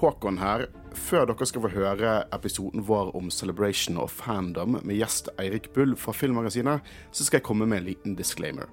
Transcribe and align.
Håkon 0.00 0.38
her. 0.40 0.62
Før 0.96 1.26
dere 1.28 1.46
skal 1.46 1.60
få 1.60 1.70
høre 1.74 2.10
episoden 2.32 2.86
vår 2.88 3.10
om 3.18 3.28
Celebration 3.30 3.98
of 4.00 4.14
Fandom 4.16 4.78
med 4.80 4.96
gjest 4.96 5.28
Eirik 5.36 5.68
Bull 5.74 5.92
fra 6.00 6.14
Filmmagasinet, 6.16 6.80
så 7.12 7.26
skal 7.26 7.40
jeg 7.40 7.44
komme 7.44 7.66
med 7.68 7.82
en 7.82 7.88
liten 7.90 8.14
disclaimer. 8.16 8.70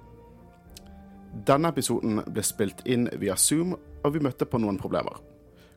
Denne 1.48 1.74
episoden 1.74 2.22
ble 2.32 2.44
spilt 2.48 2.80
inn 2.88 3.10
via 3.20 3.36
Zoom, 3.36 3.76
og 3.76 4.14
vi 4.16 4.22
møtte 4.24 4.48
på 4.48 4.62
noen 4.64 4.80
problemer. 4.80 5.20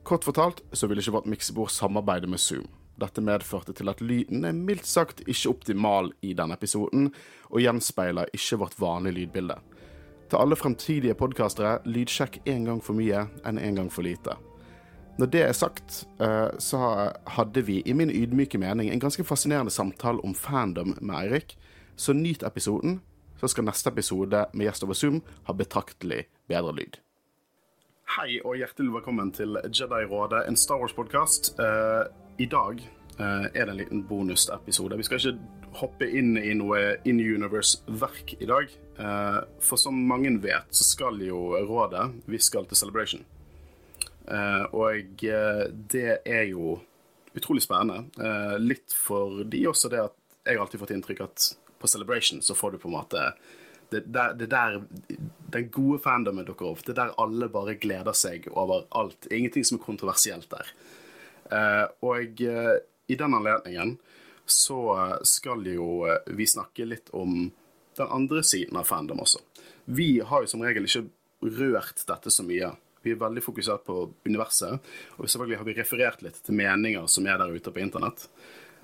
Kort 0.07 0.25
fortalt 0.25 0.63
så 0.73 0.87
ville 0.87 1.03
ikke 1.03 1.17
vårt 1.19 1.27
miksebord 1.29 1.73
samarbeide 1.75 2.31
med 2.31 2.41
Zoom. 2.41 2.69
Dette 3.01 3.25
medførte 3.25 3.75
til 3.75 3.91
at 3.91 4.01
lyden 4.05 4.47
er 4.47 4.55
mildt 4.55 4.87
sagt 4.87 5.25
ikke 5.27 5.51
optimal 5.51 6.13
i 6.23 6.31
denne 6.39 6.55
episoden, 6.55 7.09
og 7.51 7.65
gjenspeiler 7.65 8.31
ikke 8.37 8.61
vårt 8.63 8.79
vanlige 8.79 9.19
lydbilde. 9.19 9.59
Til 10.31 10.39
alle 10.39 10.57
fremtidige 10.57 11.19
podkastere, 11.19 11.81
lydsjekk 11.91 12.39
én 12.47 12.71
gang 12.71 12.79
for 12.85 12.95
mye 12.95 13.27
enn 13.43 13.59
én 13.59 13.81
gang 13.81 13.91
for 13.91 14.07
lite. 14.07 14.39
Når 15.21 15.27
det 15.27 15.41
er 15.45 15.53
sagt, 15.53 16.09
eh, 16.21 16.49
så 16.59 16.79
hadde 17.37 17.63
vi 17.67 17.83
i 17.85 17.93
min 17.93 18.09
ydmyke 18.11 18.59
mening 18.59 18.89
en 18.89 19.01
ganske 19.01 19.25
fascinerende 19.25 19.71
samtale 19.71 20.23
om 20.25 20.35
fandom 20.35 20.95
med 21.01 21.15
Eirik, 21.15 21.59
så 21.97 22.13
nyt 22.13 22.43
episoden, 22.43 23.03
så 23.37 23.49
skal 23.49 23.67
neste 23.69 23.91
episode 23.93 24.47
med 24.55 24.65
gjest 24.65 24.85
over 24.87 24.97
Zoom 24.97 25.19
ha 25.45 25.53
betraktelig 25.53 26.23
bedre 26.49 26.73
lyd. 26.73 26.97
Hei 28.17 28.39
og 28.41 28.57
hjertelig 28.57 28.95
velkommen 28.95 29.33
til 29.37 29.61
Jedi-rådet, 29.69 30.47
en 30.49 30.57
Star 30.57 30.81
Wars-podkast. 30.81 31.53
Uh, 31.61 32.09
I 32.41 32.47
dag 32.49 32.81
uh, 33.21 33.45
er 33.53 33.67
det 33.67 33.75
en 33.75 33.77
liten 33.83 34.07
bonusepisode. 34.09 34.97
Vi 34.97 35.05
skal 35.05 35.21
ikke 35.21 35.75
hoppe 35.83 36.09
inn 36.09 36.39
i 36.41 36.55
noe 36.57 36.97
In 37.05 37.21
Universe-verk 37.21 38.39
i 38.41 38.49
dag. 38.49 38.73
For 39.63 39.81
som 39.81 39.95
mange 39.95 40.33
vet, 40.43 40.73
så 40.75 40.85
skal 40.85 41.21
jo 41.23 41.53
rådet 41.69 42.09
Vi 42.27 42.41
skal 42.43 42.67
til 42.67 42.77
Celebration. 42.77 43.23
Og 44.31 45.25
det 45.91 46.21
er 46.25 46.45
jo 46.51 46.77
utrolig 47.35 47.63
spennende. 47.63 48.59
litt 48.63 48.95
fordi 48.95 49.65
også 49.67 49.91
det 49.91 50.03
at 50.05 50.17
jeg 50.45 50.57
har 50.57 50.65
alltid 50.65 50.81
fått 50.81 50.93
inntrykk 50.95 51.25
at 51.25 51.47
på 51.81 51.89
Celebration 51.89 52.43
så 52.43 52.55
får 52.55 52.73
du 52.73 52.79
på 52.79 52.89
en 52.89 52.97
måte 52.97 53.25
det, 53.91 54.01
der, 54.07 54.35
det 54.39 54.47
der 54.47 54.81
den 55.51 55.71
gode 55.75 55.99
fandomen 55.99 56.47
dukker 56.47 56.71
opp. 56.71 56.85
Det 56.87 56.93
er 56.95 57.01
der 57.01 57.17
alle 57.19 57.49
bare 57.51 57.75
gleder 57.81 58.15
seg 58.15 58.47
over 58.53 58.85
alt. 58.95 59.27
Ingenting 59.31 59.67
som 59.67 59.81
er 59.81 59.85
kontroversielt 59.85 60.51
der. 60.53 60.71
Og 62.07 62.41
i 62.41 63.17
den 63.19 63.35
anledningen 63.35 63.97
så 64.47 64.81
skal 65.27 65.67
jo 65.67 66.05
vi 66.31 66.47
snakke 66.47 66.87
litt 66.87 67.11
om 67.11 67.51
den 67.99 68.13
andre 68.15 68.45
siden 68.47 68.79
av 68.79 68.87
fandom 68.87 69.23
også. 69.25 69.43
Vi 69.91 70.21
har 70.23 70.45
jo 70.45 70.51
som 70.51 70.63
regel 70.63 70.87
ikke 70.87 71.09
rørt 71.59 72.05
dette 72.07 72.31
så 72.31 72.47
mye. 72.47 72.71
Vi 73.03 73.15
er 73.15 73.21
veldig 73.21 73.43
fokusert 73.45 73.85
på 73.87 73.99
universet, 74.29 74.89
og 75.17 75.29
selvfølgelig 75.29 75.61
har 75.61 75.69
vi 75.69 75.77
referert 75.79 76.25
litt 76.25 76.41
til 76.45 76.57
meninger 76.59 77.07
som 77.09 77.27
er 77.27 77.39
der 77.41 77.53
ute 77.53 77.73
på 77.73 77.81
internett. 77.81 78.27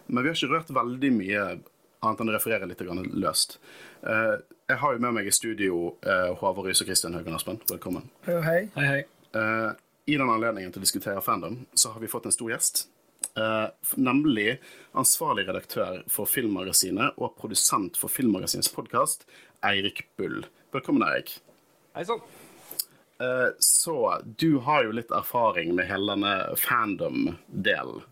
Men 0.06 0.22
vi 0.22 0.30
har 0.30 0.38
ikke 0.38 0.52
rørt 0.54 0.72
veldig 0.72 1.10
mye 1.12 1.42
annet 2.04 2.22
enn 2.22 2.30
å 2.30 2.36
referere 2.36 2.68
litt 2.70 2.82
løst. 3.16 3.58
Uh, 4.02 4.38
jeg 4.70 4.80
har 4.82 4.94
jo 4.94 5.02
med 5.02 5.16
meg 5.18 5.28
i 5.28 5.34
studio 5.34 5.96
uh, 6.06 6.32
Håvard 6.40 6.68
Rys 6.68 6.82
og 6.82 6.90
Kristian 6.90 7.16
Haugen 7.16 7.36
Aspen. 7.36 7.60
Velkommen. 7.70 8.08
Hei, 8.26 8.38
hei. 8.44 8.60
hei, 8.76 8.86
hei. 8.92 9.00
Uh, 9.36 9.72
I 10.06 10.18
den 10.18 10.30
anledningen 10.30 10.72
til 10.74 10.82
å 10.82 10.86
diskutere 10.86 11.24
fandom 11.24 11.64
så 11.74 11.94
har 11.94 12.02
vi 12.02 12.10
fått 12.10 12.28
en 12.28 12.36
stor 12.36 12.52
gjest. 12.54 12.86
Nemlig 14.00 14.54
ansvarlig 14.96 15.44
redaktør 15.48 15.98
for 16.12 16.30
Filmmagasinet 16.30 17.18
og 17.20 17.34
produsent 17.36 17.98
for 18.00 18.12
Filmmagasinets 18.12 18.70
podkast, 18.72 19.26
Eirik 19.66 20.06
Bull. 20.16 20.46
Velkommen, 20.72 21.04
Eirik. 21.04 21.34
Hei 21.96 22.06
sann. 22.08 22.22
Så 23.62 23.96
du 24.36 24.58
har 24.66 24.84
jo 24.84 24.92
litt 24.98 25.12
erfaring 25.14 25.70
med 25.78 25.88
hele 25.88 26.12
denne 26.12 26.34
fandom-delen. 26.60 28.02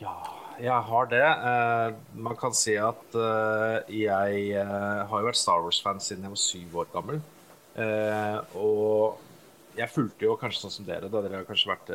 Ja 0.00 0.16
jeg 0.58 0.84
har 0.90 1.08
det. 1.10 1.22
Uh, 1.22 2.18
man 2.18 2.36
kan 2.38 2.54
si 2.56 2.74
at 2.80 3.14
uh, 3.14 3.78
jeg 3.92 4.58
har 4.58 5.14
jo 5.22 5.28
vært 5.28 5.38
Star 5.38 5.62
Wars-fan 5.64 6.02
siden 6.02 6.26
jeg 6.26 6.34
var 6.34 6.42
syv 6.42 6.78
år 6.82 6.92
gammel. 6.94 7.22
og 8.58 9.20
jeg 9.78 9.92
fulgte 9.94 10.26
jo 10.26 10.34
kanskje 10.34 10.64
sånn 10.64 10.72
som 10.74 10.86
dere, 10.88 11.06
da 11.06 11.20
dere 11.22 11.38
har 11.38 11.46
kanskje 11.46 11.70
vært 11.70 11.92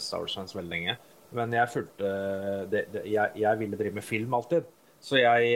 Star 0.00 0.22
Wars-fans 0.24 0.56
veldig 0.56 0.72
lenge. 0.72 0.96
Men 1.36 1.52
jeg 1.52 1.68
fulgte 1.74 2.12
det, 2.72 2.86
det, 2.94 3.02
jeg, 3.12 3.34
jeg, 3.36 3.60
ville 3.60 3.76
drive 3.76 3.98
med 3.98 4.06
film 4.06 4.36
alltid. 4.38 4.70
Så 4.98 5.20
jeg, 5.20 5.52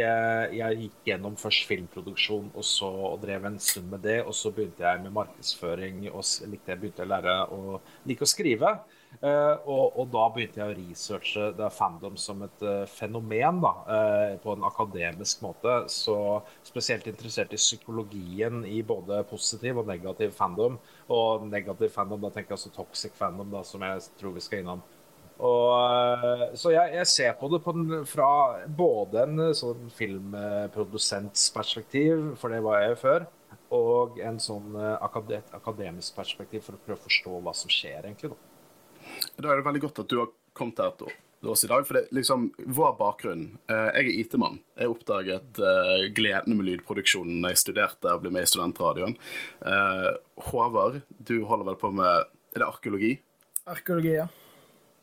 jeg, 0.54 0.76
gikk 0.84 1.08
gjennom 1.08 1.34
først 1.34 1.66
filmproduksjon 1.66 2.52
og 2.54 2.64
så 2.66 2.86
og 3.08 3.16
drev 3.24 3.48
en 3.48 3.58
stund 3.58 3.90
med 3.90 4.04
det. 4.06 4.20
Og 4.22 4.34
så 4.38 4.52
begynte 4.54 4.86
jeg 4.86 5.02
med 5.02 5.14
markedsføring 5.16 6.04
og 6.12 6.22
likte 6.50 6.74
jeg 6.74 6.82
begynte 6.82 7.06
å 7.06 7.10
lære 7.10 7.38
å 7.50 7.78
like 8.06 8.22
å 8.22 8.30
skrive. 8.30 8.76
Uh, 9.20 9.58
og, 9.68 9.98
og, 10.00 10.06
da 10.08 10.22
begynte 10.32 10.62
jeg 10.62 10.70
å 10.70 10.76
researche 10.78 11.48
det 11.58 11.66
er 11.66 11.74
fandom 11.74 12.14
som 12.16 12.40
et 12.46 12.62
uh, 12.64 12.86
fenomen 12.88 13.58
da, 13.60 13.72
på 14.42 14.54
en 14.54 14.64
akademisk 14.70 15.42
måte. 15.44 15.74
Så 15.92 16.16
spesielt 16.64 17.10
interessert 17.10 17.52
i 17.52 17.60
psykologien 17.60 18.62
i 18.64 18.80
både 18.86 19.20
positiv 19.28 19.82
og 19.82 19.90
negativ 19.90 20.32
fandom. 20.38 20.78
Og 21.12 21.46
negativ 21.50 21.92
fandom, 21.92 22.22
da 22.22 22.32
tenker 22.32 22.54
jeg 22.54 22.60
altså 22.60 22.74
toxic 22.78 23.18
fandom, 23.18 23.50
da, 23.52 23.66
som 23.66 23.84
jeg 23.84 24.06
tror 24.22 24.38
vi 24.38 24.46
skal 24.46 24.62
innom. 24.62 24.86
Og, 25.42 26.54
så 26.54 26.70
jeg, 26.70 26.92
jeg, 26.94 27.08
ser 27.10 27.32
på 27.40 27.48
det 27.50 27.58
på 27.64 27.74
den, 27.74 28.04
fra 28.06 28.28
både 28.66 29.24
en 29.24 29.40
sånn 29.58 29.88
filmprodusents 29.90 31.48
perspektiv, 31.54 32.36
for 32.38 32.54
det 32.54 32.62
var 32.62 32.84
jeg 32.84 33.00
før, 33.00 33.26
og 33.74 34.20
en 34.22 34.38
sånn 34.42 34.76
akademisk 34.78 36.14
perspektiv 36.14 36.62
for 36.68 36.78
å 36.78 36.84
prøve 36.86 37.00
å 37.00 37.06
forstå 37.08 37.42
hva 37.42 37.56
som 37.58 37.72
skjer, 37.72 38.06
egentlig. 38.06 38.30
da. 38.36 38.52
Da 39.36 39.50
er 39.50 39.60
det 39.60 39.66
veldig 39.66 39.82
godt 39.86 40.02
at 40.02 40.10
du 40.10 40.18
har 40.20 40.32
kommet 40.56 40.80
her 40.82 40.92
til 40.98 41.10
oss 41.52 41.64
i 41.64 41.70
dag. 41.70 41.86
For 41.88 41.98
det 41.98 42.16
liksom 42.16 42.50
vår 42.62 42.94
bakgrunn 43.00 43.46
eh, 43.70 43.88
Jeg 43.98 44.04
er 44.04 44.12
IT-mann. 44.24 44.60
Jeg 44.78 44.92
oppdaget 44.92 45.62
uh, 45.62 46.06
gleden 46.14 46.58
med 46.58 46.68
lydproduksjonen 46.68 47.42
da 47.42 47.52
jeg 47.52 47.62
studerte 47.64 48.12
og 48.12 48.22
ble 48.24 48.34
med 48.34 48.46
i 48.46 48.52
studentradioen. 48.52 49.16
Uh, 49.64 50.12
Håvard, 50.50 51.02
du 51.18 51.40
holder 51.48 51.72
vel 51.72 51.80
på 51.80 51.92
med 51.94 52.30
Er 52.52 52.62
det 52.62 52.68
arkeologi? 52.68 53.16
Arkeologi, 53.70 54.16
ja. 54.20 54.28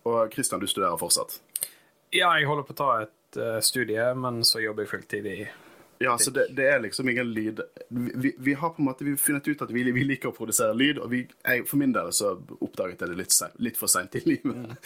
Og 0.10 0.34
Kristian, 0.34 0.62
du 0.62 0.68
studerer 0.70 0.98
fortsatt? 1.00 1.40
Ja, 2.10 2.32
jeg 2.40 2.48
holder 2.50 2.66
på 2.66 2.74
å 2.74 2.80
ta 2.80 2.92
et 3.04 3.38
uh, 3.38 3.58
studie, 3.62 4.06
men 4.18 4.42
så 4.48 4.64
jobber 4.64 4.86
jeg 4.86 4.94
fulltid 4.96 5.28
i 5.30 5.40
ja, 6.02 6.18
så 6.18 6.32
det, 6.32 6.46
det, 6.56 6.64
er 6.72 6.80
liksom 6.80 7.10
ingen 7.12 7.34
lyd 7.36 7.60
vi, 7.90 8.36
vi, 8.40 8.54
har 8.54 8.70
på 8.70 8.80
en 8.80 8.86
måte 8.86 9.04
vi 9.04 9.18
funnet 9.20 9.48
ut 9.48 9.62
at 9.62 9.72
vi, 9.76 9.84
vi 9.92 10.06
liker 10.08 10.32
å 10.32 10.36
produsere 10.36 10.72
lyd, 10.72 11.02
og 11.04 11.12
jeg, 11.12 11.66
for 11.68 11.76
min 11.82 11.92
del 11.92 12.14
så 12.16 12.38
oppdaget 12.40 13.04
jeg 13.04 13.12
det 13.12 13.18
litt, 13.20 13.36
litt 13.60 13.80
for 13.80 13.92
seint 13.92 14.16
i 14.16 14.22
livet. 14.24 14.78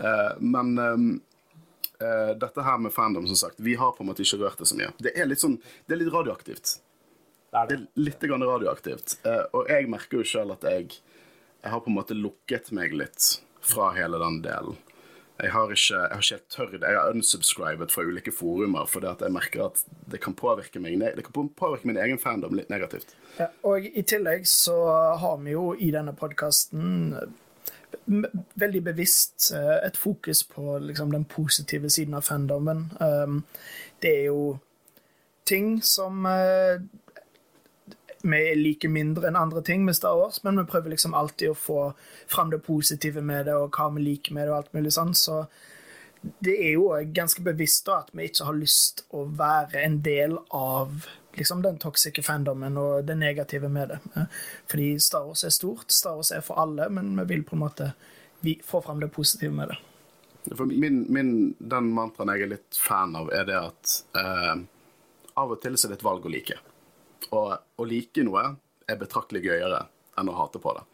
uh, 0.00 0.32
men 0.54 0.72
um, 0.78 1.04
uh, 2.00 2.32
dette 2.40 2.64
her 2.64 2.80
med 2.80 2.96
fandom, 2.96 3.28
som 3.28 3.36
sagt, 3.42 3.60
vi 3.60 3.76
har 3.76 3.92
på 3.92 4.06
en 4.06 4.08
måte 4.08 4.24
ikke 4.24 4.40
rørt 4.40 4.64
det 4.64 4.70
så 4.72 4.78
mye. 4.80 4.88
Det 5.04 5.12
er 5.12 5.28
litt 5.28 5.44
sånn, 5.44 5.58
det 5.84 5.98
er 5.98 6.00
litt 6.00 6.12
radioaktivt. 6.16 6.78
Det 7.52 7.60
er. 7.60 7.68
Det 7.68 7.76
er 7.76 8.08
litt 8.08 8.24
grann 8.24 8.48
radioaktivt. 8.48 9.18
Uh, 9.28 9.44
og 9.60 9.68
jeg 9.68 9.92
merker 9.92 10.22
jo 10.22 10.30
sjøl 10.32 10.56
at 10.56 10.64
jeg, 10.64 10.96
jeg 11.60 11.76
har 11.76 11.84
på 11.84 11.92
en 11.92 12.00
måte 12.00 12.16
lukket 12.16 12.72
meg 12.72 12.96
litt 12.96 13.34
fra 13.64 13.92
hele 13.96 14.20
den 14.22 14.42
delen. 14.44 14.80
Jeg 15.42 15.50
har 15.50 15.70
ikke, 15.74 15.94
jeg 15.94 16.10
har 16.12 16.20
ikke 16.22 16.34
helt 16.34 16.50
tørt. 16.54 16.74
Jeg 16.82 16.98
har 16.98 17.10
unsubscribet 17.10 17.92
fra 17.92 18.02
ulike 18.06 18.32
forumer 18.32 18.86
fordi 18.86 19.08
at 19.10 19.22
jeg 19.24 19.34
merker 19.34 19.64
at 19.64 19.80
det 20.10 20.20
kan 20.22 20.36
påvirke, 20.38 20.78
meg, 20.78 21.00
det 21.16 21.24
kan 21.26 21.48
påvirke 21.58 21.90
min 21.90 21.98
egen 21.98 22.20
fandom 22.22 22.54
litt 22.54 22.70
negativt. 22.70 23.16
Ja, 23.40 23.48
og 23.66 23.82
i 23.82 24.04
tillegg 24.06 24.46
så 24.46 24.76
har 25.18 25.40
vi 25.42 25.56
jo 25.56 25.72
i 25.74 25.90
denne 25.94 26.14
podkasten 26.14 27.16
veldig 28.54 28.82
bevisst 28.84 29.50
eh, 29.54 29.78
et 29.86 29.96
fokus 29.96 30.44
på 30.46 30.78
liksom, 30.78 31.12
den 31.12 31.24
positive 31.24 31.90
siden 31.90 32.14
av 32.14 32.26
fandomen. 32.26 32.86
Um, 33.00 33.42
det 34.02 34.12
er 34.20 34.24
jo 34.28 34.58
ting 35.48 35.78
som 35.84 36.26
uh, 36.26 36.78
vi 38.24 38.40
liker 38.56 38.88
mindre 38.88 39.28
enn 39.28 39.36
andre 39.36 39.60
ting 39.62 39.84
med 39.84 39.96
Star 39.96 40.16
Wars, 40.16 40.40
men 40.44 40.56
vi 40.60 40.66
prøver 40.68 40.94
liksom 40.94 41.14
alltid 41.14 41.52
å 41.52 41.58
få 41.58 41.80
fram 42.26 42.50
det 42.50 42.62
positive 42.64 43.20
med 43.20 43.46
det, 43.48 43.56
og 43.56 43.76
hva 43.76 43.90
vi 43.92 44.04
liker 44.06 44.36
med 44.36 44.46
det, 44.46 44.52
og 44.52 44.62
alt 44.62 44.76
mulig 44.76 44.94
sånn. 44.96 45.12
Så 45.18 45.42
det 46.44 46.54
er 46.56 46.74
jo 46.78 46.88
ganske 47.12 47.44
bevisst 47.44 47.84
da, 47.88 48.00
at 48.00 48.14
vi 48.16 48.30
ikke 48.30 48.48
har 48.48 48.56
lyst 48.56 49.04
å 49.12 49.26
være 49.28 49.84
en 49.84 50.00
del 50.04 50.38
av 50.56 51.04
liksom 51.36 51.62
den 51.64 51.78
toxice 51.82 52.22
fandomen 52.24 52.78
og 52.80 53.04
det 53.04 53.18
negative 53.20 53.68
med 53.68 53.92
det. 53.92 54.26
Fordi 54.70 54.92
Star 55.02 55.26
Wars 55.28 55.44
er 55.44 55.52
stort, 55.52 55.90
Star 55.92 56.16
Wars 56.16 56.32
er 56.32 56.44
for 56.46 56.60
alle, 56.62 56.88
men 56.88 57.12
vi 57.20 57.28
vil 57.34 57.44
på 57.44 57.58
en 57.58 57.64
måte 57.66 57.92
få 58.64 58.80
fram 58.84 59.00
det 59.00 59.12
positive 59.12 59.52
med 59.52 59.72
det. 59.72 59.80
For 60.56 60.68
min, 60.68 61.04
min, 61.12 61.54
den 61.58 61.88
mantraen 61.96 62.34
jeg 62.34 62.44
er 62.44 62.56
litt 62.56 62.76
fan 62.76 63.16
av, 63.16 63.30
er 63.32 63.46
det 63.48 63.56
at 63.56 63.94
eh, 64.20 64.54
av 65.40 65.54
og 65.54 65.60
til 65.62 65.76
så 65.76 65.88
er 65.88 65.94
det 65.94 66.00
et 66.00 66.06
valg 66.06 66.26
å 66.26 66.32
like. 66.32 66.58
Og 67.32 67.54
å 67.80 67.88
like 67.88 68.24
noe 68.26 68.44
er 68.88 69.00
betraktelig 69.00 69.44
gøyere 69.46 69.86
enn 70.20 70.30
å 70.30 70.36
hate 70.38 70.60
på 70.62 70.74
det. 70.76 70.84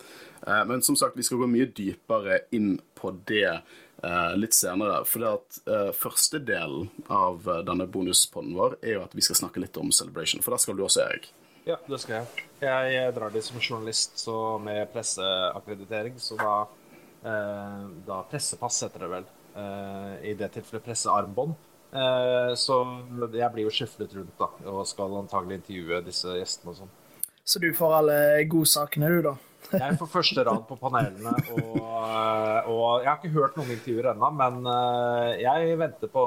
Eh, 0.47 0.65
men 0.65 0.83
som 0.83 0.97
sagt, 0.97 1.17
vi 1.17 1.27
skal 1.27 1.43
gå 1.43 1.49
mye 1.51 1.69
dypere 1.77 2.43
inn 2.57 2.75
på 2.97 3.13
det 3.29 3.49
eh, 3.51 4.33
litt 4.37 4.57
senere. 4.57 5.03
For 5.09 5.25
det 5.25 5.33
at 5.35 5.61
eh, 5.67 5.91
første 5.97 6.41
delen 6.45 6.89
av 7.13 7.49
denne 7.67 7.89
bonuspodden 7.91 8.57
vår 8.57 8.79
er 8.81 8.99
jo 8.99 9.05
at 9.05 9.17
vi 9.17 9.25
skal 9.27 9.43
snakke 9.43 9.63
litt 9.65 9.77
om 9.81 9.93
Celebration. 9.95 10.45
For 10.45 10.57
der 10.57 10.65
skal 10.65 10.79
du 10.79 10.85
også, 10.87 11.05
Erik. 11.07 11.31
Ja, 11.67 11.77
det 11.87 12.01
skal 12.03 12.23
jeg. 12.23 12.47
Jeg 12.65 13.17
drar 13.17 13.33
dit 13.33 13.45
som 13.45 13.61
journalist 13.61 14.17
så 14.21 14.37
med 14.63 14.87
presseakkreditering, 14.95 16.17
så 16.21 16.39
da 16.41 16.55
da 17.21 18.23
pressepass, 18.31 18.79
heter 18.87 19.03
det 19.05 19.09
vel. 19.13 19.25
I 20.25 20.31
det 20.41 20.47
tilfellet 20.55 20.87
pressearmbånd. 20.87 21.53
Eh, 21.91 22.53
så 22.55 22.81
jeg 23.35 23.51
blir 23.55 23.67
jo 23.67 23.75
skjeflet 23.75 24.13
rundt 24.15 24.35
da, 24.39 24.49
og 24.71 24.87
skal 24.87 25.17
antagelig 25.19 25.61
intervjue 25.61 26.03
disse 26.07 26.37
gjestene 26.39 26.75
og 26.75 26.83
sånn. 26.83 26.93
Så 27.43 27.59
du 27.63 27.73
får 27.75 27.97
alle 27.97 28.19
godsakene, 28.51 29.11
du, 29.11 29.23
da? 29.27 29.35
Jeg 29.71 29.99
får 30.01 30.09
første 30.11 30.45
rad 30.47 30.63
på 30.69 30.77
panelene, 30.81 31.33
og, 31.55 31.77
og 32.71 33.03
jeg 33.03 33.09
har 33.09 33.19
ikke 33.19 33.35
hørt 33.35 33.59
noen 33.59 33.75
intervjuer 33.75 34.11
ennå, 34.13 34.31
men 34.39 34.71
eh, 34.71 35.43
jeg 35.43 35.77
venter 35.79 36.11
på 36.11 36.25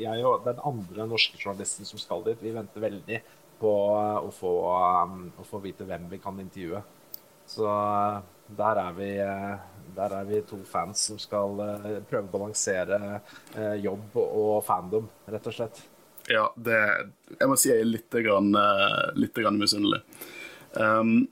Jeg 0.00 0.24
og 0.28 0.48
den 0.48 0.60
andre 0.72 1.06
norske 1.08 1.40
journalisten 1.40 1.88
som 1.88 2.00
skal 2.00 2.24
dit, 2.26 2.40
vi 2.42 2.56
venter 2.56 2.84
veldig 2.84 3.22
på 3.62 3.72
å 4.18 4.30
få, 4.34 4.52
å 4.72 5.46
få 5.46 5.60
vite 5.62 5.86
hvem 5.86 6.08
vi 6.10 6.20
kan 6.24 6.40
intervjue. 6.42 6.82
Så 7.52 7.68
eh, 7.68 8.31
der 8.56 8.80
er 8.82 8.96
vi 8.96 9.10
eh, 9.22 9.68
der 9.92 10.14
er 10.16 10.28
vi 10.28 10.40
to 10.48 10.56
fans 10.64 11.02
som 11.10 11.18
skal 11.20 11.58
prøve 12.08 12.24
å 12.24 12.32
balansere 12.32 13.20
jobb 13.76 14.14
og 14.16 14.62
fandom, 14.64 15.10
rett 15.28 15.48
og 15.50 15.52
slett. 15.52 15.82
Ja, 16.32 16.46
det 16.56 16.78
Jeg 17.34 17.50
må 17.50 17.58
si 17.60 17.68
jeg 17.68 17.82
er 17.82 17.90
litt, 17.90 18.16
grann, 18.24 18.56
litt 19.20 19.36
grann 19.36 19.60
misunnelig. 19.60 20.00
Um, 20.72 21.26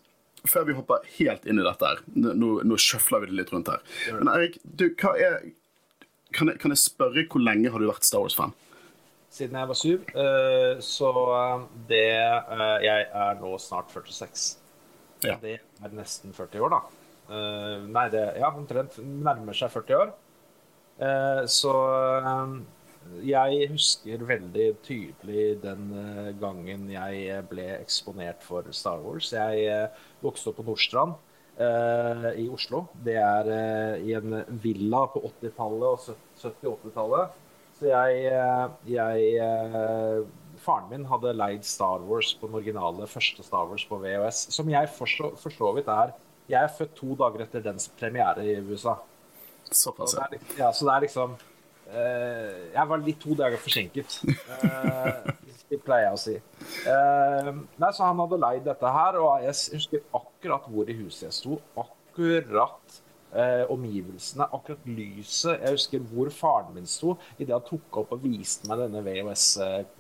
før 0.44 0.68
vi 0.68 0.76
hopper 0.76 1.08
helt 1.16 1.48
inn 1.48 1.62
i 1.62 1.64
dette 1.64 1.88
her 1.88 2.02
Nå, 2.12 2.50
nå 2.60 2.76
sjøfler 2.80 3.22
vi 3.22 3.30
det 3.30 3.38
litt 3.38 3.54
rundt 3.54 3.72
her. 3.72 3.80
Men 4.18 4.28
Erik, 4.34 4.58
du, 4.64 4.90
er 5.16 5.40
kan 6.34 6.50
jeg, 6.50 6.60
kan 6.62 6.74
jeg 6.74 6.82
spørre 6.82 7.24
hvor 7.30 7.42
lenge 7.42 7.70
har 7.72 7.82
du 7.82 7.88
vært 7.88 8.06
Star 8.06 8.22
Wars-fan? 8.22 8.54
Siden 9.30 9.58
jeg 9.58 9.70
var 9.70 9.78
syv. 9.78 10.06
Uh, 10.14 10.80
så 10.82 11.10
eh, 11.36 11.66
det 11.90 12.06
uh, 12.50 12.78
Jeg 12.82 13.06
er 13.06 13.36
nå 13.38 13.52
snart 13.62 13.92
46. 13.94 14.46
Ja. 15.26 15.36
Det 15.42 15.58
er 15.60 15.94
nesten 15.94 16.34
40 16.34 16.64
år, 16.66 16.74
da. 16.74 16.80
Uh, 17.30 17.86
nei, 17.86 18.08
det 18.10 18.24
ja, 18.40 18.50
omtrent 18.50 18.98
nærmer 18.98 19.54
seg 19.56 19.72
40 19.72 20.02
år. 20.02 20.12
så 21.48 21.72
jeg 23.24 23.68
husker 23.70 24.24
veldig 24.28 24.66
tydelig 24.84 25.44
den 25.62 25.86
gangen 26.42 26.82
jeg 26.92 27.38
ble 27.48 27.64
eksponert 27.78 28.44
for 28.44 28.68
Star 28.76 29.00
Wars. 29.00 29.30
Jeg 29.32 29.88
vokste 30.20 30.50
opp 30.50 30.58
på 30.60 30.66
Nordstrand 30.66 31.14
uh, 31.60 32.30
i 32.36 32.48
Oslo. 32.52 32.84
Det 33.04 33.16
er 33.16 33.48
uh, 33.48 33.94
i 34.04 34.12
en 34.18 34.42
villa 34.62 35.06
på 35.12 35.22
80-tallet 35.30 35.88
og 35.88 36.20
70-80-tallet. 36.42 37.40
Så 37.80 37.88
jeg, 37.88 38.24
jeg 38.92 40.26
Faren 40.60 40.90
min 40.90 41.06
hadde 41.08 41.32
leid 41.32 41.64
Star 41.64 42.02
Wars 42.04 42.34
på 42.36 42.50
den 42.50 42.58
originale 42.58 43.06
første 43.08 43.44
Star 43.46 43.70
Wars 43.70 43.86
på 43.88 43.96
VHS, 44.02 44.50
som 44.52 44.68
jeg 44.68 44.90
for 44.92 45.08
så 45.54 45.70
vidt 45.76 45.88
er 45.88 46.12
Jeg 46.50 46.58
er 46.60 46.74
født 46.74 46.96
to 46.98 47.14
dager 47.18 47.46
etter 47.46 47.62
dens 47.64 47.86
premiere 48.00 48.42
i 48.46 48.56
USA. 48.66 48.96
Såpass, 49.70 50.16
ja. 50.18 50.26
ja. 50.58 50.72
Så 50.74 50.88
det 50.88 50.96
er 50.96 51.06
liksom 51.06 51.38
Uh, 51.90 52.70
jeg 52.70 52.86
var 52.86 53.00
litt 53.02 53.18
to 53.18 53.34
dager 53.34 53.58
forsinket, 53.58 54.20
uh, 54.22 55.24
det 55.72 55.80
pleier 55.82 56.04
jeg 56.06 56.14
å 56.14 56.20
si. 56.22 56.34
Uh, 56.86 57.48
nei, 57.82 57.90
så 57.96 58.04
han 58.06 58.20
hadde 58.22 58.38
leid 58.38 58.62
dette 58.68 58.92
her, 58.94 59.18
og 59.18 59.42
jeg 59.42 59.56
husker 59.74 60.04
akkurat 60.14 60.68
hvor 60.70 60.86
i 60.86 60.94
huset 61.00 61.26
jeg 61.26 61.38
sto. 61.40 61.58
Akkurat 61.74 63.00
omgivelsene, 63.70 64.42
akkurat 64.50 64.86
lyset. 64.90 65.60
Jeg 65.62 65.76
husker 65.76 66.00
hvor 66.10 66.32
faren 66.34 66.72
min 66.74 66.88
sto 66.90 67.12
idet 67.36 67.52
han 67.54 67.62
tok 67.62 68.00
opp 68.00 68.16
og 68.16 68.24
viste 68.24 68.66
meg 68.66 68.80
denne 68.82 69.04
VHS, 69.06 69.44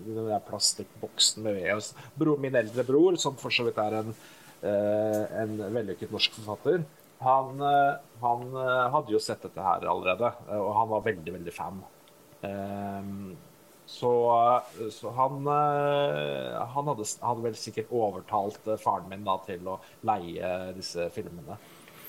denne 0.02 0.40
plastikkboksen 0.48 1.46
med 1.46 1.60
VHS. 1.60 1.92
Bror, 2.18 2.40
min 2.42 2.58
eldre 2.58 2.82
bror, 2.88 3.14
som 3.22 3.38
for 3.38 3.54
så 3.54 3.68
vidt 3.68 3.78
er 3.78 4.00
en, 4.00 4.10
en 4.60 5.54
vellykket 5.72 6.10
norsk 6.12 6.34
forfatter, 6.36 6.82
han, 7.20 7.60
eh, 7.60 7.94
han, 8.20 8.56
eh, 8.56 8.90
hadde 8.90 9.12
jo 9.12 9.20
sett 9.20 9.42
dette 9.42 9.60
her 9.60 9.84
allerede, 9.84 10.32
eh, 10.48 10.56
og 10.56 10.72
han 10.74 10.88
var 10.88 11.04
veldig, 11.04 11.32
veldig 11.34 11.52
fan. 11.52 11.82
Ehm, 12.48 13.36
så, 13.90 14.12
så 14.94 15.10
han, 15.16 15.48
han 15.50 16.88
hadde, 16.88 17.04
hadde, 17.20 17.42
vel 17.42 17.56
sikkert 17.58 17.90
overtalt 17.90 18.68
faren 18.78 19.08
min 19.10 19.26
da, 19.26 19.34
til 19.44 19.66
å 19.66 19.80
leie 20.06 20.52
disse 20.76 21.08
filmene. 21.10 21.58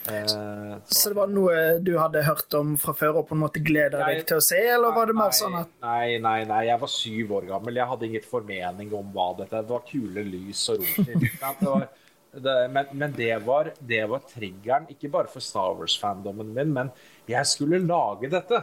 Så. 0.05 0.37
så. 0.85 1.09
det 1.09 1.17
var 1.17 1.33
noe 1.33 1.57
du 1.81 1.91
hadde 1.97 2.21
hørt 2.25 2.53
om 2.57 2.75
fra 2.81 2.93
før 2.97 3.19
og 3.21 3.27
på 3.29 3.35
en 3.35 3.41
måte 3.43 3.61
gleda 3.65 3.99
deg 4.05 4.23
til 4.29 4.39
å 4.39 4.45
se, 4.45 4.61
eller 4.75 4.93
var 4.93 5.09
det 5.09 5.17
mer 5.17 5.33
sånn 5.37 5.57
at 5.59 5.73
Nei, 5.83 6.21
nei, 6.21 6.39
nei, 6.49 6.61
jeg 6.69 6.81
var 6.81 6.93
syv 6.93 7.33
år 7.39 7.49
gammel. 7.49 7.81
Jeg 7.81 7.89
hadde 7.91 8.07
ingen 8.07 8.29
formening 8.29 8.93
om 8.97 9.11
hva 9.13 9.27
dette 9.41 9.65
Det 9.65 9.73
var 9.73 9.83
kule 9.89 10.23
lys 10.29 10.63
og 10.73 10.85
romer. 10.85 11.89
Det, 12.31 12.67
men, 12.71 12.91
men 12.95 13.11
det, 13.11 13.33
var, 13.43 13.73
det, 13.79 14.05
var, 14.07 14.21
triggeren, 14.23 14.85
ikke 14.93 15.09
bare 15.11 15.27
for 15.31 15.43
Star 15.43 15.73
Wars-fandommen 15.75 16.53
min, 16.55 16.71
men 16.71 16.91
jeg 17.27 17.43
skulle 17.49 17.81
lage 17.83 18.29
dette. 18.31 18.61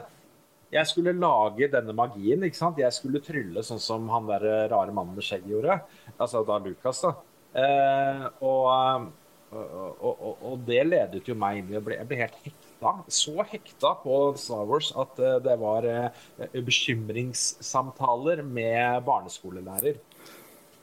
Jeg 0.73 0.89
skulle 0.89 1.13
lage 1.17 1.69
denne 1.73 1.95
magien. 1.97 2.45
ikke 2.45 2.57
sant? 2.57 2.81
Jeg 2.81 2.93
skulle 2.97 3.21
trylle 3.25 3.65
sånn 3.65 3.81
som 3.81 4.09
han 4.13 4.29
der 4.29 4.45
rare 4.73 4.93
mannen 4.93 5.17
med 5.17 5.25
skjegg 5.25 5.47
gjorde. 5.49 5.79
Altså 6.17 6.45
da 6.49 6.59
Lucas, 6.65 7.05
da. 7.05 7.15
Eh, 7.59 8.25
og, 8.45 9.07
og, 9.53 10.03
og, 10.05 10.43
og, 10.45 10.59
det 10.69 10.83
ledet 10.85 11.23
jo 11.29 11.37
meg 11.41 11.63
inn 11.63 11.71
i 11.73 11.79
å 11.79 11.85
bli 11.85 11.97
Jeg 11.97 12.09
ble 12.11 12.21
helt 12.21 12.43
hekta. 12.45 12.93
Så 13.13 13.37
hekta 13.53 13.95
på 14.03 14.19
Star 14.41 14.69
Wars 14.69 14.91
at 14.97 15.23
eh, 15.25 15.39
det 15.45 15.57
var 15.61 15.89
eh, 15.89 16.27
bekymringssamtaler 16.57 18.45
med 18.45 19.01
barneskolelærer. 19.09 20.01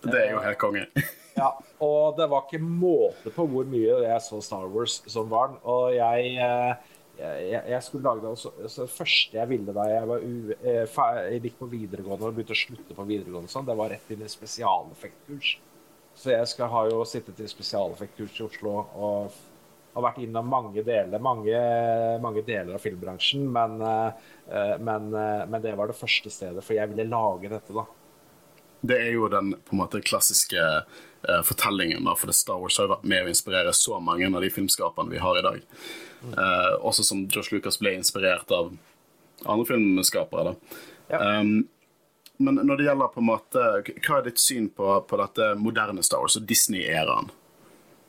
Det 0.05 0.17
er 0.21 0.33
jo 0.33 0.41
helt 0.45 0.61
konge. 0.61 0.89
Ja, 1.35 1.49
og 1.83 2.15
det 2.15 2.29
var 2.31 2.45
ikke 2.45 2.63
måte 2.63 3.31
på 3.35 3.43
hvor 3.51 3.67
mye 3.67 3.97
jeg 4.05 4.19
så 4.23 4.39
Star 4.43 4.69
Wars 4.71 5.01
som 5.11 5.27
barn. 5.31 5.57
Og 5.67 5.89
jeg, 5.91 6.29
eh, 6.39 6.93
jeg, 7.19 7.61
jeg 7.73 7.81
skulle 7.83 8.07
lage 8.07 8.23
det 8.23 8.29
også, 8.29 8.51
så 8.71 8.85
Det 8.85 8.93
første 8.95 9.37
jeg 9.37 9.49
ville 9.49 9.75
da 9.75 9.87
jeg 9.89 10.07
var 10.11 10.23
u, 10.23 10.53
eh, 10.55 10.99
jeg 11.33 11.41
gikk 11.43 11.57
på 11.59 11.71
videregående 11.73 12.29
og 12.29 12.37
begynte 12.37 12.55
å 12.55 12.61
slutte 12.61 12.95
på 12.95 13.07
videregående, 13.09 13.51
sånn, 13.51 13.67
det 13.67 13.75
var 13.75 13.91
rett 13.91 14.13
inn 14.15 14.23
i 14.23 14.31
spesialeffektkurs. 14.31 15.57
Så 16.15 16.31
jeg 16.31 16.47
skal 16.47 16.71
ha 16.71 16.85
jo 16.87 17.03
sittet 17.03 17.43
i 17.43 17.51
spesialeffektkurs 17.51 18.39
i 18.39 18.45
Oslo 18.47 18.77
og 18.79 19.35
har 19.95 20.07
vært 20.07 20.21
innom 20.23 20.47
mange 20.47 20.83
deler, 20.87 21.19
mange, 21.23 21.59
mange 22.23 22.45
deler 22.47 22.77
av 22.77 22.83
filmbransjen. 22.83 23.43
Men, 23.51 23.75
eh, 23.83 24.73
men, 24.79 25.11
men 25.11 25.59
det 25.67 25.75
var 25.75 25.91
det 25.91 25.99
første 25.99 26.31
stedet, 26.31 26.63
for 26.63 26.79
jeg 26.79 26.95
ville 26.95 27.11
lage 27.11 27.51
dette, 27.51 27.75
da. 27.75 27.83
Det 28.85 28.97
er 29.01 29.13
jo 29.15 29.27
den 29.31 29.53
på 29.65 29.75
en 29.75 29.81
måte 29.81 30.01
klassiske 30.05 30.61
uh, 31.29 31.41
fortellingen. 31.43 32.03
Da, 32.05 32.15
for 32.19 32.31
Star 32.35 32.59
Wars 32.61 32.77
har 32.81 32.91
vært 32.91 33.05
med 33.07 33.25
å 33.25 33.31
inspirere 33.31 33.73
så 33.73 33.99
mange 34.03 34.27
av 34.29 34.43
de 34.43 34.51
filmskaperne 34.53 35.13
vi 35.13 35.21
har 35.21 35.39
i 35.39 35.45
dag. 35.45 35.61
Uh, 36.25 36.73
også 36.85 37.05
som 37.05 37.23
Josh 37.29 37.53
Lucas 37.53 37.79
ble 37.81 37.95
inspirert 37.97 38.51
av 38.53 38.73
andre 39.45 39.65
filmskapere. 39.69 40.55
Ja. 41.09 41.21
Um, 41.39 41.65
men 42.37 42.59
når 42.67 42.77
det 42.77 42.87
gjelder 42.89 43.11
på 43.13 43.21
en 43.23 43.29
måte, 43.29 43.65
hva 44.03 44.19
er 44.19 44.25
ditt 44.25 44.41
syn 44.43 44.67
på, 44.75 44.89
på 45.07 45.19
dette 45.21 45.53
moderne 45.59 46.03
Star 46.03 46.23
Wars 46.23 46.35
og 46.35 46.47
Disney-æraen? 46.49 47.31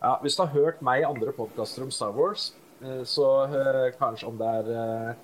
Ja, 0.03 0.17
Hvis 0.23 0.37
du 0.37 0.43
har 0.43 0.51
hørt 0.53 0.83
meg 0.85 1.03
i 1.05 1.07
andre 1.07 1.33
podkaster 1.35 1.85
om 1.87 1.93
Star 1.95 2.11
Wars, 2.17 2.51
eh, 2.83 3.05
så 3.07 3.29
kanskje 4.01 4.27
om 4.29 4.37
det 4.39 4.51
er 4.59 5.15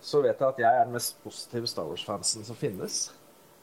Så 0.00 0.20
vet 0.22 0.38
jeg 0.38 0.46
at 0.46 0.60
jeg 0.62 0.78
er 0.78 0.84
den 0.86 0.94
mest 0.94 1.18
positive 1.24 1.66
Star 1.66 1.88
Wars-fansen 1.90 2.44
som 2.46 2.56
finnes. 2.56 3.08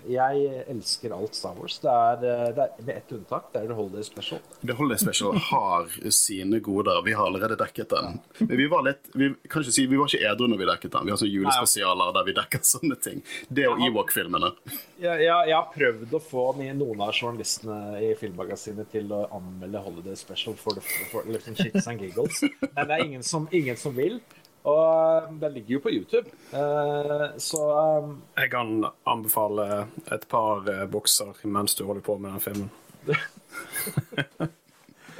Jeg 0.10 0.64
elsker 0.72 1.14
alt 1.16 1.36
Star 1.36 1.56
Wars. 1.60 1.78
Det 1.82 1.90
er, 1.90 2.26
eh, 2.30 2.50
det 2.56 2.64
er 2.66 2.86
med 2.86 2.98
ett 2.98 3.12
unntak. 3.16 3.48
Det 3.54 3.62
er 3.62 3.68
The 3.72 3.78
Holiday 3.78 4.04
Special. 4.04 4.40
The 4.62 4.76
Holiday 4.78 5.02
Special 5.02 5.40
har 5.52 5.90
sine 6.14 6.60
goder. 6.60 7.02
Vi 7.06 7.14
har 7.14 7.26
allerede 7.26 7.58
dekket 7.60 7.90
den. 7.90 8.20
Men 8.40 8.58
vi 8.58 8.68
var 8.72 8.86
litt 8.86 9.10
Vi 9.14 9.32
kan 9.50 9.64
ikke 9.64 9.76
si 9.76 9.88
vi 9.90 9.98
var 9.98 10.12
ikke 10.12 10.32
edru 10.32 10.48
når 10.52 10.62
vi 10.62 10.70
dekket 10.70 10.96
den. 10.98 11.06
Vi 11.10 11.16
har 11.16 11.22
sånne 11.22 11.34
julespesialer 11.34 12.14
der 12.18 12.30
vi 12.30 12.38
dekker 12.40 12.64
sånne 12.74 13.00
ting. 13.02 13.24
Det 13.50 13.68
og 13.72 13.82
Ewok-filmene. 13.88 14.54
Jeg, 15.02 15.26
jeg, 15.26 15.50
jeg 15.52 15.58
har 15.58 15.70
prøvd 15.74 16.16
å 16.16 16.24
få 16.24 16.46
noen 16.62 17.04
av 17.06 17.14
journalistene 17.16 17.80
i 18.06 18.14
Filmmagasinet 18.20 18.92
til 18.94 19.12
å 19.16 19.26
anmelde 19.36 19.82
Holiday 19.86 20.18
Special 20.20 20.58
for, 20.60 20.78
the, 20.78 20.86
for 21.12 21.28
liksom 21.30 21.58
shits 21.60 21.88
and 21.92 22.02
giggles. 22.02 22.44
Men 22.72 22.88
det 22.90 22.98
er 23.00 23.06
ingen 23.06 23.24
som, 23.26 23.50
ingen 23.52 23.78
som 23.80 23.96
vil. 23.98 24.20
Og 24.66 25.30
um, 25.30 25.38
den 25.40 25.54
ligger 25.54 25.76
jo 25.76 25.80
på 25.84 25.94
YouTube, 25.94 26.32
uh, 26.54 27.38
så 27.38 27.62
um, 28.02 28.18
Jeg 28.34 28.50
kan 28.50 28.86
anbefale 29.06 29.86
et 30.14 30.26
par 30.30 30.66
uh, 30.66 30.86
bokser 30.90 31.38
mens 31.46 31.78
du 31.78 31.86
holder 31.86 32.02
på 32.06 32.18
med 32.18 32.34
den 32.34 32.42
filmen. 32.42 32.72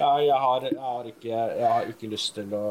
ja, 0.02 0.10
jeg 0.26 0.40
har, 0.42 0.66
jeg 0.66 0.82
har, 0.82 1.10
ikke, 1.12 1.30
jeg 1.30 1.68
har 1.70 1.92
ikke 1.92 2.10
lyst 2.10 2.34
til 2.40 2.56
å 2.58 2.62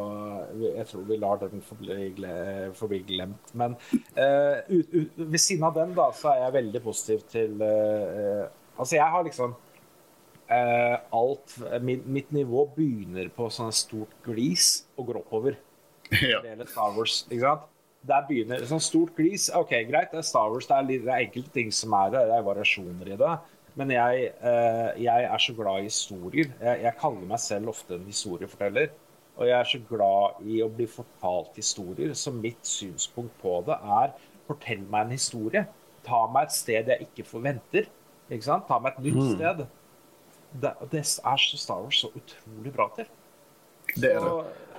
Jeg 0.64 0.87
tror 0.90 1.04
vi 1.07 1.19
lar 1.23 1.38
den 1.45 1.62
forbli, 1.62 3.02
glemt. 3.07 3.52
Men 3.54 3.76
uh, 4.19 4.59
ut, 4.66 4.90
ut, 4.90 5.21
ved 5.21 5.38
siden 5.38 5.69
av 5.69 5.76
den, 5.78 5.95
da, 5.95 6.09
så 6.11 6.33
er 6.33 6.43
jeg 6.43 6.57
veldig 6.59 6.83
positiv 6.83 7.23
til 7.31 7.62
Altså, 8.75 8.97
jeg 8.97 9.07
har 9.07 9.23
liksom 9.23 9.54
alt 11.14 11.54
mitt, 11.81 12.02
mitt 12.04 12.33
nivå 12.35 12.66
begynner 12.76 13.31
på 13.33 13.47
sånn 13.50 13.73
stort 13.73 14.12
glis 14.26 14.83
og 14.99 15.07
går 15.09 15.21
oppover. 15.23 15.57
ja. 16.33 16.42
det 16.44 16.68
Star 16.71 16.92
Wars. 16.97 17.23
ikke 17.30 17.42
sant? 17.44 17.71
Der 18.04 18.25
begynner 18.28 18.64
sånn 18.68 18.83
stort 18.85 19.14
glis. 19.16 19.49
Ok, 19.56 19.73
greit, 19.88 20.11
det 20.12 20.21
er 20.21 20.26
Star 20.28 20.50
Wars, 20.52 20.68
det 20.68 20.76
er, 20.76 20.88
litt, 20.90 21.04
det 21.06 21.12
er 21.12 21.25
enkelte 21.25 21.54
ting 21.54 21.71
som 21.73 21.94
er 21.97 22.12
det, 22.12 22.25
det 22.28 22.37
er 22.37 22.49
variasjoner 22.49 23.12
i 23.14 23.21
det. 23.21 23.37
Men 23.80 23.90
jeg, 23.90 24.26
eh, 24.47 24.90
jeg 25.02 25.25
er 25.26 25.40
så 25.42 25.54
glad 25.56 25.80
i 25.80 25.88
historier. 25.88 26.50
Jeg, 26.61 26.83
jeg, 26.85 26.94
kaller 27.00 27.25
meg 27.30 27.40
selv 27.42 27.73
ofte 27.73 27.97
en 27.97 28.06
historieforteller. 28.06 28.92
Og 29.35 29.49
jeg 29.49 29.56
er 29.56 29.66
så 29.66 29.80
glad 29.88 30.44
i 30.47 30.61
å 30.62 30.68
bli 30.71 30.87
fortalt 30.87 31.56
historier, 31.59 32.12
så 32.14 32.30
mitt 32.30 32.62
synspunkt 32.68 33.35
på 33.40 33.56
det 33.66 33.75
er 33.97 34.12
fortell 34.47 34.85
meg 34.92 35.09
en 35.09 35.16
historie. 35.16 35.64
Ta 36.06 36.21
meg 36.30 36.47
et 36.47 36.54
sted 36.54 36.92
jeg 36.92 37.09
ikke 37.09 37.26
forventer. 37.26 37.88
Ikke 38.28 38.47
sant? 38.47 38.68
Ta 38.68 38.78
meg 38.78 38.94
et 38.94 39.09
nytt 39.09 39.33
sted. 39.33 39.64
Det, 40.62 40.71
det 40.92 41.02
er 41.02 41.40
så 41.40 41.59
Star 41.59 41.83
Wars 41.83 42.04
så 42.04 42.12
utrolig 42.14 42.73
bra 42.76 42.87
til. 42.94 43.09
Det 43.94 44.10
er 44.10 44.20
det. 44.20 44.30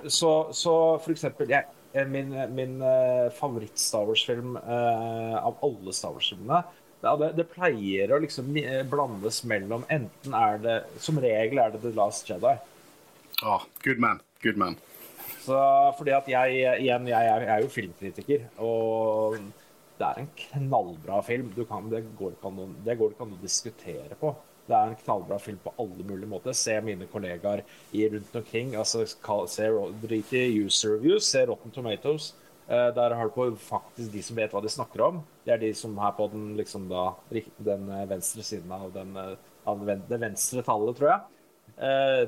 Så, 0.06 0.10
så, 0.12 0.32
så 0.52 0.74
for 1.02 1.14
eksempel 1.14 1.50
jeg, 1.50 1.68
eh, 1.92 2.08
Min, 2.08 2.34
min 2.54 2.80
uh, 2.82 3.32
favoritt-Star 3.34 4.04
Wars-film 4.08 4.58
uh, 4.60 5.38
av 5.40 5.62
alle 5.64 5.94
Star 5.96 6.12
Wars-filmene 6.16 6.64
ja, 7.06 7.12
det, 7.20 7.32
det 7.36 7.46
pleier 7.52 8.12
å 8.12 8.18
liksom 8.22 8.48
eh, 8.58 8.80
blandes 8.88 9.42
mellom 9.48 9.84
Enten 9.92 10.34
er 10.36 10.60
det 10.62 10.76
Som 11.02 11.20
regel 11.22 11.60
er 11.62 11.74
det 11.74 11.82
The 11.84 11.92
Last 11.96 12.28
Jedi. 12.28 12.56
Ah, 13.44 13.66
good 13.84 14.00
man. 14.02 14.22
Good 14.42 14.58
man. 14.60 14.78
Så 15.44 15.56
fordi 15.98 16.14
at 16.16 16.28
jeg 16.30 16.56
igjen, 16.80 17.06
jeg 17.10 17.28
er, 17.30 17.44
jeg 17.44 17.52
er 17.54 17.62
jo 17.62 17.70
filmkritiker, 17.70 18.46
og 18.64 19.36
det 20.00 20.06
er 20.08 20.22
en 20.22 20.30
knallbra 20.40 21.20
film. 21.22 21.52
Du 21.54 21.62
kan, 21.68 21.86
det 21.92 22.02
går 22.18 22.34
an 22.48 22.74
det 22.86 22.96
går 22.98 23.12
ikke 23.12 23.26
an 23.28 23.36
å 23.36 23.42
diskutere 23.42 24.18
på. 24.18 24.32
Det 24.66 24.74
er 24.74 24.90
en 24.90 24.98
knallbra 24.98 25.38
film 25.38 25.58
på 25.62 25.72
alle 25.78 26.04
mulige 26.06 26.30
måter. 26.30 26.56
Se 26.56 26.74
mine 26.82 27.06
kollegaer 27.10 27.62
rundt 27.92 28.36
omkring. 28.36 28.74
altså 28.74 29.06
se, 29.06 29.70
Drit 30.02 30.32
i 30.32 30.64
user 30.64 30.96
reviews, 30.96 31.24
se 31.24 31.46
Rotten 31.46 31.70
Tomatoes. 31.70 32.34
Uh, 32.66 32.90
der 32.94 33.14
har 33.14 33.24
du 33.24 33.30
på 33.30 33.50
faktisk 33.62 34.10
de 34.12 34.22
som 34.22 34.36
vet 34.36 34.50
hva 34.50 34.62
de 34.62 34.68
snakker 34.68 35.00
om. 35.06 35.20
Det 35.46 35.54
er 35.54 35.62
de 35.62 35.72
som 35.74 35.94
er 35.98 36.14
på 36.18 36.26
den, 36.32 36.56
liksom 36.58 36.88
da, 36.90 37.12
den 37.58 37.90
eh, 37.94 38.08
venstre 38.10 38.42
siden 38.42 38.72
av, 38.74 38.88
den, 38.92 39.12
eh, 39.16 39.36
av 39.70 39.84
det 39.86 40.18
venstre 40.18 40.64
tallet, 40.66 40.96
tror 40.98 41.12
jeg. 41.12 41.20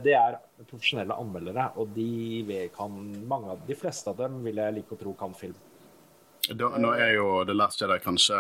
Det 0.04 0.12
er 0.12 0.36
profesjonelle 0.68 1.14
anmeldere, 1.16 1.70
og 1.80 1.94
de 1.96 2.68
kan, 2.74 2.92
mange 3.26 3.54
av 3.54 3.62
de 3.66 3.74
fleste 3.78 4.10
av 4.12 4.18
dem 4.18 4.36
vil 4.44 4.60
jeg 4.60 4.74
like 4.76 4.92
å 4.92 4.98
tro 5.00 5.14
kan 5.16 5.32
film. 5.34 5.56
Da, 6.48 6.68
nå 6.78 6.92
er 6.94 7.14
jo 7.16 7.42
The 7.48 7.56
Last 7.56 7.80
Jedi 7.82 7.98
kanskje 8.00 8.38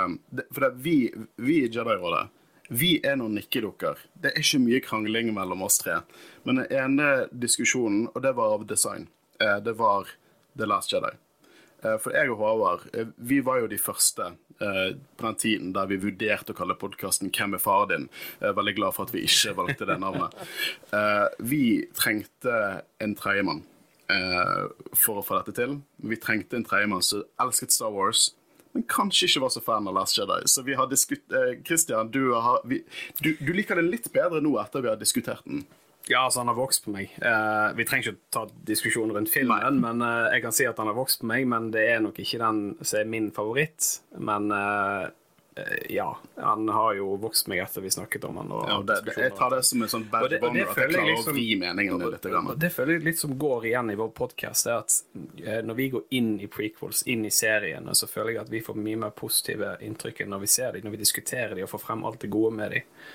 For 0.54 0.64
det, 0.64 0.70
vi, 0.84 0.96
vi 1.36 1.58
i 1.64 1.68
Jedi-rådet 1.68 2.28
vi 2.68 2.98
er 3.04 3.16
noen 3.20 3.38
nikkedukker. 3.38 4.00
Det 4.14 4.32
er 4.32 4.42
ikke 4.42 4.62
mye 4.64 4.82
krangling 4.84 5.32
mellom 5.36 5.64
oss 5.66 5.80
tre. 5.82 6.02
Men 6.44 6.62
den 6.62 6.74
ene 6.74 7.28
diskusjonen, 7.32 8.08
og 8.14 8.22
det 8.24 8.34
var 8.36 8.58
av 8.58 8.66
design, 8.68 9.08
det 9.38 9.74
var 9.78 10.10
The 10.58 10.66
Last 10.66 10.92
Jedi. 10.92 11.14
Eh, 11.84 11.96
for 12.02 12.14
jeg 12.14 12.30
og 12.32 12.40
Håvard 12.42 12.86
eh, 12.90 13.10
vi 13.30 13.38
var 13.46 13.60
jo 13.62 13.68
de 13.70 13.78
første 13.78 14.32
eh, 14.58 14.96
på 14.98 15.26
den 15.26 15.38
tiden 15.38 15.72
der 15.76 15.86
vi 15.90 16.00
vurderte 16.02 16.50
å 16.50 16.58
kalle 16.58 16.74
podkasten 16.78 17.30
'Hvem 17.30 17.54
er 17.54 17.62
faren 17.62 17.92
din?' 17.92 18.08
Jeg 18.40 18.50
er 18.50 18.58
veldig 18.58 18.74
glad 18.80 18.96
for 18.96 19.06
at 19.06 19.14
vi 19.14 19.22
ikke 19.26 19.54
valgte 19.54 19.86
det 19.86 19.98
navnet. 20.00 20.34
Vi 21.38 21.86
trengte 21.94 22.82
en 23.00 23.14
tredjemann 23.14 23.62
for 24.96 25.20
å 25.20 25.24
få 25.24 25.38
dette 25.38 25.54
til. 25.54 25.80
Vi 26.00 26.16
trengte 26.16 26.56
en 26.56 26.64
tredjemann 26.64 27.02
som 27.04 27.22
elsket 27.38 27.72
Star 27.72 27.92
Wars, 27.92 28.34
men 28.76 28.84
kanskje 28.90 29.28
ikke 29.28 29.44
var 29.46 29.52
så 29.54 29.62
fan 29.64 29.88
av 29.88 29.96
Last 29.96 30.18
Jedi. 30.18 30.40
Så 30.50 30.64
vi 30.66 30.76
har 30.78 30.88
diskut... 30.90 31.24
Christian, 31.66 32.10
du, 32.14 32.32
har, 32.34 32.60
vi, 32.68 32.82
du, 33.20 33.32
du 33.40 33.52
liker 33.56 33.78
det 33.78 33.88
litt 33.88 34.08
bedre 34.14 34.42
nå 34.44 34.54
etter 34.62 34.84
vi 34.84 34.90
har 34.92 35.00
diskutert 35.00 35.44
den. 35.48 35.64
Ja, 36.08 36.24
altså 36.24 36.40
han 36.40 36.48
har 36.48 36.56
vokst 36.56 36.86
på 36.86 36.92
meg. 36.94 37.12
Uh, 37.20 37.74
vi 37.76 37.84
trenger 37.84 38.08
ikke 38.08 38.32
ta 38.32 38.46
diskusjonen 38.68 39.12
rundt 39.16 39.32
filmen, 39.32 39.60
Nei. 39.60 39.82
men 39.82 40.04
uh, 40.04 40.30
jeg 40.32 40.44
kan 40.44 40.54
si 40.56 40.64
at 40.68 40.78
han 40.80 40.88
har 40.88 40.96
vokst 40.96 41.20
på 41.20 41.28
meg. 41.28 41.44
Men 41.50 41.68
det 41.74 41.84
er 41.90 42.00
nok 42.04 42.20
ikke 42.22 42.40
den 42.40 42.62
som 42.80 43.02
er 43.02 43.10
min 43.12 43.28
favoritt. 43.36 43.90
Men 44.16 44.48
uh, 44.54 45.10
ja, 45.88 46.08
han 46.36 46.68
har 46.68 46.94
jo 46.98 47.14
vokst 47.20 47.48
meg 47.50 47.62
etter 47.64 47.84
vi 47.84 47.90
snakket 47.90 48.24
om 48.28 48.40
han. 48.40 48.52
Ja, 48.68 48.78
det, 48.86 48.98
det, 49.06 49.14
jeg 49.20 49.34
tar 49.38 49.54
det 49.54 49.62
som 49.68 49.82
en 49.84 49.92
sånn 49.92 50.06
bad 50.10 50.28
det, 50.30 50.40
at 50.42 50.58
jeg 50.58 50.68
klarer 50.72 51.06
liksom, 51.10 51.32
å 51.32 51.36
vri 51.36 51.46
meningen 51.60 52.04
litt. 52.04 52.28
Det 52.60 52.72
føler 52.74 52.98
jeg 52.98 53.06
litt 53.10 53.22
som 53.22 53.36
går 53.38 53.68
igjen 53.70 53.92
i 53.94 53.98
vår 53.98 54.10
podkast, 54.16 54.68
er 54.70 54.82
at 54.82 55.62
når 55.64 55.78
vi 55.78 55.88
går 55.94 56.18
inn 56.18 56.34
i 56.40 56.50
prequels, 56.52 57.04
inn 57.10 57.24
i 57.28 57.32
seriene, 57.34 57.94
så 57.94 58.10
føler 58.10 58.36
jeg 58.36 58.44
at 58.46 58.52
vi 58.52 58.64
får 58.64 58.82
mye 58.88 59.04
mer 59.06 59.14
positive 59.16 59.76
inntrykk 59.84 60.24
enn 60.24 60.34
når 60.36 60.44
vi 60.44 60.52
ser 60.58 60.76
dem, 60.76 60.86
når 60.88 60.98
vi 60.98 61.02
diskuterer 61.04 61.56
dem 61.56 61.68
og 61.68 61.72
får 61.74 61.84
frem 61.86 62.04
alt 62.08 62.22
det 62.24 62.32
gode 62.32 62.54
med 62.58 62.76
dem. 62.76 63.08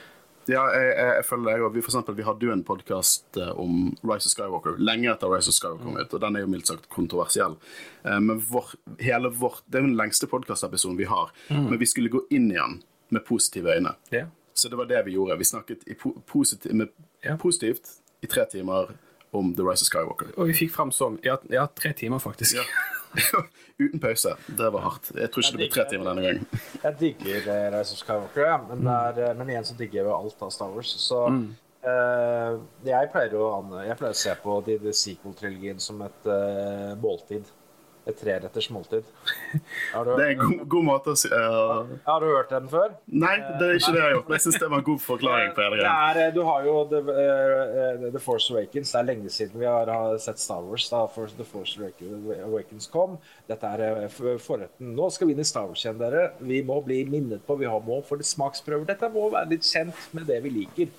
Ja, 0.50 0.64
jeg, 0.76 0.88
jeg, 0.92 1.10
jeg 1.18 1.26
føler 1.28 1.50
det. 1.50 1.70
Vi, 1.76 1.84
for 1.84 1.94
eksempel, 1.94 2.18
vi 2.18 2.26
hadde 2.28 2.48
jo 2.48 2.54
en 2.54 2.64
podkast 2.68 3.40
eh, 3.40 3.52
om 3.60 3.94
Rise 4.04 4.28
of 4.28 4.34
Skywalker 4.34 4.80
lenge 4.82 5.12
etter 5.14 5.32
Rise 5.32 5.54
of 5.54 5.58
Skywalker 5.58 5.86
kom 5.88 6.00
ut, 6.00 6.16
og 6.16 6.24
den 6.24 6.38
er 6.38 6.44
jo 6.44 6.50
mildt 6.52 6.72
sagt 6.72 6.90
kontroversiell. 6.94 7.56
Eh, 8.04 8.20
men 8.24 8.42
vår, 8.50 8.74
hele 9.04 9.32
vår, 9.32 9.62
Det 9.66 9.80
er 9.80 9.86
jo 9.86 9.92
den 9.92 10.00
lengste 10.00 10.30
podkastepisoden 10.32 11.00
vi 11.00 11.08
har, 11.10 11.32
mm. 11.50 11.70
men 11.70 11.80
vi 11.80 11.90
skulle 11.90 12.12
gå 12.14 12.26
inn 12.36 12.52
i 12.52 12.60
den 12.60 12.82
med 13.14 13.26
positive 13.28 13.76
øyne. 13.76 13.96
Yeah. 14.14 14.32
Så 14.54 14.70
det 14.70 14.78
var 14.78 14.90
det 14.90 15.06
vi 15.06 15.16
gjorde. 15.16 15.38
Vi 15.38 15.48
snakket 15.48 15.86
po 16.02 16.16
positiv, 16.28 16.76
med, 16.76 16.92
yeah. 17.26 17.38
positivt 17.40 18.00
i 18.22 18.28
tre 18.28 18.46
timer 18.52 18.94
om 19.34 19.56
The 19.56 19.64
Rise 19.64 19.86
of 19.86 19.90
Skywalker. 19.92 20.34
Og 20.38 20.52
vi 20.52 20.58
fikk 20.58 20.74
frem 20.76 20.92
sånn 20.94 21.20
Ja, 21.26 21.40
ja 21.50 21.68
tre 21.72 21.94
timer, 21.98 22.22
faktisk. 22.24 22.60
Ja. 22.60 22.68
Uten 23.84 24.00
pause. 24.00 24.36
Det 24.48 24.70
var 24.74 24.86
hardt. 24.88 25.12
Jeg 25.16 25.32
tror 25.32 25.44
ikke 25.44 25.56
det 25.56 25.62
blir 25.62 25.74
tre 25.74 25.86
timer 25.90 26.10
denne 26.12 26.26
gangen. 26.28 26.62
Jeg 26.84 26.96
digger 27.00 27.50
uh, 27.50 27.66
Rise 27.78 27.98
of 27.98 28.02
Skywalker, 28.02 28.46
ja. 28.48 28.60
men, 28.70 28.86
der, 28.88 29.20
uh, 29.24 29.34
men, 29.40 29.52
igjen 29.54 29.68
så 29.68 29.78
digger 29.80 30.02
jeg 30.02 30.08
jo 30.10 30.16
alt 30.16 30.46
av 30.46 30.54
Star 30.54 30.72
Wars. 30.74 30.94
Så 31.02 31.20
mm. 31.34 31.42
uh, 31.88 32.62
jeg, 32.88 33.12
pleier 33.16 33.36
å, 33.40 33.50
jeg, 33.88 33.98
pleier 34.00 34.16
å, 34.16 34.22
se 34.24 34.38
på 34.44 34.60
de, 34.68 34.78
de 34.84 34.96
sequel-trilogien 35.04 35.84
som 35.84 36.02
et 36.06 36.30
uh, 36.30 36.94
måltid 37.02 37.50
et 38.04 38.18
treretters 38.20 38.68
måltid. 38.74 39.06
det 39.54 40.24
er 40.26 40.34
en 40.34 40.42
god, 40.42 40.64
god 40.74 40.86
måte 40.88 41.14
å 41.14 41.20
si 41.20 41.30
uh... 41.32 41.88
Har 42.04 42.24
du 42.24 42.28
hørt 42.28 42.52
den 42.52 42.68
før? 42.72 42.96
Nei, 43.08 43.36
det 43.60 43.70
er 43.70 43.78
ikke 43.80 43.94
det 43.96 44.02
jeg 44.02 44.08
har 44.08 44.16
gjort. 44.18 44.34
Jeg 44.36 44.44
syns 44.46 44.58
det 44.60 44.70
var 44.74 44.82
en 44.82 44.88
god 44.90 45.04
forklaring 45.06 45.54
på 45.56 45.68
det. 45.76 45.86
Er, 45.88 46.20
du 46.36 46.42
har 46.48 46.68
jo 46.68 46.76
The, 46.92 47.02
uh, 47.08 48.08
The, 48.10 48.24
Force 48.24 48.52
Awakens. 48.52 48.92
Det 48.92 49.00
er 49.00 49.08
lenge 49.08 49.32
siden 49.34 49.62
vi 49.62 49.70
har, 49.70 49.92
har 49.94 50.18
sett 50.24 50.42
Star 50.44 50.66
Wars 50.68 50.90
da 50.92 51.06
The 51.38 51.48
Force 51.48 51.80
Awakens 51.80 52.90
kom. 52.92 53.16
Dette 53.48 53.72
er 53.72 54.12
forretten. 54.12 54.92
Nå 54.98 55.08
skal 55.14 55.30
vi 55.30 55.38
inn 55.38 55.46
i 55.46 55.48
Star 55.48 55.70
Wars 55.72 55.86
igjen, 55.86 56.02
dere. 56.02 56.34
Vi 56.44 56.60
må 56.68 56.82
bli 56.84 57.04
minnet 57.08 57.48
på, 57.48 57.56
vi 57.62 57.72
må 57.72 58.02
få 58.04 58.20
litt 58.20 58.30
smaksprøver. 58.30 58.88
Dette 58.92 59.12
må 59.14 59.30
være 59.32 59.54
litt 59.56 59.68
kjent 59.68 60.12
med 60.12 60.28
det 60.28 60.42
vi 60.44 60.58
liker. 60.60 60.92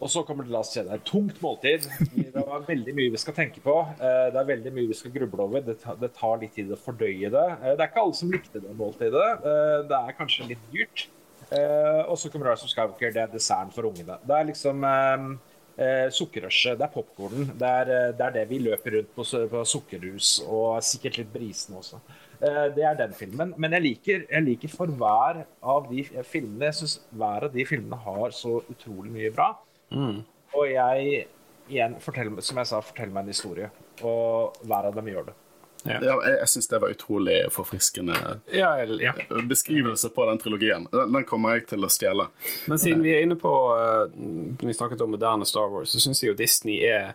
Og 0.00 0.08
så 0.08 0.22
kommer 0.24 0.46
det 0.46 0.54
Last 0.54 0.76
Jedi. 0.76 0.96
Tungt 1.04 1.42
måltid. 1.44 1.84
Det 2.16 2.40
er 2.40 2.64
veldig 2.66 2.94
mye 2.96 3.12
vi 3.12 3.20
skal 3.20 3.36
tenke 3.36 3.60
på. 3.60 3.74
Eh, 4.00 4.30
det 4.32 4.40
er 4.40 4.48
veldig 4.48 4.72
mye 4.72 4.88
vi 4.88 4.96
skal 4.96 5.12
gruble 5.12 5.44
over. 5.44 5.66
Det 6.00 6.10
tar 6.16 6.40
litt 6.40 6.56
tid 6.56 6.72
å 6.72 6.80
fordøye 6.80 7.28
det. 7.34 7.46
Eh, 7.60 7.74
det 7.76 7.84
er 7.84 7.90
ikke 7.90 8.04
alle 8.06 8.16
som 8.16 8.32
likte 8.32 8.64
det 8.64 8.72
måltidet. 8.78 9.28
Eh, 9.44 9.76
det 9.90 10.00
er 10.00 10.16
kanskje 10.16 10.48
litt 10.54 10.64
dyrt. 10.72 11.06
Og 11.50 12.16
så 12.20 12.30
kommer 12.30 12.52
Rise 12.52 12.64
of 12.64 12.72
Skywalker. 12.72 13.12
Det 13.12 13.24
er 13.24 13.30
desserten 13.32 13.74
for 13.74 13.90
ungene. 13.90 14.16
Det 14.24 14.36
er 14.36 14.48
liksom 14.48 14.84
eh, 14.86 16.08
sukkerrushet, 16.14 16.78
det 16.78 16.86
er 16.86 16.92
popkornen. 16.94 17.52
Det, 17.60 17.76
det, 18.16 18.26
er 18.26 18.36
det 18.38 18.48
vi 18.48 18.60
løper 18.62 18.96
rundt 18.96 19.14
på, 19.16 19.26
på 19.52 19.64
sukkerhus, 19.66 20.36
og 20.46 20.78
sikkert 20.86 21.18
litt 21.20 21.32
brisen 21.34 21.76
også. 21.80 22.00
Det 22.40 22.84
er 22.86 22.94
den 22.96 23.12
filmen. 23.12 23.50
Men 23.60 23.74
jeg 23.76 23.84
liker, 23.84 24.22
jeg 24.30 24.46
liker 24.46 24.72
for 24.72 24.94
hver 25.00 25.42
av 25.60 25.90
de 25.90 26.06
filmene 26.24 26.70
Jeg 26.70 26.78
syns 26.78 26.94
hver 27.10 27.50
av 27.50 27.52
de 27.52 27.66
filmene 27.68 27.98
har 28.06 28.32
så 28.32 28.62
utrolig 28.70 29.12
mye 29.12 29.34
bra. 29.34 29.50
Mm. 29.90 30.22
Og 30.56 30.66
jeg, 30.70 31.26
igjen, 31.70 31.96
som 32.00 32.58
jeg 32.60 32.70
sa, 32.70 32.82
forteller 32.82 33.14
meg 33.14 33.26
en 33.26 33.34
historie. 33.34 33.70
Og 34.00 34.58
hver 34.66 34.90
av 34.90 34.96
dem 34.96 35.10
gjør 35.12 35.30
det. 35.30 35.36
Ja. 35.84 35.96
Ja, 36.04 36.14
jeg 36.26 36.36
jeg 36.42 36.48
syns 36.52 36.68
det 36.68 36.80
var 36.82 36.92
utrolig 36.92 37.36
forfriskende 37.54 38.16
ja, 38.52 38.74
ja. 39.00 39.14
beskrivelse 39.48 40.10
på 40.12 40.26
den 40.28 40.40
trilogien. 40.42 40.86
Den, 40.92 41.12
den, 41.14 41.24
kommer 41.24 41.56
jeg 41.56 41.70
til 41.70 41.86
å 41.86 41.90
stjele. 41.92 42.26
Men 42.68 42.80
siden 42.80 43.04
vi 43.04 43.14
er 43.14 43.24
inne 43.24 43.38
på 43.40 43.52
uh, 43.72 44.12
Vi 44.60 44.76
snakket 44.76 45.00
om 45.00 45.14
moderne 45.14 45.48
Star 45.48 45.70
Wars, 45.72 45.94
så 45.94 46.02
syns 46.02 46.20
jeg 46.22 46.34
jo 46.34 46.36
Disney 46.36 46.82
er 46.84 47.14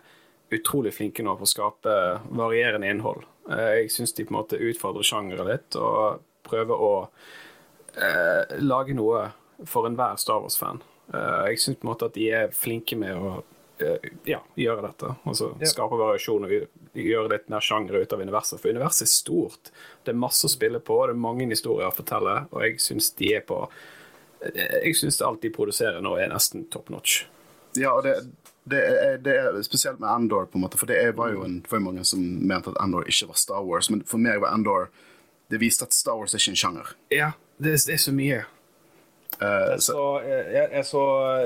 utrolig 0.50 0.94
flinke 0.94 1.22
nå 1.26 1.36
på 1.38 1.46
å 1.46 1.50
skape 1.50 1.94
varierende 2.26 2.90
innhold. 2.90 3.22
Uh, 3.46 3.84
jeg 3.84 3.94
syns 3.94 4.16
de 4.18 4.26
på 4.26 4.34
en 4.34 4.40
måte 4.40 4.58
utfordrer 4.58 5.06
sjangeren 5.06 5.50
litt 5.52 5.78
og 5.78 6.24
prøver 6.46 6.86
å 6.88 6.92
uh, 7.06 8.58
lage 8.62 8.98
noe 8.98 9.28
for 9.66 9.86
enhver 9.86 10.18
Star 10.18 10.42
Wars-fan. 10.42 10.82
Uh, 11.14 11.46
jeg 11.50 11.60
syns 11.62 11.78
på 11.80 11.86
en 11.86 11.92
måte 11.92 12.08
at 12.08 12.16
de 12.16 12.30
er 12.34 12.54
flinke 12.54 12.98
med 12.98 13.14
å 13.14 13.36
uh, 13.40 14.08
ja, 14.26 14.40
gjøre 14.58 14.88
dette. 14.88 15.12
Altså 15.24 15.52
ja. 15.60 15.70
skape 15.70 15.98
variasjon 16.00 16.48
og 16.48 16.56
gjøre 16.96 17.30
litt 17.32 17.50
mer 17.52 17.64
sjanger 17.64 18.00
ut 18.00 18.12
av 18.12 18.24
universet. 18.24 18.60
For 18.62 18.72
universet 18.72 19.06
er 19.06 19.12
stort. 19.12 19.70
Det 20.04 20.14
er 20.14 20.18
masse 20.18 20.48
å 20.48 20.52
spille 20.52 20.80
på, 20.80 20.98
det 21.06 21.16
er 21.16 21.22
mange 21.26 21.46
historier 21.50 21.90
å 21.90 21.94
fortelle, 21.94 22.40
og 22.50 22.64
jeg 22.64 22.80
syns 22.82 23.12
de 23.18 23.34
er 23.36 23.46
på 23.46 23.62
eh, 24.40 24.82
Jeg 24.86 24.98
syns 24.98 25.20
alt 25.24 25.42
de 25.44 25.52
produserer 25.54 26.02
nå, 26.04 26.16
er 26.18 26.32
nesten 26.32 26.66
top 26.72 26.90
notch. 26.94 27.24
Ja, 27.76 27.92
og 27.92 28.06
det, 28.06 28.16
det, 28.64 28.82
er, 28.82 29.18
det 29.22 29.34
er, 29.36 29.62
spesielt 29.66 30.00
med 30.00 30.10
Endor, 30.10 30.48
på 30.50 30.58
en 30.58 30.64
måte, 30.64 30.80
for 30.80 30.88
det 30.88 31.00
var 31.18 31.34
jo 31.34 31.44
en, 31.44 31.60
for 31.68 31.82
mange 31.82 32.04
som 32.08 32.22
mente 32.22 32.72
at 32.72 32.80
Endor 32.82 33.08
ikke 33.08 33.30
var 33.30 33.40
Star 33.40 33.66
Wars, 33.66 33.90
men 33.92 34.04
for 34.08 34.22
meg 34.22 34.40
var 34.42 34.56
Endor 34.56 34.88
Det 35.46 35.60
viste 35.62 35.86
at 35.86 35.94
Star 35.94 36.16
Wars 36.18 36.34
er 36.34 36.42
ikke 36.42 36.56
en 36.56 36.58
sjanger. 36.58 36.88
Ja, 37.14 37.28
det, 37.62 37.76
det 37.86 37.94
er 37.94 38.00
så 38.02 38.14
mye. 38.14 38.40
Uh, 39.36 39.74
jeg, 39.74 39.80
så, 39.84 40.02
jeg, 40.24 40.68
jeg, 40.72 40.84
så 40.88 41.00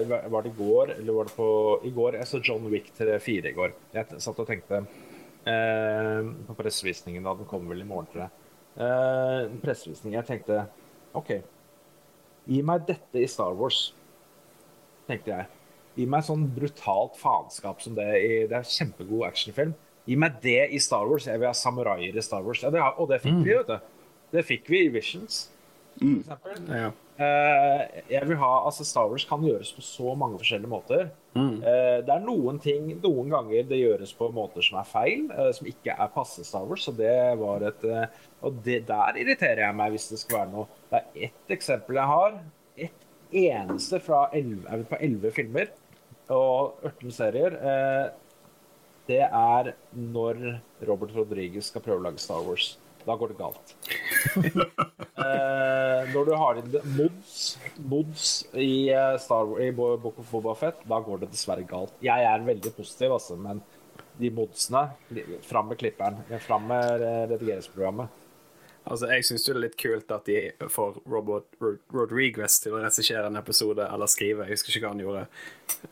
Var 0.07 0.45
det 0.45 0.51
i 0.53 0.59
går, 0.59 0.93
eller 0.95 1.17
var 1.17 1.27
det 1.27 1.33
på 1.35 1.47
I 1.83 1.91
går 1.91 2.21
jeg 2.21 2.29
så 2.31 2.39
John 2.39 2.69
Wick 2.71 2.93
4 2.95 3.51
i 3.51 3.57
går. 3.57 3.75
Jeg 3.97 4.21
satt 4.23 4.39
og 4.39 4.47
tenkte 4.47 4.85
uh, 4.85 6.21
på 6.47 6.59
pressevisningen 6.59 7.27
da 7.27 7.35
den 7.35 7.49
kom 7.51 7.67
vel 7.71 7.83
i 7.83 7.89
morgen, 7.89 8.07
tror 8.13 8.27
jeg. 8.27 8.37
Uh, 8.79 9.59
pressevisning, 9.65 10.15
Jeg 10.15 10.29
tenkte 10.29 10.63
OK, 11.19 11.33
gi 12.47 12.61
meg 12.63 12.87
dette 12.87 13.19
i 13.19 13.27
Star 13.27 13.57
Wars, 13.59 13.89
tenkte 15.11 15.35
jeg. 15.35 15.49
Gi 15.99 16.07
meg 16.07 16.23
sånn 16.25 16.47
brutalt 16.55 17.19
faenskap 17.19 17.83
som 17.83 17.97
det 17.99 18.07
i 18.23 18.33
Det 18.49 18.61
er 18.61 18.69
kjempegod 18.77 19.27
actionfilm. 19.27 19.75
Gi 20.07 20.17
meg 20.19 20.39
det 20.43 20.71
i 20.75 20.79
Star 20.83 21.11
Wars. 21.11 21.27
Jeg 21.27 21.43
vil 21.43 21.51
ha 21.51 21.57
samuraier 21.57 22.15
i 22.17 22.23
Star 22.25 22.47
Wars. 22.47 22.63
Ja, 22.63 22.71
det, 22.73 22.83
og 22.97 23.11
det 23.11 23.21
fikk 23.25 23.43
vi, 23.43 23.57
vet 23.59 23.69
du. 23.69 24.07
Det 24.31 24.47
fikk 24.47 24.71
vi 24.71 24.85
i 24.87 24.93
Visions, 24.95 25.49
for 25.99 26.07
eksempel. 26.15 26.71
Ja. 26.71 26.93
Eh, 27.21 27.81
jeg 28.15 28.25
vil 28.31 28.39
ha, 28.41 28.51
altså 28.65 28.85
Star 28.87 29.11
Wars 29.11 29.27
kan 29.29 29.43
gjøres 29.45 29.75
på 29.77 29.83
så 29.85 30.15
mange 30.17 30.39
forskjellige 30.41 30.73
måter. 30.73 31.11
Eh, 31.37 31.99
det 32.07 32.15
er 32.15 32.23
noen 32.25 32.61
ting, 32.63 32.87
noen 33.03 33.29
ganger 33.35 33.67
det 33.69 33.81
gjøres 33.83 34.15
på 34.17 34.31
måter 34.33 34.65
som 34.65 34.79
er 34.81 34.89
feil, 34.89 35.27
eh, 35.35 35.51
som 35.57 35.69
ikke 35.69 35.93
er 35.93 36.15
passe 36.15 36.47
Star 36.49 36.65
Wars. 36.69 36.89
Og 36.89 36.97
det 36.97 37.19
var 37.43 37.67
et 37.69 37.85
Og 38.41 38.57
det, 38.65 38.87
der 38.89 39.21
irriterer 39.21 39.67
jeg 39.67 39.77
meg 39.77 39.93
hvis 39.93 40.09
det 40.09 40.19
skal 40.23 40.39
være 40.39 40.53
noe. 40.55 40.67
Det 40.89 40.97
er 41.01 41.29
ett 41.29 41.55
eksempel 41.59 42.01
jeg 42.01 42.09
har. 42.09 42.41
Ett 42.89 43.07
eneste 43.37 44.01
fra 44.01 44.23
11, 44.33 44.65
er 44.67 44.85
på 44.89 44.97
elleve 45.01 45.31
filmer 45.31 45.69
og 46.31 46.81
18 46.87 47.13
serier. 47.13 47.59
Det 49.07 49.21
er 49.21 49.75
når 49.93 50.41
Robert 50.89 51.13
Rodriguez 51.15 51.69
skal 51.69 51.83
prøve 51.85 52.01
å 52.01 52.07
lage 52.09 52.23
Star 52.23 52.41
Wars. 52.47 52.79
Da 53.11 53.17
går 53.19 53.33
det 53.33 53.39
galt. 53.41 53.75
Eh, 55.21 56.13
når 56.15 56.25
du 56.29 56.33
har 56.39 56.55
inn 56.61 56.71
det- 56.73 56.85
mods, 56.97 57.59
mods 57.77 58.47
i, 58.55 58.89
eh, 58.91 59.17
Star 59.19 59.45
Wars, 59.45 59.61
i 59.63 59.71
Book 59.73 60.19
of 60.19 60.31
Boba 60.31 60.55
Fett, 60.55 60.87
da 60.89 61.01
går 61.01 61.21
det 61.21 61.31
dessverre 61.33 61.67
galt. 61.67 61.93
Jeg 62.01 62.25
er 62.25 62.39
veldig 62.47 62.73
positiv, 62.77 63.11
altså, 63.19 63.37
men 63.37 63.63
de 64.21 64.31
modsene 64.31 64.91
Fram 65.43 65.69
med 65.69 65.79
klipperen. 65.79 66.23
Fram 66.41 66.67
med 66.69 67.03
eh, 67.03 67.27
redigeringsprogrammet. 67.35 68.09
Altså, 68.91 69.09
Jeg 69.13 69.25
syns 69.25 69.45
det 69.45 69.55
er 69.55 69.61
litt 69.61 69.77
kult 69.77 70.11
at 70.11 70.25
de 70.25 70.53
får 70.73 71.03
Robert 71.07 71.45
Rod 71.61 71.79
Rodriguez 71.93 72.61
til 72.61 72.73
å 72.73 72.81
regissere 72.83 73.27
en 73.27 73.37
episode 73.37 73.79
eller 73.93 74.07
skrive. 74.07 74.47
Jeg 74.47 74.57
husker 74.57 74.73
ikke 74.73 74.87
hva 74.89 74.95
han 74.95 75.05
gjorde. 75.05 75.27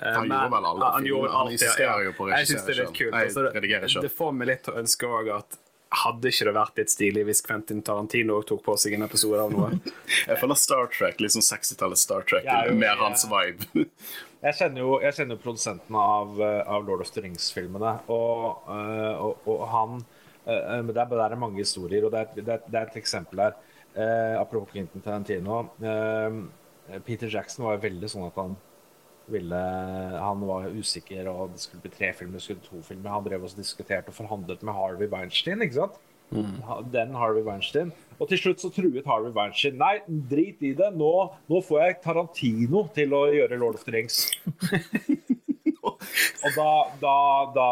Eh, 0.00 0.14
Han 0.14 0.28
men- 0.28 0.38
gjorde 0.38 0.50
vel 0.56 0.64
alle 0.72 0.92
han 0.92 1.04
gjorde 1.04 1.30
Han 1.30 1.40
alt, 1.46 1.52
insisterer 1.52 2.04
jo 2.04 2.12
på 2.12 2.24
å 2.24 2.30
Jeg 2.32 2.46
sjøl. 2.46 2.66
det 2.66 2.78
er 2.78 3.24
Altså, 3.24 3.52
redigere 3.54 3.80
det, 3.92 4.02
det 4.02 4.12
får 4.16 4.32
meg 4.34 4.48
litt 4.48 4.62
til 4.64 4.72
å 4.74 4.78
ønske 4.78 5.06
òg 5.06 5.36
at 5.36 5.58
hadde 5.90 6.28
ikke 6.28 6.44
det 6.44 6.52
vært 6.54 6.76
litt 6.80 6.90
stilig 6.92 7.22
hvis 7.24 7.40
Quentin 7.46 7.78
Tarantino 7.82 8.42
tok 8.44 8.60
på 8.66 8.74
seg 8.76 8.94
en 8.98 9.06
episode 9.06 9.40
av 9.40 9.52
noe? 9.54 9.70
Jeg 10.28 10.36
føler 10.40 10.58
Star 10.60 10.90
Trek, 10.92 11.20
litt 11.24 11.32
sånn 11.32 11.46
60-tallet 11.46 11.98
Star 12.00 12.26
Trek, 12.28 12.44
ja, 12.44 12.64
jo- 12.68 12.74
med 12.76 12.88
jeg- 12.90 13.00
hans 13.00 13.24
vibe. 13.30 13.86
Jeg 14.44 14.54
kjenner 14.54 14.84
jo, 14.84 14.90
jeg 15.02 15.14
kjenner 15.16 15.34
jo 15.34 15.40
produsenten 15.42 15.96
av, 15.98 16.36
eh, 16.38 16.60
av 16.70 16.84
Lord 16.86 17.00
of 17.02 17.08
the 17.10 17.24
Rings-filmene, 17.24 17.96
og, 18.14 18.60
eh, 18.70 19.16
og, 19.18 19.48
og 19.50 19.64
han 19.72 19.96
eh, 20.46 20.76
men 20.84 20.92
det 20.94 21.00
er, 21.02 21.08
det 21.10 21.24
er 21.24 21.40
mange 21.42 21.58
historier, 21.58 22.04
og 22.06 22.12
det 22.14 22.20
er, 22.20 22.28
det 22.46 22.52
er, 22.54 22.60
det 22.70 22.78
er 22.78 22.86
et 22.92 23.00
eksempel 23.00 23.42
her. 23.42 23.56
Eh, 23.98 24.36
apropos 24.38 24.70
Quentin 24.70 25.02
Tarantino. 25.02 25.64
eh, 25.82 27.00
Peter 27.04 27.26
Jackson 27.28 27.66
var 27.66 27.74
jo 27.80 27.82
veldig 27.88 28.08
sånn 28.14 28.28
at 28.28 28.38
han 28.38 28.54
ville 29.32 29.62
Han 30.18 30.44
var 30.48 30.68
usikker, 30.74 31.28
og 31.30 31.54
det 31.54 31.62
skulle 31.62 31.84
bli 31.84 31.94
tre 31.94 32.12
filmer, 32.16 32.38
det 32.38 32.44
skulle 32.44 32.62
bli 32.62 32.70
to 32.72 32.82
filmer. 32.86 33.14
Han 33.14 33.26
drev 33.26 33.46
også 33.46 33.60
diskuterte 33.60 34.12
og 34.12 34.18
forhandlet 34.18 34.62
med 34.66 34.76
Harvey 34.76 35.10
Weinstein, 35.12 35.64
ikke 35.64 35.80
sant? 35.80 35.98
Mm. 36.30 36.58
Den 36.92 37.14
Harvey 37.16 37.44
Weinstein. 37.46 37.92
Og 38.18 38.28
til 38.28 38.40
slutt 38.42 38.60
så 38.60 38.68
truet 38.74 39.06
Harvey 39.08 39.32
Weinstein 39.32 39.78
Nei, 39.80 39.94
drit 40.06 40.60
i 40.66 40.74
det. 40.76 40.90
Nå, 40.98 41.12
nå 41.48 41.62
får 41.64 41.84
jeg 41.84 42.00
Tarantino 42.04 42.84
til 42.96 43.14
å 43.16 43.24
gjøre 43.32 43.60
Lord 43.60 43.80
of 43.80 43.86
the 43.86 43.96
Rings. 43.96 44.26
Og 45.88 46.54
da, 46.54 46.72
da, 47.00 47.14
da, 47.54 47.70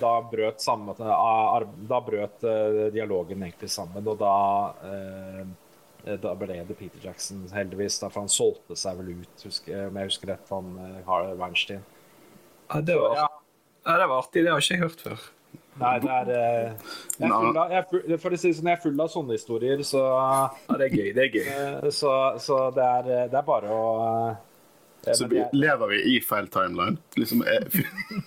da 0.00 0.12
brøt 0.30 0.62
sammen 0.64 0.96
Da 0.96 2.00
brøt 2.04 2.46
eh, 2.48 2.78
dialogen 2.94 3.42
egentlig 3.44 3.70
sammen, 3.72 4.06
og 4.08 4.16
da 4.20 4.36
eh, 4.88 5.42
da 6.20 6.34
ble 6.38 6.46
det 6.68 6.76
Peter 6.78 7.00
Jackson, 7.02 7.44
heldigvis. 7.52 7.98
Da, 8.02 8.08
for 8.12 8.20
han 8.24 8.28
solgte 8.32 8.76
seg 8.76 8.98
vel 9.00 9.14
ut, 9.22 9.44
husker, 9.44 9.86
om 9.88 9.96
jeg 10.00 10.10
husker 10.12 10.32
rett, 10.34 10.50
han 10.52 10.74
eh, 10.78 10.98
Wernstein. 11.06 11.38
Weinstein. 11.40 11.84
Ja, 12.70 12.80
det 12.80 12.96
var, 13.00 13.16
Ja. 13.16 13.28
ja, 13.86 13.96
det 14.02 14.06
var 14.10 14.18
artig. 14.22 14.44
Det 14.44 14.50
har 14.52 14.60
jeg 14.60 14.68
ikke 14.78 14.84
hørt 14.88 15.00
før. 15.08 15.24
Nei, 15.80 15.92
det 15.98 16.10
er, 16.14 16.28
eh, 16.30 16.72
jeg 17.18 17.26
er 17.28 17.34
full 17.34 17.56
av, 17.58 17.70
jeg 17.72 17.78
er 17.80 17.86
full, 17.90 18.18
For 18.22 18.30
å 18.30 18.38
si 18.38 18.48
det 18.52 18.56
sånn, 18.60 18.68
jeg 18.70 18.78
er 18.78 18.82
full 18.84 19.00
av 19.02 19.08
sånne 19.10 19.34
historier, 19.38 19.82
så, 19.82 20.02
Ja, 20.68 20.76
det 20.78 20.86
er 20.86 20.96
gøy. 20.96 21.08
Det 21.16 21.24
er 21.24 21.32
gøy. 21.34 21.46
eh, 21.50 21.90
så, 21.90 22.12
så 22.38 22.58
det, 22.76 22.84
er, 22.84 23.08
eh, 23.16 23.28
det 23.32 23.38
er 23.40 23.46
bare 23.48 23.72
å 23.74 23.84
eh, 24.30 24.36
Så 25.12 25.26
vi, 25.28 25.42
lever 25.52 25.90
vi 25.92 25.98
i 26.14 26.20
feil 26.24 26.48
timeline? 26.48 26.96
Liksom, 27.16 27.42
eh, 27.42 27.80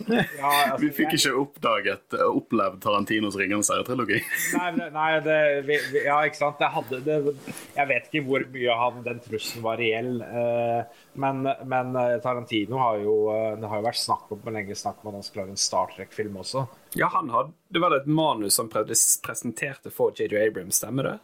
ja, 0.39 0.51
altså, 0.51 0.81
vi 0.81 0.91
fikk 0.93 1.15
ikke 1.17 1.33
oppdaget 1.41 2.17
og 2.19 2.41
opplevd 2.43 2.81
Tarantinos 2.83 3.37
'Ringenes 3.39 3.71
herre'-trilogi. 3.73 4.19
Nei, 4.57 4.89
nei 4.93 5.09
det, 5.25 5.39
vi, 5.67 5.79
vi, 5.93 6.03
ja, 6.05 6.19
ikke 6.27 6.41
sant. 6.41 6.61
Jeg, 6.61 6.73
hadde, 6.75 7.01
det, 7.05 7.17
jeg 7.77 7.91
vet 7.93 8.09
ikke 8.09 8.25
hvor 8.27 8.45
mye 8.53 8.79
han, 8.81 8.99
den 9.07 9.21
trusselen 9.25 9.65
var 9.65 9.81
reell. 9.81 10.13
Eh, 10.21 10.99
men, 11.23 11.41
men 11.65 11.95
eh, 11.95 12.17
Tarantino 12.23 12.77
har 12.83 12.99
jo 13.01 13.15
eh, 13.33 13.55
Det 13.57 13.71
har 13.71 13.81
jo 13.81 13.87
vært 13.87 14.01
snakk 14.01 14.35
om 14.35 14.51
lenge 14.53 14.75
snakk 14.77 15.01
om 15.01 15.11
at 15.11 15.19
han 15.19 15.25
skal 15.25 15.43
lage 15.43 15.55
en 15.55 15.63
Star 15.63 15.95
Trek-film 15.95 16.37
også. 16.43 16.67
Ja, 16.99 17.09
han 17.13 17.31
hadde, 17.33 17.55
Det 17.67 17.81
var 17.81 17.95
et 17.97 18.05
manus 18.05 18.59
han 18.61 18.69
presenterte 18.69 19.93
for 19.93 20.13
JJ 20.15 20.47
Abrams, 20.47 20.77
stemmer 20.77 21.11
det? 21.11 21.17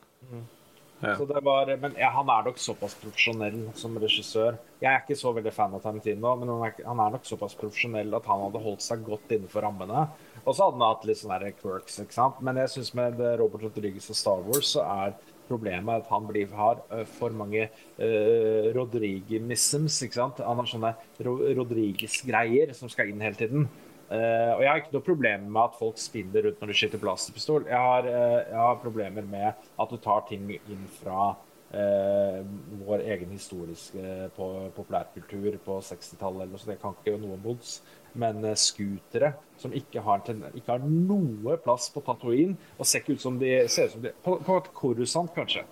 Ja. 1.04 1.18
Var, 1.20 1.72
men 1.82 1.98
ja, 2.00 2.10
han 2.16 2.30
er 2.32 2.46
nok 2.48 2.60
såpass 2.62 2.96
profesjonell 3.02 3.58
som 3.76 3.98
regissør. 4.00 4.56
Jeg 4.80 4.90
er 4.90 5.02
ikke 5.02 5.18
så 5.20 5.34
veldig 5.36 5.52
fan 5.52 5.76
av 5.76 5.84
Tarantino, 5.84 6.32
men 6.40 6.52
han 6.54 6.64
er, 6.70 6.78
han 6.88 7.02
er 7.04 7.18
nok 7.18 7.28
såpass 7.28 7.58
profesjonell 7.60 8.16
at 8.16 8.30
han 8.32 8.46
hadde 8.46 8.62
holdt 8.64 8.86
seg 8.86 9.04
godt 9.08 9.36
innenfor 9.36 9.68
rammene. 9.68 10.06
Og 10.44 10.56
så 10.56 10.66
hadde 10.66 10.80
han 10.80 10.88
hatt 10.88 11.06
litt 11.10 11.20
sånne 11.20 11.54
quirks, 11.60 12.00
ikke 12.04 12.16
sant. 12.16 12.40
Men 12.46 12.62
jeg 12.64 12.72
syns 12.78 12.94
med 12.98 13.20
Robert 13.42 13.68
Rodriguez 13.68 14.08
og 14.14 14.20
Star 14.20 14.44
Wars 14.48 14.74
så 14.78 14.88
er 14.88 15.16
problemet 15.50 16.04
at 16.04 16.12
han 16.12 16.28
blir, 16.28 16.48
har 16.56 16.80
for 17.18 17.36
mange 17.36 17.68
uh, 17.68 18.70
Rodriguez-misms, 18.76 20.00
ikke 20.08 20.22
sant. 20.22 20.44
Han 20.44 20.62
har 20.62 20.70
sånne 20.72 20.94
Ro 21.28 21.36
Rodriguez-greier 21.60 22.72
som 22.78 22.92
skal 22.92 23.12
inn 23.12 23.24
hele 23.24 23.40
tiden. 23.40 23.68
Eh, 24.12 24.52
og 24.54 24.62
jeg 24.62 24.70
har 24.70 24.82
ikke 24.82 24.94
noe 24.98 25.06
problem 25.06 25.48
med 25.48 25.62
at 25.64 25.80
folk 25.80 26.02
spinner 26.02 26.46
rundt 26.46 26.62
når 26.62 26.70
du 26.72 26.78
skyter 26.78 27.02
blasterpistol. 27.02 27.66
Jeg 27.70 27.80
har, 27.88 28.06
uh, 28.10 28.38
jeg 28.44 28.60
har 28.60 28.84
problemer 28.84 29.26
med 29.26 29.50
at 29.54 29.90
du 29.90 29.98
tar 30.02 30.26
ting 30.30 30.52
inn 30.54 30.86
fra 31.00 31.32
uh, 31.74 32.40
vår 32.84 33.06
egen 33.16 33.32
historiske 33.34 34.30
på, 34.36 34.50
populærkultur 34.76 35.58
på 35.66 35.80
60-tallet 35.90 36.44
eller 36.44 36.54
noe 36.54 36.62
sånt. 36.62 36.76
Jeg 36.76 36.84
kan 36.84 36.98
ikke 37.00 37.22
noe 37.22 37.40
mods. 37.46 37.78
Men 38.20 38.44
uh, 38.46 38.54
scootere 38.60 39.34
som 39.58 39.74
ikke 39.74 40.04
har, 40.06 40.22
ikke 40.54 40.76
har 40.76 40.84
noe 40.84 41.58
plass 41.64 41.88
på 41.94 42.04
Tatooine, 42.06 42.60
og 42.78 42.86
ser 42.86 43.02
ikke 43.02 43.18
ut 43.18 43.24
som 43.24 43.40
de 43.42 43.56
ser 43.72 43.90
ut 43.90 43.96
som 43.96 44.04
de 44.04 44.14
På, 44.26 44.38
på 44.44 44.60
et 44.60 44.70
Korusant, 44.78 45.32
kanskje. 45.34 45.64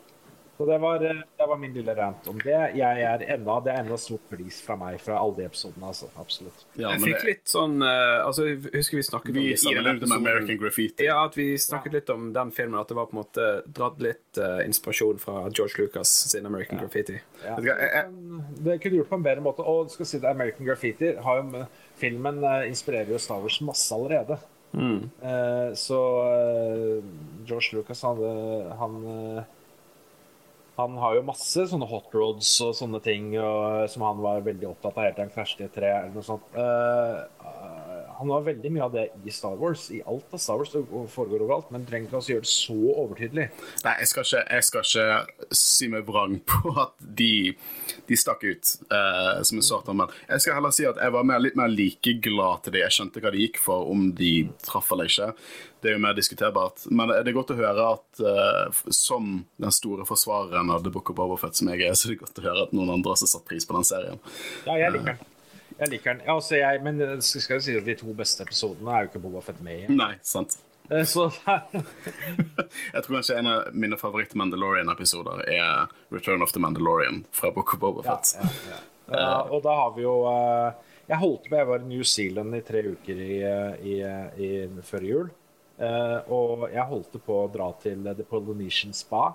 Så 0.61 0.65
det 0.69 0.77
var, 0.77 1.01
eh, 1.01 1.21
det 1.37 1.45
var 1.49 1.57
min 1.57 1.73
lille 1.73 1.93
rant 1.97 2.27
om 2.29 2.37
det. 2.37 2.57
Jeg 2.77 3.01
er 3.01 3.23
enda, 3.33 3.55
det 3.65 3.71
er 3.73 3.79
enda 3.81 3.95
stort 3.97 4.27
pris 4.29 4.59
fra 4.61 4.75
meg 4.77 4.99
fra 5.01 5.15
alle 5.17 5.39
de 5.39 5.45
episodene. 5.47 5.87
Altså. 5.89 6.05
Absolutt. 6.21 6.65
Ja, 6.77 6.91
Jeg 6.91 7.01
fikk 7.01 7.15
det, 7.17 7.29
litt 7.31 7.49
sånn 7.49 7.81
uh, 7.81 8.25
altså, 8.27 8.45
Jeg 8.45 8.59
husker 8.75 8.99
vi 8.99 9.05
snakket 9.07 9.33
vi 9.33 9.45
om 9.57 9.73
det 9.87 9.95
med. 10.05 10.13
American 10.19 10.59
Graffiti. 10.61 11.07
Ja, 11.07 11.23
at 11.25 11.39
vi 11.39 11.47
snakket 11.57 11.97
litt 11.97 12.11
om 12.13 12.27
den 12.35 12.51
filmen, 12.53 12.77
at 12.77 12.93
det 12.93 12.99
var 12.99 13.09
på 13.09 13.17
en 13.17 13.21
måte 13.23 13.47
dratt 13.73 13.97
litt 14.05 14.37
uh, 14.37 14.61
inspirasjon 14.67 15.17
fra 15.23 15.47
George 15.49 15.81
Lucas 15.81 16.13
sin 16.35 16.45
American 16.45 16.77
Graffiti. 16.83 17.17
Ja. 17.41 17.57
Jeg- 17.57 18.05
Det 18.61 18.77
kunne 18.83 19.01
gjort 19.01 19.09
på 19.09 19.15
en 19.17 19.23
bedre 19.25 19.41
måte. 19.41 19.65
Og 19.65 19.89
skal 19.89 20.05
si 20.05 20.19
det, 20.21 20.29
American 20.29 20.65
Graffiti 20.69 21.15
har 21.15 21.41
jo, 21.41 21.65
Filmen 21.97 22.43
uh, 22.45 22.67
inspirerer 22.69 23.09
jo 23.09 23.17
Star 23.17 23.41
Wars 23.41 23.57
masse 23.65 23.89
allerede. 23.97 24.37
Eh, 24.71 25.73
så 25.75 25.97
George 27.45 27.73
Lucas 27.75 28.01
han, 28.03 28.21
han 28.79 28.95
han 30.81 30.97
har 31.01 31.17
jo 31.17 31.25
masse 31.27 31.65
sånne 31.71 31.87
hot 31.89 32.13
roads 32.17 32.51
og 32.65 32.73
sånne 32.77 33.01
ting 33.05 33.31
og, 33.39 33.87
som 33.91 34.05
han 34.07 34.21
var 34.23 34.43
veldig 34.45 34.69
opptatt 34.71 34.97
av 34.97 35.07
helt 35.07 35.17
til 35.19 35.25
han 35.27 35.33
krasjet 35.35 35.63
i 35.63 35.67
et 35.69 35.75
tre 35.77 35.91
eller 35.93 36.15
noe 36.15 36.25
sånt. 36.25 36.51
Eh, 36.57 37.15
han 38.21 38.29
har 38.29 38.41
veldig 38.45 38.69
mye 38.69 38.83
av 38.85 38.91
det 38.93 39.03
i 39.25 39.31
Star 39.33 39.55
Wars. 39.57 39.87
I 39.91 40.01
alt 40.05 40.33
av 40.33 40.37
Star 40.37 40.59
Wars. 40.59 40.71
Det 40.71 40.83
foregår 41.09 41.41
overalt. 41.41 41.71
Men 41.73 41.87
trenger 41.89 42.05
ikke 42.05 42.19
å 42.19 42.27
gjøre 42.35 42.45
det 42.45 42.51
så 42.51 42.75
overtydelig. 42.77 43.47
Nei, 43.81 43.93
jeg 44.03 44.11
skal, 44.11 44.27
ikke, 44.27 44.41
jeg 44.45 44.67
skal 44.67 44.85
ikke 44.85 45.55
si 45.57 45.89
meg 45.89 46.05
vrang 46.05 46.35
på 46.53 46.75
at 46.83 46.93
de, 47.01 47.31
de 48.05 48.19
stakk 48.21 48.45
ut 48.45 48.75
uh, 48.93 49.41
som 49.41 49.57
en 49.57 49.65
svart 49.65 49.89
Men 49.89 50.13
jeg 50.27 50.45
skal 50.45 50.59
heller 50.59 50.75
si 50.77 50.85
at 50.85 51.01
jeg 51.01 51.15
var 51.17 51.25
mer, 51.25 51.41
litt 51.41 51.57
mer 51.57 51.73
likeglad 51.73 52.61
til 52.67 52.77
det. 52.77 52.85
Jeg 52.85 52.97
skjønte 52.99 53.25
hva 53.25 53.33
de 53.33 53.41
gikk 53.41 53.57
for, 53.63 53.89
om 53.89 54.11
de 54.21 54.31
traff 54.69 54.93
eller 54.93 55.09
ikke. 55.09 55.31
Det 55.81 55.89
er 55.89 55.97
jo 55.97 56.05
mer 56.05 56.13
diskuterbart. 56.13 56.85
Men 56.93 57.09
det 57.09 57.25
er 57.25 57.39
godt 57.39 57.55
å 57.55 57.57
høre 57.57 57.89
at 57.97 58.21
uh, 58.21 58.85
som 58.93 59.33
den 59.57 59.73
store 59.73 60.05
forsvareren 60.05 60.69
av 60.69 60.85
The 60.85 60.93
Book 60.93 61.09
of 61.09 61.17
Boba 61.17 61.41
som 61.41 61.73
jeg 61.73 61.89
er, 61.89 61.97
så 61.97 62.11
er 62.11 62.13
det 62.13 62.21
godt 62.21 62.37
å 62.37 62.45
høre 62.45 62.69
at 62.69 62.77
noen 62.77 62.93
andre 62.99 63.17
også 63.17 63.25
har 63.25 63.35
satt 63.39 63.49
pris 63.49 63.65
på 63.65 63.79
den 63.79 63.89
serien. 63.89 64.21
Ja, 64.69 64.77
jeg 64.77 64.99
liker 64.99 65.15
den. 65.15 65.30
Jeg 65.81 65.89
liker 65.95 66.13
den. 66.13 66.25
Ja, 66.27 66.35
altså 66.37 66.59
jeg, 66.59 66.81
men 66.85 66.99
skal 67.25 67.57
jeg 67.57 67.65
si 67.65 67.77
at 67.79 67.87
de 67.87 67.95
to 67.97 68.13
beste 68.17 68.45
episodene 68.45 68.93
er 68.93 69.05
jo 69.07 69.11
ikke 69.11 69.23
Boba 69.23 69.41
Fett 69.45 69.63
med 69.65 69.87
i. 69.87 69.87
Nei, 69.97 70.13
sant. 70.25 70.59
Eh, 70.91 71.03
Så 71.09 71.27
Jeg 72.93 73.03
tror 73.03 73.15
kanskje 73.17 73.39
en 73.39 73.49
av 73.49 73.73
mine 73.73 73.97
favoritt-Mandalorian-episoder 73.97 75.43
er 75.49 75.91
Return 76.13 76.45
of 76.45 76.53
the 76.53 76.61
Mandalorian 76.61 77.23
fra 77.33 77.51
Book 77.55 77.73
of 77.73 77.81
Boba 77.81 78.05
Fett. 78.05 78.35
ja, 78.37 78.49
ja. 78.71 78.79
Ja, 79.11 79.41
og 79.51 79.59
da 79.65 79.73
har 79.75 79.89
vi 79.95 80.05
jo 80.05 80.13
uh, 80.23 80.71
Jeg 81.09 81.19
holdt 81.19 81.49
på, 81.49 81.57
jeg 81.57 81.67
var 81.67 81.81
i 81.83 81.87
New 81.89 82.03
Zealand 82.07 82.55
i 82.55 82.61
tre 82.63 82.83
uker 82.93 83.17
i, 83.19 83.41
eh, 83.43 83.81
i, 83.83 83.95
i, 84.39 84.49
før 84.87 85.03
jul. 85.03 85.31
Uh, 85.81 86.19
og 86.31 86.67
jeg 86.71 86.85
holdt 86.87 87.17
på 87.25 87.39
å 87.41 87.49
dra 87.51 87.71
til 87.81 88.05
The 88.05 88.23
Polynesian 88.29 88.93
Spa. 88.95 89.31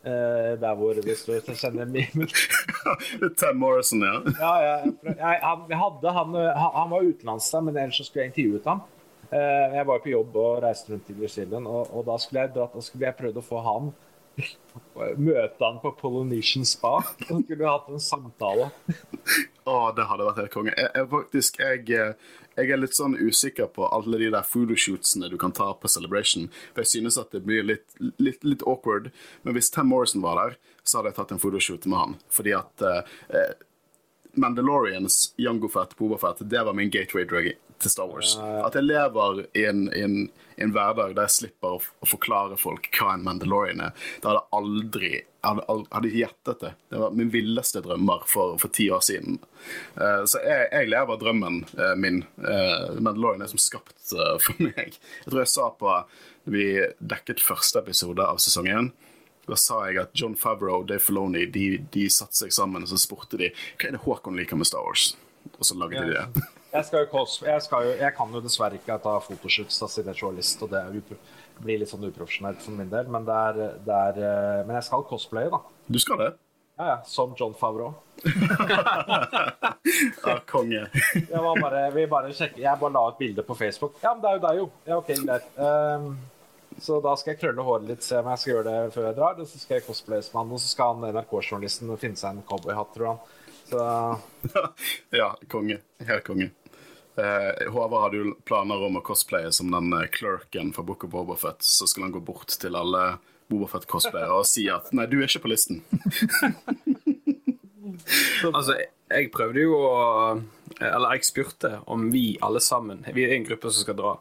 Eh, 0.00 0.52
der 0.60 0.76
hvor 0.80 0.96
det 0.96 1.16
står 1.18 1.42
Jeg 1.44 1.56
kjenner 1.60 1.84
memen. 1.84 2.28
Tam 3.40 3.58
Morrison, 3.60 4.00
ja. 4.00 4.14
Ja, 4.40 4.52
ja, 4.64 4.76
jeg, 4.84 5.16
jeg, 5.18 5.40
han, 5.42 5.66
vi 5.68 5.76
hadde, 5.76 6.12
han, 6.16 6.38
han, 6.56 6.90
var 6.90 7.04
utenlands, 7.04 7.50
da, 7.52 7.60
men 7.60 7.76
ellers 7.76 8.00
så 8.00 8.06
skulle 8.08 8.24
jeg 8.24 8.32
intervjuet 8.32 8.70
ham. 8.70 8.80
Uh, 9.30 9.66
jeg 9.76 9.84
var 9.86 9.98
jo 9.98 10.04
på 10.06 10.14
jobb 10.14 10.38
og 10.40 10.62
reiste 10.64 10.90
rundt 10.94 11.10
i 11.12 11.18
New 11.18 11.28
Zealand, 11.28 11.68
og, 11.68 11.92
og 11.92 12.06
da 12.08 12.16
skulle 12.18 12.46
jeg 12.46 12.54
dratt, 12.54 12.72
da 12.74 12.82
skulle 12.82 13.06
jeg 13.06 13.18
prøvd 13.20 13.42
å 13.42 13.44
få 13.44 13.60
han 13.66 13.92
Møte 15.20 15.60
han 15.60 15.78
på 15.82 15.92
Polynesian 15.98 16.64
Spa. 16.64 17.00
Så 17.20 17.42
skulle 17.42 17.60
vi 17.60 17.68
hatt 17.68 17.88
en 17.92 18.02
samtale. 18.02 18.70
Å, 19.68 19.74
det 19.96 20.06
hadde 20.08 20.26
vært 20.30 20.40
helt 20.42 20.54
konge. 20.54 20.74
Jeg, 20.76 20.90
jeg, 20.96 21.08
faktisk, 21.12 21.60
jeg, 21.60 21.84
eh, 21.92 22.30
jeg 22.60 22.74
er 22.74 22.80
litt 22.80 22.96
sånn 22.96 23.16
usikker 23.18 23.70
på 23.74 23.88
alle 23.88 24.20
de 24.20 24.30
der 24.32 24.46
photoshootsene 24.46 25.30
du 25.32 25.38
kan 25.40 25.54
ta 25.56 25.70
på 25.74 25.90
Celebration. 25.90 26.48
For 26.74 26.84
jeg 26.84 26.92
synes 26.94 27.18
at 27.20 27.32
det 27.34 27.42
blir 27.46 27.64
litt, 27.66 27.86
litt, 28.20 28.44
litt 28.44 28.64
awkward. 28.68 29.10
Men 29.42 29.56
hvis 29.56 29.72
Tam 29.74 29.90
Morrison 29.92 30.24
var 30.24 30.40
der, 30.40 30.60
så 30.84 30.98
hadde 30.98 31.12
jeg 31.12 31.20
tatt 31.20 31.34
en 31.36 31.42
photoshoot 31.42 31.88
med 31.88 32.00
han. 32.02 32.16
Fordi 32.32 32.54
at 32.58 32.86
eh, 32.86 33.56
Mandalorians, 34.40 35.32
Jango 35.40 35.68
Fett, 35.72 35.96
Boba 35.98 36.20
Fett, 36.20 36.44
det 36.50 36.64
var 36.66 36.76
min 36.76 36.92
gateway 36.92 37.24
drug 37.24 37.52
til 37.80 37.92
Star 37.92 38.10
Wars. 38.10 38.36
At 38.38 38.76
jeg 38.78 38.88
lever 38.88 39.42
i 39.56 39.64
en, 39.70 39.86
i 39.96 40.04
en, 40.04 40.16
i 40.56 40.64
en 40.66 40.74
hverdag 40.74 41.16
der 41.16 41.28
jeg 41.28 41.36
slipper 41.38 41.78
å, 41.78 41.80
å 41.80 42.08
forklare 42.08 42.58
folk 42.60 42.90
hva 42.96 43.14
en 43.14 43.26
Mandalorian 43.26 43.82
er. 43.86 44.06
Det 44.20 44.30
hadde 44.30 44.46
aldri 44.56 45.12
hadde, 45.46 45.84
hadde 45.90 46.12
gjettet 46.12 46.60
det. 46.60 46.72
Det 46.88 46.98
var 47.00 47.14
min 47.16 47.30
villeste 47.32 47.82
drømmer 47.84 48.24
for, 48.28 48.56
for 48.60 48.72
ti 48.76 48.90
år 48.92 49.04
siden. 49.04 49.38
Uh, 49.96 50.24
så 50.28 50.42
jeg, 50.44 50.68
jeg 50.72 50.90
lever 50.92 51.20
drømmen 51.20 51.62
uh, 51.78 51.94
min. 52.00 52.22
Uh, 52.40 52.98
Mandalorian 53.00 53.44
er 53.44 53.52
som 53.52 53.62
skapt 53.62 53.96
for 54.10 54.62
meg. 54.68 54.98
Jeg 54.98 55.30
tror 55.30 55.44
jeg 55.44 55.54
sa 55.54 55.70
på 55.80 55.94
vi 56.50 56.66
dekket 56.98 57.42
første 57.44 57.82
episode 57.84 58.24
av 58.24 58.40
sesong 58.42 58.68
én. 58.70 58.92
Da 59.48 59.56
sa 59.58 59.82
jeg 59.88 59.98
at 60.02 60.14
John 60.14 60.36
Favreau 60.38 60.82
og 60.82 60.88
Dave 60.90 61.02
Filoni 61.02 61.46
de, 61.50 61.80
de 61.92 62.06
satte 62.12 62.38
seg 62.38 62.54
sammen 62.54 62.84
og 62.84 62.90
så 62.90 63.00
spurte 63.00 63.40
de 63.40 63.50
hva 63.50 63.88
er 63.88 63.96
det 63.96 64.04
Håkon 64.04 64.38
liker 64.38 64.58
med 64.60 64.68
Star 64.68 64.84
Wars. 64.86 65.12
Og 65.56 65.66
så 65.66 65.76
lagde 65.78 66.04
de 66.04 66.16
det. 66.16 66.48
Jeg, 66.70 66.86
skal 66.86 67.04
jo 67.04 67.24
jeg, 67.46 67.62
skal 67.64 67.86
jo, 67.86 67.94
jeg 67.98 68.14
kan 68.16 68.34
jo 68.34 68.42
dessverre 68.44 68.78
ikke 68.78 68.98
ta 69.02 69.16
fotoshoots 69.24 69.80
siden 69.80 70.12
jeg 70.12 70.16
er 70.16 70.20
journalist, 70.22 70.62
og 70.62 70.70
det 70.70 70.84
blir 71.60 71.80
litt 71.80 71.90
sånn 71.90 72.06
uprofesjonelt 72.06 72.62
for 72.62 72.76
min 72.78 72.92
del, 72.92 73.10
men, 73.10 73.26
det 73.26 73.40
er, 73.48 73.58
det 73.86 73.96
er, 73.96 74.20
eh, 74.28 74.60
men 74.68 74.78
jeg 74.78 74.86
skal 74.86 75.04
cosplaye, 75.08 75.50
da. 75.52 75.60
Du 75.90 75.98
skal 76.00 76.22
det? 76.22 76.30
Ja, 76.80 76.86
ja, 76.86 77.02
Som 77.04 77.34
John 77.36 77.54
Favreau. 77.54 77.94
Ja, 80.24 80.38
konge. 80.46 80.86
Jeg, 81.14 81.40
var 81.42 81.60
bare, 81.60 81.90
vi 81.90 82.06
bare 82.06 82.30
jeg 82.32 82.78
bare 82.80 82.92
la 82.92 83.02
ut 83.08 83.18
bilde 83.18 83.42
på 83.42 83.54
Facebook. 83.54 83.96
Ja, 84.02 84.14
men 84.14 84.22
det 84.22 84.30
er 84.30 84.36
jo 84.36 84.42
deg, 84.44 84.60
jo. 84.60 84.66
Ja, 84.86 84.98
OK, 84.98 85.10
greit. 85.24 85.48
Um, 85.56 86.06
så 86.80 87.00
da 87.04 87.14
skal 87.18 87.34
jeg 87.34 87.40
krølle 87.40 87.64
håret 87.66 87.88
litt, 87.88 88.04
se 88.06 88.20
om 88.20 88.30
jeg 88.30 88.42
skal 88.42 88.52
gjøre 88.52 88.66
det 88.68 88.94
før 88.94 89.08
jeg 89.08 89.18
drar. 89.18 89.40
Og 89.40 89.50
så 89.50 89.60
skal 89.60 89.78
jeg 89.78 89.86
cosplaye 89.88 90.24
som 90.24 90.40
han, 90.40 90.54
og 90.54 90.62
så 90.62 90.72
skal 90.72 90.94
han 90.94 91.16
NRK-journalisten 91.18 91.92
finne 92.00 92.20
seg 92.20 92.36
en 92.36 92.46
cowboyhatt, 92.48 92.94
tror 92.96 93.12
han. 93.12 93.20
Så 93.70 93.84
ja, 95.20 95.32
konge. 95.52 95.80
Helt 96.06 96.26
konge. 96.26 96.50
Eh, 97.20 97.66
Håvard 97.74 98.02
hadde 98.06 98.20
jo 98.22 98.34
planer 98.48 98.80
om 98.86 98.96
å 99.00 99.02
cosplaye 99.04 99.50
som 99.52 99.70
den 99.74 99.92
eh, 99.98 100.06
clerken 100.14 100.70
fra 100.76 100.84
Book 100.86 101.04
of 101.04 101.10
Bobafett. 101.12 101.60
Så 101.66 101.86
skulle 101.90 102.06
han 102.08 102.14
gå 102.16 102.22
bort 102.24 102.54
til 102.62 102.76
alle 102.78 103.18
Bobafett-cosplayere 103.50 104.36
og 104.40 104.46
si 104.46 104.68
at 104.70 104.92
nei, 104.96 105.08
du 105.10 105.18
er 105.20 105.26
ikke 105.28 105.42
på 105.46 105.52
listen. 105.52 105.82
Altså, 108.54 108.76
jeg 109.10 109.28
prøvde 109.34 109.60
jo 109.64 109.74
å 109.76 109.94
Eller 110.80 111.16
jeg 111.18 111.26
spurte 111.26 111.70
om 111.90 112.06
vi 112.12 112.36
alle 112.44 112.60
sammen 112.64 113.02
Vi 113.16 113.24
er 113.26 113.34
en 113.34 113.44
gruppe 113.48 113.70
som 113.72 113.82
skal 113.84 113.96
dra. 113.98 114.12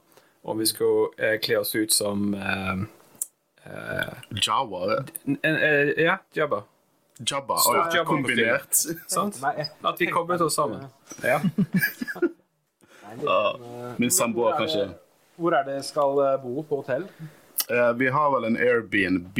Om 0.43 0.59
vi 0.63 0.67
skulle 0.67 1.11
eh, 1.19 1.37
kle 1.43 1.59
oss 1.61 1.71
ut 1.77 1.93
som 1.93 2.33
eh, 2.33 2.81
Jawa? 4.41 5.03
en- 5.27 5.39
eh, 5.43 5.93
Ja, 6.03 6.17
Jabba. 6.35 6.63
Jabba? 7.19 7.57
Stort 7.61 7.75
ja, 7.77 7.99
Jabba 7.99 8.09
kombinert. 8.09 8.75
Sant? 9.11 9.39
At 9.43 9.99
vi 10.01 10.07
koblet 10.11 10.41
oss 10.41 10.55
sammen. 10.59 10.87
Ja. 11.23 11.39
Eh, 13.17 13.93
min 13.97 14.11
samboer, 14.11 14.53
er 14.53 14.57
kanskje. 14.63 14.87
det- 14.87 14.97
Hvor 15.39 15.53
er 15.55 15.63
det 15.63 15.85
skal 15.85 16.19
eh, 16.25 16.37
bo? 16.43 16.63
På 16.63 16.81
hotell? 16.83 17.07
Uh, 17.69 17.93
vi 17.93 18.07
har 18.09 18.31
vel 18.33 18.45
en 18.45 18.57
Airbnb. 18.57 19.37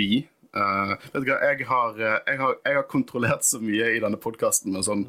Uh, 0.55 0.95
vet 1.13 1.23
du 1.23 1.29
hva, 1.32 1.38
jeg 1.41 1.65
har, 1.67 1.93
jeg, 1.97 2.38
har, 2.39 2.55
jeg 2.65 2.75
har 2.75 2.84
kontrollert 2.89 3.43
så 3.45 3.60
mye 3.62 3.95
i 3.95 3.99
denne 3.99 4.17
podkasten 4.17 4.71
med 4.73 4.84
sånn 4.86 5.05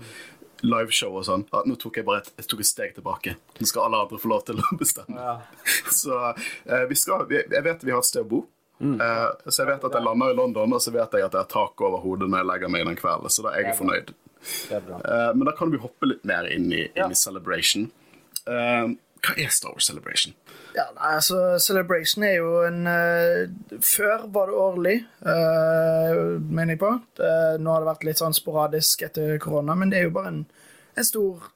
liveshow 0.63 1.15
og 1.17 1.25
sånn, 1.25 1.45
at 1.57 1.65
nå 1.69 1.77
tok 1.81 1.97
jeg 1.97 2.05
bare 2.05 2.21
et, 2.21 2.31
jeg 2.37 2.47
tok 2.53 2.61
et 2.61 2.69
steg 2.69 2.95
tilbake. 2.97 3.35
Nå 3.61 3.67
skal 3.69 3.87
alle 3.87 4.01
andre 4.05 4.19
få 4.21 4.29
lov 4.29 4.43
til 4.49 4.61
å 4.61 4.77
bestemme. 4.81 5.17
Ja. 5.17 5.39
Så 6.03 6.17
uh, 6.17 6.85
vi 6.89 6.95
skal, 7.01 7.27
vi, 7.29 7.43
jeg 7.51 7.65
vet 7.65 7.85
vi 7.85 7.93
har 7.93 8.03
et 8.05 8.09
sted 8.09 8.25
å 8.25 8.29
bo. 8.29 8.43
Eh, 8.81 9.31
så 9.53 9.61
jeg 9.61 9.67
vet 9.75 9.83
at 9.85 9.93
jeg 9.93 10.01
lander 10.07 10.31
i 10.33 10.37
London, 10.39 10.73
og 10.73 10.81
så 10.81 10.89
vet 10.95 11.13
jeg 11.13 11.27
at 11.27 11.35
jeg 11.37 11.43
har 11.43 11.49
tak 11.53 11.83
over 11.85 12.01
hodet 12.01 12.31
når 12.33 12.39
jeg 12.41 12.47
legger 12.49 12.71
meg 12.73 12.87
den 12.89 12.97
kvelden. 12.97 13.29
Så 13.29 13.43
da 13.45 13.51
er 13.53 13.67
jeg 13.67 13.77
fornøyd. 13.77 14.15
Men 15.37 15.45
da 15.45 15.53
kan 15.53 15.69
vi 15.75 15.77
hoppe 15.83 16.09
litt 16.09 16.25
mer 16.25 16.49
inn 16.49 16.71
i, 16.73 16.87
inn 16.97 17.13
i 17.13 17.19
Celebration. 17.21 17.91
Eh, 18.51 18.91
hva 19.21 19.37
er 19.37 19.53
Star 19.53 19.75
Wars 19.75 19.87
Celebration? 19.91 20.35
Ja, 20.73 20.87
nei, 20.97 21.15
altså 21.19 21.59
Celebration 21.61 22.25
er 22.25 22.37
jo 22.39 22.61
en 22.65 22.87
uh, 22.89 23.81
Før 23.85 24.27
var 24.33 24.49
det 24.49 24.61
årlig, 24.65 24.97
uh, 25.27 26.39
mener 26.41 26.75
jeg 26.75 26.81
på. 26.81 26.93
Uh, 27.21 27.57
nå 27.61 27.75
har 27.75 27.83
det 27.83 27.91
vært 27.91 28.07
litt 28.09 28.23
sånn 28.23 28.37
sporadisk 28.37 29.05
etter 29.05 29.37
korona, 29.43 29.77
men 29.77 29.93
det 29.93 30.01
er 30.01 30.09
jo 30.09 30.15
bare 30.17 30.33
en, 30.33 30.45
en 30.97 31.09
stor 31.09 31.51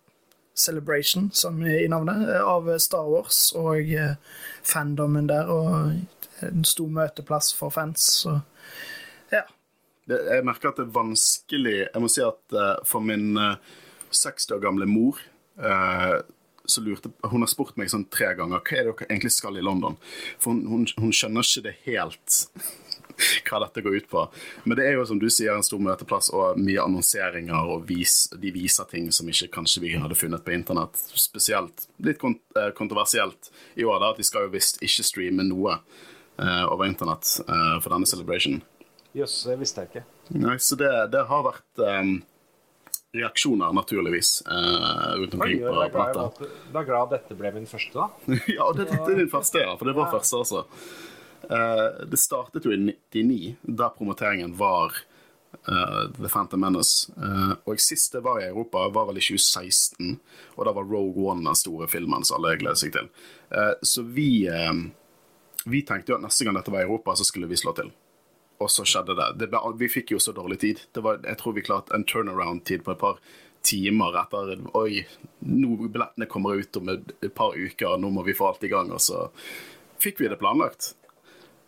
celebration, 0.55 1.31
som 1.35 1.57
i 1.67 1.87
navnet, 1.91 2.29
av 2.45 2.69
Star 2.79 3.09
Wars 3.11 3.49
og 3.59 3.89
fandomen 4.63 5.27
der. 5.31 5.49
Og 5.51 6.45
en 6.45 6.67
stor 6.69 6.93
møteplass 6.95 7.51
for 7.57 7.75
fans. 7.75 8.05
Så 8.21 8.37
ja. 9.33 9.43
det, 10.11 10.21
jeg 10.29 10.45
merker 10.47 10.71
at 10.71 10.79
det 10.79 10.85
er 10.85 10.95
vanskelig 10.95 11.75
Jeg 11.81 12.03
må 12.03 12.11
si 12.13 12.23
at 12.23 12.59
for 12.87 13.03
min 13.03 13.35
60 14.15 14.55
år 14.55 14.63
gamle 14.63 14.87
mor 14.87 15.19
eh, 15.59 16.19
så 16.65 16.81
lurte, 16.81 17.11
Hun 17.23 17.45
har 17.45 17.51
spurt 17.51 17.77
meg 17.77 17.91
sånn 17.93 18.07
tre 18.13 18.33
ganger 18.39 18.63
hva 18.63 18.79
er 18.79 18.89
det 18.89 18.95
dere 18.95 19.11
egentlig 19.11 19.35
skal 19.35 19.59
i 19.59 19.65
London. 19.65 19.99
For 20.39 20.55
hun, 20.55 20.65
hun, 20.71 20.87
hun 21.01 21.13
skjønner 21.15 21.45
ikke 21.45 21.67
det 21.69 21.77
helt 21.85 22.41
hva 23.49 23.61
dette 23.65 23.85
går 23.85 23.99
ut 24.01 24.09
på. 24.11 24.25
Men 24.65 24.79
det 24.79 24.87
er 24.89 24.97
jo 24.99 25.07
som 25.09 25.21
du 25.23 25.29
sier 25.31 25.55
en 25.55 25.67
stor 25.67 25.83
møteplass 25.83 26.31
og 26.35 26.59
mye 26.61 26.83
annonseringer, 26.83 27.71
og 27.75 27.87
vis, 27.89 28.25
de 28.41 28.53
viser 28.55 28.89
ting 28.91 29.11
som 29.15 29.29
ikke 29.31 29.53
kanskje 29.55 29.85
vi 29.85 29.95
hadde 29.99 30.19
funnet 30.19 30.45
på 30.45 30.55
internett. 30.57 30.99
Spesielt 31.15 31.87
litt 32.05 32.21
kont 32.23 32.43
eh, 32.59 32.73
kontroversielt 32.77 33.53
i 33.79 33.87
år, 33.87 34.01
da, 34.03 34.13
at 34.13 34.21
de 34.21 34.27
skal 34.27 34.49
jo 34.49 34.55
visst 34.55 34.83
ikke 34.85 35.07
streame 35.07 35.47
noe 35.47 35.79
uh, 35.79 36.65
over 36.73 36.87
internett 36.89 37.29
uh, 37.47 37.79
for 37.81 37.93
denne 37.95 38.09
celebration. 38.11 38.61
Jøss, 39.15 39.45
det 39.47 39.59
visste 39.61 39.85
jeg 39.85 39.93
ikke. 39.93 40.07
Nei, 40.43 40.57
så 40.59 40.79
det, 40.79 40.91
det 41.13 41.27
har 41.29 41.45
vært 41.47 41.85
um, 41.85 42.17
reaksjoner, 43.15 43.73
naturligvis, 43.73 44.43
Uh, 44.47 45.15
rundt 45.21 45.35
omkring 45.35 45.61
på, 45.61 45.81
at 45.81 45.95
jeg 45.95 46.81
er 46.81 46.87
glad 46.89 47.11
dette 47.15 47.37
ble 47.39 47.51
min 47.55 47.67
første, 47.71 47.95
da. 47.95 48.09
ja, 48.57 48.69
det, 48.75 48.89
dette 48.91 49.11
er 49.13 49.21
din 49.23 49.31
første, 49.31 49.63
ja. 49.63 49.75
For 49.79 49.89
det 49.89 49.97
var 49.97 50.13
første 50.13 50.41
også. 50.43 50.63
Uh, 51.45 52.05
det 52.11 52.21
startet 52.21 52.67
jo 52.67 52.75
i 52.75 52.81
99, 52.81 53.55
da 53.63 53.91
promoteringen 53.95 54.57
var 54.59 54.97
uh, 55.69 56.05
The 56.19 56.29
Phantom 56.29 56.65
Menace. 56.67 57.13
Uh, 57.15 57.55
og 57.65 57.83
sist 57.83 58.17
det 58.17 58.25
var 58.25 58.43
i 58.43 58.49
Europa, 58.49 58.89
var 58.95 59.09
vel 59.11 59.23
i 59.23 59.25
2016. 59.25 60.17
Og 60.57 60.67
da 60.67 60.75
var 60.75 60.91
Rogue 60.91 61.29
One 61.31 61.47
den 61.47 61.61
store 61.61 61.89
filmen 61.91 62.27
som 62.27 62.41
alle 62.41 62.57
gleder 62.61 62.81
seg 62.81 62.95
til. 62.97 63.11
Så 63.87 64.03
vi, 64.03 64.49
vi 65.71 65.81
tenkte 65.87 66.11
jo 66.11 66.17
at 66.17 66.25
neste 66.25 66.47
gang 66.47 66.57
dette 66.59 66.73
var 66.75 66.83
i 66.83 66.89
Europa, 66.89 67.15
så 67.15 67.27
skulle 67.27 67.47
vi 67.47 67.59
slå 67.61 67.75
til. 67.77 67.93
Og 68.65 68.73
så 68.73 68.87
skjedde 68.89 69.17
det. 69.19 69.31
det 69.43 69.51
ble, 69.53 69.61
vi 69.77 69.91
fikk 69.93 70.15
jo 70.15 70.21
så 70.23 70.33
dårlig 70.33 70.61
tid. 70.63 70.83
Det 70.97 71.03
var, 71.05 71.21
jeg 71.27 71.41
tror 71.41 71.57
vi 71.57 71.65
klarte 71.67 71.93
en 71.97 72.07
turnaround-tid 72.09 72.85
på 72.87 72.95
et 72.95 73.01
par 73.03 73.21
timer 73.65 74.17
etter 74.21 74.55
Oi, 74.77 75.05
nå 75.49 75.77
billettene 75.85 76.29
kommer 76.31 76.61
ut 76.61 76.81
om 76.81 76.93
et, 76.93 77.15
par 77.37 77.57
uker, 77.57 77.97
nå 78.01 78.11
må 78.13 78.25
vi 78.25 78.37
få 78.37 78.51
alt 78.51 78.65
i 78.65 78.73
gang. 78.73 78.93
Og 78.95 79.03
så 79.05 79.27
fikk 80.01 80.23
vi 80.23 80.31
det 80.33 80.41
planlagt. 80.41 80.95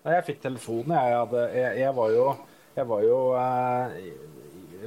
Jeg 0.07 0.25
fikk 0.29 0.41
telefonen. 0.45 0.97
Jeg, 0.97 1.21
hadde, 1.21 1.45
jeg, 1.57 1.79
jeg 1.83 1.95
var 1.97 2.15
jo, 2.15 2.27
jeg 2.77 2.89
var 2.93 3.05
jo 3.05 3.21
eh, 3.41 4.01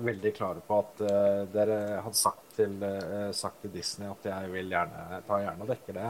veldig 0.10 0.34
klar 0.38 0.62
på 0.65 0.80
at 0.80 1.02
eh, 1.04 1.41
dere 1.54 1.80
hadde 2.06 2.17
sagt 2.17 2.56
til, 2.56 2.78
eh, 2.86 3.30
sagt 3.36 3.62
til 3.63 3.74
Disney 3.74 4.10
at 4.10 4.30
jeg 4.32 4.54
vil 4.54 4.72
gjerne 4.72 5.22
ta 5.28 5.41
gjerne 5.43 5.65
og 5.65 5.74
dekke 5.74 5.98
det. 5.98 6.10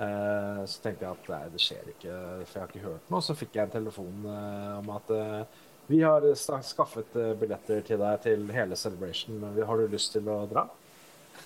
Eh, 0.00 0.60
så 0.64 0.80
tenkte 0.80 1.04
jeg 1.04 1.12
at 1.12 1.26
nei, 1.28 1.40
det 1.52 1.60
skjer 1.60 1.88
ikke, 1.92 2.12
for 2.48 2.56
jeg 2.56 2.62
har 2.62 2.70
ikke 2.70 2.84
hørt 2.86 3.10
noe. 3.12 3.24
Så 3.24 3.36
fikk 3.36 3.56
jeg 3.58 3.68
en 3.68 3.74
telefon 3.74 4.28
eh, 4.32 4.76
om 4.78 4.92
at 4.96 5.10
eh, 5.12 5.58
vi 5.90 5.98
har 6.06 6.24
skaffet 6.38 7.16
billetter 7.40 7.82
til 7.84 7.98
deg 8.00 8.22
til 8.24 8.46
hele 8.54 8.78
Celebration. 8.78 9.40
men 9.42 9.58
Har 9.66 9.80
du 9.80 9.90
lyst 9.90 10.14
til 10.14 10.30
å 10.30 10.44
dra? 10.48 10.68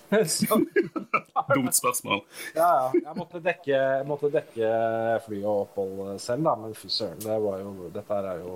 så, 0.29 0.59
Dumt 1.49 1.75
spørsmål. 1.75 2.21
ja, 2.53 2.69
ja. 2.69 2.91
Jeg 2.93 3.17
måtte 3.17 3.41
dekke, 3.41 3.73
jeg 3.73 4.07
måtte 4.07 4.29
dekke 4.31 4.69
fly 5.25 5.41
og 5.41 5.65
opphold 5.65 6.21
selv, 6.21 6.45
da, 6.45 6.55
men 6.61 6.77
fy 6.77 6.91
søren, 6.93 7.19
det 7.25 7.39
var 7.41 7.63
jo 7.63 7.89
Dette 7.95 8.19
her 8.19 8.29
er 8.35 8.41
jo 8.43 8.55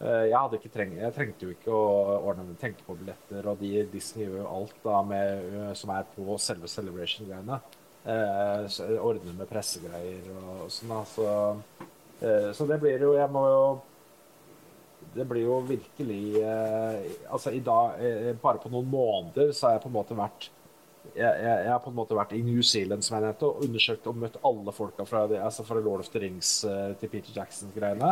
jeg, 0.00 0.32
hadde 0.32 0.56
ikke 0.56 0.72
treng, 0.72 0.92
jeg 0.96 1.12
trengte 1.12 1.44
jo 1.44 1.52
ikke 1.52 1.72
å 1.76 2.20
ordne 2.30 2.54
tenke 2.60 2.84
på 2.86 2.96
billetter, 2.96 3.44
og 3.52 3.60
de, 3.60 3.82
Disney 3.92 4.24
gjør 4.24 4.38
jo 4.42 4.46
alt 4.48 4.78
da 4.84 5.00
med, 5.04 5.50
som 5.76 5.92
er 5.92 6.06
på 6.14 6.38
selve 6.40 6.70
Celebration-greiene. 6.72 7.58
Eh, 8.00 8.78
ordne 8.96 9.34
med 9.36 9.48
pressegreier 9.50 10.28
og 10.32 10.70
sånn. 10.72 10.92
Altså, 10.96 11.26
så, 11.26 11.88
eh, 12.24 12.48
så 12.56 12.66
det 12.68 12.78
blir 12.80 13.02
jo 13.04 13.12
Jeg 13.18 13.28
må 13.32 13.42
jo 13.44 13.64
det 15.14 15.26
blir 15.28 15.44
jo 15.44 15.58
virkelig 15.66 16.40
eh, 16.40 17.10
Altså, 17.28 17.50
i 17.50 17.60
dag 17.60 18.00
eh, 18.00 18.30
Bare 18.40 18.62
på 18.62 18.70
noen 18.72 18.88
måneder 18.88 19.52
så 19.52 19.66
har 19.66 19.76
jeg 19.76 19.84
på 19.84 19.90
en 19.90 19.98
måte 19.98 20.16
vært 20.16 20.48
jeg, 21.16 21.24
jeg, 21.24 21.54
jeg 21.64 21.70
har 21.72 21.80
på 21.82 21.90
en 21.90 21.96
måte 21.96 22.16
vært 22.16 22.34
i 22.36 22.42
New 22.44 22.60
Zealand 22.62 23.02
som 23.02 23.16
jeg 23.16 23.24
nevnte, 23.24 23.48
og 23.48 23.64
undersøkt 23.64 24.06
og 24.06 24.18
møtt 24.20 24.36
alle 24.46 24.74
folka 24.76 25.06
fra, 25.08 25.24
altså 25.40 25.64
fra 25.66 25.80
Lord 25.80 26.04
of 26.04 26.10
the 26.12 26.20
Rings 26.22 26.52
eh, 26.68 26.92
til 27.00 27.10
Peter 27.10 27.32
Jackson-greiene. 27.34 28.10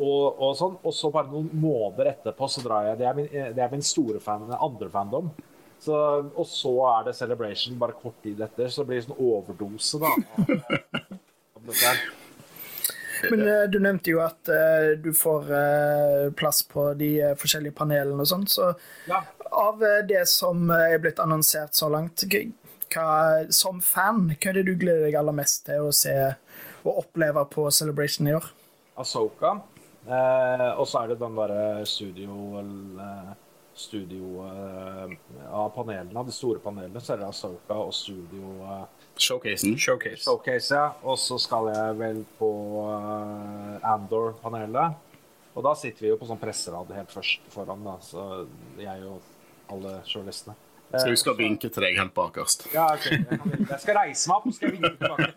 Og, 0.00 0.38
og 0.40 0.54
sånn, 0.56 0.76
og 0.78 0.94
så 0.96 1.10
bare 1.12 1.28
noen 1.28 1.50
måneder 1.60 2.12
etterpå 2.14 2.48
så 2.48 2.62
drar 2.64 2.86
jeg 2.88 3.00
Det 3.02 3.08
er 3.10 3.18
min, 3.18 3.28
eh, 3.28 3.50
det 3.56 3.64
er 3.64 3.74
min 3.74 3.84
store 3.84 4.22
fan, 4.22 4.46
andre 4.56 4.88
fandom. 4.94 5.32
Så, 5.80 5.96
og 6.36 6.44
så 6.46 6.72
er 6.98 7.04
det 7.08 7.14
Celebration 7.16 7.78
bare 7.80 7.94
kort 7.96 8.18
tid 8.22 8.40
etter, 8.44 8.68
så 8.68 8.84
blir 8.84 8.98
det 9.00 9.06
sånn 9.08 9.20
overdose, 9.24 10.00
da. 10.02 10.10
av- 10.12 10.50
av 11.56 11.62
dette 11.70 11.84
her. 11.86 12.02
Men 13.30 13.42
eh, 13.48 13.62
du 13.72 13.78
nevnte 13.84 14.12
jo 14.14 14.20
at 14.24 14.48
uh, 14.48 14.90
du 15.00 15.10
får 15.16 15.48
uh, 15.52 16.30
plass 16.36 16.62
på 16.68 16.86
de 17.00 17.10
forskjellige 17.40 17.76
panelene 17.76 18.24
og 18.24 18.28
sånn, 18.30 18.46
så 18.48 18.70
Ja. 19.08 19.22
av 19.52 19.80
det 20.08 20.22
som 20.28 20.70
er 20.72 20.98
blitt 21.02 21.20
annonsert 21.20 21.76
så 21.76 21.88
langt, 21.92 22.24
hva, 22.94 23.08
som 23.52 23.80
fan, 23.84 24.30
hva 24.36 24.50
er 24.52 24.60
det 24.60 24.66
du 24.70 24.74
gleder 24.80 25.04
deg 25.08 25.18
aller 25.20 25.36
mest 25.36 25.66
til 25.68 25.88
å 25.88 25.92
se 25.96 26.14
og 26.84 27.02
oppleve 27.06 27.44
på 27.52 27.68
Celebration 27.72 28.28
i 28.28 28.34
år? 28.38 28.46
Asoka. 29.00 29.56
Og 30.08 30.86
så 30.88 31.02
er 31.04 31.12
det 31.12 31.18
den 31.20 31.36
derre 31.36 31.84
studio 31.86 32.56
eh, 32.60 33.30
Studio 33.80 34.44
eh, 34.44 35.14
av 35.48 35.70
panelene, 35.74 36.24
de 36.26 36.34
store 36.34 36.60
panelene, 36.62 37.00
så 37.02 37.14
er 37.14 37.22
det 37.22 37.28
Asoka 37.30 37.78
og 37.80 37.92
studio 37.96 38.54
eh, 38.66 38.86
Showcasen. 39.20 39.76
Showcase. 39.78 40.22
Showcase, 40.24 40.74
ja. 40.74 40.86
Og 41.04 41.18
så 41.20 41.38
skal 41.40 41.70
jeg 41.74 41.98
vel 42.00 42.22
på 42.38 42.50
eh, 42.86 43.90
Andor-panelet. 43.94 45.06
Og 45.56 45.66
da 45.66 45.74
sitter 45.76 46.06
vi 46.06 46.12
jo 46.12 46.18
på 46.20 46.28
sånn 46.28 46.40
presserad 46.40 46.92
helt 46.94 47.12
først 47.12 47.46
foran, 47.52 47.84
da. 47.84 47.96
Så 48.04 48.26
jeg 48.80 49.06
og 49.08 49.20
alle 49.74 50.00
journalistene. 50.06 50.56
Eh, 50.90 50.98
Skal 50.98 51.14
huske 51.14 51.32
å 51.32 51.38
vinke 51.38 51.70
til 51.70 51.84
deg 51.84 51.98
helt 52.00 52.14
bakerst. 52.16 52.66
Ja, 52.74 52.88
ok. 52.96 53.06
Jeg, 53.12 53.78
skal 53.82 53.98
reise 54.00 54.30
meg 54.30 54.36
opp, 54.38 54.48
og 54.50 54.56
skal 54.56 54.74
vinke 54.74 54.94
tilbake. 54.98 55.30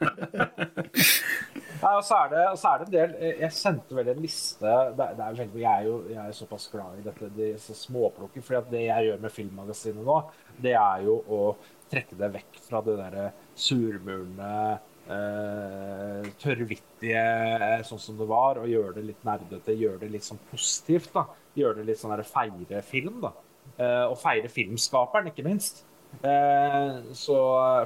Nei, 1.84 1.94
og 2.00 2.06
så 2.08 2.20
er 2.22 2.32
det, 2.32 2.44
så 2.62 2.70
er 2.70 2.80
det 2.80 2.86
en 2.88 2.94
del 2.94 3.42
Jeg 3.42 3.56
sendte 3.58 3.98
vel 3.98 4.12
en 4.14 4.22
liste 4.24 4.76
det, 4.98 5.08
det 5.18 5.26
er 5.26 5.36
veldig, 5.42 5.60
Jeg 5.64 5.72
er 5.74 5.90
jo 5.90 5.98
jeg 6.08 6.22
er 6.22 6.38
såpass 6.38 6.70
glad 6.72 7.02
i 7.02 7.04
dette 7.04 7.30
de 7.36 7.50
så 7.60 7.76
småplukker. 7.78 8.46
For 8.46 8.72
det 8.72 8.86
jeg 8.86 9.10
gjør 9.10 9.22
med 9.26 9.36
Filmmagasinet 9.36 10.08
nå, 10.08 10.18
det 10.64 10.78
er 10.80 11.04
jo 11.08 11.20
å 11.28 11.44
trekke 11.92 12.18
det 12.18 12.32
vekk 12.38 12.64
fra 12.70 12.82
det 12.86 12.98
derre 13.02 13.30
surmulende 13.68 14.56
Uh, 15.04 16.24
tørrvittige 16.40 17.20
eh, 17.20 17.82
sånn 17.84 18.00
som 18.00 18.16
det 18.16 18.24
var, 18.30 18.56
og 18.62 18.70
gjøre 18.72 18.94
det 18.96 19.02
litt 19.10 19.26
nerdete, 19.28 19.76
gjøre 19.76 20.00
det 20.06 20.14
litt 20.14 20.24
sånn 20.24 20.40
positivt. 20.48 21.10
da 21.12 21.26
Gjøre 21.60 21.82
det 21.82 21.90
litt 21.90 22.00
sånn 22.00 22.14
der 22.16 22.24
feire 22.24 22.80
film, 22.88 23.18
da. 23.26 23.34
uh, 23.82 24.06
og 24.06 24.16
feire 24.22 24.48
filmskaperen, 24.48 25.28
ikke 25.34 25.44
minst. 25.44 25.84
Uh, 26.22 27.04
så, 27.18 27.36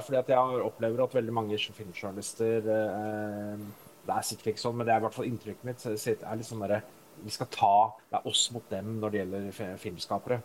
fordi 0.04 0.20
at 0.20 0.30
jeg 0.30 0.62
opplever 0.62 1.02
at 1.02 1.18
veldig 1.18 1.34
mange 1.34 1.58
filmjournalister 1.58 2.70
eh, 2.74 3.62
Det 4.08 4.16
er 4.16 4.24
sikkert 4.24 4.52
ikke 4.54 4.64
sånn, 4.64 4.78
men 4.78 4.88
det 4.88 4.94
er 4.94 5.02
i 5.02 5.04
hvert 5.04 5.16
fall 5.16 5.28
inntrykket 5.28 5.66
mitt. 5.68 5.82
det 5.84 6.14
er 6.16 6.38
litt 6.40 6.48
sånn 6.48 6.64
der, 6.64 6.80
Vi 7.18 7.32
skal 7.34 7.48
ta 7.50 7.74
Det 8.10 8.16
er 8.16 8.28
oss 8.30 8.44
mot 8.54 8.70
dem 8.70 8.94
når 9.02 9.10
det 9.10 9.20
gjelder 9.20 9.76
filmskapere. 9.82 10.38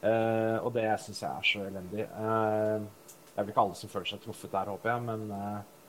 Uh, 0.00 0.56
og 0.64 0.70
det 0.72 0.86
syns 1.02 1.20
jeg 1.20 1.28
er 1.28 1.44
så 1.44 1.64
elendig. 1.66 2.06
Uh, 2.16 2.86
det 3.10 3.34
er 3.34 3.44
vel 3.44 3.52
ikke 3.52 3.64
alle 3.66 3.76
som 3.76 3.92
føler 3.92 4.08
seg 4.08 4.22
truffet 4.24 4.54
der, 4.54 4.70
håper 4.72 4.90
jeg, 4.90 5.02
men 5.04 5.26
eh, 5.36 5.58
Eh, 5.60 5.79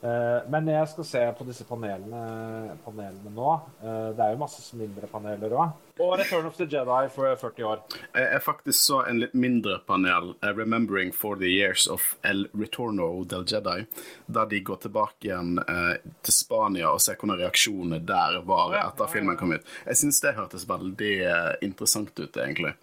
Men 0.00 0.68
jeg 0.70 0.88
skal 0.92 1.04
se 1.04 1.20
på 1.38 1.44
disse 1.48 1.64
panelene, 1.66 2.76
panelene 2.84 3.32
nå. 3.34 3.54
Eh, 3.82 4.10
Det 4.14 4.22
er 4.24 4.30
jo 4.34 4.38
masse 4.38 4.76
mindre 4.78 5.08
paneler 5.10 5.50
òg. 5.50 5.72
Og 5.98 6.12
Return 6.20 6.46
of 6.46 6.54
the 6.56 6.66
Jedi 6.70 7.08
for 7.10 7.34
40 7.36 7.64
år. 7.66 7.80
Jeg 8.14 8.42
faktisk 8.44 8.78
så 8.78 9.00
en 9.10 9.18
litt 9.18 9.34
mindre 9.34 9.80
panel, 9.86 10.34
eh, 10.42 10.52
'Remembering 10.52 11.12
for 11.12 11.34
the 11.36 11.48
Years 11.50 11.88
of 11.88 12.16
El 12.22 12.46
Retorno 12.54 13.24
del 13.24 13.44
Jedi', 13.44 13.86
der 14.30 14.46
de 14.46 14.60
går 14.60 14.76
tilbake 14.76 15.24
igjen 15.26 15.58
eh, 15.58 15.96
til 16.22 16.32
Spania 16.32 16.92
og 16.92 17.00
ser 17.00 17.16
hvordan 17.16 17.38
reaksjonene 17.40 17.98
der 18.06 18.40
var 18.46 18.74
etter 18.74 19.06
filmen 19.08 19.36
kom 19.36 19.52
ut. 19.52 19.64
Jeg 19.86 19.96
syns 19.96 20.20
det 20.20 20.36
hørtes 20.36 20.64
veldig 20.68 21.14
eh, 21.26 21.54
interessant 21.62 22.14
ut, 22.20 22.32
egentlig. 22.36 22.74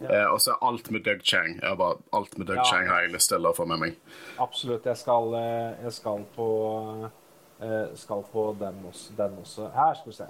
Eh, 0.00 0.26
og 0.32 0.40
så 0.40 0.54
alt 0.62 0.90
med 0.94 1.04
Doug 1.04 1.22
Chang. 1.26 1.58
Bare, 1.78 1.98
alt 2.12 2.38
med 2.38 2.46
Doug 2.46 2.56
Ja. 2.56 2.64
Chang 2.64 2.86
har 2.86 3.00
jeg 3.02 3.12
lyst 3.12 3.32
til 3.32 3.46
å 3.46 3.54
få 3.56 3.66
med 3.66 3.78
meg. 3.82 3.96
Absolutt. 4.38 4.86
Jeg 4.86 4.96
skal, 4.96 5.34
eh, 5.34 5.84
jeg 5.84 5.92
skal 5.92 6.24
på 6.36 6.48
eh, 7.60 7.86
skal 7.94 8.22
på 8.32 8.56
den 8.60 8.82
også, 8.86 9.16
den 9.16 9.38
også. 9.42 9.70
Her, 9.74 9.94
skal 9.94 10.12
vi 10.12 10.16
se. 10.16 10.28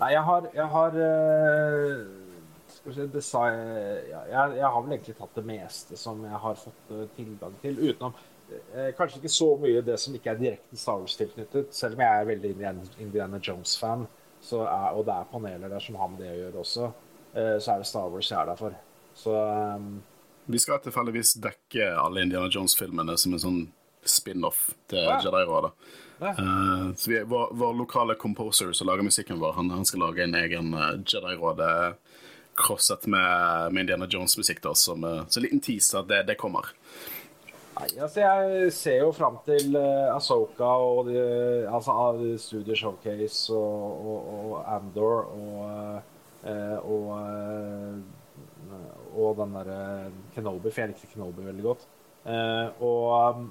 Nei, 0.00 0.10
jeg 0.12 0.22
har, 0.22 0.46
jeg 0.54 0.66
har 0.66 0.90
Skal 2.68 2.90
vi 2.90 2.94
se 2.94 3.06
design, 3.06 3.60
ja, 4.10 4.22
jeg, 4.28 4.56
jeg 4.58 4.66
har 4.66 4.82
vel 4.82 4.92
egentlig 4.96 5.16
tatt 5.16 5.36
det 5.36 5.44
meste 5.46 5.96
som 5.96 6.24
jeg 6.24 6.40
har 6.42 6.56
fått 6.58 6.90
tilgang 7.16 7.54
til, 7.62 7.78
utenom 7.78 8.16
eh, 8.74 8.90
Kanskje 8.98 9.20
ikke 9.20 9.32
så 9.32 9.48
mye 9.62 9.84
det 9.86 9.96
som 10.02 10.16
ikke 10.16 10.32
er 10.34 10.40
direkte 10.40 10.76
Star 10.80 10.98
Wars-tilknyttet, 11.00 11.70
selv 11.74 11.94
om 11.96 12.02
jeg 12.04 12.20
er 12.20 12.28
veldig 12.32 12.50
Indiana, 13.04 13.38
Jones-fan, 13.38 14.06
og 14.52 15.04
det 15.06 15.14
er 15.14 15.30
paneler 15.30 15.72
der 15.72 15.80
som 15.86 15.96
har 16.00 16.10
med 16.12 16.20
det 16.24 16.32
å 16.32 16.40
gjøre 16.42 16.64
også, 16.64 16.90
eh, 17.34 17.54
så 17.62 17.72
er 17.76 17.84
det 17.84 17.88
Star 17.92 18.10
Wars 18.12 18.32
jeg 18.32 18.40
er 18.40 18.50
der 18.50 18.60
for. 18.60 18.76
Så 19.14 19.34
um... 19.76 20.02
Vi 20.46 20.60
skal 20.60 20.82
tilfeldigvis 20.84 21.38
dekke 21.40 21.88
alle 21.96 22.26
Indiana 22.26 22.50
Jones-filmene 22.52 23.16
som 23.16 23.32
en 23.32 23.40
sånn 23.40 23.60
spin-off 24.04 24.66
til 24.92 25.00
Ja. 25.00 25.16
Jedi-rådet. 25.24 25.72
Ja. 26.20 26.34
Uh, 26.38 26.90
så 26.96 27.10
vi, 27.10 27.22
vår, 27.28 27.54
vår 27.56 27.72
lokale 27.78 28.14
composer 28.20 28.72
som 28.76 28.90
lager 28.90 29.06
musikken 29.06 29.40
vår, 29.40 29.56
han, 29.56 29.70
han 29.72 29.88
skal 29.88 30.04
lage 30.04 30.26
en 30.26 30.36
egen 30.36 30.74
uh, 30.76 30.92
Jedi-rådet 31.00 31.96
crosset 32.54 33.06
med, 33.06 33.72
med 33.72 33.80
Indiana 33.80 34.06
Jones-musikk. 34.10 34.64
eh, 34.64 34.72
Så 34.72 34.92
en 34.94 35.42
liten 35.42 35.60
teaser 35.60 36.02
det, 36.02 36.22
det 36.22 36.34
kommer. 36.34 36.70
Nei, 37.74 37.88
altså 37.98 38.20
jeg 38.20 38.72
ser 38.72 39.00
jo 39.02 39.10
fram 39.12 39.40
til 39.46 39.74
uh, 39.74 40.14
Asoka 40.14 40.68
og 40.78 41.08
de, 41.08 41.18
altså, 41.66 42.36
Studio 42.38 42.76
Showcase 42.78 43.50
og, 43.50 44.06
og, 44.06 44.28
og 44.34 44.74
Andor 44.76 45.24
og, 45.34 46.02
uh, 46.46 46.78
og, 46.86 47.08
eh, 47.18 47.98
og 49.14 49.36
den 49.38 49.54
derre 49.56 49.78
Kenobi, 50.34 50.70
for 50.70 50.82
jeg 50.82 50.92
likte 50.92 51.10
Kenobi 51.12 51.46
veldig 51.46 51.64
godt. 51.64 51.86
Eh, 52.24 52.84
og 52.84 53.38
um, 53.38 53.48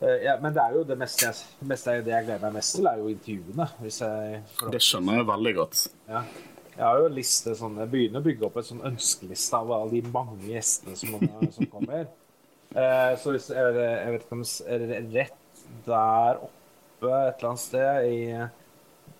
eh, 0.00 0.24
ja, 0.26 0.34
Men 0.42 0.54
det 0.56 0.62
er 0.64 0.74
jo 0.76 0.82
det 0.88 0.96
meste 1.00 1.28
jeg, 1.30 1.46
meste 1.70 1.94
jeg, 1.94 2.04
det 2.04 2.12
jeg 2.12 2.26
gleder 2.26 2.42
meg 2.44 2.58
mest 2.58 2.76
til, 2.76 2.88
er 2.90 3.00
jo 3.00 3.12
intervjuene. 3.12 3.68
Jeg, 3.84 4.42
Det 4.74 4.82
skjønner 4.88 5.20
jeg 5.20 5.30
veldig 5.34 5.54
godt. 5.60 5.86
ja. 6.10 6.26
Jeg 6.74 6.82
har 6.82 6.98
jo 6.98 7.06
en 7.06 7.14
liste 7.14 7.52
sånn, 7.54 7.76
Jeg 7.78 7.90
begynner 7.92 8.18
å 8.18 8.24
bygge 8.24 8.46
opp 8.48 8.56
en 8.58 8.64
sånn 8.66 8.80
ønskeliste 8.88 9.58
av 9.60 9.68
alle 9.76 9.92
de 9.92 10.10
mange 10.10 10.48
gjestene 10.48 10.96
som, 10.98 11.12
som 11.54 11.68
kommer. 11.70 12.08
Eh, 12.74 13.12
så 13.22 13.30
hvis 13.30 13.46
jeg, 13.54 13.74
jeg 13.78 14.10
vet 14.10 14.24
ikke 14.24 14.34
om 14.34 14.42
det 14.42 14.96
er 14.98 15.04
rett 15.14 15.60
der 15.86 16.40
oppe 16.42 17.12
et 17.12 17.36
eller 17.38 17.50
annet 17.52 17.62
sted 17.62 18.08
i 18.08 18.18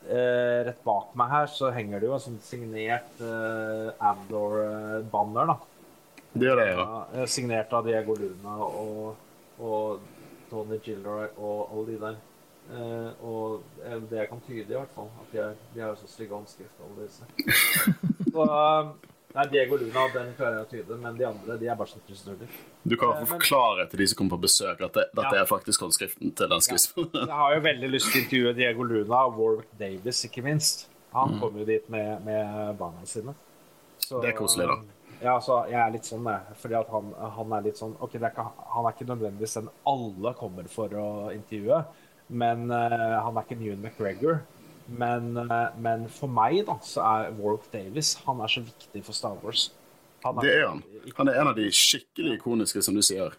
eh, 0.08 0.64
Rett 0.68 0.82
bak 0.84 1.14
meg 1.18 1.30
her 1.32 1.46
så 1.52 1.70
henger 1.74 2.00
det 2.02 2.08
jo 2.10 2.16
en 2.16 2.24
sånn 2.24 2.40
signert 2.44 3.22
eh, 3.24 3.88
Andor-banner. 4.10 5.52
da. 5.54 5.58
Det 6.34 6.48
gjør 6.48 6.60
det, 6.60 6.68
ja. 6.72 6.84
Ja, 6.84 7.00
eh, 7.20 7.26
signert 7.30 7.72
av 7.72 7.86
Diego 7.86 8.16
Luna 8.18 8.58
og, 8.66 9.16
og 9.62 10.00
Tony 10.50 10.78
Gilroy 10.82 11.28
og 11.38 11.68
alle 11.70 11.86
de 11.92 11.98
der. 12.02 12.22
Eh, 12.72 13.24
og 13.24 13.62
eh, 13.84 13.98
det 14.10 14.22
jeg 14.22 14.28
kan 14.30 14.40
tyde, 14.46 14.64
i 14.72 14.76
hvert 14.78 14.94
fall, 14.96 15.10
at 15.20 15.32
de 15.32 15.40
er, 15.44 15.58
de 15.74 15.82
er 15.84 15.98
så 16.00 16.08
stygge 16.08 16.34
håndskrift, 16.34 16.78
alle 16.80 17.04
disse. 17.04 17.26
Så, 18.34 18.44
eh, 18.44 19.13
nei, 19.34 19.44
Diego 19.50 19.76
Luna, 19.76 20.06
den 20.14 20.32
klarer 20.38 20.58
jeg 20.60 20.66
å 20.66 20.70
tyde, 20.70 20.96
men 21.02 21.16
de 21.18 21.24
andre 21.28 21.56
de 21.58 21.66
er 21.68 21.76
bare 21.76 22.00
kryssnuller. 22.08 22.48
Du 22.86 22.96
kan 22.96 23.10
Eh, 23.10 23.14
men- 23.20 23.26
forklare 23.26 23.88
til 23.90 23.98
de 23.98 24.06
som 24.06 24.16
kommer 24.18 24.36
på 24.36 24.42
besøk, 24.46 24.80
at 24.80 24.92
det, 24.92 25.06
dette 25.14 25.34
Ja. 25.34 25.42
er 25.42 25.46
faktisk 25.46 25.80
håndskriften 25.80 26.34
til 26.34 26.48
den 26.48 26.60
skuespilleren. 26.60 27.26
Jeg 27.26 27.38
har 27.42 27.54
jo 27.54 27.60
veldig 27.60 27.90
lyst 27.90 28.12
til 28.12 28.20
å 28.20 28.24
intervjue 28.24 28.54
Diego 28.54 28.82
Luna 28.82 29.24
og 29.26 29.38
Warwick 29.38 29.78
Davis, 29.78 30.24
ikke 30.24 30.42
minst. 30.44 30.86
Han 31.12 31.38
kommer 31.40 31.58
jo 31.60 31.64
dit 31.64 31.88
med, 31.90 32.24
med 32.24 32.76
barna 32.78 33.04
sine. 33.06 33.34
Så, 33.98 34.20
Det 34.20 34.34
er 34.34 34.38
koselig, 34.38 34.66
da. 34.66 34.80
Ja, 35.22 35.38
så 35.40 35.64
jeg 35.70 35.78
er 35.80 35.90
litt 35.92 36.02
sånn, 36.04 36.24
jeg. 36.26 36.56
Fordi 36.60 36.74
at 36.80 36.88
han, 36.90 37.14
han 37.36 37.52
er 37.52 37.62
litt 37.62 37.76
sånn 37.78 37.94
Ok, 38.00 38.16
er 38.16 38.30
ikke, 38.30 38.44
han 38.74 38.84
er 38.84 38.92
ikke 38.92 39.06
nødvendigvis 39.08 39.54
den 39.54 39.68
alle 39.86 40.34
kommer 40.34 40.68
for 40.68 40.88
å 40.88 41.32
intervjue, 41.32 41.84
men 42.30 42.70
uh, 42.70 43.22
han 43.22 43.36
er 43.38 43.42
ikke 43.46 43.58
Newan 43.60 43.80
McGregor. 43.82 44.42
Men, 44.86 45.36
eh, 45.36 45.68
men 45.80 46.08
for 46.12 46.28
meg, 46.28 46.64
da, 46.68 46.76
så 46.84 47.04
er 47.04 47.32
Warwick 47.38 47.70
Davis 47.72 48.14
Han 48.26 48.42
er 48.44 48.52
så 48.52 48.60
viktig 48.64 49.04
for 49.06 49.16
Star 49.16 49.38
Wars. 49.42 49.70
Han 50.24 50.36
Det 50.40 50.52
er 50.52 50.68
han. 50.68 50.82
Han 51.16 51.28
er 51.28 51.40
en 51.40 51.48
av 51.48 51.56
de 51.56 51.70
skikkelig 51.72 52.38
ikoniske, 52.38 52.82
som 52.82 52.94
du 52.96 53.02
sier. 53.04 53.32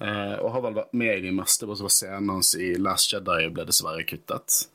Eh, 0.00 0.36
og 0.40 0.52
har 0.54 0.62
vel 0.64 0.76
vært 0.78 0.92
med 0.96 1.18
i 1.18 1.24
de 1.28 1.32
meste, 1.34 1.66
bortsett 1.66 1.86
fra 1.86 1.94
scenen 1.94 2.30
hans 2.32 2.54
i 2.54 2.74
Last 2.78 3.12
Jedi 3.12 3.50
ble 3.52 3.66
dessverre 3.68 4.06
kuttet. 4.08 4.66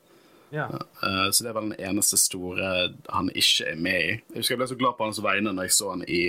Ja. 0.54 0.68
Eh, 0.70 1.30
så 1.32 1.42
det 1.42 1.50
er 1.50 1.56
vel 1.56 1.72
den 1.72 1.80
eneste 1.88 2.18
store 2.20 2.72
han 3.08 3.32
ikke 3.34 3.72
er 3.72 3.80
med 3.80 4.00
i. 4.00 4.12
Jeg 4.30 4.42
husker 4.42 4.54
jeg 4.54 4.62
ble 4.62 4.70
så 4.72 4.78
glad 4.78 4.98
på 4.98 5.08
hans 5.08 5.22
vegne 5.24 5.52
når 5.52 5.68
jeg 5.68 5.78
så 5.78 5.94
han 5.94 6.04
i, 6.06 6.22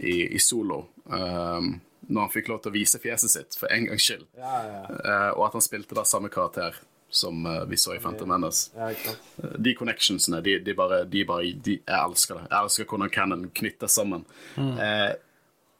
i, 0.00 0.16
i 0.34 0.40
Solo. 0.42 0.86
Um, 1.04 1.76
når 2.08 2.26
han 2.26 2.32
fikk 2.32 2.50
lov 2.50 2.62
til 2.64 2.72
å 2.72 2.74
vise 2.74 3.00
fjeset 3.00 3.32
sitt 3.32 3.56
for 3.58 3.72
en 3.72 3.86
gangs 3.88 4.04
skyld. 4.04 4.26
Ja, 4.38 4.56
ja, 4.64 4.80
ja. 4.80 4.98
Eh, 4.98 5.30
og 5.36 5.46
at 5.46 5.56
han 5.56 5.64
spilte 5.64 5.96
da 5.96 6.04
samme 6.08 6.32
karakter 6.32 6.76
som 7.14 7.46
eh, 7.46 7.62
vi 7.70 7.78
så 7.78 7.94
i 7.94 8.00
Phantom 8.02 8.28
Menace. 8.34 8.70
Ja? 8.76 8.90
Eh, 8.90 9.54
De 9.62 9.74
connectionsene, 9.78 10.40
de, 10.42 10.58
de 10.66 10.74
bare, 10.74 11.04
de 11.06 11.22
bare 11.28 11.52
de, 11.54 11.78
Jeg 11.80 12.00
elsker 12.00 12.40
det. 12.40 12.48
Jeg 12.50 12.58
elsker 12.64 12.90
hvordan 12.90 13.14
canon 13.14 13.46
knyttes 13.54 13.94
sammen. 14.00 14.26
Eh, 14.58 15.12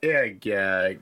jeg 0.04 0.98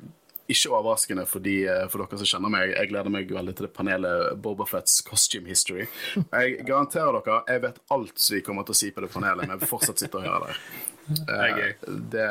Ikke 0.53 0.73
overraskende 0.75 1.23
for, 1.31 1.41
de, 1.45 1.55
eh, 1.71 1.85
for 1.89 2.03
dere 2.03 2.19
som 2.21 2.29
kjenner 2.29 2.51
meg, 2.53 2.73
jeg 2.75 2.91
gleder 2.91 3.13
meg 3.15 3.31
veldig 3.33 3.55
til 3.57 3.67
det 3.69 3.73
panelet 3.77 4.33
Bobafets 4.43 4.99
costume 5.07 5.49
history. 5.53 5.87
Jeg 6.17 6.65
garanterer 6.69 7.21
dere, 7.21 7.39
jeg 7.49 7.63
vet 7.63 7.79
alt 7.95 8.19
som 8.21 8.37
vi 8.37 8.43
kommer 8.45 8.67
til 8.69 8.75
å 8.77 8.81
si 8.83 8.91
på 8.93 9.05
det 9.05 9.13
panelet, 9.15 9.47
men 9.47 9.55
jeg 9.55 9.63
vil 9.63 9.71
fortsatt 9.71 10.03
sitte 10.03 10.21
og 10.21 10.27
høre 10.29 10.51
det. 10.51 10.59
Det, 12.13 12.27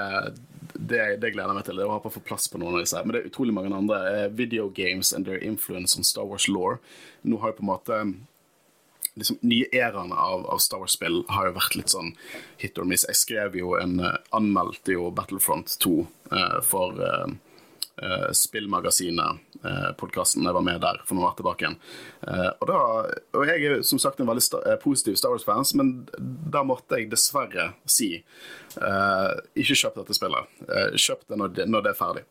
det, 0.74 1.04
det 1.22 1.34
gleder 1.34 1.52
jeg 1.52 1.60
meg 1.60 1.68
til. 1.68 1.80
Det 1.80 1.88
å 1.88 1.94
håpe 1.96 2.12
å 2.12 2.16
få 2.16 2.24
plass 2.26 2.48
på 2.52 2.62
noen 2.62 2.78
av 2.78 2.84
disse. 2.84 3.02
Men 3.04 3.16
det 3.16 3.22
er 3.22 3.30
utrolig 3.32 3.56
mange 3.56 3.74
andre. 3.76 4.02
Eh, 4.10 4.28
Video 4.36 4.70
games 4.70 5.14
and 5.14 5.28
their 5.28 5.42
influence 5.42 5.98
on 5.98 6.08
Star 6.08 6.28
Wars 6.28 6.48
law. 6.52 6.78
Nå 7.24 7.42
har 7.42 7.54
jo 7.54 7.60
på 7.60 7.66
en 7.66 7.72
måte 7.72 8.02
liksom, 9.16 9.40
nye 9.42 9.68
æraene 9.74 10.16
av, 10.16 10.46
av 10.46 10.62
Star 10.64 10.82
Wars-spill 10.84 11.24
har 11.30 11.50
jo 11.50 11.56
vært 11.58 11.78
litt 11.80 11.94
sånn 11.94 12.14
hit 12.62 12.80
or 12.80 12.88
miss. 12.88 13.06
Jeg 13.10 13.20
skrev 13.20 13.58
jo 13.60 13.76
en 13.80 14.00
uh, 14.04 14.18
Anmeldte 14.36 14.96
jo 14.96 15.10
Battlefront 15.16 15.76
2 15.84 15.96
uh, 16.32 16.60
for 16.66 17.00
uh, 17.02 17.28
uh, 18.04 18.30
Spillmagasinet, 18.36 19.42
uh, 19.66 19.92
podkasten 20.00 20.46
jeg 20.48 20.56
var 20.58 20.66
med 20.66 20.82
der 20.84 21.02
for 21.06 21.16
noen 21.18 21.30
år 21.30 21.36
tilbake 21.40 21.66
igjen. 21.66 21.78
Eh, 22.28 22.50
og, 22.62 22.66
da, 22.70 22.80
og 23.38 23.46
jeg 23.50 23.66
er 23.68 23.84
som 23.88 24.00
sagt 24.02 24.20
en 24.22 24.30
veldig 24.30 24.44
sta 24.46 24.62
eh, 24.68 24.78
positiv 24.82 25.16
Star 25.20 25.34
Wars-fans, 25.34 25.74
men 25.80 25.94
da 26.18 26.64
måtte 26.68 26.98
jeg 27.00 27.10
dessverre 27.12 27.72
si 27.90 28.14
eh, 28.18 29.32
ikke 29.62 29.78
kjøp 29.84 30.02
dette 30.02 30.18
spillet. 30.18 30.52
Uh, 30.68 30.90
kjøp 30.98 31.24
det 31.30 31.40
når, 31.42 31.56
det 31.60 31.70
når 31.70 31.86
det 31.88 31.94
er 31.96 32.00
ferdig. 32.02 32.26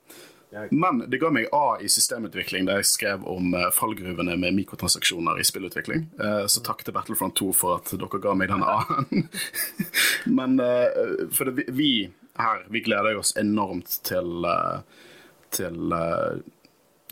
Men 0.74 1.04
det 1.06 1.20
ga 1.22 1.28
meg 1.30 1.44
A 1.54 1.76
i 1.78 1.86
systemutvikling 1.86 2.64
da 2.66 2.80
jeg 2.80 2.88
skrev 2.90 3.22
om 3.30 3.52
eh, 3.54 3.68
fallgruvene 3.70 4.34
med 4.34 4.56
mikrotransaksjoner 4.56 5.38
i 5.38 5.44
spillutvikling. 5.46 6.08
Eh, 6.18 6.46
så 6.50 6.62
takk 6.66 6.82
til 6.82 6.96
Battlefront 6.96 7.36
2 7.38 7.52
for 7.54 7.76
at 7.78 7.92
dere 7.94 8.18
ga 8.24 8.34
meg 8.34 8.50
den 8.50 8.64
A-en. 8.66 9.28
Men 10.40 10.58
eh, 10.58 11.28
for 11.36 11.52
det, 11.54 11.68
vi- 11.70 12.10
her 12.40 12.64
vi 12.72 12.82
gleder 12.82 13.18
oss 13.20 13.30
enormt 13.38 14.00
til, 14.10 14.42
eh, 14.50 14.82
til 15.56 15.92
eh, 15.92 16.40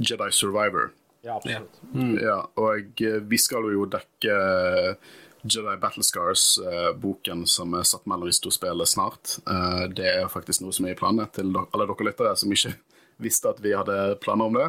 Jedi 0.01 0.31
Survivor. 0.33 0.91
Ja, 1.27 1.37
absolutt. 1.37 1.81
Ja, 2.23 2.37
og 2.63 3.01
eh, 3.03 3.19
vi 3.27 3.39
skal 3.43 3.67
jo 3.75 3.87
dekke 3.91 4.35
eh, 4.35 5.15
Jedi 5.49 5.75
Battlescars, 5.83 6.45
eh, 6.63 6.93
boken 6.99 7.45
som 7.51 7.75
er 7.79 7.87
satt 7.89 8.07
mellom 8.11 8.29
de 8.31 8.37
to 8.43 8.51
spillene 8.55 8.87
snart. 8.89 9.37
Eh, 9.49 9.85
det 9.95 10.07
er 10.15 10.31
faktisk 10.33 10.63
noe 10.65 10.75
som 10.77 10.87
er 10.87 10.95
i 10.95 10.99
planene 10.99 11.27
til 11.35 11.51
do- 11.55 11.67
alle 11.73 11.87
dere 11.91 12.09
lyttere 12.11 12.37
som 12.39 12.53
ikke 12.55 12.75
visste 13.27 13.51
at 13.51 13.61
vi 13.65 13.75
hadde 13.75 13.99
planer 14.23 14.51
om 14.51 14.59
det. 14.61 14.69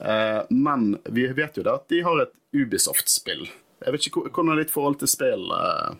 Eh, 0.00 0.40
men 0.50 0.94
vi 1.14 1.28
vet 1.36 1.56
jo 1.60 1.62
det 1.66 1.74
at 1.76 1.86
de 1.92 2.00
har 2.06 2.24
et 2.24 2.32
Ubisoft-spill. 2.54 3.44
Jeg 3.84 3.92
vet 3.92 4.06
ikke 4.08 4.20
hvor- 4.22 4.30
Hvordan 4.32 4.52
er 4.54 4.62
ditt 4.62 4.70
forhold 4.72 4.96
til 5.02 5.10
spill? 5.12 5.42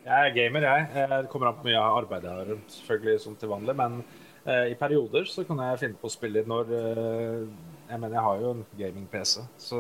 Jeg 0.06 0.30
er 0.30 0.34
gamer, 0.36 0.62
jeg. 0.64 0.86
Eh, 0.96 1.16
Det 1.22 1.28
kommer 1.32 1.50
an 1.50 1.58
på 1.60 1.66
mye 1.68 1.80
arbeid 1.84 2.24
jeg 2.24 2.38
har, 2.38 2.52
selvfølgelig 2.80 3.20
som 3.20 3.34
til 3.36 3.50
vanlig. 3.52 3.74
Men 3.76 3.98
i 4.46 4.74
perioder 4.76 5.24
så 5.24 5.44
kan 5.48 5.56
jeg 5.64 5.78
finne 5.80 5.96
på 6.00 6.08
å 6.10 6.12
spille 6.12 6.42
når 6.46 6.72
eh, 6.76 7.44
Jeg 7.88 8.00
mener, 8.00 8.16
jeg 8.18 8.24
har 8.26 8.40
jo 8.42 8.50
en 8.54 8.64
gaming-PC, 8.76 9.44
så 9.58 9.78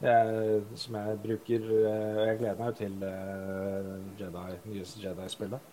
jeg, 0.00 0.60
som 0.80 0.94
jeg 0.96 1.16
bruker 1.24 1.64
eh, 1.66 2.20
Jeg 2.28 2.38
gleder 2.40 2.60
meg 2.60 2.70
jo 2.70 2.76
til 2.78 3.02
eh, 3.08 3.90
Jedi, 4.20 4.44
nyeste 4.70 5.02
Jedi-spillet. 5.02 5.66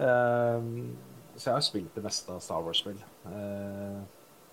Eh, 0.00 0.70
så 1.36 1.44
jeg 1.50 1.54
har 1.58 1.64
spilt 1.68 1.94
det 1.96 2.02
meste 2.04 2.32
av 2.34 2.40
Star 2.44 2.64
Wars-spill. 2.66 2.98
Eh, 3.30 4.00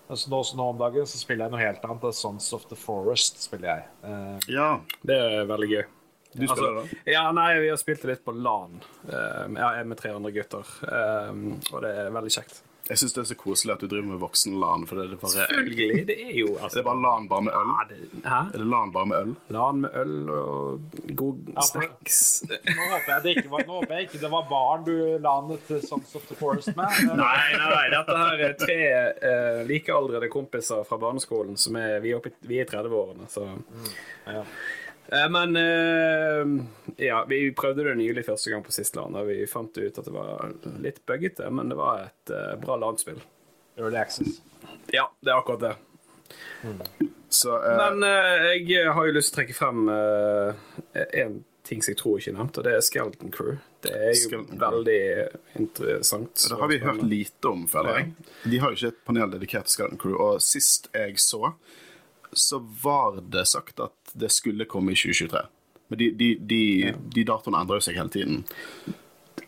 altså 0.08 0.30
nå, 0.32 0.42
nå 0.60 0.68
om 0.74 0.78
dagen 0.80 1.08
så 1.08 1.18
spiller 1.20 1.48
jeg 1.48 1.56
noe 1.56 1.64
helt 1.64 1.88
annet. 1.88 2.06
Sons 2.16 2.52
of 2.56 2.68
the 2.70 2.76
Forest 2.78 3.40
spiller 3.48 3.72
jeg. 3.72 3.88
Eh, 4.04 4.52
Ja, 4.54 4.68
Det 5.02 5.16
er 5.18 5.48
veldig 5.50 5.68
gøy. 5.72 5.82
du 6.38 6.46
spiller 6.46 6.78
det? 6.84 7.02
Ja, 7.16 7.24
nei, 7.32 7.50
vi 7.64 7.68
har 7.72 7.80
spilt 7.80 8.04
det 8.04 8.12
litt 8.14 8.24
på 8.24 8.36
LAN. 8.36 8.78
Jeg 9.08 9.58
er 9.80 9.84
med 9.88 9.96
tre 9.98 10.12
andre 10.14 10.32
gutter, 10.36 10.64
og 11.72 11.82
det 11.82 11.92
er 12.04 12.10
veldig 12.14 12.32
kjekt. 12.38 12.62
Jeg 12.88 12.98
syns 13.02 13.12
det 13.16 13.20
er 13.20 13.26
så 13.28 13.36
koselig 13.36 13.72
at 13.74 13.82
du 13.84 13.86
driver 13.90 14.06
med 14.08 14.20
voksen-LAN. 14.22 14.86
For 14.88 14.96
det 14.96 15.04
er 15.04 15.18
bare, 15.20 15.32
Selvfølgelig. 15.34 16.06
Det 16.08 16.16
er 16.24 16.34
jo 16.38 16.54
altså, 16.56 16.78
det 16.78 16.82
er 16.82 16.86
bare 16.88 17.02
LAN 17.04 17.28
bare 17.28 17.44
med 17.48 17.52
øl. 17.60 17.72
ja, 17.74 17.84
det, 17.90 17.98
Hæ? 18.24 18.40
Er 18.54 18.62
det 18.62 18.68
LAN 18.72 18.92
bare 18.94 19.06
med 19.10 19.16
øl? 19.18 19.34
LAN 19.56 19.80
med 19.84 19.90
øl 20.02 20.30
og 20.30 20.80
god 21.20 21.52
ja, 21.52 21.66
snacks. 21.68 22.20
Nå 22.48 22.88
håper 22.94 23.12
jeg 23.12 23.22
det 23.26 23.36
ikke 23.36 23.52
var, 23.52 23.66
nå 23.68 23.78
håper 23.80 23.94
jeg 23.98 24.08
ikke 24.08 24.22
det 24.24 24.32
var 24.32 24.48
barn 24.50 24.84
du 24.88 24.94
lanet 25.28 25.68
til 25.68 25.82
Songs 25.86 26.14
of 26.16 26.26
the 26.30 26.38
Forest 26.40 26.72
med. 26.78 26.98
Nei, 27.18 27.38
nei, 27.58 27.70
nei, 27.74 27.86
dette 27.92 28.18
her 28.22 28.44
er 28.48 28.58
tre 28.64 28.80
uh, 28.88 29.62
likealdrende 29.68 30.32
kompiser 30.32 30.84
fra 30.88 30.98
barneskolen 31.02 31.56
som 31.60 31.76
er 31.80 31.98
Vi 32.04 32.12
er, 32.12 32.20
oppe, 32.20 32.32
vi 32.48 32.60
er 32.60 32.66
i 32.66 32.70
30-årene, 32.72 33.28
så 33.32 33.48
Ja. 34.28 34.42
Eh, 35.12 35.30
Men 35.30 35.56
eh, 35.56 36.64
ja, 37.06 37.24
vi 37.28 37.52
prøvde 37.52 37.84
det 37.84 37.94
nylig 37.94 38.26
første 38.26 38.50
gang 38.50 38.64
på 38.64 38.72
Sistland, 38.72 39.16
og 39.16 39.28
vi 39.30 39.46
fant 39.48 39.78
ut 39.78 39.98
at 39.98 40.04
det 40.04 40.14
var 40.14 40.54
litt 40.84 41.00
buggete, 41.08 41.50
men 41.50 41.72
det 41.72 41.78
var 41.78 42.08
et 42.08 42.32
eh, 42.34 42.54
bra 42.60 42.76
landspill 42.76 43.20
Relaxes 43.78 43.78
Early 43.78 43.96
Access. 43.96 44.40
Ja, 44.92 45.06
det 45.20 45.30
er 45.32 45.38
akkurat 45.38 45.60
det. 45.60 45.74
Så 47.28 47.54
uh... 47.56 47.76
Men 47.78 48.02
jeg 48.58 48.88
har 48.92 49.06
jo 49.06 49.14
lyst 49.14 49.30
til 49.30 49.36
å 49.36 49.38
trekke 49.38 49.56
frem 49.56 49.84
én 49.88 51.20
en 51.22 51.38
ting 51.68 51.82
som 51.84 51.92
jeg 51.92 51.98
tror 52.00 52.18
ikke 52.18 52.32
er 52.32 52.36
nevnt, 52.38 52.58
og 52.58 52.64
det 52.64 52.72
er 52.74 52.84
Skeleton 52.84 53.32
Crew. 53.32 53.58
Det 53.84 53.92
er 53.92 54.06
jo 54.08 54.20
Skeleton 54.22 54.46
Crew. 54.54 54.62
veldig 54.64 55.02
interessant. 55.60 56.46
Det 56.48 56.58
har 56.60 56.70
vi 56.72 56.78
hørt 56.82 57.02
lite 57.04 57.50
om, 57.52 57.66
føler 57.68 57.98
jeg. 57.98 58.30
De 58.48 58.60
har 58.62 58.72
jo 58.72 58.78
ikke 58.80 58.92
et 58.94 59.02
panel 59.10 59.34
dedikert 59.34 59.68
til 59.68 59.76
Skeleton 59.76 60.00
Crew, 60.00 60.16
og 60.16 60.42
sist 60.44 60.88
jeg 60.96 61.20
så, 61.22 61.52
så 62.32 62.58
var 62.82 63.20
det 63.22 63.46
sagt 63.48 63.80
at 63.80 64.12
det 64.12 64.30
skulle 64.34 64.68
komme 64.68 64.92
i 64.92 64.98
2023. 64.98 65.44
Men 65.88 65.98
de, 65.98 66.10
de, 66.20 66.28
de, 66.40 66.62
de 67.14 67.24
datoene 67.24 67.62
endrer 67.62 67.80
jo 67.80 67.86
seg 67.88 67.96
hele 67.96 68.12
tiden. 68.12 68.42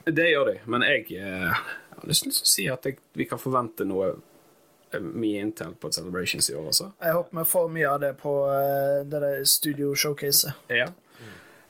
Det 0.05 0.31
gjør 0.31 0.55
de, 0.55 0.57
men 0.73 0.85
jeg 0.87 1.05
jeg 1.13 1.53
har 2.07 2.09
lyst 2.09 2.25
til 2.25 2.33
å 2.33 2.49
si 2.49 2.67
at 2.73 2.87
jeg, 2.89 2.97
vi 3.13 3.27
kan 3.29 3.41
forvente 3.41 3.85
noe 3.85 4.15
eh, 4.15 5.03
mye 5.03 5.43
Intel 5.45 5.75
på 5.77 5.91
Celebrations 5.93 6.49
i 6.49 6.57
år 6.57 6.71
også. 6.73 6.89
Jeg 7.03 7.17
håper 7.19 7.43
vi 7.43 7.47
får 7.51 7.69
mye 7.77 7.91
av 7.91 8.01
det 8.01 8.15
på 8.23 8.35
eh, 8.55 9.03
det 9.05 9.21
der 9.27 9.45
studio 9.45 9.93
showcaset. 9.93 10.57
Ja. 10.73 10.89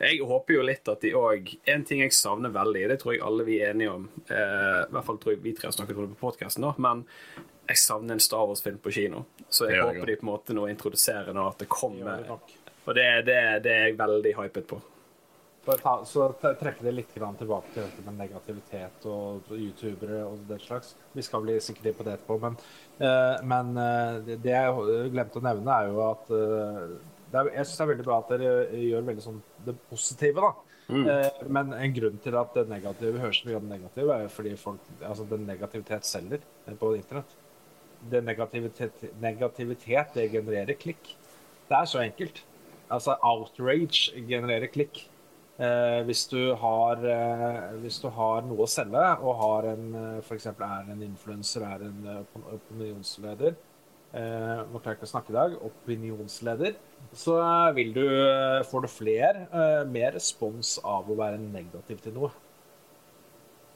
Jeg 0.00 0.22
håper 0.24 0.54
jo 0.54 0.62
litt 0.64 0.88
at 0.88 1.02
de 1.04 1.10
òg 1.12 1.50
En 1.68 1.82
ting 1.84 2.00
jeg 2.00 2.14
savner 2.16 2.52
veldig, 2.54 2.86
det 2.88 3.00
tror 3.02 3.12
jeg 3.12 3.24
alle 3.26 3.44
vi 3.44 3.58
er 3.60 3.74
enige 3.74 3.92
om, 3.98 4.06
eh, 4.30 4.78
i 4.86 4.94
hvert 4.94 5.08
fall 5.08 5.18
tror 5.20 5.34
jeg 5.34 5.42
vi 5.44 5.52
tre 5.58 5.68
har 5.68 5.76
snakket 5.76 5.98
om 5.98 6.06
det 6.06 6.14
på 6.14 6.30
podkasten, 6.30 6.70
men 6.80 7.02
jeg 7.70 7.78
savner 7.78 8.16
en 8.16 8.22
Star 8.22 8.46
Wars-film 8.48 8.78
på 8.82 8.92
kino. 8.94 9.24
Så 9.48 9.68
jeg 9.70 9.82
håper 9.82 10.06
de 10.06 10.16
på 10.20 10.26
en 10.26 10.32
måte 10.32 10.56
nå 10.56 10.66
introduserer 10.70 11.34
nå 11.36 11.48
at 11.50 11.60
det 11.62 11.68
kommer. 11.70 12.24
Det. 12.24 12.38
Og 12.86 12.96
det, 12.96 13.10
det, 13.28 13.42
det 13.66 13.74
er 13.74 13.84
jeg 13.88 14.00
veldig 14.00 14.32
hypet 14.38 14.66
på. 14.70 14.80
Ta, 15.70 15.92
så 16.08 16.30
trekke 16.40 16.82
det 16.82 16.94
litt 16.96 17.10
grann 17.14 17.36
tilbake 17.38 17.68
til 17.74 17.84
dette 17.84 18.02
med 18.02 18.16
negativitet 18.18 19.04
og, 19.06 19.50
youtubere 19.54 20.22
og 20.26 20.40
den 20.48 20.62
slags. 20.62 20.96
Vi 21.14 21.22
skal 21.22 21.44
bli 21.44 21.58
sikkert 21.62 21.90
inn 21.90 21.98
på 21.98 22.06
det 22.06 22.16
etterpå, 22.16 22.38
men, 22.42 22.56
uh, 23.02 23.36
men 23.46 23.70
uh, 23.76 24.30
det, 24.32 24.50
jeg 24.50 25.12
glemte 25.12 25.38
å 25.38 25.44
nevne, 25.44 25.76
er 25.76 25.92
jo 25.92 26.00
at 26.08 26.32
uh, 26.32 26.96
det 27.30 27.38
er, 27.38 27.52
Jeg 27.60 27.68
syns 27.68 27.76
det 27.76 27.84
er 27.84 27.92
veldig 27.92 28.08
bra 28.08 28.18
at 28.18 28.32
dere 28.32 28.80
gjør 28.88 29.06
veldig 29.12 29.26
sånn 29.28 29.38
det 29.68 29.76
positive, 29.92 30.48
da. 30.48 30.70
Eh, 30.90 31.46
men 31.46 31.72
en 31.72 31.94
grunn 31.94 32.18
til 32.22 32.36
at 32.38 32.56
det 32.56 32.66
negative 32.70 33.22
høres 33.22 33.44
mye 33.46 33.58
om 33.58 33.68
det 33.68 33.76
negative, 33.78 34.14
er 34.14 34.26
jo 34.26 34.32
fordi 34.34 34.56
folk, 34.58 34.90
altså 35.06 35.26
den 35.30 35.46
negativitet 35.46 36.08
selger 36.08 36.42
på 36.80 36.94
internett. 36.96 37.36
Det 38.10 38.22
negativitet, 38.24 39.02
negativitet 39.20 40.14
det 40.16 40.30
genererer 40.32 40.78
klikk. 40.80 41.14
Det 41.68 41.76
er 41.76 41.88
så 41.88 42.00
enkelt. 42.00 42.42
Altså 42.90 43.14
outrage 43.22 44.14
genererer 44.28 44.70
klikk. 44.72 45.04
Eh, 45.60 46.00
hvis, 46.08 46.24
du 46.30 46.54
har, 46.56 47.02
eh, 47.04 47.74
hvis 47.82 47.98
du 48.00 48.08
har 48.16 48.46
noe 48.48 48.64
å 48.64 48.70
selge, 48.70 49.02
og 49.20 49.34
har 49.42 49.66
en, 49.74 49.90
f.eks. 50.24 50.46
er 50.48 50.86
en 50.94 51.02
influenser, 51.04 51.66
er 51.66 51.84
en 51.84 52.06
eh, 52.08 52.38
opinionsleder 52.56 53.52
eh, 53.52 54.62
Nå 54.64 54.80
klarer 54.80 54.94
jeg 54.94 54.98
ikke 55.02 55.08
å 55.08 55.12
snakke 55.12 55.34
i 55.34 55.36
dag. 55.36 55.58
Opinionsleder. 55.68 56.78
Så 57.12 57.36
eh, 57.42 57.72
vil 57.76 57.92
du, 57.92 58.06
eh, 58.08 58.62
får 58.70 58.86
du 58.86 58.88
flere, 58.88 59.44
eh, 59.52 59.82
mer 59.90 60.16
respons 60.16 60.78
av 60.80 61.10
å 61.10 61.18
være 61.18 61.42
negativ 61.42 62.00
til 62.06 62.16
noe. 62.16 62.32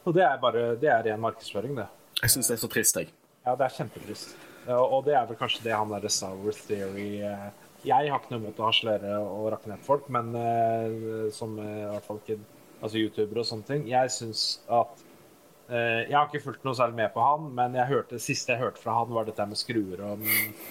Og 0.05 0.17
det 0.17 0.25
er 0.25 0.41
bare 0.41 0.65
det 0.81 0.89
er 0.89 1.05
ren 1.11 1.21
markedsføring, 1.21 1.77
det. 1.77 1.87
Jeg 2.23 2.33
syns 2.33 2.49
det 2.49 2.57
er 2.57 2.65
så 2.65 2.73
trist, 2.73 2.97
jeg. 3.01 3.13
Ja, 3.45 3.55
det 3.55 3.67
er 3.67 3.77
kjempetrist. 3.77 4.35
Og 4.73 5.05
det 5.05 5.15
er 5.19 5.29
vel 5.29 5.37
kanskje 5.37 5.67
det 5.67 5.77
han 5.77 5.91
derre 5.93 6.11
Sour 6.13 6.57
Theory 6.65 7.21
eh, 7.21 7.49
Jeg 7.85 8.09
har 8.09 8.21
ikke 8.21 8.33
noe 8.33 8.41
imot 8.41 8.61
å 8.63 8.71
harselere 8.71 9.19
og 9.21 9.51
rakke 9.53 9.69
ned 9.69 9.83
folk, 9.85 10.07
men 10.13 10.31
eh, 10.41 11.27
som 11.37 11.59
eh, 11.61 11.83
i 11.83 11.89
hvert 11.91 12.07
fall 12.09 12.23
ikke 12.23 12.39
Altså 12.85 13.01
youtubere 13.01 13.41
og 13.41 13.49
sånne 13.49 13.65
ting. 13.65 13.85
Jeg 13.89 14.11
syns 14.13 14.41
at 14.73 15.05
eh, 15.71 16.03
Jeg 16.09 16.17
har 16.17 16.27
ikke 16.29 16.43
fulgt 16.45 16.67
noe 16.67 16.77
særlig 16.77 16.99
med 16.99 17.13
på 17.15 17.23
han, 17.25 17.47
men 17.57 17.77
jeg 17.79 17.89
hørte, 17.93 18.19
det 18.19 18.25
siste 18.25 18.53
jeg 18.53 18.61
hørte 18.61 18.83
fra 18.83 18.97
han, 18.99 19.13
var 19.15 19.29
dette 19.29 19.47
med 19.49 19.61
skruer 19.61 20.03
og 20.05 20.25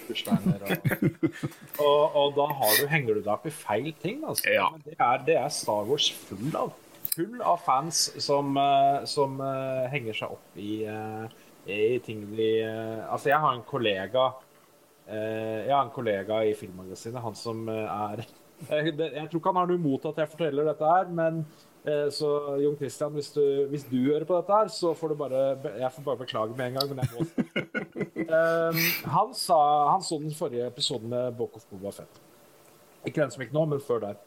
bursteiner 0.09 0.65
og, 0.67 0.91
og 1.87 2.19
Og 2.23 2.35
da 2.37 2.47
har 2.59 2.75
du, 2.77 2.85
henger 2.91 3.17
du 3.17 3.21
deg 3.23 3.33
opp 3.33 3.47
i 3.49 3.53
feil 3.55 3.93
ting, 4.03 4.21
altså. 4.25 4.49
Ja. 4.53 4.69
Men 4.73 4.85
det, 4.85 4.97
er, 4.99 5.23
det 5.25 5.37
er 5.41 5.53
Star 5.53 5.89
Wars 5.89 6.09
full 6.27 6.53
av. 6.59 6.73
Full 7.13 7.41
av 7.45 7.61
fans 7.65 8.07
som, 8.25 8.53
eh, 8.57 9.03
som 9.09 9.41
eh, 9.45 9.89
henger 9.93 10.21
seg 10.23 10.37
opp 10.37 10.61
i 10.61 10.83
eh, 10.89 11.41
i 11.69 11.99
ting 12.03 12.25
de 12.35 12.47
eh, 12.61 13.03
Altså, 13.07 13.29
jeg 13.29 13.39
har 13.39 13.53
en 13.55 13.67
kollega 13.67 14.25
eh, 15.07 15.67
Jeg 15.67 15.73
har 15.75 15.85
en 15.85 15.93
kollega 15.95 16.41
i 16.43 16.55
Filmmagasinet, 16.59 17.21
han 17.23 17.37
som 17.39 17.67
eh, 17.71 17.99
er 18.07 18.25
Jeg 18.69 19.27
tror 19.29 19.39
ikke 19.39 19.51
han 19.51 19.61
har 19.61 19.69
noe 19.71 19.79
imot 19.79 20.09
at 20.11 20.19
jeg 20.23 20.31
forteller 20.31 20.67
dette 20.69 20.87
her, 20.87 21.07
men 21.11 21.41
eh, 21.83 22.09
så 22.15 22.29
Jon 22.63 22.77
Christian, 22.79 23.15
hvis 23.15 23.31
du, 23.35 23.43
hvis 23.71 23.87
du 23.89 23.97
hører 24.05 24.27
på 24.27 24.37
dette 24.39 24.59
her, 24.59 24.71
så 24.71 24.93
får 24.95 25.13
du 25.13 25.19
bare 25.19 25.45
Jeg 25.79 25.91
får 25.95 26.05
bare 26.09 26.21
beklage 26.23 26.57
med 26.57 26.69
en 26.69 26.79
gang, 26.79 26.93
men 26.93 27.03
jeg 27.03 27.11
må 27.15 27.27
han, 29.15 29.33
sa, 29.35 29.57
han 29.91 30.03
så 30.03 30.19
den 30.21 30.35
forrige 30.35 30.67
episoden 30.71 31.11
med 31.11 31.35
Book 31.37 31.57
of 31.59 31.65
Boba 31.69 31.91
Fett. 31.93 32.21
Ikke 33.03 33.21
den 33.21 33.33
som 33.33 33.43
gikk 33.43 33.51
nå, 33.53 33.65
men 33.69 33.83
før 33.83 33.99
der. 34.05 34.21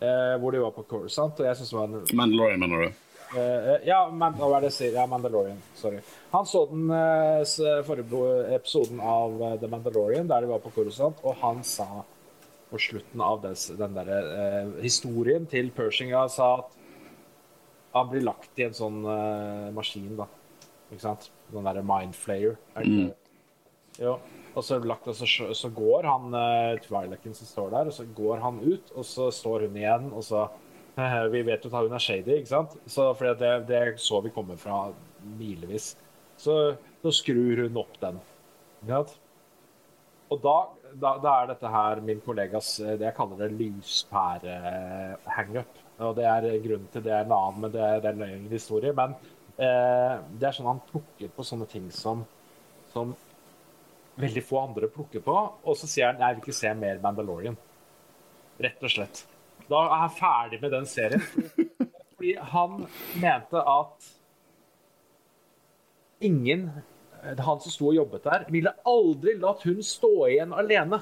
Eh, 0.00 0.38
hvor 0.40 0.54
de 0.54 0.62
var 0.62 0.70
på 0.72 0.82
Coruscant, 0.88 1.40
og 1.40 1.46
jeg 1.46 1.56
syns 1.58 1.70
det 1.72 1.76
var 1.76 1.88
en 1.90 2.16
Mandalorian, 2.16 2.60
mener 2.62 2.86
du? 2.86 3.09
Eh, 3.36 3.86
ja, 3.86 4.00
Man 4.10 4.34
hva 4.34 4.56
er 4.56 4.64
det 4.64 4.72
jeg 4.72 4.76
sier? 4.76 4.96
Ja, 4.98 5.04
Mandalorian. 5.10 5.58
Sorry. 5.78 6.00
Han 6.32 6.46
så 6.48 6.64
den 6.70 6.90
uh, 6.90 7.82
forrige 7.86 8.56
episoden 8.56 8.98
av 8.98 9.36
eh, 9.38 9.54
The 9.60 9.70
Mandalorian, 9.70 10.26
der 10.30 10.42
de 10.42 10.50
var 10.50 10.62
på 10.64 10.72
Coruscant, 10.74 11.22
og 11.22 11.38
han 11.42 11.62
sa 11.66 12.02
på 12.70 12.78
slutten 12.78 13.22
av 13.22 13.40
des, 13.44 13.68
den 13.78 13.94
der, 13.94 14.10
uh, 14.10 14.74
historien 14.82 15.46
til 15.50 15.70
Pershinga 15.74 16.24
sa 16.30 16.52
at 16.64 16.76
han 17.94 18.10
blir 18.10 18.22
lagt 18.22 18.58
i 18.58 18.66
en 18.68 18.74
sånn 18.74 19.00
maskin, 19.74 20.12
da. 20.14 20.28
Ikke 20.92 21.02
sant? 21.02 21.24
Den 21.50 21.66
derre 21.66 21.82
mindflayer. 21.82 22.54
Er? 22.78 22.86
Jo. 23.98 24.12
Og 24.54 24.62
så, 24.62 24.78
lagt, 24.86 25.08
og 25.10 25.18
så, 25.18 25.26
så 25.54 25.70
går 25.74 26.06
han 26.06 26.34
uh, 26.34 26.78
Twi'leken 26.82 27.34
som 27.34 27.50
står 27.50 27.72
der, 27.74 27.90
og 27.90 27.94
så 27.94 28.06
går 28.14 28.42
han 28.42 28.60
ut, 28.62 28.92
og 28.94 29.06
så 29.06 29.26
står 29.34 29.66
hun 29.66 29.78
igjen, 29.78 30.06
og 30.14 30.26
så 30.26 30.44
Vi 31.32 31.42
vet 31.46 31.64
jo 31.64 31.70
at 31.72 31.86
hun 31.86 31.96
er 31.96 32.02
shady, 32.02 32.40
ikke 32.40 32.50
sant? 32.50 32.76
Så, 32.86 33.12
fordi 33.18 33.32
det, 33.40 33.52
det 33.70 33.80
så 34.02 34.20
vi 34.24 34.32
komme 34.34 34.56
fra 34.60 34.82
milevis. 35.38 35.94
Så 36.40 36.56
da 37.02 37.12
skrur 37.12 37.64
hun 37.64 37.76
opp 37.80 38.00
den. 38.02 38.20
Og 40.30 40.38
da, 40.42 40.56
da, 40.94 41.18
da 41.22 41.30
er 41.40 41.46
dette 41.50 41.70
her 41.72 42.00
min 42.06 42.20
kollegas 42.24 42.80
eh, 42.80 42.96
det 42.98 43.06
jeg 43.08 43.16
kaller 43.16 43.38
det 43.42 43.58
lyspære-hangup. 43.58 45.72
Og 46.00 46.16
det 46.16 46.26
er 46.30 46.62
grunnen 46.64 46.88
til 46.92 47.02
det 47.04 47.12
er 47.12 47.24
en 47.26 47.36
annen, 47.36 47.60
men 47.64 47.70
det 47.74 47.88
det 48.00 48.08
er 48.08 48.14
en 48.14 48.24
lengre 48.24 48.54
historie. 48.54 48.92
Men 48.96 49.10
eh, 49.58 50.14
det 50.38 50.46
er 50.48 50.56
sånn 50.56 50.70
han 50.70 50.86
plukker 50.90 51.28
på 51.34 51.46
sånne 51.46 51.66
ting 51.70 51.86
som, 51.94 52.18
som 52.94 53.06
veldig 54.20 54.44
få 54.46 54.56
andre 54.68 54.86
plukker 54.92 55.20
på. 55.24 55.36
Og 55.64 55.74
så 55.78 55.86
sier 55.90 56.12
han 56.12 56.22
jeg 56.22 56.38
vil 56.38 56.46
ikke 56.46 56.62
se 56.62 56.70
mer 56.78 57.02
Mandalorian. 57.02 57.58
Rett 58.60 58.82
og 58.84 58.90
slett. 58.92 59.24
Da 59.70 59.84
er 59.86 60.06
jeg 60.06 60.16
ferdig 60.18 60.60
med 60.62 60.72
den 60.74 60.88
serien. 60.88 61.22
Fordi, 62.16 62.34
han 62.52 62.86
mente 63.22 63.62
at 63.62 64.08
ingen 66.20 66.70
Han 67.20 67.60
som 67.60 67.72
sto 67.72 67.90
og 67.90 67.96
jobbet 67.98 68.24
der, 68.24 68.44
ville 68.48 68.70
aldri 68.88 69.34
latt 69.36 69.66
hun 69.68 69.82
stå 69.84 70.12
igjen 70.30 70.54
alene. 70.56 70.96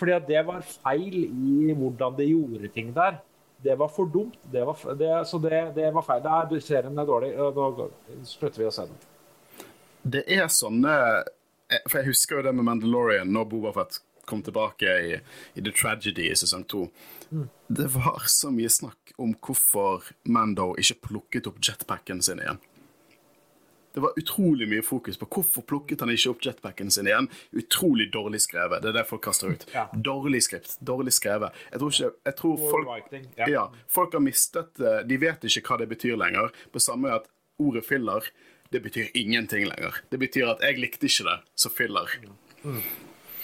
Fordi 0.00 0.14
at 0.16 0.26
det 0.26 0.42
var 0.46 0.66
feil 0.66 1.14
i 1.22 1.76
hvordan 1.78 2.16
de 2.18 2.26
gjorde 2.26 2.72
ting 2.74 2.90
der. 2.96 3.20
Det 3.62 3.76
var 3.78 3.90
for 3.94 4.10
dumt. 4.10 4.34
Det 4.42 4.64
var, 4.66 4.82
det, 4.98 5.12
så 5.30 5.38
det, 5.38 5.62
det 5.78 5.92
var 5.94 6.06
feil. 6.06 6.24
Det 6.26 6.34
er, 6.58 6.66
serien 6.66 6.98
er 6.98 7.06
dårlig. 7.06 7.30
Da 7.38 7.88
slutter 8.26 8.64
vi 8.64 8.66
å 8.66 8.74
se 8.74 8.88
den. 8.90 8.98
Det 10.02 10.24
er 10.26 10.46
sånne 10.50 10.94
eh, 11.22 11.82
For 11.86 12.00
jeg 12.00 12.12
husker 12.12 12.38
jo 12.38 12.48
det 12.48 12.54
med 12.58 12.66
Mandalorian 12.66 13.30
når 13.34 13.48
Boba 13.50 13.74
Fett 13.78 13.98
kom 14.28 14.44
tilbake 14.46 14.96
i, 15.10 15.18
i 15.54 15.64
The 15.64 15.74
Tragedy 15.74 16.28
i 16.30 16.36
sesong 16.38 16.66
to. 16.68 16.86
Det 17.68 17.90
var 17.92 18.24
så 18.30 18.52
mye 18.54 18.70
snakk 18.72 19.14
om 19.20 19.34
hvorfor 19.44 20.06
Mando 20.28 20.72
ikke 20.80 21.00
plukket 21.08 21.48
opp 21.50 21.62
jetpacken 21.64 22.22
sin 22.24 22.40
igjen. 22.44 22.60
Det 23.98 24.02
var 24.04 24.12
utrolig 24.20 24.68
mye 24.68 24.82
fokus 24.84 25.16
på 25.18 25.26
hvorfor 25.26 25.64
plukket 25.66 26.04
han 26.04 26.12
ikke 26.12 26.30
opp 26.30 26.44
jetpacken 26.46 26.92
sin 26.94 27.08
igjen. 27.08 27.26
Utrolig 27.56 28.10
dårlig 28.14 28.40
skrevet. 28.44 28.82
Det 28.84 28.92
er 28.92 28.98
det 29.00 29.06
folk 29.08 29.24
kaster 29.24 29.50
ut. 29.50 29.64
Ja. 29.74 29.88
Dårlig 29.92 30.44
skript. 30.46 30.76
Dårlig 30.78 31.16
skrevet. 31.16 31.56
Jeg 31.72 31.82
tror, 31.82 31.96
ikke, 31.96 32.10
jeg 32.30 32.36
tror 32.38 32.62
folk 32.68 33.16
ja. 33.40 33.64
folk 33.90 34.14
har 34.14 34.22
mistet 34.22 34.78
eh, 34.78 35.00
De 35.08 35.18
vet 35.18 35.48
ikke 35.48 35.64
hva 35.66 35.80
det 35.82 35.90
betyr 35.90 36.14
lenger. 36.20 36.54
På 36.70 36.82
samme 36.84 37.10
at 37.16 37.26
ordet 37.58 37.82
filler, 37.88 38.30
det 38.70 38.84
betyr 38.84 39.10
ingenting 39.18 39.66
lenger. 39.66 39.98
Det 40.12 40.20
betyr 40.22 40.52
at 40.54 40.62
jeg 40.62 40.78
likte 40.78 41.08
ikke 41.10 41.26
det, 41.32 41.38
så 41.58 41.72
filler. 41.72 42.14
Mm. 42.62 42.82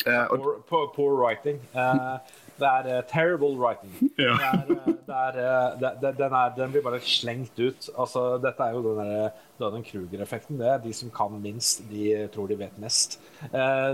Eh, 0.07 0.27
Poor, 0.29 0.57
poor, 0.69 0.89
poor 0.95 1.15
writing. 1.17 1.61
Eh, 1.73 2.17
det 2.59 2.69
er 2.69 2.89
eh, 2.93 3.03
terrible 3.11 3.55
writing. 3.57 3.93
Ja. 4.21 4.35
Det 4.37 5.15
er, 5.15 5.33
det 5.37 5.45
er, 5.45 5.77
det, 5.81 5.91
det, 6.03 6.11
den, 6.19 6.33
er, 6.33 6.53
den 6.57 6.73
blir 6.73 6.85
bare 6.85 7.01
slengt 7.05 7.59
ut. 7.61 7.89
Altså, 7.99 8.25
dette 8.43 8.65
er 8.65 8.77
jo 8.77 8.83
den 8.87 9.01
der 9.01 9.31
Dunning 9.61 9.85
Kruger-effekten. 9.85 10.59
Det 10.61 10.69
er 10.69 10.83
De 10.85 10.93
som 10.97 11.11
kan 11.15 11.35
minst, 11.43 11.83
de 11.91 12.29
tror 12.35 12.49
de 12.49 12.57
vet 12.59 12.79
mest. 12.81 13.19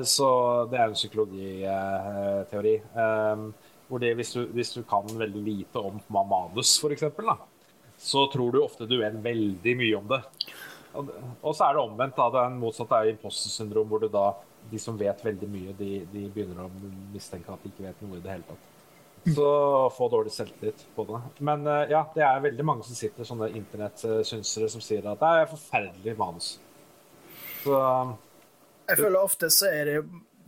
Så 0.07 0.29
det 0.71 0.79
er 0.79 0.87
en 0.87 0.95
psykologiteori. 0.99 2.77
Hvor 3.91 3.99
det, 4.03 4.13
hvis, 4.21 4.33
du, 4.37 4.45
hvis 4.55 4.71
du 4.77 4.85
kan 4.87 5.11
veldig 5.19 5.43
lite 5.43 5.83
om 5.83 5.99
manus, 6.15 6.77
f.eks., 6.79 7.09
så 8.01 8.27
tror 8.33 8.55
du 8.55 8.63
ofte 8.63 8.87
du 8.89 8.97
vet 9.01 9.19
veldig 9.25 9.75
mye 9.77 9.97
om 9.99 10.07
det. 10.15 10.23
Og, 10.95 11.11
så 11.55 11.67
er 11.67 11.75
det 11.77 11.83
omvendt. 11.83 12.17
da, 12.17 12.29
det 12.33 12.41
er 12.41 12.53
en 12.53 12.61
motsatt 12.63 12.95
er 12.97 13.11
imposter 13.13 13.53
syndrom, 13.53 13.91
hvor 13.91 14.03
du 14.03 14.09
da, 14.11 14.31
de 14.71 14.79
som 14.83 14.99
vet 14.99 15.25
veldig 15.25 15.49
mye, 15.51 15.77
de, 15.79 15.91
de 16.13 16.27
begynner 16.33 16.67
å 16.67 16.71
mistenke 17.15 17.53
at 17.53 17.65
de 17.65 17.73
ikke 17.73 17.89
vet 17.89 18.05
noe 18.05 18.19
i 18.19 18.25
det 18.25 18.35
hele 18.35 18.49
tatt. 18.49 18.69
Så 19.35 19.91
få 19.97 20.09
dårlig 20.09 20.33
selvtillit 20.33 20.87
på 20.95 21.05
det. 21.05 21.21
Men 21.45 21.67
eh, 21.67 21.91
ja, 21.93 22.07
det 22.15 22.25
er 22.25 22.41
veldig 22.41 22.65
mange 22.65 22.87
som 22.87 22.97
sitter 22.97 23.27
sånne 23.29 23.51
internettsynsere 23.53 24.71
som 24.73 24.83
sier 24.85 25.05
at 25.11 25.21
det 25.21 25.31
er 25.43 25.51
forferdelig 25.51 26.17
manus. 26.19 26.55
Så 27.61 27.77
Jeg 28.89 28.99
føler 28.99 29.21
ofte 29.21 29.51
så 29.53 29.69
er 29.69 29.85
det 29.85 29.97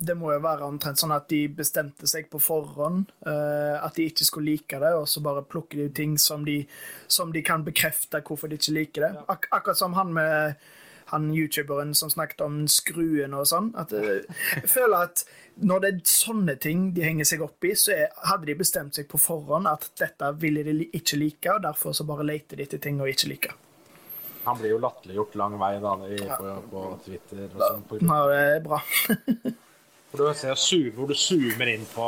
Det 0.03 0.15
må 0.17 0.33
jo 0.33 0.41
være 0.43 0.65
omtrent 0.67 0.99
sånn 0.99 1.13
at 1.15 1.29
de 1.31 1.45
bestemte 1.53 2.09
seg 2.11 2.31
på 2.33 2.41
forhånd 2.43 3.13
eh, 3.29 3.77
at 3.77 3.95
de 3.95 4.09
ikke 4.09 4.25
skulle 4.27 4.57
like 4.57 4.81
det, 4.83 4.95
og 4.99 5.05
så 5.07 5.21
bare 5.23 5.45
plukker 5.47 5.79
de 5.79 5.91
ut 5.91 5.95
ting 5.95 6.17
som 6.19 6.43
de, 6.45 6.65
som 7.07 7.31
de 7.31 7.43
kan 7.47 7.63
bekrefte 7.63 8.23
hvorfor 8.25 8.51
de 8.51 8.59
ikke 8.59 8.75
liker 8.81 9.05
det. 9.05 9.13
Ak 9.31 9.47
akkurat 9.53 9.79
som 9.79 9.95
han 9.95 10.11
med 10.17 10.57
han 11.13 11.31
youtuberen 11.37 11.95
som 11.95 12.11
snakket 12.13 12.41
om 12.45 12.63
skruen 12.73 13.35
og 13.39 13.47
sånn. 13.51 13.71
At 13.79 13.93
eh, 13.95 14.25
jeg 14.59 14.69
føler 14.73 15.07
at 15.07 15.25
når 15.63 15.83
det 15.85 15.91
er 15.93 15.99
sånne 16.09 16.55
ting 16.65 16.87
de 16.97 17.05
henger 17.05 17.29
seg 17.29 17.43
opp 17.45 17.65
i, 17.69 17.75
så 17.77 17.93
er, 17.95 18.09
hadde 18.29 18.49
de 18.49 18.55
bestemt 18.59 18.97
seg 18.97 19.07
på 19.13 19.21
forhånd 19.21 19.69
at 19.69 19.91
dette 20.01 20.31
ville 20.41 20.65
de 20.65 20.89
ikke 20.97 21.19
like, 21.21 21.53
og 21.53 21.63
derfor 21.69 21.93
så 21.95 22.07
bare 22.09 22.25
leter 22.25 22.57
de 22.59 22.65
etter 22.67 22.81
ting 22.83 22.99
å 23.05 23.09
ikke 23.11 23.29
like. 23.35 23.53
han 24.45 24.57
blir 24.59 24.73
jo 24.73 24.79
latterliggjort 24.83 25.37
lang 25.39 25.53
vei 25.61 25.75
da, 25.79 25.91
i, 26.09 26.17
på, 26.19 26.55
på 26.73 26.81
Twitter. 27.05 27.45
og 27.55 27.61
sånn. 27.63 27.85
på- 27.87 28.01
Ja, 28.03 28.23
det 28.33 28.41
er 28.57 28.65
bra. 28.65 28.81
Hvor 30.13 30.27
du, 30.29 30.35
ser, 30.37 30.91
hvor 30.93 31.07
du 31.09 31.15
zoomer 31.17 31.71
inn 31.73 31.87
på, 31.89 32.07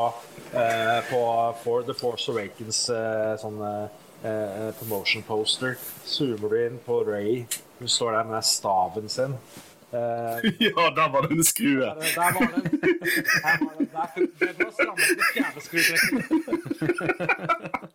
eh, 0.52 0.98
på 1.08 1.20
For 1.62 1.86
The 1.86 1.94
Force 1.96 2.28
Awakens 2.34 2.82
eh, 2.92 3.30
sånn 3.40 3.56
eh, 3.64 3.86
promotion 4.78 5.22
poster. 5.26 5.76
Zoomer 6.08 6.48
du 6.48 6.58
inn 6.64 6.78
på 6.86 7.02
Ray. 7.04 7.44
Hun 7.78 7.88
står 7.92 8.16
der 8.16 8.30
med 8.30 8.46
staven 8.48 9.08
sin. 9.12 9.36
Eh, 9.94 10.44
ja, 10.58 10.90
der 10.96 11.12
var 11.12 11.22
det 11.22 11.30
en 11.30 11.44
skrue! 11.44 11.80
der, 11.80 11.94
der 11.94 12.32
var 12.34 12.40
den. 12.54 12.62
Der 12.80 13.64
var 13.64 13.72
den. 13.78 13.88
Der, 13.92 14.52
det 14.52 14.64
var 14.64 14.72
strammet. 14.72 15.04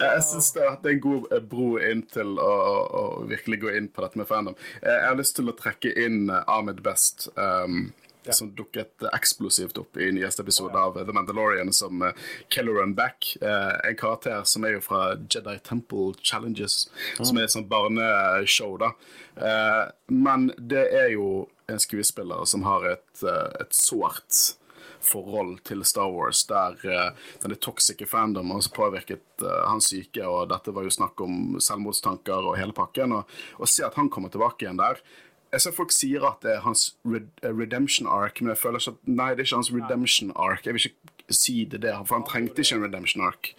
Jeg 0.00 0.22
syns 0.26 0.50
det 0.52 0.62
er 0.64 0.88
en 0.90 1.00
god 1.00 1.32
eh, 1.32 1.42
bro 1.50 1.76
inn 1.78 2.02
til 2.10 2.34
å, 2.42 2.52
å, 2.98 3.02
virkelig 3.30 3.60
gå 3.62 3.70
inn 3.78 3.88
på 3.94 4.02
dette 4.04 4.18
med 4.18 4.28
fandom. 4.28 4.56
Eh, 4.82 4.90
Jeg 4.90 5.08
har 5.08 5.18
lyst 5.20 5.36
til 5.38 5.48
å 5.48 5.56
trekke 5.56 5.92
inn 6.04 6.26
eh, 6.30 6.42
Ahmed 6.50 6.82
Best, 6.84 7.28
um, 7.36 7.92
som 8.30 8.52
dukket 8.54 9.02
eh, 9.02 9.10
eksplosivt 9.16 9.78
opp 9.82 9.96
i 9.96 10.10
nyeste 10.14 10.42
episode 10.42 10.78
av 10.78 10.98
eh, 10.98 11.06
The 11.06 11.14
Mandalorian 11.16 11.72
som 11.72 12.02
uh, 12.02 12.12
Kelleran 12.48 12.94
Back. 12.94 13.36
eh, 13.40 13.88
en 13.88 13.96
karakter 13.96 14.44
som 14.44 14.64
er 14.64 14.76
jo 14.76 14.84
fra 14.84 15.16
Jedi 15.16 15.58
Temple 15.66 16.14
Challenges, 16.22 16.88
som 17.18 17.38
er 17.38 17.48
et 17.48 17.54
sånt 17.54 17.70
barneshow, 17.70 18.76
da. 18.80 18.92
Eh, 19.36 19.84
men 20.12 20.50
det 20.58 20.86
er 20.92 21.12
jo 21.16 21.48
en 21.70 21.80
skuespiller 21.80 22.44
som 22.44 22.66
har 22.68 22.86
et, 22.94 23.22
eh, 23.24 23.48
et 23.60 23.74
sårt 23.74 24.56
forhold 25.02 25.64
til 25.66 25.82
Star 25.84 26.12
Wars, 26.14 26.44
der 26.46 26.76
uh, 26.86 27.08
denne 27.42 27.56
toxice 27.58 28.06
fandomen 28.06 28.54
også 28.54 28.70
påvirket 28.76 29.42
uh, 29.42 29.64
hans 29.66 29.88
syke, 29.90 30.22
og 30.22 30.46
dette 30.52 30.70
var 30.70 30.86
jo 30.86 30.94
snakk 30.94 31.18
om 31.24 31.56
selvmordstanker 31.58 32.46
og 32.52 32.54
hele 32.60 32.74
pakken, 32.76 33.16
og 33.18 33.58
å 33.58 33.66
se 33.66 33.82
at 33.82 33.98
han 33.98 34.10
kommer 34.12 34.30
tilbake 34.30 34.62
igjen 34.62 34.78
der 34.78 35.02
jeg 35.52 35.64
ser 35.64 35.74
folk 35.76 35.92
sier 35.92 36.24
at 36.24 36.44
det 36.44 36.54
er 36.54 36.62
hans 36.64 36.92
red 37.04 37.28
eh, 37.44 37.52
redemption 37.52 38.08
arc, 38.08 38.40
men 38.40 38.54
jeg 38.54 38.62
føler 38.62 38.80
ikke 38.80 38.94
at 38.94 39.10
Nei, 39.10 39.30
det 39.32 39.42
er 39.42 39.48
ikke 39.50 39.60
hans 39.60 39.72
redemption 39.74 40.32
arc. 40.32 40.64
Jeg 40.66 40.76
vil 40.76 40.86
ikke 40.88 41.36
si 41.36 41.56
det 41.68 41.82
der, 41.84 41.98
for 42.06 42.18
han 42.18 42.28
trengte 42.28 42.64
ikke 42.64 42.78
en 42.78 42.86
redemption 42.86 43.26
arc. 43.26 43.52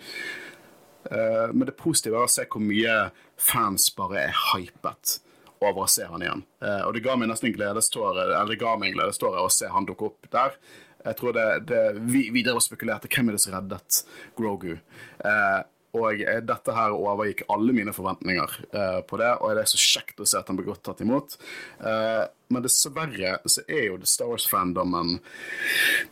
Uh, 1.03 1.51
men 1.51 1.67
det 1.67 1.75
positive 1.75 2.15
er 2.15 2.25
å 2.25 2.31
se 2.31 2.45
hvor 2.47 2.63
mye 2.63 2.93
fans 3.35 3.89
bare 3.91 4.21
er 4.21 4.37
hypet 4.53 5.17
over 5.59 5.83
å 5.83 5.91
se 5.91 6.07
han 6.07 6.23
igjen. 6.23 6.45
Uh, 6.63 6.87
og 6.87 6.95
det 6.95 7.03
ga 7.05 7.17
meg 7.19 7.29
nesten 7.29 7.49
en 7.49 7.57
gledeståre 7.57 8.23
eller 8.23 8.49
det 8.49 8.61
ga 8.61 8.73
meg 8.79 8.93
en 8.93 9.01
gledeståre 9.01 9.43
å 9.43 9.51
se 9.51 9.67
han 9.69 9.87
dukke 9.89 10.09
opp 10.09 10.31
der. 10.33 10.55
Jeg 11.03 11.19
tror 11.19 11.35
det, 11.35 11.45
det 11.67 11.81
Vi, 12.07 12.29
vi 12.31 12.43
drev 12.45 12.61
og 12.61 12.63
spekulerte 12.63 13.11
hvem 13.11 13.29
er 13.29 13.35
det 13.35 13.43
som 13.43 13.53
reddet 13.55 13.99
Grogu. 14.39 14.71
Eh, 14.73 15.59
og 15.93 16.21
eh, 16.21 16.39
dette 16.45 16.73
her 16.75 16.95
overgikk 16.95 17.43
alle 17.53 17.75
mine 17.75 17.93
forventninger 17.95 18.55
eh, 18.73 18.99
på 19.07 19.19
det, 19.21 19.29
og 19.39 19.53
det 19.53 19.65
er 19.65 19.71
så 19.73 19.81
kjekt 19.81 20.23
å 20.23 20.27
se 20.29 20.39
at 20.39 20.49
den 20.49 20.57
blir 20.59 20.71
godt 20.71 20.83
tatt 20.87 21.03
imot. 21.05 21.37
Eh, 21.79 22.23
men 22.53 22.65
dessverre 22.65 23.35
så 23.49 23.65
er 23.67 23.87
jo 23.87 23.99
The 24.01 24.09
Star 24.09 24.29
Wars-fandomen 24.29 25.15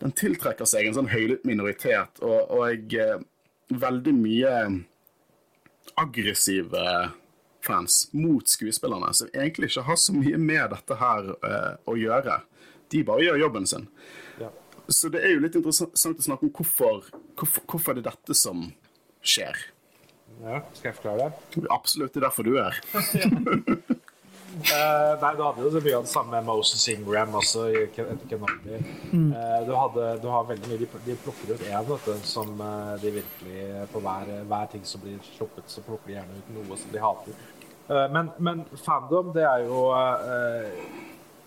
Den 0.01 0.13
tiltrekker 0.17 0.69
seg 0.69 0.87
en 0.87 0.97
sånn 0.97 1.11
høylytt 1.11 1.45
minoritet, 1.49 2.21
og, 2.25 2.53
og 2.61 2.95
eh, 2.97 3.17
veldig 3.71 4.15
mye 4.17 4.55
aggressive 6.01 6.85
fans 7.65 8.09
mot 8.11 8.47
skuespillerne, 8.49 9.13
som 9.13 9.29
egentlig 9.33 9.71
ikke 9.71 9.85
har 9.85 9.99
så 9.99 10.15
mye 10.15 10.37
med 10.41 10.71
dette 10.73 10.97
her 10.97 11.33
eh, 11.37 11.73
å 11.89 11.97
gjøre. 11.99 12.41
De 12.91 13.03
bare 13.07 13.25
gjør 13.27 13.43
jobben 13.45 13.67
sin. 13.69 13.87
Ja. 14.41 14.49
Så 14.91 15.11
det 15.13 15.21
er 15.23 15.35
jo 15.35 15.43
litt 15.43 15.55
interessant 15.55 16.19
å 16.19 16.25
snakke 16.25 16.47
om 16.47 16.53
hvorfor, 16.55 17.05
hvorfor, 17.39 17.67
hvorfor 17.69 17.93
er 17.93 18.01
det 18.01 18.09
dette 18.09 18.35
som 18.37 18.65
skjer. 19.21 19.57
Ja, 20.41 20.61
skal 20.73 20.89
jeg 20.89 20.97
forklare 20.97 21.27
det? 21.27 21.65
Absolutt, 21.69 22.13
det 22.13 22.21
er 22.21 22.27
derfor 22.29 22.47
du 22.47 22.55
er. 22.61 22.81
Eh, 24.51 25.13
nei, 25.21 25.29
du 25.37 25.41
hadde 25.45 25.63
jo 25.63 25.69
så 25.71 25.79
mye 25.79 25.93
av 25.95 26.03
det 26.03 26.11
samme 26.11 26.33
med 26.33 26.43
Moses 26.49 26.81
Ingram 26.91 27.37
også 27.39 27.69
etter 27.71 28.09
Kenobi. 28.27 28.73
Eh, 28.75 29.61
du, 29.63 29.71
hadde, 29.71 30.09
du 30.19 30.27
har 30.27 30.49
veldig 30.49 30.67
mye 30.67 30.79
De, 30.81 30.89
de 31.05 31.15
plukker 31.23 31.53
ut 31.53 31.63
én, 31.63 32.25
som 32.27 32.51
eh, 32.59 32.89
de 32.99 33.13
virkelig 33.15 33.85
På 33.93 34.01
hver, 34.03 34.33
hver 34.51 34.67
ting 34.73 34.83
som 34.87 35.03
blir 35.05 35.23
sluppet, 35.37 35.71
så 35.71 35.83
plukker 35.85 36.11
de 36.11 36.17
gjerne 36.17 36.41
ut 36.41 36.51
noe 36.57 36.79
som 36.81 36.91
de 36.91 37.03
hater. 37.05 37.39
Eh, 37.87 38.07
men, 38.11 38.33
men 38.43 38.65
fandom, 38.83 39.31
det 39.35 39.47
er 39.47 39.65
jo 39.65 39.85
eh, 39.95 40.67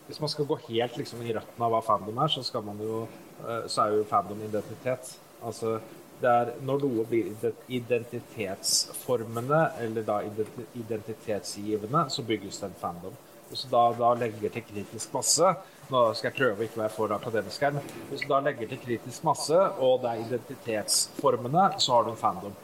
Hvis 0.09 0.21
man 0.21 0.33
skal 0.33 0.49
gå 0.49 0.59
helt 0.71 0.97
liksom, 1.01 1.23
i 1.25 1.37
røttene 1.37 1.69
av 1.69 1.77
hva 1.77 1.83
fandom 1.85 2.19
er, 2.25 2.33
så, 2.33 2.43
skal 2.45 2.65
man 2.67 2.81
jo, 2.83 3.05
eh, 3.45 3.69
så 3.69 3.85
er 3.85 3.99
jo 3.99 4.09
fandom 4.09 4.43
identitet. 4.49 5.15
Altså 5.45 5.79
det 6.25 6.55
når 6.67 6.83
noe 6.87 7.05
blir 7.09 7.27
identitetsformende, 7.69 9.61
eller 9.85 10.03
da 10.09 10.17
identitetsgivende, 10.25 12.07
så 12.11 12.25
bygges 12.27 12.61
det 12.61 12.67
en 12.71 12.81
fandom. 12.81 13.15
Hvis 13.51 13.63
du 13.65 13.69
da, 13.75 13.85
da 13.99 14.15
legger 14.19 14.51
til 14.51 14.65
kritisk 14.65 15.13
masse 15.13 15.45
Nå 15.93 16.01
skal 16.17 16.31
jeg 16.31 16.37
prøve 16.39 16.63
å 16.63 16.65
ikke 16.65 16.81
være 16.81 16.93
for 16.95 17.13
akademisk 17.13 17.61
her, 17.61 17.75
hvis 18.09 18.23
du 18.25 18.31
da 18.31 18.39
legger 18.41 18.71
til 18.71 18.81
kritisk 18.81 19.27
masse, 19.27 19.59
og 19.85 20.01
det 20.01 20.09
er 20.11 20.23
identitetsformende, 20.23 21.65
så 21.77 21.93
har 21.93 22.07
du 22.07 22.11
en 22.15 22.23
fandom. 22.23 22.55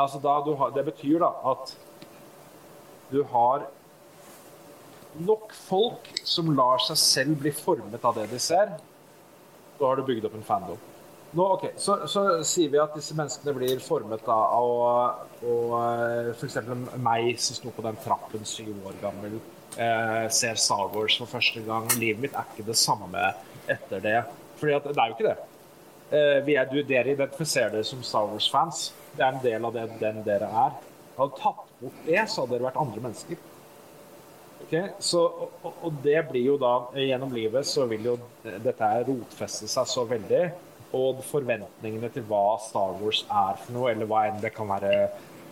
Altså 0.00 0.18
da 0.24 0.38
du 0.46 0.54
har, 0.56 0.72
det 0.72 0.86
betyr 0.86 1.20
da 1.20 1.28
at 1.52 1.74
du 3.10 3.20
har 3.34 3.66
nok 5.28 5.52
folk 5.68 6.08
som 6.24 6.48
lar 6.56 6.80
seg 6.82 6.98
selv 6.98 7.36
bli 7.44 7.52
formet 7.54 8.00
av 8.00 8.16
det 8.16 8.26
de 8.32 8.40
ser, 8.42 8.72
da 9.76 9.86
har 9.90 10.00
du 10.00 10.08
bygd 10.08 10.24
opp 10.24 10.40
en 10.40 10.48
fandom. 10.48 10.80
Nå, 11.34 11.44
ok, 11.56 11.64
så, 11.76 11.96
så 12.06 12.20
sier 12.46 12.70
vi 12.70 12.78
at 12.78 12.92
disse 12.94 13.14
menneskene 13.18 13.54
blir 13.56 13.80
formet 13.82 14.22
da, 14.22 14.36
av 14.54 16.34
f.eks. 16.38 16.60
meg 17.02 17.40
som 17.42 17.56
sto 17.58 17.72
på 17.74 17.82
den 17.82 17.96
trappen 18.04 18.44
syv 18.46 18.86
år 18.86 19.00
gammel, 19.00 19.40
eh, 19.74 20.28
ser 20.30 20.60
Star 20.62 20.92
Wars 20.92 21.16
for 21.18 21.26
første 21.26 21.64
gang. 21.66 21.88
Livet 21.98 22.22
mitt 22.22 22.36
er 22.38 22.46
ikke 22.52 22.68
det 22.68 22.76
samme 22.78 23.32
etter 23.66 24.04
det. 24.04 24.20
At 24.22 24.86
det 24.86 24.94
er 24.94 25.10
jo 25.10 25.16
ikke 25.16 25.32
det. 25.32 25.34
Eh, 26.14 26.38
vi 26.46 26.54
er, 26.54 26.68
du, 26.70 26.78
dere 26.86 27.16
identifiserer 27.16 27.74
dere 27.74 27.88
som 27.88 28.04
Star 28.06 28.28
Wars-fans. 28.30 28.92
Det 29.16 29.24
er 29.24 29.32
en 29.32 29.42
del 29.42 29.66
av 29.66 29.74
det, 29.74 29.88
den 29.98 30.22
dere 30.26 30.46
er. 30.46 30.76
Hadde 31.16 31.40
tatt 31.40 31.64
bort 31.80 32.06
det, 32.06 32.20
så 32.30 32.44
hadde 32.44 32.54
dere 32.54 32.68
vært 32.68 32.78
andre 32.84 33.02
mennesker. 33.08 33.42
Ok, 34.64 34.76
så, 35.02 35.24
og, 35.66 35.66
og 35.74 35.98
det 36.06 36.22
blir 36.30 36.46
jo 36.46 36.54
da 36.56 36.70
Gjennom 36.96 37.34
livet 37.34 37.66
så 37.68 37.84
vil 37.90 38.06
jo 38.06 38.14
dette 38.44 38.92
rotfeste 39.08 39.66
seg 39.68 39.90
så 39.90 40.06
veldig. 40.08 40.44
Og 40.94 41.22
forventningene 41.26 42.10
til 42.14 42.26
hva 42.28 42.56
Star 42.62 42.96
Wars 43.00 43.24
er 43.26 43.60
for 43.62 43.76
noe, 43.76 43.92
eller 43.92 44.08
hva 44.10 44.26
enn 44.28 44.42
det 44.42 44.54
kan 44.54 44.68
være 44.70 44.92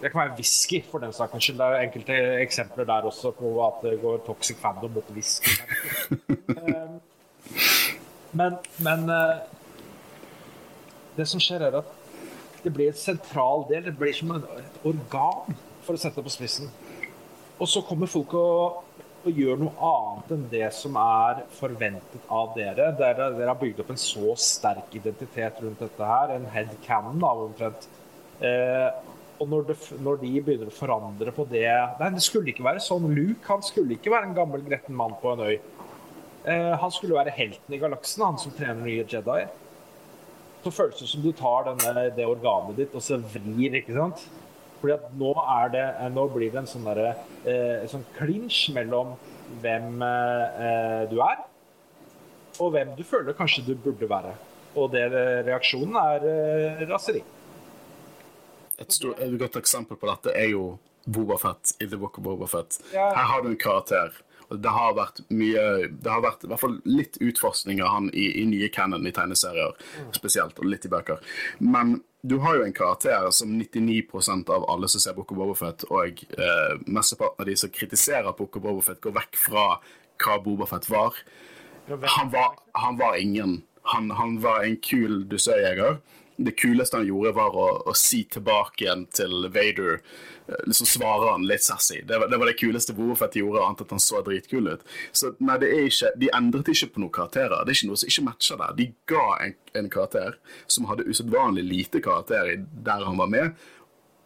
Det 0.03 0.11
kan 0.11 0.25
være 0.25 0.35
whisky, 0.39 0.81
for 0.91 0.99
den 0.99 1.13
saks 1.15 1.45
skyld. 1.45 1.61
Det 1.61 1.67
er 1.67 1.85
enkelte 1.87 2.15
eksempler 2.43 2.89
der 2.89 3.07
også 3.07 3.31
på 3.39 3.53
at 3.67 3.85
det 3.87 4.01
går 4.03 4.25
toxic 4.27 4.59
fandom 4.59 4.91
mot 4.97 5.11
whisky. 5.15 5.55
Um, 6.59 6.97
men, 8.33 8.57
men 8.83 9.11
eh, 9.11 9.45
det 11.17 11.29
som 11.29 11.41
skjer, 11.41 11.69
er 11.69 11.79
at 11.83 11.93
det 12.65 12.73
blir 12.75 12.91
en 12.91 12.99
sentral 12.99 13.67
del. 13.71 13.85
Det 13.85 13.95
blir 13.99 14.17
som 14.17 14.35
et 14.35 14.81
organ, 14.89 15.55
for 15.87 15.95
å 15.95 16.03
sette 16.03 16.19
det 16.19 16.27
på 16.27 16.35
spissen. 16.35 16.71
Og 17.63 17.69
så 17.71 17.83
kommer 17.87 18.11
folk 18.11 18.35
og, 18.35 18.83
og 19.23 19.39
gjør 19.39 19.61
noe 19.61 19.89
annet 19.89 20.35
enn 20.35 20.45
det 20.51 20.69
som 20.75 20.97
er 20.99 21.43
forventet 21.57 22.29
av 22.33 22.53
dere. 22.57 22.91
Dere, 22.99 23.31
dere 23.37 23.51
har 23.53 23.61
bygd 23.61 23.83
opp 23.85 23.93
en 23.95 24.01
så 24.01 24.35
sterk 24.41 24.95
identitet 24.99 25.61
rundt 25.63 25.83
dette 25.83 26.09
her, 26.09 26.35
en 26.35 26.49
headcanon 26.53 27.27
av 27.27 27.45
omtrent. 27.47 27.89
Eh, 28.43 28.89
og 29.43 29.49
når, 29.51 29.65
det, 29.71 29.77
når 30.03 30.21
de 30.23 30.33
begynner 30.45 30.71
å 30.71 30.75
forandre 30.75 31.33
på 31.35 31.47
det 31.51 31.67
Nei, 31.99 32.11
det 32.15 32.23
skulle 32.23 32.53
ikke 32.53 32.67
være 32.67 32.83
sånn. 32.83 33.09
Luke 33.15 33.49
han 33.49 33.65
skulle 33.67 33.97
ikke 33.97 34.13
være 34.13 34.31
en 34.31 34.37
gammel, 34.37 34.63
gretten 34.67 34.99
mann 34.99 35.17
på 35.23 35.33
en 35.35 35.47
øy. 35.49 35.57
Eh, 36.43 36.73
han 36.79 36.95
skulle 36.95 37.19
være 37.19 37.35
helten 37.35 37.75
i 37.75 37.81
galaksen, 37.83 38.27
han 38.27 38.39
som 38.43 38.55
trener 38.55 38.83
nye 38.83 39.07
Jedi. 39.09 39.41
Så 40.63 40.71
føles 40.71 40.99
det 40.99 41.11
som 41.11 41.25
du 41.25 41.33
tar 41.35 41.67
denne, 41.71 42.09
det 42.15 42.27
organet 42.27 42.79
ditt 42.79 42.95
og 42.95 43.03
så 43.03 43.19
vrir, 43.19 43.79
ikke 43.81 43.97
sant? 43.97 44.27
Fordi 44.83 44.97
at 44.97 45.11
nå, 45.15 45.33
er 45.39 45.69
det, 45.71 45.85
eh, 46.03 46.09
nå 46.11 46.27
blir 46.35 46.51
det 46.51 46.63
en 46.65 46.71
sånn 46.71 46.87
derre 46.89 47.13
eh, 47.47 47.85
sånn 47.91 48.03
clinch 48.17 48.65
mellom 48.75 49.15
hvem 49.63 50.03
eh, 50.03 51.03
du 51.13 51.21
er, 51.23 51.45
og 52.59 52.73
hvem 52.75 52.97
du 52.99 53.05
føler 53.07 53.37
kanskje 53.37 53.65
du 53.69 53.77
burde 53.79 54.09
være. 54.11 54.35
Og 54.75 54.91
det, 54.93 55.05
reaksjonen 55.47 55.97
er 56.01 56.27
eh, 56.27 56.83
raseri. 56.91 57.23
Et, 58.81 58.91
stort, 58.91 59.21
et 59.23 59.39
godt 59.39 59.61
eksempel 59.61 60.01
på 60.01 60.11
dette 60.11 60.35
er 60.35 60.51
jo 60.51 60.73
Bobafett 61.03 61.75
i 61.83 61.87
The 61.87 61.99
Book 61.99 62.19
of 62.19 62.27
Bobafett. 62.27 62.79
Ja. 62.93 63.11
Her 63.15 63.31
har 63.31 63.43
du 63.43 63.53
en 63.53 63.59
karakter. 63.61 64.15
Og 64.53 64.61
det 64.61 64.69
har 64.69 64.93
vært 64.93 65.23
mye 65.33 65.63
Det 65.89 66.11
har 66.11 66.21
vært 66.21 66.43
i 66.45 66.49
hvert 66.51 66.61
fall 66.61 66.75
litt 66.85 67.17
utforskning 67.25 67.81
av 67.81 67.95
han 67.95 68.09
i, 68.13 68.27
i 68.43 68.45
nye 68.45 68.69
canon 68.75 69.07
i 69.09 69.13
tegneserier, 69.15 69.73
spesielt, 70.13 70.59
og 70.61 70.69
litt 70.69 70.85
i 70.87 70.93
bøker. 70.93 71.23
Men 71.59 72.01
du 72.23 72.37
har 72.39 72.55
jo 72.57 72.63
en 72.65 72.73
karakter 72.73 73.31
som 73.31 73.51
99% 73.63 74.51
av 74.51 74.65
alle 74.71 74.89
som 74.89 75.01
ser 75.01 75.15
Book 75.15 75.33
of 75.33 75.39
Bobafett, 75.39 75.83
og 75.91 76.23
eh, 76.39 76.75
mesteparten 76.87 77.43
av 77.43 77.49
de 77.51 77.57
som 77.59 77.73
kritiserer 77.75 78.37
Book 78.39 78.57
of 78.57 78.63
Bobafett, 78.63 79.01
går 79.03 79.17
vekk 79.17 79.39
fra 79.49 79.65
hva 80.23 80.39
Bobofet 80.45 80.87
var. 80.91 81.19
Han 81.89 82.31
var, 82.31 82.55
han 82.79 82.99
var 83.01 83.19
ingen. 83.19 83.63
Han, 83.91 84.11
han 84.15 84.39
var 84.43 84.63
en 84.63 84.77
kul 84.79 85.25
dusørjeger. 85.29 85.99
Det 86.37 86.55
kuleste 86.57 86.97
han 86.97 87.07
gjorde, 87.07 87.35
var 87.37 87.57
å, 87.57 87.67
å 87.89 87.95
si 87.97 88.23
tilbake 88.31 88.85
igjen 88.85 89.05
til 89.15 89.49
Vader. 89.53 90.01
liksom 90.65 90.89
Så 90.89 90.99
svarer 90.99 91.35
han 91.35 91.45
litt 91.49 91.65
sassy. 91.65 92.01
Det 92.09 92.19
var 92.19 92.31
det, 92.33 92.39
var 92.41 92.51
det 92.51 92.57
kuleste 92.61 92.97
Bobafett 92.97 93.37
gjorde, 93.41 93.65
annet 93.67 93.85
at 93.85 93.93
han 93.95 94.03
så 94.03 94.23
dritkul 94.25 94.73
ut. 94.73 94.87
Så 95.13 95.35
nei, 95.39 95.59
det 95.63 95.71
er 95.75 95.91
ikke, 95.91 96.15
De 96.23 96.33
endret 96.39 96.73
ikke 96.73 96.91
på 96.95 97.05
noen 97.05 97.15
karakterer. 97.19 97.63
Det 97.63 97.75
er 97.75 97.81
ikke 97.81 97.93
noe 97.93 98.01
som 98.01 98.15
ikke 98.15 98.27
matcher 98.31 98.65
der. 98.65 98.75
De 98.81 98.89
ga 99.13 99.29
en, 99.45 99.55
en 99.83 99.93
karakter 99.93 100.41
som 100.67 100.89
hadde 100.91 101.07
usedvanlig 101.09 101.67
lite 101.69 102.03
karakter 102.05 102.55
i 102.55 102.59
der 102.59 103.07
han 103.07 103.21
var 103.21 103.31
med, 103.31 103.63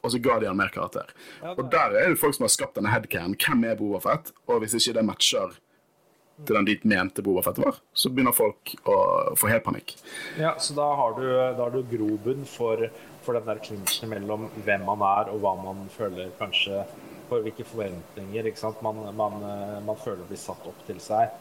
og 0.07 0.13
så 0.15 0.21
ga 0.23 0.39
de 0.39 0.47
han 0.47 0.59
mer 0.59 0.71
karakter. 0.71 1.11
Og 1.57 1.67
der 1.73 1.97
er 1.99 2.13
det 2.13 2.21
folk 2.21 2.37
som 2.37 2.47
har 2.47 2.53
skapt 2.55 2.79
denne 2.79 2.93
headcan. 2.93 3.35
Hvem 3.35 3.65
er 3.67 3.79
Bobafett? 3.79 4.31
Og 4.47 4.63
hvis 4.63 4.77
ikke 4.79 5.01
det 5.01 5.07
matcher 5.09 5.57
til 6.45 6.59
den 6.59 6.69
dit 6.69 6.85
mente 6.85 7.23
Bobafett 7.25 7.59
var, 7.63 7.79
så 7.97 8.11
begynner 8.13 8.35
folk 8.37 8.75
å 8.85 8.97
få 9.39 9.49
helt 9.51 9.65
panikk. 9.65 9.97
Ja, 10.41 10.55
så 10.61 10.77
da 10.77 10.87
har 10.99 11.17
du, 11.17 11.27
da 11.57 11.69
du 11.73 11.81
grobunn 11.89 12.45
for, 12.51 12.83
for 13.25 13.39
den 13.39 13.49
der 13.49 13.63
klinsjen 13.65 14.13
mellom 14.13 14.51
hvem 14.67 14.85
man 14.85 15.05
er 15.09 15.33
og 15.33 15.41
hva 15.45 15.57
man 15.63 15.87
føler 15.97 16.33
kanskje 16.41 16.85
For 17.27 17.43
hvilke 17.43 17.65
forventninger? 17.67 18.47
Man, 18.87 19.01
man, 19.19 19.41
eh, 19.43 19.79
man 19.83 19.97
føler 19.99 20.29
blir 20.29 20.39
satt 20.39 20.63
opp 20.71 20.85
til 20.87 21.01
seg. 21.03 21.33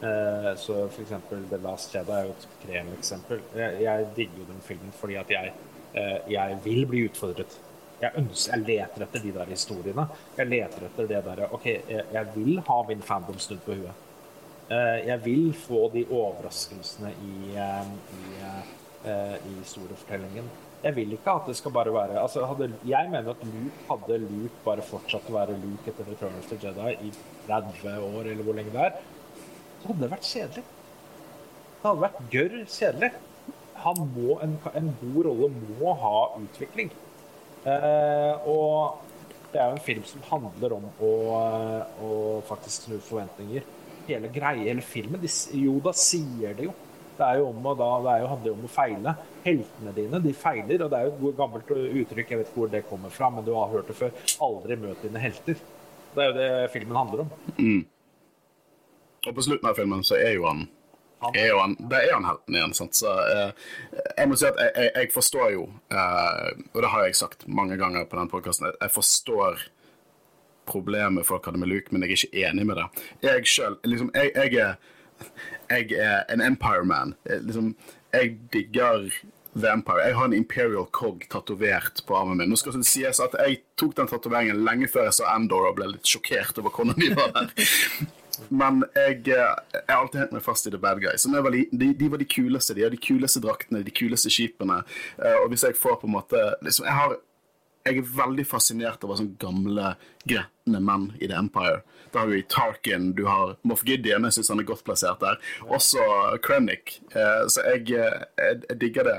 Eh, 0.00 0.46
så 0.56 0.78
eksempel 1.02 1.42
The 1.50 1.58
Last 1.60 1.92
Jedi 1.92 2.14
er 2.16 2.30
jo 2.30 2.32
et 2.32 2.46
kremeksempel. 2.62 3.42
Jeg, 3.52 3.82
jeg 3.84 4.06
digger 4.16 4.40
jo 4.40 4.46
den 4.48 4.62
filmen 4.64 4.94
fordi 4.96 5.18
at 5.20 5.34
jeg, 5.34 5.52
eh, 5.92 6.16
jeg 6.32 6.56
vil 6.64 6.86
bli 6.88 7.04
utfordret. 7.10 7.58
Jeg, 8.00 8.10
ønsker, 8.22 8.56
jeg 8.56 8.64
leter 8.70 9.04
etter 9.04 9.26
de 9.26 9.34
der 9.36 9.52
historiene. 9.52 10.08
Jeg 10.38 10.48
leter 10.48 10.88
etter 10.88 11.12
det 11.12 11.20
derre 11.28 11.50
OK, 11.52 11.68
jeg, 11.68 12.08
jeg 12.16 12.32
vil 12.38 12.64
ha 12.70 12.80
min 12.88 13.04
fandom 13.04 13.36
snudd 13.36 13.60
på 13.68 13.76
huet. 13.82 14.03
Eh, 14.72 15.00
jeg 15.04 15.20
vil 15.24 15.50
få 15.60 15.88
de 15.92 16.06
overraskelsene 16.08 17.10
i, 17.12 17.56
eh, 17.56 17.88
i, 18.16 18.28
eh, 19.04 19.34
i 19.34 19.58
historiefortellingen. 19.58 20.48
Jeg 20.84 20.96
vil 20.96 21.12
ikke 21.12 21.32
at 21.32 21.46
det 21.46 21.56
skal 21.56 21.72
bare 21.72 21.92
være 21.92 22.20
altså 22.20 22.44
hadde, 22.46 22.72
Jeg 22.86 23.10
mener 23.10 23.30
at 23.30 23.44
Luke 23.44 23.84
hadde 23.88 24.18
Luke 24.18 24.56
bare 24.64 24.82
fortsatt 24.82 25.28
å 25.28 25.32
være 25.32 25.56
Luke 25.60 25.88
etter 25.88 26.04
Return 26.04 26.38
of 26.38 26.48
the 26.48 26.56
Jedi 26.56 27.08
i 27.08 27.12
30 27.46 28.00
år, 28.00 28.24
eller 28.24 28.42
hvor 28.42 28.54
lenge 28.54 28.72
det 28.72 28.80
er, 28.80 28.98
så 29.82 29.88
hadde 29.88 30.00
det 30.00 30.10
vært 30.10 30.32
kjedelig. 30.32 30.64
Det 31.82 31.88
hadde 31.88 32.00
vært 32.00 32.20
gørr 32.32 32.58
kjedelig. 32.66 33.12
Må, 33.84 34.38
en, 34.40 34.58
en 34.74 34.96
god 35.00 35.24
rolle 35.26 35.50
må 35.78 35.92
ha 36.00 36.18
utvikling. 36.40 36.90
Eh, 37.68 38.48
og 38.48 39.00
det 39.52 39.60
er 39.60 39.66
jo 39.68 39.76
en 39.76 39.84
film 39.84 40.04
som 40.08 40.24
handler 40.30 40.72
om 40.72 40.86
å, 41.04 41.10
å 42.00 42.12
faktisk 42.48 42.88
snu 42.88 42.96
forventninger. 42.98 43.64
Hele 44.08 44.30
greia, 44.32 44.66
hele 44.68 44.84
filmen 44.84 45.22
de, 45.22 45.30
Jo, 45.56 45.78
da 45.84 45.94
sier 45.96 46.56
det 46.56 46.68
jo. 46.68 46.74
Det 47.14 47.28
jo 47.38 47.74
da, 47.78 47.88
det 48.02 48.14
jo, 48.24 48.28
handler 48.32 48.50
jo 48.50 48.54
om 48.56 48.66
å 48.66 48.72
feile. 48.74 49.14
Heltene 49.44 49.94
dine 49.94 50.20
de 50.24 50.32
feiler, 50.34 50.82
og 50.82 50.90
det 50.90 51.00
er 51.00 51.08
jo 51.08 51.30
et 51.30 51.38
gammelt 51.38 51.70
uttrykk, 51.70 52.30
jeg 52.30 52.40
vet 52.40 52.48
ikke 52.50 52.60
hvor 52.60 52.72
det 52.72 52.84
kommer 52.88 53.12
fra, 53.14 53.30
men 53.30 53.46
du 53.46 53.52
har 53.54 53.70
hørt 53.70 53.90
det 53.90 53.98
før. 53.98 54.14
Aldri 54.42 54.78
møt 54.82 55.04
dine 55.04 55.22
helter. 55.22 55.60
Det 56.14 56.22
er 56.22 56.30
jo 56.30 56.38
det 56.38 56.48
filmen 56.74 56.98
handler 56.98 57.24
om. 57.24 57.34
Mm. 57.58 57.84
Og 59.24 59.36
på 59.36 59.44
slutten 59.46 59.70
av 59.70 59.78
filmen 59.78 60.02
så 60.06 60.18
er 60.18 60.34
jo 60.36 60.48
han 60.48 60.66
er 61.32 61.46
jo 61.48 61.60
han, 61.60 61.76
det 61.90 62.00
er 62.04 62.12
han 62.12 62.26
helten 62.28 62.56
igjen. 62.58 62.74
Sant? 62.76 62.98
Så 62.98 63.08
eh, 63.08 63.68
jeg 64.18 64.28
må 64.28 64.36
si 64.38 64.48
at 64.48 64.58
jeg, 64.60 64.72
jeg, 64.76 64.90
jeg 64.98 65.12
forstår 65.14 65.54
jo, 65.54 65.68
eh, 65.94 66.50
og 66.72 66.82
det 66.82 66.90
har 66.92 67.06
jeg 67.06 67.18
sagt 67.20 67.46
mange 67.48 67.78
ganger 67.80 68.04
på 68.10 68.18
den 68.18 68.30
podkasten, 68.32 68.72
jeg 68.74 68.92
forstår 68.92 69.62
problemet 70.66 71.26
folk 71.26 71.46
hadde 71.48 71.60
med 71.60 71.70
Luke, 71.70 71.92
men 71.92 72.04
jeg 72.04 72.10
er 72.10 72.18
ikke 72.18 72.48
enig 72.48 72.66
med 72.66 72.80
det. 72.80 72.88
Jeg 73.26 73.46
sjøl 73.50 73.78
liksom, 73.84 74.10
jeg, 74.14 74.32
jeg, 74.34 74.54
er, 74.54 75.30
jeg 75.70 76.00
er 76.00 76.26
en 76.32 76.44
Empire-man. 76.44 77.14
Liksom, 77.24 77.74
jeg 78.14 78.36
digger 78.52 79.08
The 79.54 79.70
Empire. 79.70 80.02
Jeg 80.06 80.16
har 80.16 80.24
en 80.24 80.32
Imperial 80.32 80.86
Cog 80.90 81.24
tatovert 81.30 82.02
på 82.06 82.16
armen 82.16 82.40
min. 82.40 82.50
Nå 82.50 82.58
skal 82.58 82.74
det 82.74 82.88
sies 82.88 83.20
at 83.22 83.36
Jeg 83.46 83.62
tok 83.78 83.94
den 83.96 84.10
tatoveringen 84.10 84.64
lenge 84.66 84.88
før 84.90 85.08
jeg 85.08 85.18
så 85.20 85.28
Endor 85.30 85.68
og 85.68 85.78
ble 85.78 85.92
litt 85.92 86.10
sjokkert 86.10 86.58
over 86.58 86.74
hvordan 86.74 86.98
de 86.98 87.12
var 87.14 87.30
der. 87.36 87.52
Men 88.50 88.82
jeg, 88.96 89.20
jeg 89.28 89.38
har 89.38 90.00
alltid 90.00 90.24
hengt 90.24 90.34
meg 90.34 90.42
fast 90.42 90.66
i 90.66 90.72
The 90.74 90.80
Bad 90.82 90.98
Guys. 91.04 91.26
Var 91.30 91.54
liten, 91.54 91.78
de, 91.78 91.92
de, 91.94 92.08
var 92.10 92.18
de 92.18 92.26
kuleste. 92.26 92.74
De 92.74 92.82
har 92.82 92.90
de 92.90 92.98
kuleste 92.98 93.42
draktene, 93.44 93.84
de 93.86 93.94
kuleste 93.94 94.32
skipene. 94.32 94.80
Uh, 95.20 95.36
og 95.44 95.52
hvis 95.52 95.66
jeg 95.68 95.78
får 95.78 96.00
på 96.02 96.10
en 96.10 96.16
måte 96.16 96.40
liksom, 96.64 96.88
jeg, 96.88 96.96
har, 96.98 97.14
jeg 97.84 98.00
er 98.00 98.06
veldig 98.16 98.44
fascinert 98.48 99.02
over 99.04 99.18
sånne 99.18 99.36
gamle, 99.40 99.90
gretne 100.24 100.80
menn 100.80 101.10
i 101.20 101.28
The 101.28 101.36
Empire. 101.36 101.82
Da 102.14 102.22
har 102.22 102.30
vi 102.30 102.40
Tarkin, 102.48 103.10
du 103.18 103.26
har 103.28 103.56
Moff 103.68 103.82
Gideon, 103.84 104.24
jeg 104.28 104.38
syns 104.38 104.52
han 104.54 104.62
er 104.62 104.68
godt 104.68 104.86
plassert 104.86 105.20
der. 105.20 105.36
Også 105.68 106.00
Krennic. 106.44 106.96
Uh, 107.12 107.44
så 107.52 107.66
jeg, 107.68 107.84
jeg, 107.92 108.24
jeg, 108.40 108.78
digger 108.80 109.10
det. 109.10 109.18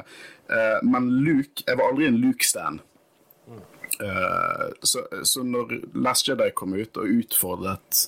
Uh, 0.49 0.79
men 0.85 1.11
Luke 1.25 1.65
Jeg 1.65 1.77
var 1.77 1.91
aldri 1.91 2.09
en 2.09 2.19
Luke-stand. 2.21 2.83
så, 4.83 5.05
så 5.23 5.43
når 5.45 5.69
Last 5.93 6.27
Jedi 6.27 6.49
kom 6.57 6.73
ut 6.73 6.97
og 6.97 7.11
utfordret 7.21 7.99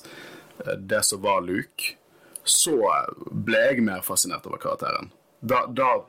det 0.90 1.00
som 1.06 1.22
var 1.22 1.40
Luke, 1.46 1.94
så 2.42 2.74
ble 3.30 3.62
jeg 3.70 3.84
mer 3.86 4.02
fascinert 4.04 4.44
over 4.50 4.60
karakteren. 4.60 5.12
Da, 5.40 5.62
da 5.70 6.02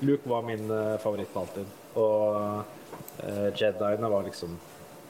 Luke 0.00 0.30
var 0.30 0.46
min 0.46 0.70
favoritt 0.70 1.02
favoritt 1.02 1.36
alltid. 1.36 1.76
Og 1.98 2.77
uh, 3.22 3.48
Jediene 3.54 4.10
var 4.10 4.26
liksom 4.26 4.58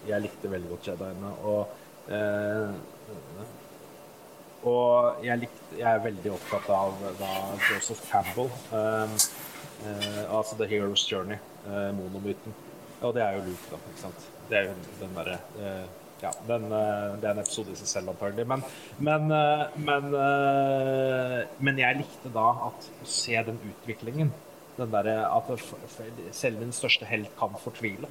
Jeg 0.09 0.23
likte 0.25 0.51
veldig 0.51 0.71
godt 0.71 0.89
Jediene. 0.89 1.33
Og, 1.45 1.69
uh, 2.13 2.71
og 4.69 5.25
jeg, 5.25 5.39
likte, 5.45 5.77
jeg, 5.77 5.91
er 5.91 6.05
veldig 6.05 6.33
opptatt 6.35 6.69
av 6.75 6.97
da, 7.21 7.31
Joseph 7.69 8.03
Campbell. 8.11 8.51
altså 10.29 10.57
The 10.59 10.67
Hero's 10.67 11.05
Journey, 11.07 11.39
monomyten. 11.95 12.55
Og 13.01 13.15
det 13.15 13.23
er 13.23 13.37
jo 13.37 13.45
Luke, 13.47 13.71
da. 13.71 13.79
ikke 13.93 14.03
sant? 14.03 14.29
Det 14.51 14.59
er 14.59 14.65
jo 14.67 14.75
den 14.99 15.15
derre 15.15 15.39
ja, 16.21 16.33
den, 16.47 16.65
eh, 16.73 17.21
det 17.21 17.29
er 17.29 17.35
en 17.37 17.43
episode 17.43 17.73
i 17.73 17.79
seg 17.79 17.91
selv, 17.91 18.13
antagelig. 18.15 18.47
Men, 18.51 18.65
men, 18.99 19.31
eh, 19.35 19.65
men, 19.79 20.11
eh, 20.19 21.39
men, 21.63 21.79
jeg 21.79 22.01
likte 22.01 22.33
da 22.35 22.49
at 22.69 22.89
å 22.91 23.09
se 23.09 23.39
den 23.47 23.61
utviklingen. 23.71 24.33
Den 24.79 24.93
der, 24.95 25.11
at 25.27 25.53
selv 26.33 26.61
den 26.61 26.73
største 26.73 27.07
helt 27.09 27.31
kan 27.39 27.57
fortvile. 27.59 28.11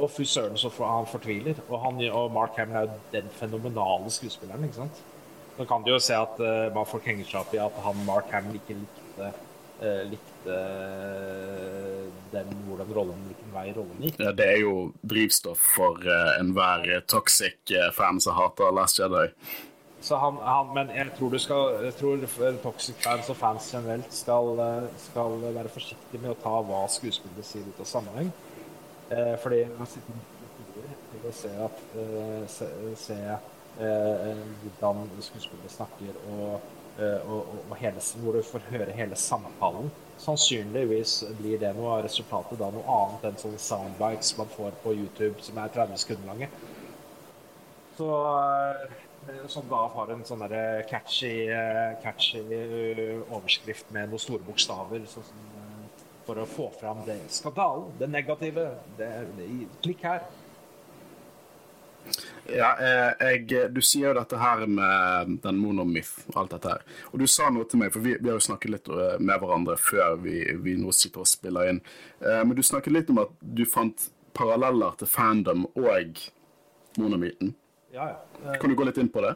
Og 0.00 0.10
fy 0.10 0.24
søren 0.28 0.56
så 0.56 0.70
han 0.78 1.08
fortviler. 1.08 1.60
Og, 1.68 1.80
han, 1.84 2.00
og 2.12 2.32
Mark 2.32 2.56
Hamill 2.56 2.76
er 2.76 2.86
jo 2.88 2.98
den 3.12 3.30
fenomenale 3.36 4.10
skuespilleren. 4.10 4.64
ikke 4.64 4.82
sant? 4.82 5.02
Nå 5.58 5.66
kan 5.68 5.84
du 5.84 5.92
jo 5.92 6.00
se 6.00 6.16
at 6.16 6.40
uh, 6.40 6.84
folk 6.88 7.04
henger 7.04 7.26
seg 7.28 7.40
opp 7.42 7.54
i 7.56 7.60
at 7.60 7.80
han 7.84 8.04
Mark 8.06 8.30
Hamill 8.32 8.60
ikke 8.60 8.78
likte, 8.80 9.32
uh, 9.82 10.02
likte 10.08 10.60
den, 12.32 12.54
hvordan 12.68 12.94
rollen, 12.96 13.24
hvilken 13.28 13.52
vei 13.52 13.66
rollen 13.76 14.04
gikk. 14.06 14.20
Det 14.38 14.46
er 14.46 14.62
jo 14.62 14.74
drivstoff 15.12 15.60
for 15.76 16.00
uh, 16.06 16.32
enhver 16.38 17.02
toxic 17.10 17.74
eh, 17.74 17.90
fan 17.96 18.22
som 18.22 18.38
hater 18.38 18.72
Last 18.72 19.02
Jedi. 19.02 19.26
Han, 20.08 20.38
han, 20.42 20.70
men 20.74 20.90
jeg 20.96 21.12
tror, 21.18 21.36
skal, 21.38 21.84
jeg 21.84 21.94
tror 21.98 22.22
toxic 22.62 23.02
fans 23.04 23.28
og 23.28 23.36
fans 23.36 23.66
generelt 23.74 24.14
skal, 24.16 24.54
eh, 24.64 24.86
skal 25.04 25.36
være 25.44 25.68
forsiktige 25.68 26.22
med 26.22 26.32
å 26.32 26.38
ta 26.40 26.54
hva 26.64 26.86
skuespillere 26.88 27.44
sier 27.44 27.68
ut 27.68 27.82
av 27.84 27.88
sammenheng. 27.90 28.32
Eh, 29.12 29.34
fordi 29.42 29.60
man 29.76 29.90
sitter 29.90 30.22
til 31.12 31.28
å 31.28 31.34
se, 31.36 31.52
at, 31.66 31.82
eh, 32.00 32.44
se, 32.48 32.70
se 32.96 33.18
eh, 33.20 34.44
hvordan 34.64 35.04
skuespillere 35.20 35.74
snakker, 35.76 36.16
og, 36.32 36.70
og, 37.00 37.34
og, 37.36 37.58
og 37.68 37.76
hele, 37.80 38.06
hvor 38.22 38.38
du 38.38 38.42
får 38.46 38.70
høre 38.72 38.96
hele 38.96 39.20
samtalen 39.20 39.92
sannsynligvis 40.20 41.12
blir 41.38 41.60
det 41.60 41.72
noe 41.76 41.96
av 41.96 42.02
resultatet 42.04 42.60
da 42.60 42.68
noe 42.72 42.96
annet 42.96 43.28
enn 43.28 43.38
sånne 43.40 43.60
soundbites 43.62 44.34
man 44.38 44.50
får 44.52 44.76
på 44.82 44.94
YouTube 44.98 45.44
som 45.44 45.60
er 45.62 45.72
30 45.76 46.02
sekunder 46.02 46.32
lange. 46.32 46.50
Så 47.96 48.08
eh, 48.10 48.98
Som 49.50 49.68
da 49.70 49.84
har 49.94 50.10
en 50.12 50.24
sånn 50.26 50.42
catchy, 50.90 51.48
eh, 51.50 51.96
catchy 52.02 52.42
eh, 52.54 53.18
overskrift 53.30 53.90
med 53.94 54.10
noen 54.10 54.22
store 54.22 54.44
bokstaver. 54.46 55.06
Så, 55.10 55.24
for 56.26 56.38
å 56.38 56.46
få 56.46 56.68
fram 56.80 57.02
det 57.06 57.18
skandalen, 57.32 57.90
det 57.98 58.06
negative. 58.10 58.68
Det, 58.98 59.08
det, 59.38 59.48
klikk 59.82 60.04
her. 60.06 60.22
Ja, 62.50 62.70
eh, 62.80 63.26
jeg, 63.30 63.72
Du 63.74 63.80
sier 63.84 64.10
jo 64.10 64.16
dette 64.18 64.38
her 64.40 64.64
med 64.66 65.36
den 65.44 65.58
monomyth 65.60 66.30
alt 66.38 66.54
dette 66.54 66.74
her. 66.74 66.84
Og 67.12 67.22
du 67.22 67.26
sa 67.30 67.50
noe 67.52 67.68
til 67.68 67.82
meg, 67.82 67.92
for 67.94 68.04
vi, 68.04 68.16
vi 68.18 68.30
har 68.30 68.38
jo 68.38 68.46
snakket 68.46 68.74
litt 68.74 68.90
eh, 68.90 69.16
med 69.18 69.42
hverandre 69.42 69.76
før 69.80 70.18
vi, 70.22 70.42
vi 70.64 70.76
nå 70.80 70.94
sitter 70.96 71.24
og 71.24 71.30
spiller 71.30 71.72
inn. 71.72 71.82
Eh, 72.22 72.42
men 72.44 72.56
du 72.56 72.64
snakket 72.66 72.94
litt 72.94 73.12
om 73.12 73.22
at 73.24 73.34
du 73.40 73.64
fant 73.68 74.10
paralleller 74.36 74.96
til 74.98 75.10
fandom 75.10 75.66
og 75.74 76.22
monomyten. 76.98 77.54
Ja, 77.92 78.08
ja. 78.08 78.56
Kan 78.60 78.70
du 78.70 78.76
gå 78.78 78.86
litt 78.86 78.98
inn 79.02 79.10
på 79.10 79.22
det? 79.24 79.34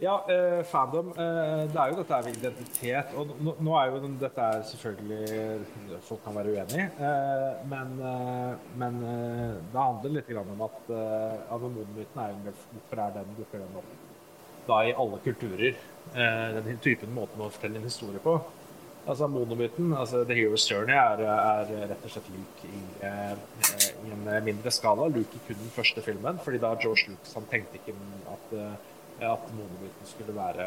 Ja, 0.00 0.14
eh, 0.32 0.62
fandom 0.64 1.10
eh, 1.12 1.66
Det 1.68 1.76
er 1.76 1.90
jo 1.90 1.96
dette 1.98 2.20
med 2.24 2.36
identitet. 2.38 3.10
Og 3.20 3.34
nå, 3.44 3.52
nå, 3.60 3.74
er 3.76 3.90
jo 3.90 4.12
dette 4.22 4.46
er 4.46 4.62
selvfølgelig 4.70 5.98
Folk 6.06 6.22
kan 6.24 6.38
være 6.38 6.54
uenig 6.54 6.86
eh, 6.86 7.58
men, 7.68 7.92
eh, 8.10 8.54
men 8.80 8.96
eh, 9.04 9.58
det 9.74 9.82
handler 9.82 10.14
litt 10.14 10.30
om 10.40 10.64
at 10.64 10.88
uh, 10.88 11.52
Anomon-myten 11.56 12.22
er 12.24 12.32
jo 12.32 12.54
Hvorfor 12.54 13.04
er 13.04 13.12
den 13.18 13.36
dukker 13.36 13.60
den 13.66 13.82
opp 13.82 13.98
da 14.70 14.82
i 14.86 14.92
alle 14.92 15.18
kulturer? 15.24 15.76
den 16.14 16.76
typen 16.84 17.10
måten 17.14 17.40
å 17.42 17.48
fortelle 17.50 17.80
en 17.80 17.86
historie 17.88 18.20
på. 18.22 18.36
Altså 19.10 19.26
Monomyten, 19.26 19.90
altså 19.98 20.22
The 20.24 20.36
Hero's 20.38 20.68
Journey, 20.70 20.94
er, 20.94 21.24
er 21.26 21.70
rett 21.90 22.04
og 22.06 22.12
slett 22.12 22.28
Luke 22.30 22.68
i, 22.68 22.82
i, 23.02 24.12
en 24.14 24.28
mindre 24.46 24.70
skala. 24.70 25.08
Luke 25.10 25.34
i 25.34 25.42
kun 25.48 25.58
den 25.58 25.72
første 25.74 26.04
filmen, 26.04 26.38
fordi 26.44 26.60
da 26.62 26.70
George 26.78 27.10
Lucas 27.10 27.34
han 27.34 27.48
tenkte 27.50 27.80
ikke 27.80 27.96
at 28.30 28.54
at 29.20 29.50
Monomyten 29.52 30.06
skulle 30.06 30.34
være 30.36 30.66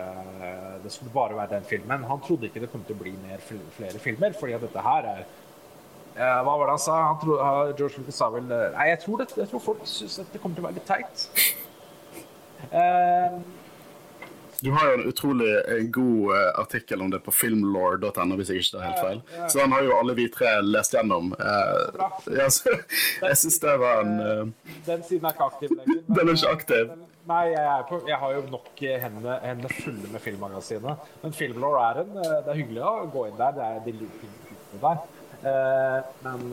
Det 0.84 0.92
skulle 0.92 1.14
bare 1.14 1.36
være 1.36 1.56
den 1.56 1.64
filmen. 1.64 2.04
Han 2.04 2.20
trodde 2.28 2.46
ikke 2.46 2.62
det 2.62 2.70
kom 2.72 2.84
til 2.86 2.96
å 2.96 3.02
bli 3.02 3.16
mer, 3.24 3.42
flere 3.78 4.00
filmer, 4.00 4.36
fordi 4.40 4.54
at 4.54 4.62
dette 4.62 4.84
her 4.86 5.10
er 5.14 5.24
Hva 6.14 6.54
var 6.60 6.68
det 6.68 6.76
han 6.76 6.84
sa? 6.84 7.00
Han 7.08 7.20
tro, 7.24 7.40
George 7.78 7.98
Lucas 7.98 8.22
sa 8.22 8.30
vel 8.30 8.46
Nei, 8.52 8.88
jeg 8.92 9.00
tror, 9.06 9.24
det, 9.24 9.32
jeg 9.38 9.50
tror 9.50 9.66
folk 9.72 9.82
syns 9.90 10.20
det 10.22 10.42
kommer 10.42 10.60
til 10.60 10.66
å 10.66 10.68
være 10.68 10.78
litt 10.78 10.92
teit. 10.92 11.28
Uh, 12.70 13.42
du 14.64 14.70
har 14.72 14.90
jo 14.90 14.98
en 14.98 15.08
utrolig 15.10 15.50
god 15.92 16.32
uh, 16.32 16.60
artikkel 16.62 17.02
om 17.04 17.10
det 17.12 17.20
på 17.26 17.34
filmlore.no, 17.36 18.38
hvis 18.40 18.52
jeg 18.54 18.64
ikke 18.64 18.78
tar 18.78 18.86
helt 18.88 19.02
feil. 19.04 19.24
Så 19.52 19.60
den 19.60 19.76
har 19.76 19.84
jo 19.84 19.96
alle 19.98 20.16
vi 20.16 20.28
tre 20.32 20.54
lest 20.64 20.96
gjennom. 20.96 21.34
Ja, 21.40 22.48
så, 22.48 22.78
jeg 23.28 23.40
syns 23.42 23.60
det 23.64 23.74
var 23.82 24.06
en 24.06 24.54
Den 24.86 25.04
siden 25.04 25.28
er 25.28 25.36
ikke 25.36 25.50
aktiv 25.50 25.74
lenger. 25.76 26.06
Den 26.16 26.30
er 26.30 26.38
ikke 26.38 26.54
aktiv. 26.60 26.94
Nei, 27.28 27.44
jeg, 27.54 27.84
på, 27.88 28.00
jeg, 28.08 28.20
har 28.20 28.32
jo 28.36 28.46
nok 28.52 28.82
hendene, 28.84 29.36
hendene 29.44 29.72
fulle 29.72 30.10
med 30.12 30.24
filmmagasinet. 30.24 31.12
Men 31.22 31.36
Filmlore 31.36 31.84
er 31.90 32.02
en 32.02 32.16
Det 32.18 32.52
er 32.52 32.58
hyggelig 32.60 32.88
å 32.88 32.96
gå 33.14 33.28
inn 33.30 33.38
der. 33.40 33.54
Det 33.56 33.68
er 33.68 33.86
de 33.86 33.94
liker 34.02 34.34
der. 34.82 35.04
Eh, 35.44 36.00
men 36.24 36.44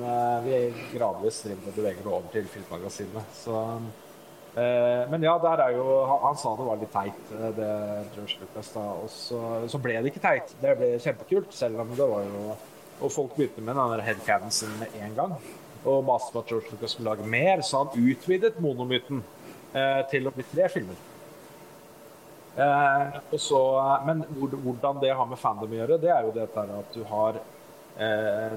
vi 0.44 0.61
vi 0.66 0.98
gradvis 0.98 1.42
driver 1.46 1.70
og 1.70 1.76
beveger 1.76 2.06
over 2.11 2.30
til 2.32 2.46
filmmagasinet. 2.50 3.34
Så 3.38 3.54
eh, 3.54 3.90
Men 4.55 5.22
ja, 5.22 5.36
der 5.38 5.61
er 5.62 5.76
jo 5.76 5.84
Han, 6.11 6.36
sa 6.36 6.57
det 6.59 6.64
var 6.66 6.78
litt 6.80 6.90
teit, 6.90 7.18
eh, 7.36 7.51
det 7.55 7.70
George 8.16 8.40
Lucas. 8.40 8.72
da 8.74 8.84
Og 8.98 9.11
så, 9.14 9.40
så, 9.70 9.78
ble 9.82 10.01
det 10.01 10.11
ikke 10.11 10.24
teit. 10.24 10.55
Det 10.61 10.76
ble 10.78 10.90
kjempekult, 10.98 11.55
selv 11.55 11.82
om 11.84 11.92
det 11.94 12.09
var 12.14 12.26
jo 12.26 12.57
Og 13.01 13.12
folk 13.14 13.36
begynte 13.36 13.62
med 13.64 13.78
den 13.78 14.03
headcanen 14.05 14.51
sin 14.51 14.72
med 14.80 14.96
en 15.01 15.14
gang. 15.16 15.36
Og 15.84 16.03
maste 16.05 16.34
på 16.34 16.42
at 16.42 16.51
George 16.51 16.74
Lucas 16.74 16.96
skulle 16.96 17.14
lage 17.14 17.24
mer, 17.24 17.62
så 17.64 17.84
han 17.84 18.11
utvidet 18.11 18.59
monomyten 18.61 19.22
eh, 19.72 20.03
til 20.11 20.28
å 20.28 20.34
bli 20.34 20.44
tre 20.51 20.68
filmer. 20.68 20.98
Eh, 22.61 23.36
så, 23.38 23.61
men 24.05 24.24
hvordan 24.34 25.01
det 25.01 25.14
har 25.16 25.30
med 25.30 25.40
fandom 25.40 25.72
å 25.72 25.78
gjøre, 25.78 26.01
det 26.03 26.11
er 26.12 26.26
jo 26.26 26.34
dette 26.34 26.66
at 26.82 26.92
du 26.92 27.05
har 27.09 27.38
eh, 27.40 27.59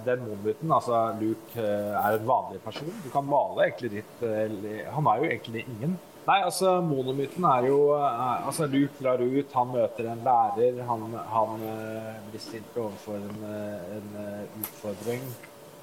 den 0.06 0.24
monomyten. 0.24 0.72
Altså 0.72 1.04
Luke 1.20 1.60
eh, 1.60 1.94
er 2.00 2.18
en 2.18 2.28
vanlig 2.28 2.62
person. 2.64 2.90
Du 3.04 3.10
kan 3.14 3.28
male 3.28 3.68
egentlig 3.68 3.98
ditt 3.98 4.26
eh, 4.26 4.90
Han 4.96 5.08
er 5.12 5.22
jo 5.22 5.30
egentlig 5.30 5.66
ingen. 5.68 5.98
Nei, 6.24 6.38
altså 6.40 6.78
monomyten 6.80 7.44
er 7.44 7.66
jo 7.68 7.80
eh, 7.98 8.46
Altså 8.48 8.68
Luke 8.72 8.96
drar 9.02 9.24
ut, 9.24 9.56
han 9.58 9.74
møter 9.74 10.12
en 10.12 10.24
lærer, 10.24 10.84
han, 10.88 11.08
han 11.34 11.66
eh, 11.72 12.14
blir 12.30 12.44
stilt 12.44 12.78
overfor 12.80 13.20
en, 13.20 13.42
eh, 13.50 13.98
en 13.98 14.22
eh, 14.24 14.62
utfordring. 14.64 15.34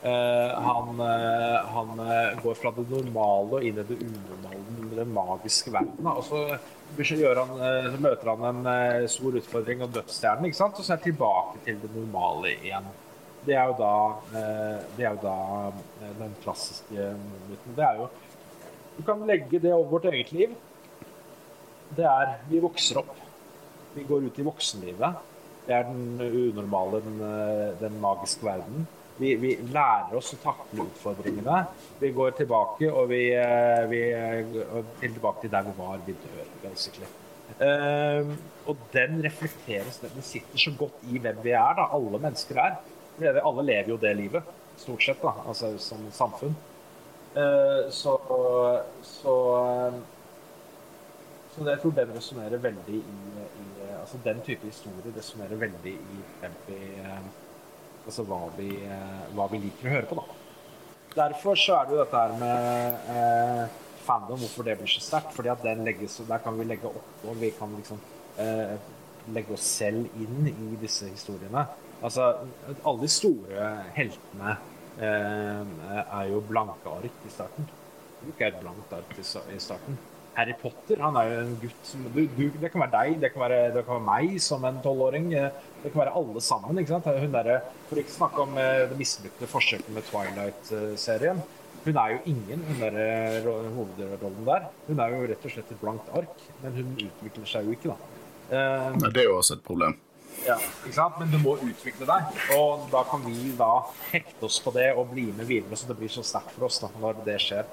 Uh, 0.00 0.56
han 0.64 1.00
eh, 1.04 1.66
han 1.74 1.98
eh, 2.00 2.38
går 2.42 2.54
fra 2.56 2.70
det 2.72 2.86
normale 2.88 3.58
og 3.58 3.64
inn 3.68 3.76
i 3.76 3.82
det 3.84 3.98
unormale, 4.00 4.86
den 4.96 5.10
magiske 5.12 5.72
verden. 5.74 6.06
Og 6.08 6.22
så, 6.24 6.40
han, 6.96 7.52
eh, 7.66 7.98
møter 8.00 8.30
han 8.32 8.46
en 8.48 8.70
eh, 8.72 9.04
stor 9.12 9.36
utfordring 9.42 9.84
og 9.84 9.92
dødsstjernen, 9.98 10.48
ikke 10.48 10.56
sant? 10.56 10.80
og 10.80 10.86
så 10.86 10.94
er 10.94 10.96
han 10.96 11.04
tilbake 11.04 11.60
til 11.66 11.82
det 11.84 11.92
normale 11.92 12.54
igjen. 12.54 12.88
Det 13.46 13.56
er 13.56 13.70
jo 13.70 13.76
da, 13.78 13.94
eh, 14.36 14.80
det 14.96 15.06
er 15.06 15.14
jo 15.14 15.20
da 15.22 15.36
eh, 15.70 16.12
den 16.18 16.34
klassiske 16.42 17.06
myten. 17.48 17.76
Det 17.76 17.86
er 17.86 18.02
jo 18.02 18.10
Du 18.98 19.04
kan 19.06 19.22
legge 19.24 19.58
det 19.58 19.72
over 19.72 19.88
vårt 19.88 20.10
eget 20.12 20.32
liv. 20.32 20.54
Det 21.96 22.04
er 22.04 22.34
Vi 22.50 22.60
vokser 22.60 23.00
opp. 23.00 23.14
Vi 23.94 24.04
går 24.04 24.26
ut 24.28 24.38
i 24.38 24.44
voksenlivet. 24.44 25.22
Det 25.66 25.74
er 25.74 25.86
den 25.88 26.20
unormale, 26.20 27.00
den, 27.00 27.20
eh, 27.20 27.80
den 27.80 28.00
magiske 28.00 28.44
verden. 28.44 28.86
Vi, 29.20 29.34
vi 29.36 29.56
lærer 29.72 30.14
oss 30.16 30.34
å 30.34 30.40
takle 30.42 30.84
utfordringene. 30.84 31.64
Vi 32.00 32.12
går 32.16 32.36
tilbake, 32.38 32.88
og 32.92 33.10
vi, 33.10 33.24
vi 33.90 34.00
tilbake 35.00 35.42
til 35.42 35.52
der 35.52 35.66
vi 35.66 35.74
var. 35.76 35.98
Vi 36.06 36.16
dør, 36.16 36.46
basically. 36.62 37.08
Uh, 37.60 38.30
og 38.70 38.78
den 38.94 39.20
reflekteres, 39.24 39.98
den 40.00 40.22
sitter 40.22 40.58
så 40.58 40.72
godt 40.78 41.02
i 41.12 41.18
hvem 41.18 41.42
vi 41.44 41.52
er, 41.52 41.74
da. 41.76 41.90
Alle 41.92 42.20
mennesker 42.22 42.60
er. 42.62 42.78
Alle 43.20 43.62
lever 43.62 43.92
jo 43.92 43.98
det 44.00 44.14
livet, 44.16 44.42
stort 44.80 45.04
sett, 45.04 45.20
da, 45.22 45.34
altså 45.46 45.74
som 45.78 46.06
samfunn. 46.12 46.56
Eh, 47.34 47.90
så 47.94 48.16
så, 49.06 49.34
eh, 49.60 49.98
så 51.54 51.68
jeg 51.68 51.80
tror 51.82 51.92
den 51.94 52.14
resonnerer 52.16 52.58
veldig 52.58 52.96
i, 52.96 53.02
i 53.02 53.68
Altså 54.00 54.18
den 54.24 54.40
type 54.42 54.66
historie 54.66 55.12
resonnerer 55.16 55.60
veldig 55.60 55.92
i 55.92 56.22
vi 56.66 56.80
eh, 57.04 57.22
Altså 58.06 58.24
hva 58.24 58.46
vi, 58.56 58.70
hva 59.36 59.44
vi 59.52 59.58
liker 59.60 59.86
å 59.86 59.92
høre 59.92 60.08
på, 60.08 60.16
da. 60.16 60.40
Derfor 61.14 61.58
så 61.58 61.74
er 61.76 61.86
det 61.86 61.94
jo 61.94 62.00
dette 62.00 62.20
her 62.22 62.32
med 62.38 63.10
eh, 63.12 63.78
fandom, 64.06 64.38
hvorfor 64.38 64.66
det 64.66 64.76
blir 64.78 64.90
så 64.90 65.02
sterkt. 65.02 65.34
fordi 65.34 65.48
at 65.48 65.62
den 65.62 65.84
legges, 65.84 66.20
Der 66.28 66.38
kan 66.38 66.58
vi 66.58 66.64
legge 66.64 66.86
opp 66.86 67.24
og 67.26 67.36
vi 67.40 67.50
kan 67.50 67.74
liksom 67.76 67.98
eh, 68.38 68.76
legge 69.34 69.52
oss 69.54 69.66
selv 69.66 70.06
inn 70.16 70.48
i 70.48 70.76
disse 70.80 71.06
historiene. 71.10 71.66
Altså, 72.02 72.30
alle 72.86 73.00
de 73.02 73.08
store 73.12 73.64
heltene 73.96 74.54
eh, 75.00 75.74
er 76.00 76.30
jo 76.30 76.40
blanke 76.48 76.88
ark 76.96 77.26
i 77.28 77.32
starten. 77.32 77.66
Luke 78.24 78.44
er 78.44 78.54
et 78.54 78.62
blankt 78.62 78.92
ark 78.96 79.12
i 79.20 79.58
starten. 79.60 79.98
Harry 80.36 80.54
Potter 80.56 81.00
han 81.02 81.16
er 81.18 81.26
jo 81.26 81.38
en 81.42 81.56
gutt 81.60 81.88
som 81.88 82.04
du, 82.14 82.20
du, 82.36 82.44
Det 82.62 82.68
kan 82.72 82.84
være 82.84 82.92
deg, 82.94 83.16
det 83.20 83.32
kan 83.34 83.42
være, 83.42 83.58
det 83.74 83.82
kan 83.84 83.96
være 83.98 84.06
meg 84.06 84.36
som 84.40 84.64
en 84.64 84.78
tolvåring. 84.84 85.32
eh, 85.36 85.50
Det 85.82 85.92
kan 85.92 86.04
være 86.04 86.14
alle 86.20 86.40
sammen. 86.44 86.78
ikke 86.78 86.94
sant? 86.94 87.08
Hun 87.24 87.32
der, 87.34 87.50
For 87.88 88.00
ikke 88.00 88.16
snakke 88.16 88.44
om 88.46 88.56
eh, 88.60 88.84
det 88.90 88.98
mislykte 89.00 89.48
forsøket 89.50 89.90
med 89.96 90.06
Twilight-serien. 90.08 91.42
Hun 91.84 91.96
er 91.96 92.10
jo 92.12 92.18
ingen, 92.28 92.62
hun 92.68 92.80
der 92.82 92.96
hovedrollen 93.74 94.44
der. 94.44 94.66
Hun 94.86 94.98
er 95.00 95.14
jo 95.14 95.26
rett 95.30 95.44
og 95.48 95.52
slett 95.54 95.70
et 95.72 95.80
blankt 95.80 96.10
ark, 96.16 96.42
men 96.62 96.74
hun 96.76 96.90
utvikler 96.96 97.48
seg 97.48 97.64
jo 97.68 97.76
ikke, 97.76 97.94
da. 97.94 97.96
Nei, 99.00 99.08
Det 99.14 99.22
er 99.22 99.30
jo 99.30 99.38
også 99.38 99.56
et 99.56 99.64
problem. 99.64 99.96
Ja? 100.46 101.06
Men 101.18 101.30
du 101.32 101.38
må 101.42 101.56
utvikle 101.64 102.08
deg, 102.08 102.40
og 102.56 102.88
da 102.92 103.04
kan 103.10 103.24
vi 103.26 103.52
da 103.58 103.70
hekte 104.10 104.48
oss 104.48 104.60
på 104.64 104.72
det 104.74 104.90
og 104.94 105.12
bli 105.12 105.28
med 105.36 105.48
videre, 105.48 105.76
så 105.76 105.90
det 105.90 105.98
blir 106.00 106.12
så 106.12 106.24
sterkt 106.26 106.54
for 106.56 106.68
oss 106.68 106.80
da, 106.82 106.90
når 107.00 107.22
det 107.26 107.38
skjer. 107.44 107.68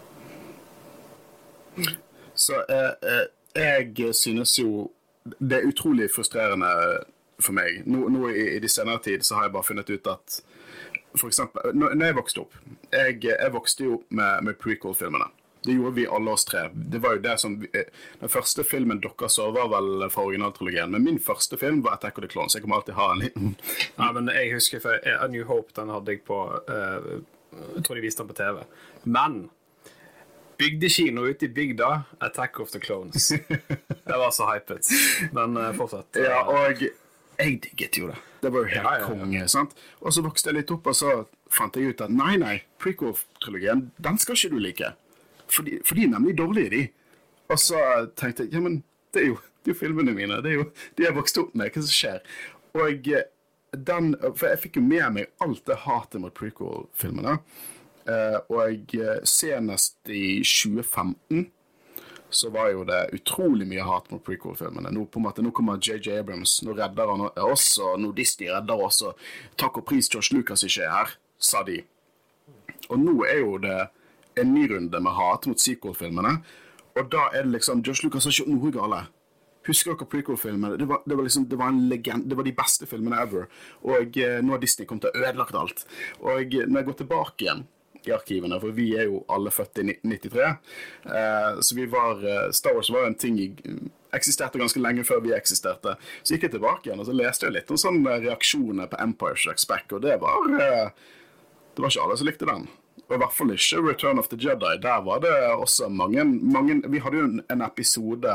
Så 2.38 2.61
eh, 2.70 2.93
eh, 3.09 3.26
jeg 3.57 4.15
synes 4.15 4.57
jo 4.59 4.89
det 5.39 5.57
er 5.57 5.68
utrolig 5.68 6.09
frustrerende 6.13 6.70
for 7.39 7.53
meg. 7.57 7.82
Nå, 7.86 8.07
nå 8.13 8.30
i, 8.32 8.45
i 8.55 8.61
de 8.63 8.70
senere 8.72 9.01
tid 9.03 9.26
så 9.26 9.38
har 9.38 9.47
jeg 9.47 9.55
bare 9.57 9.68
funnet 9.68 9.89
ut 9.89 10.13
at 10.13 10.39
for 11.18 11.32
eksempel, 11.32 11.74
når 11.74 12.05
jeg 12.05 12.15
vokste 12.18 12.41
opp 12.43 12.55
Jeg, 12.93 13.15
jeg 13.26 13.53
vokste 13.53 13.84
jo 13.84 14.01
med, 14.09 14.43
med 14.45 14.57
prequel-filmene. 14.61 15.26
Det 15.68 15.74
gjorde 15.76 15.95
vi 15.97 16.05
alle 16.07 16.32
oss 16.32 16.45
tre. 16.47 16.70
Det 16.74 17.01
var 17.03 17.18
jo 17.18 17.22
det 17.26 17.34
som 17.41 17.57
vi, 17.59 17.68
eh, 17.76 17.89
Den 18.20 18.30
første 18.32 18.63
filmen 18.63 19.01
dere 19.03 19.28
så, 19.30 19.49
var 19.51 19.68
vel 19.68 20.05
fra 20.09 20.24
originaltrilogien. 20.24 20.91
Men 20.93 21.03
min 21.03 21.20
første 21.20 21.57
film 21.59 21.82
var 21.84 21.97
Attack 21.97 22.18
of 22.18 22.24
the 22.24 22.30
Clones. 22.32 22.55
Jeg 22.55 22.63
kommer 22.63 22.78
alltid 22.78 22.95
ha 22.95 23.11
en 23.11 23.20
liten 23.20 23.55
Ja, 23.97 24.11
men 24.15 24.32
jeg 24.32 24.53
husker 24.53 24.80
for 24.80 24.95
A 25.03 25.28
New 25.28 25.43
Hope 25.49 25.76
den 25.76 25.89
hadde 25.91 26.13
jeg 26.13 26.22
på 26.24 26.38
uh, 26.70 27.20
Jeg 27.76 27.84
tror 27.84 27.95
de 27.99 28.03
viste 28.05 28.24
den 28.24 28.30
på 28.32 28.38
TV. 28.38 28.61
Men 29.03 29.49
bygdekino 30.57 31.26
ute 31.28 31.45
i 31.45 31.49
bygda, 31.49 31.89
Attack 32.22 32.59
of 32.59 32.72
the 32.72 32.80
Clones. 32.80 33.28
Det 34.07 34.18
var 34.24 34.32
så 34.32 34.47
hypet. 34.53 34.88
Men 35.36 35.59
fortsatt 35.76 36.07
fortsett. 36.15 36.24
Ja, 36.24 36.45
og 36.47 36.80
jeg 37.38 37.59
digget 37.61 37.97
jo 37.99 38.07
det. 38.07 38.15
Det 38.41 38.53
var 38.53 38.63
jo 38.63 38.72
helt 38.72 38.86
Ja, 38.86 38.93
ja, 38.93 38.99
ja. 39.01 39.07
konge. 39.07 39.47
sant? 39.51 39.76
Og 39.99 40.13
så 40.13 40.24
vokste 40.24 40.49
jeg 40.53 40.61
litt 40.61 40.72
opp, 40.72 40.88
og 40.88 40.95
så 40.95 41.26
fant 41.51 41.76
jeg 41.76 41.91
ut 41.91 42.01
at 42.01 42.13
nei, 42.13 42.38
nei, 42.39 42.55
prequel-trilogien, 42.80 43.91
den 43.99 44.18
skal 44.18 44.39
ikke 44.39 44.53
du 44.55 44.59
like. 44.63 44.93
For 45.51 45.67
de, 45.67 45.79
for 45.85 45.95
de 45.95 46.05
er 46.07 46.13
nemlig 46.13 46.37
dårlige, 46.37 46.69
de. 46.73 46.83
Og 47.47 47.59
så 47.61 47.79
tenkte 48.19 48.45
jeg 48.45 48.57
ja, 48.57 48.61
men 48.63 48.81
det 49.15 49.23
er 49.23 49.31
jo, 49.31 49.39
det 49.63 49.71
er 49.71 49.75
jo 49.75 49.79
filmene 49.79 50.13
mine. 50.15 50.41
Det 50.43 50.51
er 50.51 50.61
jo 50.61 50.69
de 50.97 51.07
jeg 51.07 51.15
vokste 51.15 51.45
opp 51.45 51.55
med. 51.55 51.71
Hva 51.71 51.83
som 51.83 51.95
skjer? 51.95 52.37
Og 52.77 53.11
eh, 53.13 53.27
den 53.87 54.13
For 54.35 54.47
jeg 54.51 54.61
fikk 54.63 54.79
jo 54.79 54.85
med 54.85 55.09
meg 55.15 55.43
alt 55.43 55.65
det 55.67 55.81
hatet 55.83 56.23
mot 56.23 56.35
prequel-filmene. 56.35 57.37
Eh, 58.07 58.39
og 58.53 58.95
eh, 58.95 59.19
senest 59.27 60.11
i 60.11 60.39
2015 60.43 61.47
så 62.29 62.49
var 62.51 62.73
jo 62.73 62.83
det 62.87 63.05
utrolig 63.15 63.67
mye 63.67 63.83
hat 63.87 64.09
mot 64.11 64.23
prequel-filmene. 64.23 64.91
Nå, 64.91 65.05
på 65.11 65.19
en 65.19 65.25
måte, 65.29 65.43
nå 65.43 65.53
kommer 65.55 65.79
JJ 65.79 66.19
Abrams, 66.19 66.57
nå 66.67 66.75
redder 66.75 67.11
han 67.13 67.23
oss, 67.47 67.69
og 67.79 68.01
nå 68.03 68.11
Disney 68.15 68.49
redder 68.51 68.83
oss. 68.83 68.99
og 69.07 69.19
Takk 69.59 69.79
og 69.79 69.87
pris 69.87 70.11
George 70.11 70.35
Lucas 70.35 70.65
ikke 70.67 70.83
er 70.83 70.91
her, 70.91 71.13
sa 71.39 71.63
de. 71.67 71.79
Og 72.91 72.99
nå 72.99 73.15
er 73.27 73.39
jo 73.39 73.55
det 73.63 73.77
en 74.41 74.53
ny 74.53 74.67
runde 74.71 75.01
med 75.03 75.17
hat 75.17 75.47
mot 75.49 75.61
sequel-filmene. 75.61 76.38
Og 76.97 77.13
da 77.13 77.27
er 77.33 77.45
det 77.45 77.57
liksom 77.57 77.83
Josh 77.85 78.05
Lucas 78.05 78.25
har 78.25 78.33
ikke 78.33 78.45
gjort 78.45 78.53
noe 78.55 78.73
gale. 78.75 79.01
Husker 79.67 79.93
dere 79.93 80.09
prequel-filmene? 80.09 80.77
Det, 80.79 80.88
det, 81.05 81.17
liksom, 81.27 81.47
det 81.51 81.57
det 82.29 82.38
var 82.38 82.47
de 82.47 82.55
beste 82.55 82.88
filmene 82.88 83.19
ever. 83.21 83.49
Og 83.83 84.17
eh, 84.17 84.39
nå 84.41 84.55
har 84.55 84.61
Disney 84.63 84.88
kommet 84.88 85.07
til 85.07 85.11
å 85.11 85.25
ødelagt 85.25 85.57
alt. 85.59 85.83
Og 86.23 86.55
eh, 86.55 86.67
når 86.67 86.79
jeg 86.81 86.88
går 86.89 87.01
tilbake 87.01 87.45
igjen 87.45 87.65
i 88.07 88.13
arkivene, 88.15 88.59
for 88.61 88.75
vi 88.75 88.88
er 88.95 89.09
jo 89.09 89.21
alle 89.33 89.51
født 89.51 89.81
i 89.81 89.88
1993, 89.89 90.47
eh, 91.11 91.59
så 91.59 91.77
vi 91.77 91.88
var 91.91 92.23
eh, 92.23 92.49
Star 92.55 92.77
Wars 92.77 92.91
var 92.93 93.09
en 93.09 93.19
ting 93.19 93.39
eksisterte 94.15 94.61
ganske 94.61 94.81
lenge 94.81 95.03
før 95.07 95.21
vi 95.25 95.35
eksisterte. 95.35 95.97
Så 96.21 96.35
gikk 96.35 96.47
jeg 96.47 96.55
tilbake 96.55 96.88
igjen 96.88 97.03
og 97.03 97.09
så 97.09 97.15
leste 97.15 97.49
jeg 97.49 97.57
litt 97.57 97.71
om 97.73 97.79
sånne 97.81 98.17
reaksjoner 98.23 98.89
på 98.91 98.99
Empire 99.03 99.35
Strikes 99.39 99.67
Back, 99.69 99.91
og 99.91 100.05
det 100.07 100.15
var 100.23 100.47
eh, 100.55 101.07
det 101.75 101.83
var 101.83 101.93
ikke 101.93 102.05
alle 102.07 102.17
som 102.17 102.29
likte 102.29 102.49
den. 102.49 102.69
Og 103.07 103.15
i 103.15 103.19
hvert 103.21 103.35
fall 103.35 103.53
ikke 103.55 103.81
Return 103.85 104.19
of 104.19 104.27
the 104.31 104.39
Jedi. 104.39 104.73
Der 104.83 105.01
var 105.05 105.21
det 105.23 105.33
også 105.53 105.87
mange, 105.89 106.23
mange 106.25 106.81
Vi 106.91 106.99
hadde 106.99 107.21
jo 107.21 107.27
en, 107.29 107.41
en 107.51 107.63
episode 107.63 108.33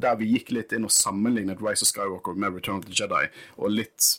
der 0.00 0.20
vi 0.20 0.30
gikk 0.32 0.54
litt 0.56 0.72
inn 0.72 0.88
og 0.88 0.94
sammenlignet 0.94 1.60
Rise 1.64 1.84
of 1.84 1.92
Skywalker 1.92 2.38
med 2.38 2.56
Return 2.56 2.80
of 2.80 2.88
the 2.88 2.96
Jedi, 2.96 3.26
og 3.56 3.74
litt 3.74 4.12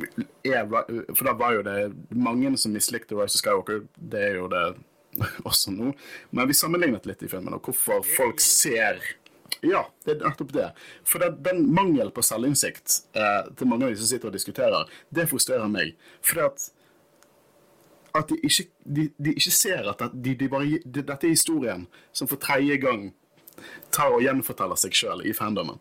For 0.00 1.26
da 1.26 1.34
var 1.36 1.58
jo 1.58 1.64
det 1.66 1.80
mange 2.14 2.54
som 2.58 2.72
mislikte 2.72 3.18
Rise 3.18 3.36
of 3.36 3.42
Skywalker. 3.42 3.82
Det 3.96 4.22
er 4.30 4.38
jo 4.38 4.46
det 4.52 4.64
også 5.48 5.74
nå. 5.74 5.90
Men 6.30 6.48
vi 6.48 6.54
sammenlignet 6.54 7.08
litt 7.10 7.26
i 7.26 7.30
filmen, 7.30 7.56
og 7.58 7.66
hvorfor 7.66 8.06
folk 8.06 8.40
ser 8.44 9.02
ja, 9.66 9.82
det 10.06 10.14
er 10.14 10.22
nettopp 10.22 10.52
det. 10.54 10.68
For 11.04 11.20
det, 11.20 11.34
den 11.44 11.66
mangel 11.74 12.12
på 12.14 12.22
selvinnsikt 12.24 13.02
eh, 13.18 13.48
til 13.58 13.68
mange 13.68 13.84
av 13.86 13.92
de 13.92 13.98
som 14.00 14.08
sitter 14.08 14.30
og 14.30 14.36
diskuterer, 14.36 14.92
det 15.12 15.26
frustrerer 15.28 15.68
meg. 15.68 15.96
For 16.24 16.46
at, 16.46 16.70
at 18.14 18.28
de, 18.30 18.36
ikke, 18.46 18.66
de, 18.84 19.08
de 19.18 19.34
ikke 19.38 19.52
ser 19.54 19.90
at 19.92 20.02
de, 20.12 20.34
de 20.34 20.48
bare, 20.50 20.80
de, 20.84 21.02
dette 21.02 21.26
er 21.26 21.34
historien 21.34 21.86
som 22.12 22.28
for 22.30 22.40
tredje 22.42 22.76
gang 22.82 23.10
tar 23.94 24.14
og 24.16 24.22
gjenforteller 24.24 24.78
seg 24.80 24.96
sjøl 24.96 25.24
i 25.28 25.34
fandomen. 25.36 25.78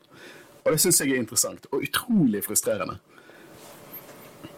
Og 0.66 0.74
det 0.76 0.82
syns 0.84 1.00
jeg 1.02 1.16
er 1.16 1.22
interessant, 1.24 1.66
og 1.72 1.86
utrolig 1.88 2.44
frustrerende. 2.46 3.00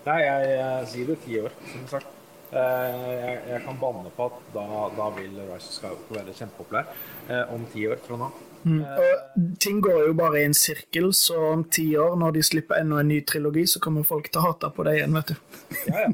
Nei, 0.07 0.17
jeg, 0.25 0.49
jeg 0.57 0.87
sier 0.91 1.11
det 1.11 1.17
ti 1.25 1.37
år, 1.39 1.53
som 1.71 1.83
sagt. 1.91 2.17
Eh, 2.51 2.95
Jeg, 3.21 3.35
jeg 3.47 3.61
kan 3.63 3.77
banne 3.79 4.09
på 4.15 4.25
at 4.27 4.39
da, 4.51 4.63
da 4.97 5.05
vil 5.15 5.37
Rise 5.53 5.69
of 5.69 5.75
Skywalker 5.77 6.17
være 6.17 6.33
kjempepopulær 6.35 6.89
eh, 7.29 7.53
om 7.53 7.63
ti 7.71 7.85
år 7.87 8.01
fra 8.03 8.17
nå. 8.19 8.31
Og 8.65 9.45
ting 9.63 9.79
går 9.81 10.01
jo 10.09 10.17
bare 10.17 10.41
i 10.41 10.47
en 10.49 10.57
sirkel, 10.57 11.07
så 11.17 11.37
om 11.53 11.63
ti 11.71 11.85
år, 11.97 12.17
når 12.19 12.35
de 12.35 12.43
slipper 12.45 12.81
enda 12.81 12.99
en 13.01 13.09
ny 13.09 13.21
trilogi, 13.25 13.63
så 13.69 13.79
kommer 13.81 14.03
folk 14.05 14.27
til 14.29 14.41
å 14.41 14.49
hate 14.49 14.69
på 14.75 14.85
det 14.85 14.97
igjen, 14.99 15.15
vet 15.15 15.31
du. 15.31 15.39
Ja, 15.87 16.03
ja. 16.03 16.11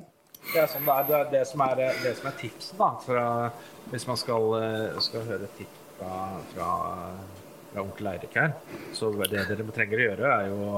Det 0.54 0.62
er 0.62 0.70
sånn 0.72 0.86
det 0.88 0.94
er. 0.94 1.08
Det, 1.08 1.18
er 1.18 1.32
det, 1.34 1.44
som, 1.50 1.64
er, 1.66 1.82
det 2.04 2.14
som 2.20 2.30
er 2.30 2.38
tipset, 2.40 2.78
da, 2.80 2.94
fra, 3.04 3.26
hvis 3.92 4.08
man 4.08 4.20
skal, 4.20 4.48
eh, 4.62 5.02
skal 5.04 5.28
høre 5.28 5.50
tips 5.58 5.84
fra, 5.98 6.14
fra, 6.54 6.72
fra 7.72 7.84
onkel 7.84 8.10
Eirik 8.14 8.36
her, 8.38 8.54
så 8.96 9.10
det 9.18 9.46
dere 9.50 9.68
trenger 9.76 10.00
å 10.00 10.08
gjøre, 10.08 10.34
er 10.34 10.52
jo 10.52 10.72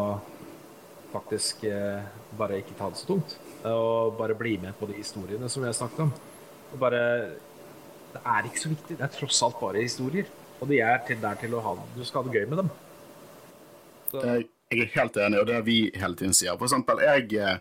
faktisk 1.12 1.64
eh, 1.70 2.02
bare 2.38 2.60
ikke 2.62 2.78
ta 2.78 2.90
det 2.90 3.02
så 3.02 3.10
tungt. 3.10 3.38
Og 3.68 4.16
bare 4.18 4.38
bli 4.40 4.56
med 4.62 4.78
på 4.80 4.88
de 4.88 5.00
historiene 5.00 5.50
som 5.52 5.64
vi 5.64 5.68
har 5.70 5.76
snakket 5.76 6.06
om. 6.06 6.14
Og 6.70 6.78
bare 6.80 7.02
Det 8.14 8.22
er 8.26 8.46
ikke 8.48 8.62
så 8.62 8.70
viktig. 8.72 8.96
Det 8.98 9.06
er 9.06 9.12
tross 9.14 9.42
alt 9.46 9.60
bare 9.60 9.84
historier. 9.84 10.30
Og 10.60 10.70
de 10.70 10.80
er 10.84 11.02
til, 11.08 11.20
der 11.22 11.36
til 11.40 11.54
å 11.56 11.64
ha 11.64 11.76
Du 11.96 12.02
skal 12.06 12.24
ha 12.24 12.30
det 12.30 12.40
gøy 12.40 12.48
med 12.50 12.64
dem. 12.64 12.72
Så, 14.12 14.24
Jeg, 14.24 14.48
jeg 14.72 14.82
er 14.86 14.96
helt 14.96 15.18
enig, 15.18 15.40
og 15.40 15.48
det 15.48 15.56
er 15.56 15.68
vi 15.68 15.78
hele 15.94 16.16
tiden 16.16 16.34
sier. 16.34 16.58
For 16.58 16.70
eksempel, 16.70 17.04
jeg, 17.06 17.28
eh, 17.38 17.60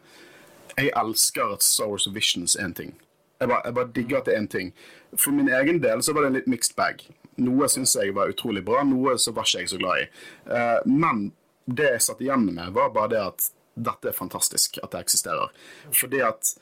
jeg 0.78 0.94
elsker 0.96 1.54
at 1.56 1.66
Star 1.66 1.90
Wars 1.90 2.08
Visions 2.14 2.56
er 2.56 2.68
en 2.68 2.76
ting. 2.78 2.94
Jeg 3.38 3.50
bare, 3.50 3.62
jeg 3.64 3.74
bare 3.74 3.92
digger 3.94 4.18
at 4.18 4.26
det 4.26 4.34
er 4.34 4.42
en 4.42 4.50
ting. 4.50 4.70
For 5.14 5.34
min 5.34 5.50
egen 5.60 5.82
del 5.82 6.02
så 6.02 6.14
var 6.14 6.24
det 6.24 6.32
en 6.32 6.38
litt 6.40 6.50
mixed 6.50 6.74
bag. 6.78 7.04
Noe 7.38 7.68
syns 7.70 7.94
jeg 7.94 8.14
var 8.16 8.32
utrolig 8.32 8.64
bra, 8.66 8.82
noe 8.86 9.14
så 9.18 9.34
var 9.34 9.46
ikke 9.46 9.62
jeg 9.62 9.72
så 9.72 9.78
glad 9.78 10.02
i. 10.02 10.08
Eh, 10.54 10.78
men 10.90 11.28
det 11.68 11.92
jeg 11.92 12.06
satt 12.08 12.22
igjen 12.24 12.48
med, 12.48 12.72
var 12.74 12.94
bare 12.94 13.12
det 13.14 13.20
at 13.22 13.50
dette 13.78 14.10
er 14.10 14.16
fantastisk 14.16 14.80
at 14.82 14.90
det 14.94 15.04
eksisterer. 15.04 15.52
Fordi 15.94 16.22
at 16.26 16.54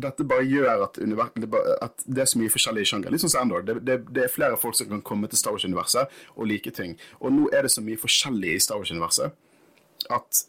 dette 0.00 0.24
bare 0.24 0.46
gjør 0.48 0.86
at, 0.86 0.98
at 0.98 2.04
det 2.06 2.22
er 2.22 2.30
så 2.30 2.40
mye 2.40 2.52
forskjellige 2.52 2.90
sjangere. 2.90 3.12
Litt 3.14 3.22
som 3.22 3.34
Andor. 3.42 3.64
Det, 3.66 3.76
det, 3.86 3.98
det 4.10 4.24
er 4.24 4.32
flere 4.32 4.58
folk 4.58 4.78
som 4.78 4.88
kan 4.90 5.02
komme 5.06 5.28
til 5.30 5.38
Star 5.38 5.54
Wars-universet 5.54 6.10
og 6.36 6.48
like 6.50 6.72
ting. 6.74 6.96
Og 7.20 7.34
nå 7.36 7.50
er 7.54 7.66
det 7.66 7.74
så 7.74 7.84
mye 7.84 8.00
forskjellig 8.00 8.56
i 8.56 8.62
Star 8.64 8.80
Wars-universet 8.80 9.36
at 10.10 10.44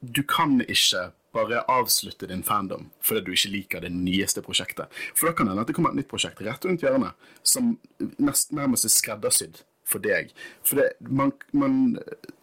du 0.00 0.22
kan 0.28 0.60
ikke 0.62 1.10
bare 1.32 1.62
avslutte 1.70 2.28
din 2.30 2.44
fandom 2.46 2.90
fordi 3.04 3.24
du 3.24 3.32
ikke 3.34 3.52
liker 3.52 3.84
det 3.84 3.92
nyeste 3.94 4.44
prosjektet. 4.44 4.92
For 5.14 5.28
da 5.28 5.36
kan 5.36 5.48
det 5.48 5.54
hende 5.54 5.66
at 5.66 5.72
det 5.72 5.76
kommer 5.78 5.94
et 5.94 6.02
nytt 6.02 6.10
prosjekt 6.12 6.42
rett 6.44 6.68
rundt 6.68 6.84
hjørnet 6.84 7.28
som 7.42 7.74
nest, 8.18 8.52
nærmest 8.52 8.88
er 8.88 8.94
skreddersydd 8.94 9.62
for 9.88 10.04
deg. 10.04 10.32
For 10.66 10.82
det, 10.82 10.92
man, 11.08 11.34
man 11.52 11.98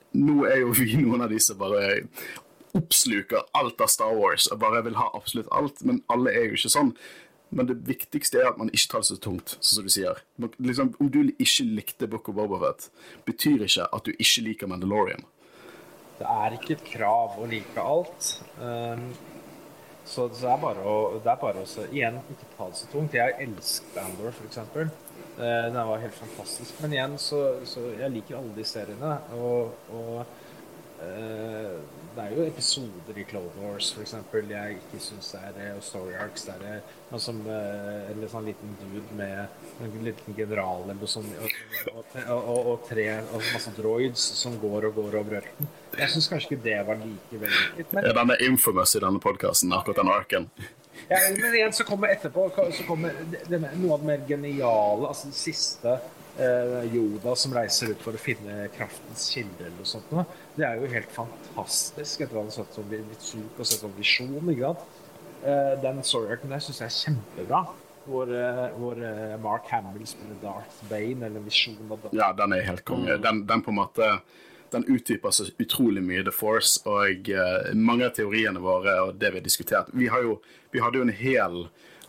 Nå 0.09 0.41
er 0.49 0.63
jo 0.63 0.71
vi 0.73 0.95
noen 0.97 1.21
av 1.21 1.29
de 1.29 1.37
som 1.37 1.59
bare 1.59 1.99
oppsluker 2.73 3.43
alt 3.57 3.81
av 3.81 3.91
Star 3.93 4.15
Wars 4.17 4.47
og 4.49 4.57
bare 4.63 4.81
vil 4.87 4.97
ha 4.97 5.09
absolutt 5.13 5.49
alt, 5.53 5.83
men 5.85 6.01
alle 6.09 6.33
er 6.33 6.47
jo 6.47 6.57
ikke 6.57 6.71
sånn. 6.73 6.95
Men 7.53 7.69
det 7.69 7.79
viktigste 7.85 8.41
er 8.41 8.51
at 8.51 8.59
man 8.61 8.69
ikke 8.73 8.91
tar 8.91 9.03
det 9.03 9.09
så 9.09 9.17
tungt, 9.21 9.55
sånn 9.57 9.79
som 9.79 9.87
du 9.87 9.93
sier. 9.93 10.21
Liksom, 10.57 10.91
om 11.01 11.09
du 11.13 11.19
ikke 11.31 11.65
likte 11.65 12.09
Book 12.09 12.29
of 12.29 12.37
Bobafett, 12.37 12.89
betyr 13.25 13.65
ikke 13.65 13.87
at 13.89 14.05
du 14.05 14.13
ikke 14.17 14.45
liker 14.45 14.69
Mandalorian. 14.69 15.25
Det 16.19 16.27
er 16.27 16.55
ikke 16.55 16.75
et 16.75 16.87
krav 16.93 17.37
å 17.39 17.47
like 17.49 17.83
alt. 17.83 18.31
Um, 18.59 19.09
så 20.09 20.25
det 20.33 20.41
er 20.49 20.59
bare 20.59 20.83
å, 20.89 20.95
det 21.21 21.29
er 21.31 21.39
bare 21.39 21.63
å 21.63 21.85
igjen 21.91 22.17
ikke 22.33 22.49
ta 22.57 22.67
det 22.71 22.79
så 22.79 22.89
tungt. 22.91 23.15
Jeg 23.15 23.35
elsket 23.45 23.99
Andor, 24.01 24.33
f.eks. 24.33 24.59
Uh, 24.59 24.89
den 25.39 25.79
var 25.91 26.03
helt 26.03 26.17
fantastisk. 26.17 26.75
Men 26.83 26.95
igjen, 26.97 27.15
så, 27.21 27.43
så 27.69 27.85
jeg 27.93 28.15
liker 28.17 28.39
alle 28.39 28.55
de 28.57 28.67
seriene. 28.67 29.15
Og, 29.37 29.75
og 29.95 30.21
eh, 30.23 30.35
det 30.99 32.23
er 32.25 32.33
jo 32.35 32.45
episoder 32.47 33.17
i 33.17 33.23
Clone 33.29 33.51
Wars 33.61 33.93
f.eks. 33.95 34.15
jeg 34.49 34.79
ikke 34.79 34.99
syns 34.99 35.29
er 35.39 35.53
det, 35.55 35.67
og 35.77 35.83
Story 35.85 36.15
Arcs 36.19 36.43
der 36.49 36.59
det 36.59 36.73
noe 37.09 37.21
som 37.23 37.39
eh, 37.47 38.09
en 38.11 38.25
sånn 38.29 38.49
liten 38.49 38.73
dude 38.81 39.15
med 39.17 39.85
en 39.85 39.95
liten 40.03 40.35
general 40.37 40.83
eller 40.89 41.09
sånt, 41.09 41.31
og, 41.39 41.95
og, 41.95 42.33
og, 42.35 42.59
og 42.73 42.83
tre 42.89 43.07
og 43.21 43.39
masse 43.53 43.73
droids 43.77 44.25
som 44.41 44.57
går 44.61 44.89
og 44.89 44.99
går 44.99 45.17
over 45.21 45.39
ørkenen. 45.39 45.71
Jeg 45.95 46.13
syns 46.13 46.29
kanskje 46.31 46.51
ikke 46.51 46.65
det 46.67 46.77
var 46.89 46.99
like 47.01 47.41
vellykket. 47.45 47.95
Men 47.95 48.11
Den 48.19 48.35
er 48.35 48.45
infamous 48.49 48.95
i 48.95 49.03
denne 49.05 49.23
podkasten, 49.23 49.73
akkurat 49.73 50.03
den 50.03 50.13
arken. 50.13 50.49
ja, 51.09 51.23
men 51.39 51.55
igjen 51.55 51.73
så 51.73 51.87
kommer 51.87 52.11
etterpå 52.11 52.49
så 52.53 52.85
kommer 52.87 53.15
det, 53.31 53.45
det, 53.47 53.61
noe 53.79 53.95
av 53.95 54.03
det 54.03 54.11
mer 54.11 54.25
geniale, 54.27 55.07
altså 55.07 55.31
det 55.31 55.39
siste 55.39 55.95
eh, 55.95 56.15
Yoda 56.93 57.33
som 57.35 57.53
reiser 57.55 57.93
ut 57.93 58.03
for 58.03 58.15
å 58.15 58.21
finne 58.21 58.69
kraftens 58.75 59.25
kilde 59.33 59.65
eller 59.65 59.75
noe 59.75 59.89
sånt. 59.89 60.13
Det 60.55 60.65
er 60.67 60.79
jo 60.79 60.89
helt 60.93 61.11
fantastisk 61.11 62.23
etter 62.23 62.39
å 62.39 62.45
ha 62.45 62.53
sett 62.53 62.77
sånn 62.77 62.93
syk 63.19 63.59
og 63.59 63.67
sett 63.67 63.83
sånn 63.83 63.95
visjon. 63.97 64.37
ikke 64.39 64.71
sant? 64.71 65.05
Eh, 65.43 65.73
den 65.83 66.03
story-arken 66.03 66.51
der 66.51 66.63
syns 66.63 66.81
jeg 66.81 66.89
er 66.89 66.97
kjempebra. 66.97 67.63
Hvor, 68.09 68.31
eh, 68.33 68.67
hvor 68.79 69.01
eh, 69.05 69.35
Mark 69.43 69.67
Hamill 69.69 70.07
spiller 70.07 70.37
Darth 70.41 70.79
Bane, 70.89 71.27
eller 71.27 71.43
visjon 71.45 71.77
av 71.91 71.99
Darth 71.99 72.15
Ja, 72.15 72.31
den 72.33 72.55
er 72.55 72.63
helt 72.65 72.85
konge. 72.87 73.19
Den, 73.21 73.43
den 73.45 73.61
på 73.61 73.73
en 73.73 73.81
måte 73.81 74.07
den 74.71 74.85
utdyper 74.85 75.31
så 75.33 75.45
utrolig 75.57 76.01
mye 76.05 76.23
The 76.25 76.33
Force, 76.33 76.81
og 76.89 77.29
eh, 77.29 77.71
mange 77.73 78.07
av 78.07 78.15
teoriene 78.17 78.61
våre 78.63 78.95
og 79.05 79.15
det 79.21 79.33
vi 79.33 79.41
har 79.41 79.45
diskutert 79.45 79.93
Vi, 79.93 80.09
har 80.13 80.25
jo, 80.25 80.39
vi 80.73 80.81
hadde 80.83 81.01
jo 81.01 81.07
en 81.07 81.15
hel 81.21 81.63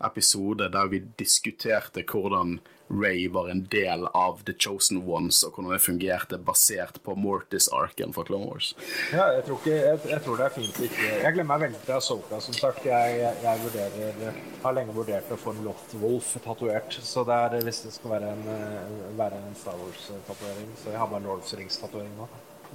episode 0.05 0.71
der 0.73 0.91
vi 0.93 1.03
diskuterte 1.21 2.05
hvordan 2.09 2.59
Ray 2.91 3.29
var 3.31 3.49
en 3.53 3.63
del 3.71 4.07
av 4.19 4.43
The 4.47 4.55
Chosen 4.59 5.01
Ones, 5.07 5.45
og 5.47 5.55
hvordan 5.55 5.77
det 5.77 5.83
fungerte 5.85 6.39
basert 6.43 6.99
på 7.07 7.15
Mortis-arken 7.15 8.15
fra 8.17 8.25
Clone 8.27 8.51
Wars. 8.51 8.73
Ja, 9.15 9.29
jeg 9.37 9.45
tror, 9.47 9.61
ikke, 9.63 9.77
jeg, 9.79 10.03
jeg 10.11 10.25
tror 10.27 10.41
det 10.41 10.47
er 10.49 10.55
fint 10.57 10.81
ikke 10.89 11.09
Jeg 11.23 11.35
glemmer 11.37 11.55
meg 11.55 11.69
veldig 11.69 11.83
til 11.87 11.97
Asoka, 11.97 12.41
som 12.43 12.57
sagt. 12.59 12.85
Jeg, 12.91 13.21
jeg, 13.45 13.63
vurderer, 13.65 14.39
har 14.65 14.77
lenge 14.77 14.97
vurdert 14.97 15.31
å 15.31 15.39
få 15.41 15.55
en 15.55 15.65
Loft 15.69 15.95
Wolf 16.03 16.35
tatovert. 16.45 16.99
Så 17.07 17.25
det 17.29 17.41
er, 17.47 17.59
hvis 17.67 17.83
det 17.87 17.95
skal 17.95 18.17
være 18.17 18.35
en, 18.35 18.47
eh, 18.57 19.11
være 19.19 19.39
en 19.39 19.59
Star 19.59 19.79
Wars-tatovering 19.81 20.73
Så 20.81 20.91
jeg 20.91 20.99
har 20.99 21.11
bare 21.11 21.23
en 21.23 21.45
the 21.47 21.61
Rings-tatovering 21.63 22.17
nå. 22.19 22.29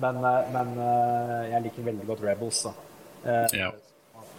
Men, 0.04 0.24
eh, 0.24 0.52
men 0.56 0.78
eh, 0.80 1.52
jeg 1.54 1.68
liker 1.68 1.90
veldig 1.92 2.08
godt 2.12 2.24
Rebels, 2.26 2.64
da. 2.68 2.74
Eh, 3.26 3.60
Ja. 3.66 3.72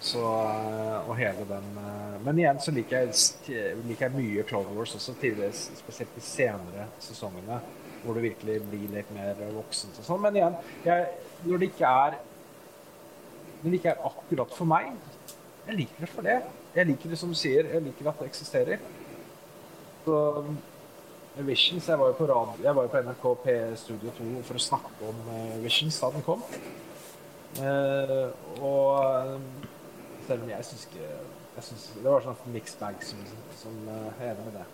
Så, 0.01 0.21
eh, 0.21 1.09
og 1.09 1.17
hele 1.17 1.47
den 1.49 1.79
eh, 1.81 2.17
Men 2.25 2.39
igjen 2.39 2.59
så 2.61 2.73
liker 2.75 3.07
jeg, 3.07 3.79
liker 3.89 4.07
jeg 4.07 4.15
mye 4.17 4.45
Clone 4.49 4.75
Wars 4.77 4.93
også, 4.99 5.15
tidligere, 5.21 5.55
spesielt 5.57 6.15
de 6.15 6.25
senere 6.25 6.89
sesongene. 7.01 7.61
Hvor 8.05 8.15
det 8.15 8.27
virkelig 8.29 8.61
blir 8.69 8.93
litt 8.93 9.09
mer 9.17 9.41
voksent 9.57 9.97
og 9.99 10.07
sånn. 10.07 10.23
Men 10.23 10.37
igjen, 10.39 10.59
jeg, 10.85 11.09
når 11.47 11.63
det 11.63 11.71
ikke 11.73 11.93
er 12.05 12.21
Når 13.63 13.71
det 13.71 13.79
ikke 13.81 13.95
er 13.95 14.07
akkurat 14.11 14.53
for 14.55 14.69
meg 14.69 14.93
Jeg 15.67 15.81
liker 15.81 16.05
det 16.05 16.13
for 16.13 16.29
det. 16.29 16.39
Jeg 16.77 16.87
liker 16.93 17.11
det 17.11 17.19
som 17.19 17.33
du 17.33 17.39
sier. 17.39 17.67
Jeg 17.73 17.83
liker 17.83 18.11
at 18.13 18.21
det 18.21 18.29
eksisterer. 18.31 18.83
Så 20.05 20.19
Visions 21.37 21.89
Jeg 21.89 21.99
var 21.99 22.13
jo 22.13 22.17
på, 22.17 22.27
radio, 22.31 22.63
jeg 22.65 22.77
var 22.77 22.87
jo 22.87 22.91
på 22.93 23.01
NRK 23.05 23.25
P 23.43 23.55
Studio 23.77 24.13
2 24.17 24.29
for 24.47 24.57
å 24.57 24.63
snakke 24.63 25.09
om 25.09 25.19
eh, 25.35 25.57
Visions 25.65 25.99
da 26.01 26.09
den 26.15 26.25
kom. 26.25 26.45
Eh, 27.61 28.29
og 28.65 29.03
eh, 29.03 29.66
selv 30.27 30.43
om 30.45 30.51
jeg 30.51 30.67
syns 30.69 30.89
ikke 30.91 31.11
jeg 31.57 31.65
synes, 31.65 31.85
Det 31.97 32.11
var 32.11 32.25
sånn 32.25 32.51
mixed 32.53 32.81
bag 32.83 32.99
som, 33.05 33.23
som 33.57 33.77
eh, 33.89 34.19
er 34.21 34.35
enig 34.35 34.43
med 34.45 34.59
det. 34.59 34.65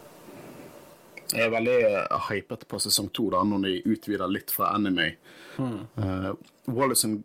Jeg 1.33 1.45
er 1.47 1.53
veldig 1.55 1.77
eh, 1.89 2.17
hypet 2.29 2.67
på 2.69 2.81
sesong 2.83 3.13
to, 3.15 3.29
da, 3.31 3.45
når 3.47 3.69
de 3.69 3.77
utvider 3.95 4.33
litt 4.33 4.51
fra 4.51 4.73
anime. 4.75 5.13
Uh, 5.59 6.33
Wallace 6.67 7.07
and 7.07 7.23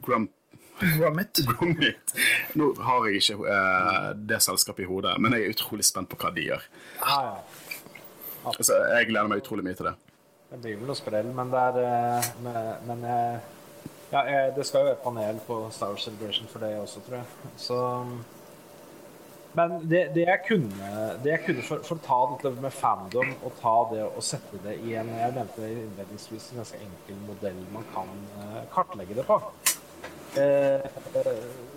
Grump 0.00 0.32
Gromit. 0.80 1.42
Gromit. 1.50 2.14
Nå 2.56 2.70
har 2.84 3.06
jeg 3.08 3.20
ikke 3.20 3.36
uh, 3.44 4.10
det 4.16 4.40
selskapet 4.44 4.84
i 4.84 4.88
hodet, 4.88 5.14
men 5.20 5.36
jeg 5.36 5.44
er 5.44 5.54
utrolig 5.54 5.86
spent 5.88 6.10
på 6.12 6.18
hva 6.20 6.32
de 6.36 6.48
gjør. 6.50 6.66
Ah, 7.04 7.28
ja. 7.28 7.76
Altså, 8.52 8.76
jeg 8.94 9.08
gleder 9.10 9.30
meg 9.32 9.44
utrolig 9.44 9.64
mye 9.66 9.76
til 9.78 9.88
det. 9.90 9.94
Det 10.50 10.58
blir 10.62 10.76
vel 10.78 10.90
noe 10.90 10.98
sprell, 10.98 11.30
men 11.34 11.48
det 11.50 11.62
er 11.66 12.28
Men, 12.44 12.58
men 12.86 13.06
jeg, 13.08 13.40
ja, 14.12 14.22
det 14.56 14.66
skal 14.66 14.80
jo 14.80 14.88
være 14.92 15.02
panel 15.04 15.38
på 15.46 15.58
Star 15.74 15.92
Wars 15.92 16.06
Celebration 16.06 16.48
for 16.50 16.62
det 16.62 16.72
også, 16.78 17.00
tror 17.06 17.16
jeg. 17.16 17.52
Så 17.56 17.78
Men 19.56 19.70
det, 19.90 20.02
det 20.14 20.26
jeg 20.26 20.40
kunne, 20.48 20.90
det 21.24 21.30
jeg 21.30 21.40
kunne 21.46 21.62
for, 21.64 21.80
for 21.88 21.96
å 21.96 22.04
ta 22.04 22.18
dette 22.34 22.60
med 22.60 22.74
fandom 22.76 23.30
og 23.40 23.54
ta 23.62 23.74
det 23.94 24.02
og 24.04 24.20
sette 24.24 24.60
det 24.66 24.74
i 24.84 24.92
en 25.00 25.08
Jeg 25.16 25.32
nevnte 25.32 25.70
innledningsvis 25.70 26.50
en 26.50 26.60
ganske 26.60 26.80
enkel 26.84 27.22
modell 27.24 27.62
man 27.72 27.86
kan 27.94 28.12
eh, 28.42 28.60
kartlegge 28.74 29.16
det 29.16 29.24
på. 29.24 29.40
Eh, 30.36 30.84
eh, 30.84 31.30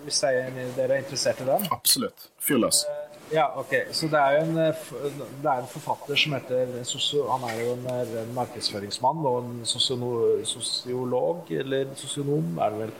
hvis 0.04 0.22
jeg, 0.26 0.66
dere 0.76 0.98
er 0.98 1.06
interessert 1.06 1.40
i 1.40 1.48
den? 1.48 1.64
Absolutt. 1.72 2.28
Fyr 2.38 2.60
løs. 2.60 2.84
Ja, 3.32 3.52
ok. 3.56 3.74
Så 3.94 4.08
det 4.10 4.18
er 4.18 4.32
jo 4.36 4.42
en, 4.42 4.56
eh, 4.58 4.86
det 5.42 5.50
er 5.50 5.60
en 5.62 5.70
forfatter 5.70 6.18
som 6.18 6.32
heter 6.34 6.72
Han 7.30 7.44
er 7.46 7.60
jo 7.60 7.72
en, 7.72 7.86
eh, 7.86 8.34
markedsføringsmann 8.34 9.26
og 9.26 9.44
en 9.44 9.64
sosiolog, 9.64 11.44
eller 11.50 11.94
sosionom, 11.94 12.58
er 12.58 12.70
det 12.70 12.78
vel, 12.78 12.92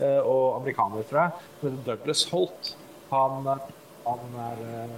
eh, 0.00 0.20
og 0.20 0.60
amerikaner, 0.60 1.02
tror 1.02 1.20
jeg. 1.22 1.78
Douglas 1.86 2.24
Holt. 2.30 2.76
Han, 3.10 3.46
han, 4.06 4.18
er, 4.36 4.88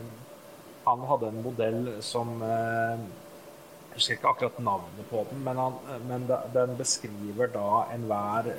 han 0.86 1.00
hadde 1.06 1.28
en 1.28 1.42
modell 1.42 2.02
som 2.02 2.42
Jeg 2.42 3.94
husker 3.94 4.14
ikke 4.14 4.28
akkurat 4.28 4.58
navnet 4.58 5.06
på 5.10 5.26
den, 5.30 5.44
men, 5.44 5.56
han, 5.56 5.72
men 6.08 6.28
den 6.54 6.76
beskriver 6.76 7.46
da 7.46 7.84
enhver 7.94 8.50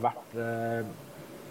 hvert 0.00 0.36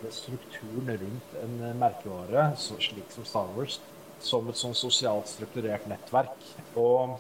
eh, 0.06 0.12
strukturen 0.12 0.97
rundt 0.97 1.36
en 1.43 1.56
eh, 1.64 1.76
merkevare, 1.76 2.51
slik 2.58 3.12
som 3.14 3.26
Star 3.26 3.47
Wars, 3.56 3.80
som 4.20 4.47
et 4.49 4.60
sånn 4.60 4.76
sosialt 4.78 5.30
strukturert 5.30 5.88
nettverk. 5.89 6.36
Og 6.80 7.18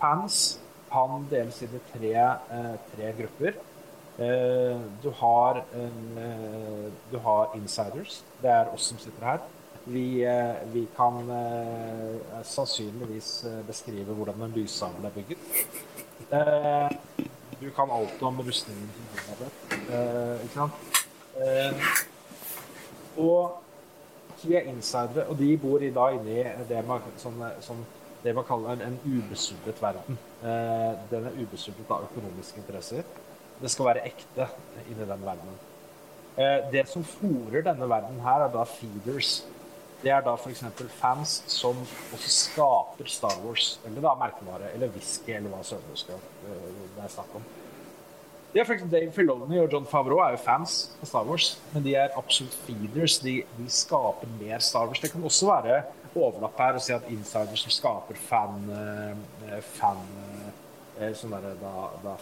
fans 0.00 0.58
kan 0.90 1.26
deles 1.30 1.60
inn 1.64 1.76
i 1.76 1.82
tre, 1.92 2.14
eh, 2.18 2.74
tre 2.94 3.12
grupper. 3.18 3.58
Eh, 4.20 4.80
du, 5.02 5.10
har 5.16 5.62
du 7.10 7.16
har 7.24 7.56
insiders. 7.56 8.20
Det 8.42 8.50
er 8.52 8.68
oss 8.74 8.90
som 8.90 8.98
sitter 9.00 9.24
her. 9.24 9.40
Vi, 9.86 10.20
vi 10.74 10.82
kan 10.92 11.24
sannsynligvis 12.44 13.30
beskrive 13.66 14.12
hvordan 14.12 14.44
en 14.44 14.52
lyssabel 14.52 15.08
er 15.08 15.14
bygget. 15.16 15.40
Du 17.60 17.70
kan 17.76 17.90
alt 17.96 18.22
om 18.28 18.44
rustningen 18.44 18.92
ikke 19.88 20.52
sant? 20.52 20.99
Eh, 21.40 21.90
og 23.16 23.60
så 24.40 24.48
vi 24.48 24.56
er 24.56 24.68
insidere, 24.70 25.26
og 25.28 25.38
de 25.38 25.56
bor 25.60 25.82
i, 25.84 25.90
da 25.92 26.10
inne 26.16 26.36
i 26.40 26.68
det 26.68 26.80
man, 26.88 27.04
sånn, 27.20 27.40
sånn 27.64 27.82
det 28.24 28.32
man 28.36 28.46
kaller 28.48 28.80
en, 28.84 28.98
ubesudlet 29.04 29.80
verden. 29.82 30.18
Eh, 30.40 30.92
den 31.10 31.28
er 31.28 31.36
ubesudlet 31.40 31.92
av 31.92 32.06
økonomiske 32.08 32.62
interesser. 32.62 33.04
Det 33.60 33.70
skal 33.72 33.90
være 33.90 34.04
ekte 34.08 34.48
inni 34.86 35.04
den 35.04 35.24
verdenen. 35.26 35.58
Eh, 36.40 36.58
det 36.72 36.86
som 36.88 37.04
fòrer 37.04 37.64
denne 37.68 37.88
verden 37.88 38.20
her, 38.24 38.46
er 38.46 38.52
da 38.54 38.64
feeders. 38.68 39.42
Det 40.00 40.12
er 40.16 40.24
da 40.24 40.32
f.eks. 40.32 40.64
fans 40.96 41.40
som 41.52 41.76
også 42.16 42.30
skaper 42.32 43.08
Star 43.12 43.36
Wars, 43.44 43.74
eller 43.84 44.00
da 44.04 44.14
merkevare, 44.16 44.72
eller 44.72 44.92
whisky, 44.94 45.34
eller 45.36 45.52
hva 45.52 45.60
søren 45.66 45.92
det 46.00 47.04
er 47.04 47.12
snakk 47.12 47.36
om. 47.36 47.44
Ja, 48.50 48.64
for 48.66 48.74
Dave 48.90 49.12
Filoni 49.14 49.60
og 49.62 49.70
John 49.70 49.84
Favreau 49.86 50.18
er 50.24 50.32
jo 50.34 50.40
fans 50.42 50.88
av 50.98 51.06
Star 51.06 51.26
Wars, 51.28 51.52
men 51.70 51.84
de 51.84 51.92
er 51.94 52.16
absolutt 52.18 52.56
feeders. 52.64 53.20
De, 53.22 53.36
de 53.54 53.66
skaper 53.70 54.32
mer 54.40 54.58
Star 54.66 54.88
Wars. 54.90 54.98
Det 54.98 55.12
kan 55.12 55.22
også 55.22 55.46
være 55.52 55.76
overlapp 56.18 56.58
her 56.58 56.78
å 56.80 56.82
si 56.82 56.90
at 56.96 57.06
insiders 57.14 57.62
som 57.62 57.76
skaper 57.76 58.18
fan, 58.18 58.58
eh, 58.74 59.54
fan 59.76 60.02
eh, 60.98 61.12
sånne 61.14 61.38
der, 61.44 61.62
da, 61.62 61.86
da, 62.02 62.16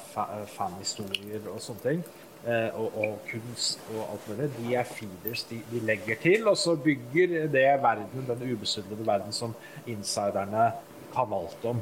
fanhistorier 0.52 1.48
og 1.48 1.62
sånne 1.64 1.86
ting, 1.86 2.04
eh, 2.44 2.76
og, 2.76 3.00
og, 3.06 3.16
kunst 3.30 3.88
og 3.94 4.02
alt 4.04 4.28
mulig, 4.28 4.52
de 4.58 4.76
er 4.76 4.92
feeders. 4.92 5.48
De, 5.48 5.64
de, 5.72 5.80
legger 5.88 6.20
til, 6.28 6.44
og 6.44 6.60
så 6.60 6.76
bygger 6.76 7.48
det 7.56 7.68
verden, 7.80 8.28
den 8.28 8.50
ubesudlede 8.52 9.08
verden 9.08 9.32
som 9.32 9.56
insiderne 9.88 10.74
kan 11.16 11.40
alt 11.40 11.72
om. 11.72 11.80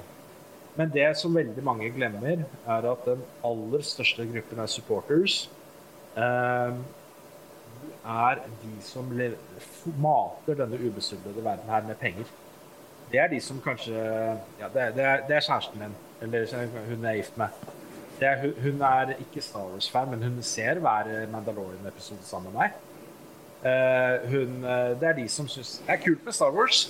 Men 0.77 0.93
det 0.93 1.09
som 1.17 1.35
veldig 1.35 1.65
mange 1.65 1.89
glemmer, 1.95 2.45
er 2.69 2.89
at 2.91 3.05
den 3.09 3.23
aller 3.45 3.85
største 3.87 4.27
gruppen 4.29 4.61
av 4.61 4.69
supporters 4.69 5.47
eh, 6.17 6.81
er 8.07 8.43
de 8.63 8.75
som 8.85 9.09
mater 10.03 10.59
denne 10.59 10.81
ubesudlede 10.81 11.45
verden 11.45 11.73
her 11.73 11.87
med 11.87 11.97
penger. 12.01 12.29
Det 13.11 13.21
er 13.23 13.31
de 13.31 13.41
som 13.41 13.63
kanskje 13.63 13.95
Ja, 13.95 14.69
det, 14.75 14.93
det, 14.97 15.05
er, 15.05 15.25
det 15.29 15.37
er, 15.37 15.41
kjæresten 15.41 15.81
min, 15.81 15.97
eller 16.23 16.69
hun 16.89 17.05
er 17.05 17.21
gift 17.21 17.39
med. 17.39 17.49
Er, 18.21 18.47
hun 18.63 18.81
er 18.81 19.13
ikke 19.21 19.41
Star 19.45 19.67
Wars-fan, 19.69 20.11
men 20.11 20.23
hun 20.23 20.43
ser 20.43 20.81
hver 20.81 21.27
Mandalorian-episode 21.33 22.25
sammen 22.25 22.53
med 22.53 22.61
meg. 22.61 22.77
Uh, 23.67 24.31
hun, 24.31 24.65
eh, 24.65 24.93
det 25.01 25.09
er 25.09 25.15
de 25.17 25.25
som 25.33 25.49
syns 25.49 25.79
det 25.87 25.95
er 25.95 26.03
kult 26.05 26.25
med 26.25 26.35
Star 26.37 26.53
Wars. 26.55 26.87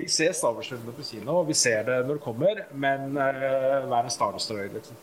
Vi 0.00 0.08
ser 0.08 0.32
Star 0.32 0.54
Wars-filmene 0.56 0.96
på 0.96 1.04
kino, 1.04 1.40
og 1.42 1.48
vi 1.50 1.54
ser 1.58 1.84
det 1.84 1.98
når 2.06 2.16
det 2.16 2.24
kommer, 2.24 2.62
men 2.72 3.10
uh, 3.18 3.88
vær 3.90 4.06
en 4.06 4.12
Star 4.12 4.32
Wars-drøy, 4.32 4.70
liksom. 4.72 4.96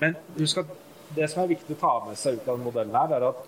Men 0.00 0.16
husk 0.38 0.64
at 0.64 0.72
det 1.14 1.28
som 1.30 1.44
er 1.44 1.52
viktig 1.52 1.76
å 1.76 1.80
ta 1.80 1.92
med 2.08 2.18
seg 2.18 2.40
ut 2.40 2.48
av 2.48 2.56
denne 2.56 2.66
modellen, 2.66 2.96
her, 2.96 3.14
er 3.14 3.28
at 3.28 3.44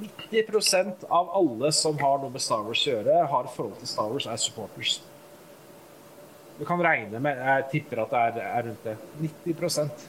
90% 0.00 1.06
av 1.08 1.32
alle 1.40 1.72
som 1.74 1.96
har 1.98 2.20
noe 2.20 2.32
med 2.34 2.44
Star 2.44 2.66
Wars 2.66 2.84
å 2.84 2.92
gjøre, 2.92 3.16
har 3.32 3.48
forhold 3.54 3.80
til 3.80 3.90
Star 3.90 4.12
Wars, 4.12 4.28
er 4.28 4.42
supporters. 4.42 4.98
Du 6.60 6.66
kan 6.68 6.82
regne 6.84 7.22
med 7.24 7.38
Jeg 7.40 7.68
tipper 7.72 8.02
at 8.02 8.10
det 8.12 8.20
er, 8.20 8.40
er 8.58 8.66
rundt 8.68 8.84
det. 8.84 8.96
90% 9.48 10.08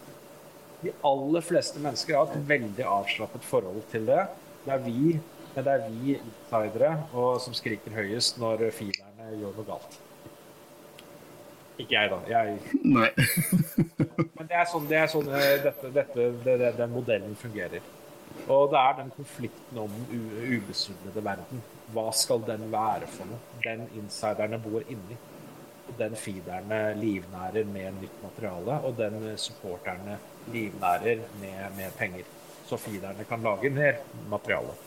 De 0.82 0.92
aller 1.08 1.46
fleste 1.48 1.80
mennesker 1.80 2.18
har 2.18 2.28
et 2.28 2.50
veldig 2.50 2.88
avslappet 2.98 3.46
forhold 3.48 3.86
til 3.94 4.10
det. 4.10 4.26
Det 4.66 4.74
er 4.76 4.84
vi, 4.84 5.14
men 5.56 5.66
det 5.66 5.78
er 5.78 5.86
vi 5.88 6.18
insidere 6.18 6.92
og 7.14 7.40
som 7.42 7.56
skriker 7.56 7.96
høyest 7.96 8.42
når 8.42 8.68
gjør 9.40 9.58
noe 9.58 9.68
galt. 9.68 10.00
Ikke 11.82 11.96
jeg, 11.96 12.12
da. 12.12 12.20
Jeg... 12.30 12.60
Nei. 12.84 13.10
Men 14.38 14.50
det 14.50 14.60
er 14.60 14.70
sånn, 14.70 14.86
det 14.90 15.00
er 15.00 15.10
sånn 15.12 15.32
eh, 15.34 15.56
dette, 15.64 15.92
dette, 15.96 16.28
det, 16.46 16.72
den 16.78 16.94
modellen 16.94 17.36
fungerer. 17.40 17.82
Og 18.52 18.72
det 18.72 18.80
er 18.80 18.98
den 19.00 19.12
konflikten 19.16 19.80
om 19.82 19.94
den 20.10 20.28
ubesudlede 20.58 21.24
verden. 21.26 21.62
Hva 21.96 22.08
skal 22.16 22.44
den 22.48 22.68
være 22.72 23.10
for 23.12 23.30
noe? 23.30 23.42
Den 23.64 23.86
insiderne 24.00 24.60
bor 24.62 24.84
inni. 24.88 25.18
Og 25.90 25.98
den 26.00 26.16
feederne 26.16 26.82
livnærer 27.00 27.68
med 27.68 27.98
nytt 28.00 28.22
materiale, 28.24 28.78
og 28.88 28.96
den 29.00 29.34
supporterne 29.42 30.18
livnærer 30.54 31.26
med, 31.42 31.66
med 31.78 31.98
penger. 32.00 32.30
Så 32.68 32.80
feederne 32.80 33.26
kan 33.28 33.44
lage 33.44 33.70
mer 33.74 34.00
materiale. 34.32 34.78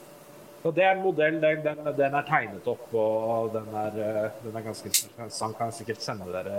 Så 0.65 0.71
Det 0.71 0.85
er 0.85 0.95
en 0.95 1.03
modell. 1.03 1.35
Den, 1.43 1.59
den, 1.61 1.81
den, 1.97 2.15
er 2.17 2.25
tegnet 2.25 2.69
opp, 2.73 2.87
og 2.97 3.51
den 3.53 3.67
er, 3.77 3.99
eh, 4.01 4.37
den 4.47 4.55
er 4.57 4.63
ganske 4.65 4.89
interessant. 4.89 5.59
Kan 5.59 5.75
sikkert 5.77 6.01
sende 6.01 6.31
dere 6.33 6.55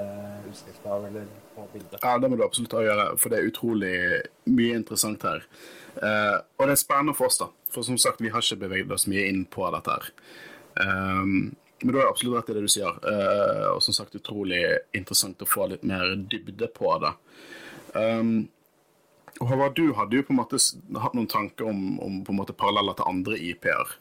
utskrift 0.46 0.86
av 0.86 1.08
eller 1.08 1.26
på 1.56 1.66
bildet. 1.74 1.98
Ja, 2.04 2.12
det 2.22 2.30
må 2.30 2.38
du 2.38 2.44
absolutt 2.46 2.76
gjøre, 2.86 3.08
for 3.18 3.34
det 3.34 3.40
er 3.40 3.50
utrolig 3.50 3.96
mye 4.46 4.78
interessant 4.78 5.26
her. 5.26 5.42
Uh, 5.98 6.38
og 6.60 6.68
det 6.68 6.76
er 6.76 6.84
spennende 6.84 7.18
for 7.18 7.32
oss, 7.32 7.42
da. 7.42 7.50
For 7.74 7.88
som 7.88 7.98
sagt, 7.98 8.22
vi 8.22 8.30
har 8.30 8.46
ikke 8.46 8.62
beveget 8.68 8.94
oss 8.94 9.08
mye 9.10 9.26
inn 9.26 9.42
på 9.50 9.66
dette 9.74 9.98
her. 9.98 10.12
Um, 10.86 11.56
men 11.82 11.90
du 11.90 11.98
har 11.98 12.12
absolutt 12.12 12.38
rett 12.44 12.54
i 12.54 12.60
det 12.60 12.68
du 12.68 12.74
sier. 12.76 13.02
Uh, 13.02 13.72
og 13.74 13.82
som 13.82 13.98
sagt, 14.04 14.22
utrolig 14.22 14.62
interessant 14.94 15.42
å 15.42 15.50
få 15.50 15.66
litt 15.74 15.88
mer 15.88 16.14
dybde 16.30 16.70
på 16.78 16.94
det. 17.02 17.16
Um, 17.98 18.52
Håvard, 19.42 19.76
du 19.76 19.94
hadde 19.98 20.16
jo 20.16 20.24
på 20.24 20.34
en 20.34 20.40
måte 20.40 20.60
hatt 21.02 21.16
noen 21.18 21.28
tanker 21.28 21.68
om, 21.68 22.00
om 22.00 22.22
på 22.24 22.32
en 22.32 22.40
måte 22.40 22.56
paralleller 22.56 22.96
til 22.96 23.10
andre 23.10 23.40
IP-er. 23.40 23.98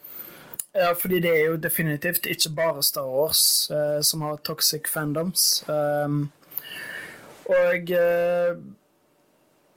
Ja, 0.75 0.93
fordi 0.99 1.21
det 1.23 1.31
er 1.31 1.45
jo 1.53 1.59
definitivt 1.63 2.27
ikke 2.27 2.51
bare 2.57 2.83
Star 2.83 3.07
Wars 3.07 3.71
eh, 3.71 4.01
som 4.03 4.25
har 4.27 4.41
toxic 4.43 4.89
fandoms. 4.91 5.63
Um, 5.69 6.33
og 7.47 7.91
eh, 7.91 8.57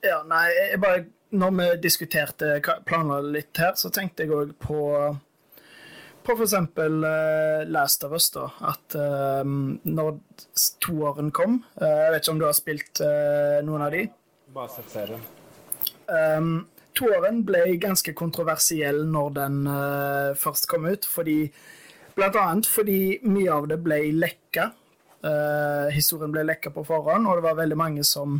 Ja, 0.06 0.22
nei, 0.24 0.46
jeg 0.72 0.80
bare 0.82 1.06
Når 1.30 1.52
vi 1.52 1.66
diskuterte 1.84 2.62
planer 2.88 3.22
litt 3.22 3.58
her, 3.60 3.74
så 3.76 3.92
tenkte 3.92 4.24
jeg 4.24 4.32
òg 4.32 4.54
på 4.64 4.78
på 6.28 6.36
f.eks. 6.36 6.54
Uh, 6.54 7.64
Last 7.72 8.04
of 8.04 8.12
Us, 8.12 8.30
da. 8.32 8.50
At 8.68 8.96
uh, 9.00 9.44
når 9.48 10.18
toåren 10.84 11.32
kom 11.32 11.62
uh, 11.82 11.88
Jeg 11.88 12.14
vet 12.14 12.24
ikke 12.24 12.36
om 12.36 12.42
du 12.42 12.48
har 12.50 12.58
spilt 12.58 13.04
uh, 13.04 13.60
noen 13.68 13.86
av 13.88 13.96
de? 13.96 14.08
Bare 14.56 14.72
sett 14.76 14.92
serien. 14.92 15.24
Um, 16.08 16.68
Toeren 16.98 17.44
ble 17.46 17.76
ganske 17.82 18.14
kontroversiell 18.18 19.04
når 19.12 19.34
den 19.36 19.58
uh, 19.70 20.38
først 20.40 20.70
kom 20.72 20.88
ut, 20.90 21.06
fordi 21.06 21.42
Blant 22.18 22.38
annet 22.42 22.66
fordi 22.66 23.20
mye 23.30 23.54
av 23.54 23.68
det 23.70 23.78
ble 23.86 24.00
lekka. 24.18 24.72
Uh, 25.22 25.86
historien 25.94 26.34
ble 26.34 26.48
lekka 26.48 26.72
på 26.74 26.84
forhånd, 26.88 27.28
og 27.30 27.38
det 27.38 27.46
var 27.46 27.60
veldig 27.60 27.78
mange 27.78 28.06
som 28.08 28.40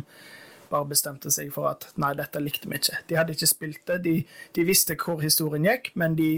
bare 0.68 0.88
bestemte 0.90 1.30
seg 1.32 1.52
for 1.54 1.70
at 1.70 1.86
nei, 2.00 2.10
dette 2.18 2.42
likte 2.42 2.68
vi 2.68 2.80
ikke. 2.80 2.98
De 3.08 3.16
hadde 3.16 3.36
ikke 3.36 3.48
spilt 3.48 3.84
det. 3.88 4.00
De, 4.04 4.14
de 4.56 4.64
visste 4.66 4.98
hvor 4.98 5.22
historien 5.22 5.68
gikk, 5.68 5.92
men 6.00 6.18
de 6.18 6.32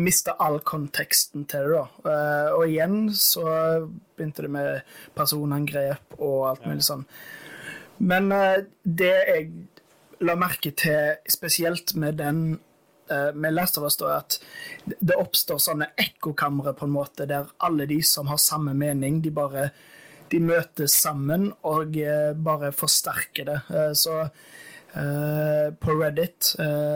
mista 0.00 0.32
all 0.40 0.62
konteksten 0.64 1.44
til 1.44 1.68
det. 1.68 1.76
da. 1.76 1.84
Uh, 2.08 2.48
og 2.56 2.64
igjen 2.70 2.98
så 3.12 3.44
begynte 4.16 4.46
det 4.46 4.52
med 4.56 4.96
personangrep 5.18 6.16
og 6.16 6.38
alt 6.54 6.64
mulig 6.64 6.88
sånn. 6.88 7.04
Men 8.00 8.32
uh, 8.32 8.64
det 8.82 9.12
jeg 9.12 9.50
la 10.24 10.36
merke 10.38 10.72
til 10.76 11.16
spesielt 11.30 11.94
med 11.98 12.18
den 12.20 12.42
uh, 13.10 13.32
med 13.34 13.54
Last 13.54 13.78
of 13.78 13.84
Us, 13.84 13.96
da, 14.00 14.18
at 14.20 14.38
det 14.84 15.16
oppstår 15.18 15.60
sånne 15.62 15.90
ekkokamre 16.00 16.74
på 16.76 16.88
en 16.88 16.94
måte, 16.96 17.28
der 17.28 17.50
alle 17.64 17.88
de 17.90 18.00
som 18.04 18.30
har 18.30 18.40
samme 18.42 18.74
mening, 18.74 19.20
de 19.24 19.34
bare 19.34 19.70
de 20.32 20.40
møtes 20.42 20.96
sammen 20.98 21.52
og 21.62 21.98
uh, 22.00 22.32
bare 22.34 22.72
forsterker 22.74 23.52
det. 23.52 23.60
Uh, 23.70 23.92
så 23.94 24.24
på 24.96 25.92
Reddit, 25.92 26.54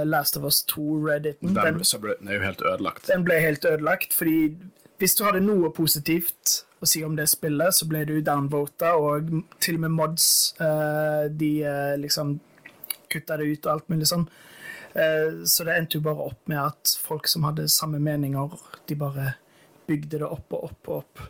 Last 0.08 0.38
of 0.38 0.46
Us 0.48 0.62
2-Redditen 0.70 1.50
Den, 1.52 1.82
den 1.82 2.28
er 2.30 2.38
jo 2.38 2.44
helt 2.46 2.62
ødelagt. 2.64 3.10
Den 3.10 3.26
ble 3.26 3.36
helt 3.44 3.66
ødelagt, 3.68 4.14
fordi 4.16 4.54
hvis 4.96 5.18
du 5.18 5.26
hadde 5.26 5.42
noe 5.44 5.68
positivt 5.76 6.54
å 6.80 6.88
si 6.88 7.02
om 7.04 7.18
det 7.18 7.26
spillet, 7.28 7.76
så 7.76 7.84
ble 7.90 8.06
du 8.08 8.14
downvota, 8.24 8.94
og 8.96 9.28
til 9.60 9.76
og 9.76 9.84
med 9.84 9.92
mods 9.98 10.30
de 11.42 11.50
liksom 12.00 12.38
kutta 13.12 13.38
det 13.40 13.50
ut 13.50 13.66
og 13.66 13.72
alt 13.74 13.92
mulig 13.92 14.08
sånn. 14.10 14.26
Eh, 14.94 15.44
så 15.44 15.66
det 15.66 15.76
endte 15.76 15.98
jo 15.98 16.06
bare 16.06 16.30
opp 16.30 16.50
med 16.50 16.60
at 16.62 16.96
folk 17.02 17.28
som 17.30 17.46
hadde 17.46 17.68
samme 17.70 18.00
meninger, 18.02 18.56
de 18.90 18.98
bare 18.98 19.34
bygde 19.90 20.22
det 20.22 20.26
opp 20.26 20.56
og 20.56 20.70
opp 20.70 20.90
og 20.90 20.98
opp. 21.02 21.22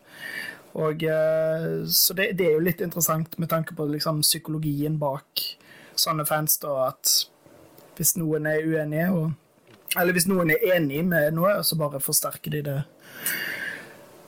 Og, 0.80 1.02
eh, 1.02 1.66
så 1.90 2.14
det, 2.14 2.32
det, 2.38 2.46
er 2.46 2.56
jo 2.56 2.64
litt 2.64 2.80
interessant 2.84 3.36
med 3.38 3.50
tanke 3.50 3.74
på 3.74 3.88
liksom, 3.90 4.22
psykologien 4.22 4.98
bak 5.00 5.44
sånne 5.98 6.24
fans, 6.28 6.56
da, 6.62 6.92
at 6.92 7.16
hvis 7.98 8.14
noen 8.16 8.46
er 8.48 8.64
uenige, 8.64 9.10
og, 9.12 9.96
eller 9.98 10.16
hvis 10.16 10.28
noen 10.30 10.54
er 10.54 10.62
enig 10.76 11.02
med 11.08 11.34
noe, 11.36 11.58
så 11.66 11.76
bare 11.80 12.00
forsterker 12.00 12.54
de 12.54 12.62
det. 12.70 12.78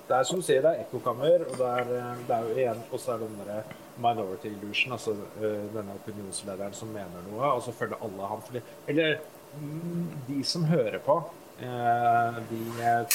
Det 0.08 0.18
er 0.18 0.26
som 0.28 0.42
du 0.42 0.44
sier, 0.44 0.60
det 0.64 0.74
er 0.74 0.82
ekkokammer, 0.82 1.46
og 1.46 1.56
det 1.56 1.70
er, 1.78 1.94
eh, 2.00 2.26
det 2.26 2.36
er 2.36 2.48
jo 2.48 2.58
igjen 2.58 2.84
også 2.90 3.14
er 3.14 3.24
den 3.24 3.40
derre 3.40 3.62
minority 4.00 4.50
illusion, 4.52 4.92
altså 4.92 5.14
uh, 5.14 5.44
denne 5.74 5.96
opinionslederen 6.00 6.74
som 6.76 6.92
mener 6.94 7.28
noe, 7.28 7.52
og 7.56 7.62
så 7.64 7.74
følger 7.76 8.00
alle 8.02 8.30
han 8.30 8.42
fordi 8.46 8.62
Eller 8.88 9.18
mm, 9.60 10.08
de 10.28 10.40
som 10.44 10.64
hører 10.64 10.98
på, 11.04 11.18
uh, 11.62 12.40
de 12.50 12.62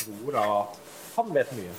tror 0.01 0.39
at 0.43 0.80
han 1.17 1.34
vet 1.34 1.53
mye. 1.57 1.73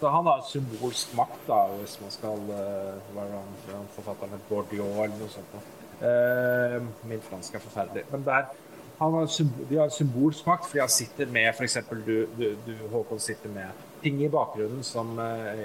Så 0.00 0.08
han 0.08 0.26
har 0.26 0.42
symbolsk 0.48 1.14
makt, 1.16 1.40
da, 1.46 1.62
hvis 1.78 1.94
man 2.02 2.10
skal 2.12 2.40
uh, 2.50 3.14
Hva 3.14 3.24
er 3.24 3.46
det 3.68 3.78
forfatteren? 3.94 4.42
Bordiot 4.48 4.98
eller 5.06 5.16
noe 5.20 5.32
sånt. 5.32 5.54
Uh, 6.02 6.80
min 7.08 7.22
fransk 7.24 7.54
er 7.54 7.62
forferdelig. 7.62 8.02
Men 8.10 8.26
der, 8.26 8.50
han 8.98 9.14
har 9.14 9.30
de 9.70 9.78
har 9.78 9.88
symbolsk 9.88 10.46
makt, 10.46 10.66
fordi 10.68 10.82
han 10.82 10.92
sitter 10.92 11.30
med 11.32 11.48
f.eks. 11.54 11.78
Du, 11.90 12.16
du, 12.38 12.44
du, 12.66 12.74
Håkon, 12.92 13.20
sitter 13.20 13.52
med 13.54 13.84
ting 14.04 14.20
i 14.24 14.28
bakgrunnen 14.30 14.84
som 14.84 15.14
eh, 15.20 15.62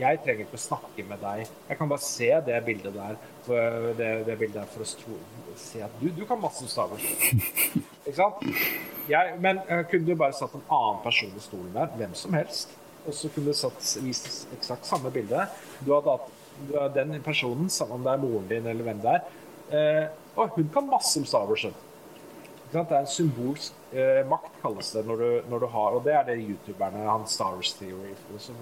Jeg 0.00 0.20
trenger 0.24 0.44
ikke 0.44 0.58
å 0.58 0.62
snakke 0.62 1.04
med 1.08 1.22
deg. 1.24 1.48
Jeg 1.70 1.78
kan 1.78 1.90
bare 1.90 2.04
se 2.04 2.28
det 2.46 2.60
bildet 2.66 2.94
der 2.96 3.16
for, 3.46 3.88
det, 3.98 4.10
det 4.28 4.36
bildet 4.40 4.60
der 4.60 4.70
for 4.74 4.84
å 4.84 4.88
stro, 4.88 5.16
se 5.58 5.82
at 5.84 5.96
du, 6.00 6.10
du 6.14 6.22
kan 6.28 6.40
masse 6.40 6.68
staver. 6.70 7.00
Ikke 8.06 8.16
sant? 8.18 8.44
Jeg, 9.08 9.36
men 9.42 9.60
uh, 9.68 9.82
kunne 9.90 10.06
du 10.06 10.14
bare 10.18 10.36
satt 10.36 10.54
en 10.58 10.64
annen 10.68 11.02
person 11.04 11.32
i 11.36 11.42
stolen 11.42 11.72
der, 11.74 11.90
hvem 11.98 12.16
som 12.18 12.34
helst, 12.38 12.76
og 13.06 13.16
så 13.18 13.30
kunne 13.34 13.52
du 13.52 13.58
satt, 13.58 13.80
vist 14.04 14.52
eksakt 14.54 14.86
samme 14.86 15.10
bilde. 15.14 15.46
Du 15.82 15.94
hadde 15.94 16.16
hatt 16.16 16.28
du 16.68 16.74
den 16.94 17.16
personen, 17.24 17.70
om 17.88 18.04
det 18.04 18.12
er 18.12 18.20
moren 18.22 18.50
din 18.50 18.68
eller 18.68 18.86
hvem 18.86 19.00
det 19.02 19.16
er, 19.16 19.24
uh, 19.72 20.20
og 20.42 20.58
hun 20.58 20.68
kan 20.74 20.90
masse 20.90 21.18
om 21.20 21.26
Star 21.28 21.48
Wars. 21.48 21.66
Det 22.72 22.80
er 22.80 23.02
en 23.02 23.08
symbolsk 23.10 23.74
eh, 23.92 24.22
makt, 24.28 24.54
kalles 24.62 24.92
det, 24.94 25.02
når 25.04 25.16
du, 25.20 25.30
når 25.52 25.60
du, 25.60 25.66
har 25.74 25.96
Og 25.96 26.04
det 26.06 26.14
er 26.16 26.24
det 26.24 26.38
youtuberne 26.40 27.04
han 27.04 27.26
Star 27.28 27.58
Wars 27.58 27.74
Theory 27.76 28.14
så, 28.40 28.54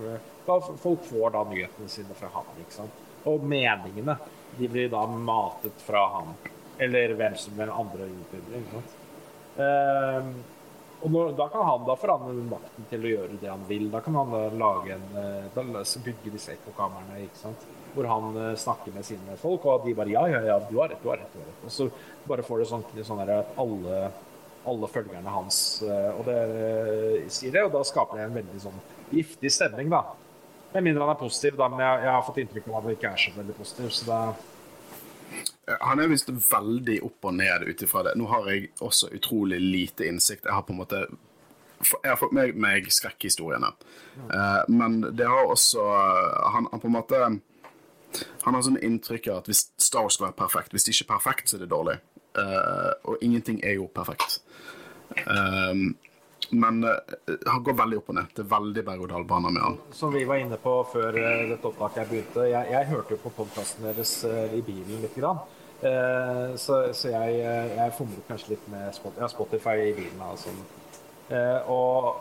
Folk 0.83 1.05
får 1.07 1.35
da 1.37 1.45
nyhetene 1.47 1.89
sine 1.89 2.17
fra 2.19 2.31
han. 2.35 2.49
ikke 2.59 2.75
sant? 2.81 3.03
Og 3.31 3.45
meningene 3.47 4.17
de 4.59 4.69
blir 4.69 4.89
da 4.91 5.05
matet 5.07 5.85
fra 5.87 6.07
han. 6.17 6.33
Eller 6.83 7.15
hvem 7.15 7.37
som 7.39 7.61
er 7.61 7.71
andre 7.71 8.09
youtubere. 8.11 8.65
ikke 8.65 8.81
sant? 8.81 8.97
Eh, 9.63 10.33
og 11.01 11.13
når, 11.15 11.31
da 11.39 11.47
kan 11.49 11.65
han 11.65 11.85
da 11.87 11.95
forandre 11.97 12.49
makten 12.51 12.89
til 12.91 13.07
å 13.07 13.13
gjøre 13.15 13.39
det 13.41 13.49
han 13.49 13.63
vil. 13.69 13.87
Da 13.95 14.03
kan 14.05 14.19
han 14.19 14.35
da 14.35 14.43
lage 14.59 14.97
en, 14.97 15.07
eh, 15.23 15.47
da 15.55 15.85
bygge 16.09 16.35
disse 16.35 16.59
ekkokamrene 16.59 17.23
ikke 17.29 17.47
sant? 17.47 17.71
hvor 17.95 18.07
han 18.07 18.37
uh, 18.37 18.57
snakker 18.57 18.93
med 18.95 19.05
sine 19.07 19.37
folk, 19.41 19.65
og 19.67 19.87
de 19.87 19.95
bare 19.99 20.13
ja, 20.13 20.23
ja, 20.31 20.41
ja, 20.47 20.59
du 20.71 20.77
har 20.79 20.93
rett, 20.93 21.03
du 21.03 21.09
har 21.11 21.19
rett. 21.19 21.33
Du 21.33 21.41
har 21.41 21.49
rett. 21.49 21.65
Og 21.67 21.73
så 21.75 21.89
bare 22.31 22.47
får 22.47 22.63
det 22.63 22.69
sånn, 22.71 22.85
sånn 23.07 23.23
at 23.25 23.59
alle, 23.61 24.01
alle 24.71 24.91
følgerne 24.93 25.35
hans 25.35 25.61
uh, 25.87 26.13
og 26.15 26.25
det 26.29 26.39
uh, 26.51 27.29
sier 27.33 27.55
det, 27.57 27.65
og 27.67 27.75
da 27.75 27.85
skaper 27.87 28.21
det 28.21 28.29
en 28.29 28.39
veldig 28.39 28.63
sånn 28.67 28.81
giftig 29.11 29.53
stemning, 29.53 29.91
da. 29.93 30.05
Med 30.71 30.87
mindre 30.87 31.03
han 31.03 31.17
er 31.17 31.21
positiv, 31.21 31.57
da, 31.59 31.67
men 31.73 31.83
jeg, 31.83 32.05
jeg 32.07 32.15
har 32.15 32.27
fått 32.27 32.41
inntrykk 32.45 32.71
av 32.71 32.79
at 32.79 32.87
han 32.87 32.97
ikke 32.97 33.11
er 33.11 33.25
så 33.25 33.35
veldig 33.37 33.59
positiv. 33.59 33.93
så 33.97 34.11
da 34.11 34.23
han 35.81 36.01
er 36.03 36.09
visst 36.11 36.31
veldig 36.31 36.97
opp 37.07 37.27
og 37.31 37.35
ned 37.39 37.65
ut 37.69 37.83
ifra 37.85 38.03
det. 38.03 38.17
Nå 38.19 38.27
har 38.31 38.49
jeg 38.51 38.71
også 38.83 39.13
utrolig 39.15 39.61
lite 39.63 40.09
innsikt. 40.09 40.49
Jeg 40.49 40.57
har 40.57 40.65
på 40.67 40.75
en 40.75 40.81
måte 40.81 41.05
jeg 41.81 42.11
har 42.11 42.19
fått 42.21 42.35
med 42.37 42.57
meg 42.61 42.91
skrekkhistoriene. 42.93 43.71
Uh, 44.29 44.63
men 44.69 45.01
det 45.17 45.29
har 45.29 45.49
også 45.49 45.85
han, 45.87 46.69
han, 46.69 46.81
på 46.81 46.91
en 46.91 46.97
måte 46.99 47.21
Han 48.45 48.57
har 48.57 48.65
sånn 48.67 48.81
inntrykk 48.83 49.31
av 49.31 49.41
at 49.41 49.49
hvis 49.49 49.71
Star 49.81 50.11
skal 50.11 50.29
være 50.29 50.39
perfekt, 50.43 50.75
hvis 50.75 50.85
det 50.85 50.97
ikke 50.97 51.07
er 51.07 51.13
perfekt, 51.15 51.49
så 51.49 51.57
er 51.57 51.65
det 51.65 51.71
dårlig. 51.73 51.97
Uh, 52.37 52.93
og 53.11 53.25
ingenting 53.27 53.61
er 53.67 53.77
jo 53.79 53.89
perfekt. 53.95 54.41
Um, 55.27 55.93
men 56.51 56.83
han 56.83 57.63
går 57.63 57.77
veldig 57.79 57.99
opp 58.01 58.09
og 58.11 58.17
ned. 58.17 58.31
Det 58.35 58.43
er 58.43 58.51
veldig 58.51 58.83
berg-og-dal-bane 58.89 59.53
med 59.55 59.63
han. 59.63 59.77
Som 59.95 60.15
vi 60.15 60.25
var 60.27 60.41
inne 60.43 60.59
på 60.59 60.73
før 60.91 61.15
dette 61.15 61.69
opptaket 61.69 62.11
begynte, 62.11 62.49
jeg, 62.51 62.73
jeg 62.73 62.89
hørte 62.91 63.15
jo 63.15 63.21
på 63.23 63.31
podkasten 63.37 63.87
deres 63.87 64.17
i 64.27 64.59
bilen 64.67 65.05
litt. 65.05 65.15
Grann. 65.15 65.45
så, 66.59 66.81
så 66.97 67.13
jeg, 67.15 67.39
jeg 67.77 67.95
fomlet 67.95 68.27
kanskje 68.27 68.57
litt 68.57 68.67
med 68.73 68.91
Spotify, 68.99 69.23
ja, 69.23 69.31
Spotify 69.31 69.77
i 69.85 69.95
bilen. 70.01 70.27
Altså. 70.27 70.57
Eh, 71.31 71.71
og, 71.71 72.17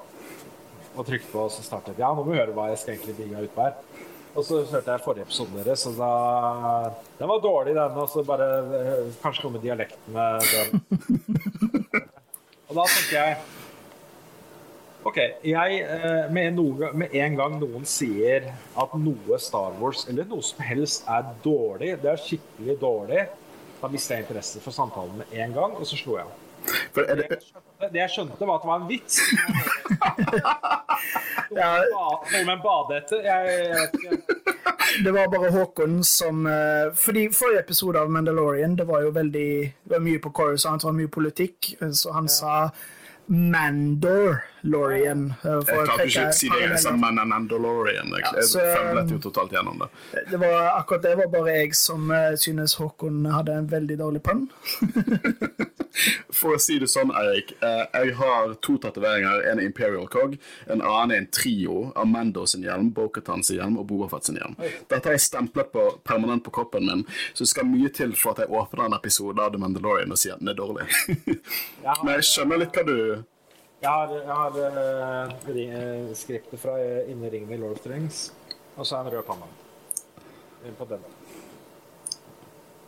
og 0.96 1.06
trykte 1.06 1.32
på, 1.32 1.42
og 1.48 1.52
så 1.52 1.64
startet 1.66 1.98
Ja, 1.98 2.12
nå 2.14 2.22
må 2.22 2.30
vi 2.30 2.38
høre 2.38 2.54
hva 2.54 2.68
jeg 2.70 2.82
skal 2.82 2.96
egentlig 2.96 3.18
bringe 3.18 3.42
ut 3.42 3.56
på 3.56 3.66
her. 3.66 4.06
Og 4.40 4.46
så 4.48 4.62
hørte 4.64 4.94
jeg 4.94 5.04
forrige 5.04 5.26
episode 5.28 5.64
deres, 5.66 5.86
og 5.90 5.98
da 6.00 6.12
Den 7.20 7.28
var 7.28 7.40
dårlig, 7.44 7.76
den. 7.76 7.98
Og 8.00 8.10
så 8.10 8.24
bare 8.24 8.50
eh, 8.80 9.08
Kanskje 9.22 9.46
noe 9.46 9.58
med 9.58 9.66
dialekten 9.66 10.14
med 10.16 10.52
den. 10.54 10.84
og 12.70 12.78
da 12.78 12.86
tenker 12.94 13.18
jeg 13.18 13.38
OK. 15.10 15.18
Jeg, 15.44 15.80
eh, 15.82 16.32
med, 16.32 16.52
noe, 16.56 16.92
med, 16.94 17.16
en 17.16 17.38
gang 17.40 17.56
noen 17.60 17.88
sier 17.88 18.50
at 18.52 18.96
noe 19.00 19.40
Star 19.40 19.76
Wars, 19.80 20.06
eller 20.12 20.28
noe 20.28 20.44
som 20.44 20.60
helst, 20.68 21.08
er 21.08 21.32
dårlig, 21.44 21.94
det 22.04 22.12
er 22.12 22.20
skikkelig 22.20 22.76
dårlig, 22.82 23.24
da 23.80 23.92
mister 23.92 24.18
jeg 24.18 24.28
interesse 24.28 24.60
for 24.64 24.76
samtalen 24.76 25.22
med 25.22 25.40
en 25.40 25.56
gang, 25.56 25.80
og 25.80 25.88
så 25.88 26.00
slo 26.00 26.20
jeg 26.20 26.28
av. 26.28 26.36
Det... 27.00 27.40
det... 27.80 28.00
jeg 28.00 28.10
skjønte, 28.14 28.46
var 28.46 28.60
at 28.60 28.64
det 28.66 28.70
var 28.70 28.80
en 28.82 28.90
vits. 28.90 29.20
Noe 31.50 32.44
med 32.46 32.54
en 32.54 32.64
badehette. 32.64 33.16
Det 35.04 35.12
var 35.14 35.30
bare 35.32 35.52
Håkon 35.54 36.04
som 36.04 36.48
eh, 36.50 36.90
Fordi 36.98 37.28
Forrige 37.34 37.60
episode 37.60 38.00
av 38.02 38.10
Mandalorian 38.10 38.76
det 38.76 38.88
var 38.90 39.04
jo 39.06 39.12
veldig 39.14 39.50
det 39.84 39.94
var 39.94 40.02
mye 40.02 40.22
på 40.24 40.32
Coruscant, 40.34 40.82
det 40.82 40.90
var 40.90 40.98
mye 40.98 41.12
politikk. 41.14 41.76
Så 41.94 42.14
han 42.16 42.30
sa 42.32 42.70
Mandalorian. 44.64 45.34
Jeg 45.44 45.66
klarte 45.68 46.06
ikke 46.08 46.26
å 46.28 46.36
si 46.36 46.50
det 46.52 46.62
jeg 46.64 46.80
sa 46.84 46.94
Mandalorian. 46.98 48.12
Jeg, 48.16 48.24
ja, 48.26 48.44
så, 48.46 48.64
jeg 48.64 49.06
jo 49.14 49.20
totalt 49.24 49.54
gjennom 49.56 49.80
det. 49.82 49.90
det 50.32 50.40
var, 50.42 50.58
akkurat 50.76 51.06
det 51.06 51.16
var 51.20 51.30
bare 51.34 51.56
jeg 51.62 51.76
som 51.78 52.12
uh, 52.12 52.36
synes 52.40 52.76
Håkon 52.80 53.26
hadde 53.32 53.56
en 53.56 53.70
veldig 53.72 54.00
dårlig 54.00 54.24
pønn. 54.26 54.48
For 56.40 56.56
å 56.56 56.60
si 56.62 56.78
det 56.80 56.90
sånn, 56.92 57.14
Eirik. 57.16 57.56
Uh, 57.64 57.86
jeg 57.96 58.16
har 58.20 58.54
to 58.64 58.78
tatoveringer. 58.82 59.46
En 59.50 59.62
er 59.62 59.66
Imperial 59.70 60.08
Cog, 60.12 60.36
en 60.68 60.84
annen 60.84 61.16
er 61.16 61.24
en 61.24 61.32
trio 61.34 61.90
av 61.96 62.08
Mando 62.10 62.46
sin 62.50 62.66
hjelm, 62.68 62.92
Bokhatan 62.96 63.44
sin 63.46 63.60
hjelm 63.60 63.80
og 63.80 63.88
Bobafett 63.90 64.30
sin 64.30 64.40
hjelm. 64.40 64.58
Dette 64.60 65.02
har 65.06 65.18
jeg 65.18 65.26
stemplet 65.30 65.72
på 65.74 65.88
permanent 66.08 66.44
på 66.46 66.54
kroppen 66.56 66.88
min, 66.90 67.04
så 67.34 67.46
det 67.46 67.52
skal 67.54 67.68
mye 67.70 67.92
til 67.96 68.16
for 68.20 68.36
at 68.36 68.44
jeg 68.44 68.54
åpner 68.54 68.88
en 68.88 69.00
episode 69.00 69.44
av 69.44 69.54
The 69.54 69.62
Mandalorian 69.62 70.14
og 70.14 70.20
sier 70.20 70.36
at 70.36 70.44
den 70.44 70.52
er 70.52 70.60
dårlig. 70.60 70.88
Men 72.04 72.16
jeg 72.18 72.30
skjønner 72.30 72.64
litt 72.64 72.76
hva 72.76 72.86
du 72.88 72.98
jeg 73.82 73.90
har, 73.90 74.14
jeg 74.14 74.36
har 74.36 74.52
uh, 76.10 76.16
skriptet 76.16 76.60
fra 76.60 76.76
Inni 77.08 77.30
ringen 77.30 77.54
i 77.54 77.58
Lord 77.58 77.72
of 77.78 77.80
the 77.86 77.94
Rings, 77.94 78.34
og 78.76 78.86
så 78.86 78.98
er 78.98 79.08
en 79.08 79.14
rød 79.14 79.24
panne. 79.24 79.48
På 80.78 80.86
den. 80.90 81.04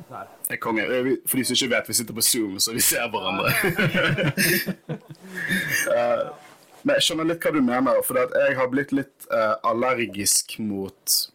Der. 0.10 0.58
Konge. 0.60 0.84
For 1.26 1.38
de 1.38 1.46
som 1.46 1.54
ikke 1.56 1.76
vet, 1.76 1.90
vi 1.90 1.94
sitter 1.94 2.14
på 2.14 2.22
Zoom, 2.22 2.60
så 2.60 2.74
vi 2.74 2.82
ser 2.84 3.08
hverandre. 3.10 3.48
uh, 5.88 6.32
men 6.84 6.96
jeg 6.98 7.06
skjønner 7.08 7.30
litt 7.30 7.46
hva 7.46 7.54
du 7.56 7.62
mener, 7.64 8.02
for 8.04 8.20
jeg 8.20 8.58
har 8.58 8.72
blitt 8.72 8.92
litt 8.92 9.30
uh, 9.32 9.56
allergisk 9.64 10.58
mot 10.60 11.31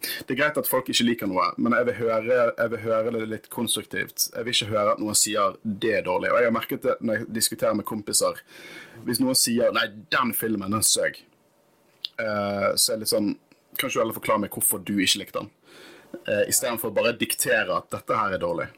det 0.00 0.32
er 0.32 0.38
greit 0.38 0.58
at 0.60 0.68
folk 0.68 0.88
ikke 0.88 1.04
liker 1.04 1.28
noe, 1.28 1.50
men 1.60 1.74
jeg 1.76 1.88
vil, 1.90 1.96
høre, 2.00 2.38
jeg 2.48 2.72
vil, 2.72 2.82
høre, 2.86 3.12
det 3.16 3.28
litt 3.28 3.48
konstruktivt. 3.52 4.30
Jeg 4.32 4.46
vil 4.46 4.56
ikke 4.56 4.70
høre 4.72 4.94
at 4.94 5.02
noen 5.02 5.18
sier 5.18 5.58
'det 5.62 5.92
er 5.98 6.06
dårlig'. 6.06 6.32
Og 6.32 6.40
jeg 6.40 6.48
har 6.48 6.56
merket 6.56 6.82
det 6.82 6.96
når 7.00 7.14
jeg 7.18 7.34
diskuterer 7.34 7.74
med 7.74 7.84
kompiser. 7.84 8.40
Hvis 9.04 9.20
noen 9.20 9.36
sier 9.36 9.72
'nei, 9.72 9.86
den 10.12 10.34
filmen, 10.34 10.72
den 10.72 10.82
søg', 10.82 11.20
uh, 12.20 12.72
så 12.76 12.92
er 12.92 12.96
det 12.96 13.04
litt 13.04 13.14
sånn 13.14 13.38
Kan 13.78 13.88
ikke 13.88 13.94
du 13.94 14.00
heller 14.00 14.14
forklare 14.18 14.40
meg 14.40 14.50
hvorfor 14.50 14.78
du 14.84 14.98
ikke 14.98 15.18
likte 15.20 15.38
den? 15.38 15.50
Uh, 16.26 16.44
Istedenfor 16.48 16.90
bare 16.90 17.12
diktere 17.12 17.76
at 17.76 17.90
'dette 17.90 18.16
her 18.16 18.34
er 18.34 18.38
dårlig'. 18.38 18.68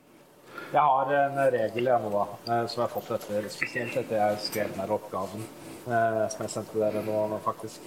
Jeg 0.73 0.81
har 0.81 1.13
en 1.13 1.53
regel 1.53 1.85
jeg 1.85 2.01
nå, 2.01 2.11
da, 2.11 2.67
som 2.67 2.83
jeg 2.83 2.89
har 2.89 3.01
fått 3.01 3.11
etter, 3.11 3.49
spesielt 3.49 3.97
etter 3.97 4.17
jeg 4.17 4.39
skrev 4.41 4.73
den 4.73 4.91
oppgaven 4.91 5.43
som 5.85 6.45
jeg 6.45 6.51
sendte 6.51 6.79
dere 6.79 7.03
nå, 7.05 7.39
faktisk. 7.45 7.81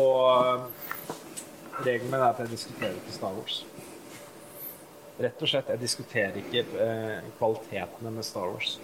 Og 0.00 0.64
regelen 1.84 2.10
min 2.10 2.20
er 2.20 2.30
at 2.30 2.40
jeg 2.40 2.50
diskuterer 2.52 2.96
ikke 2.96 3.12
Star 3.12 3.36
Wars. 3.36 3.62
Rett 5.22 5.44
og 5.44 5.50
slett, 5.50 5.68
jeg 5.68 5.80
diskuterer 5.82 6.38
ikke 6.40 6.64
eh, 6.80 7.28
kvalitetene 7.38 8.10
med 8.14 8.26
Star 8.26 8.48
Wars. 8.48 8.78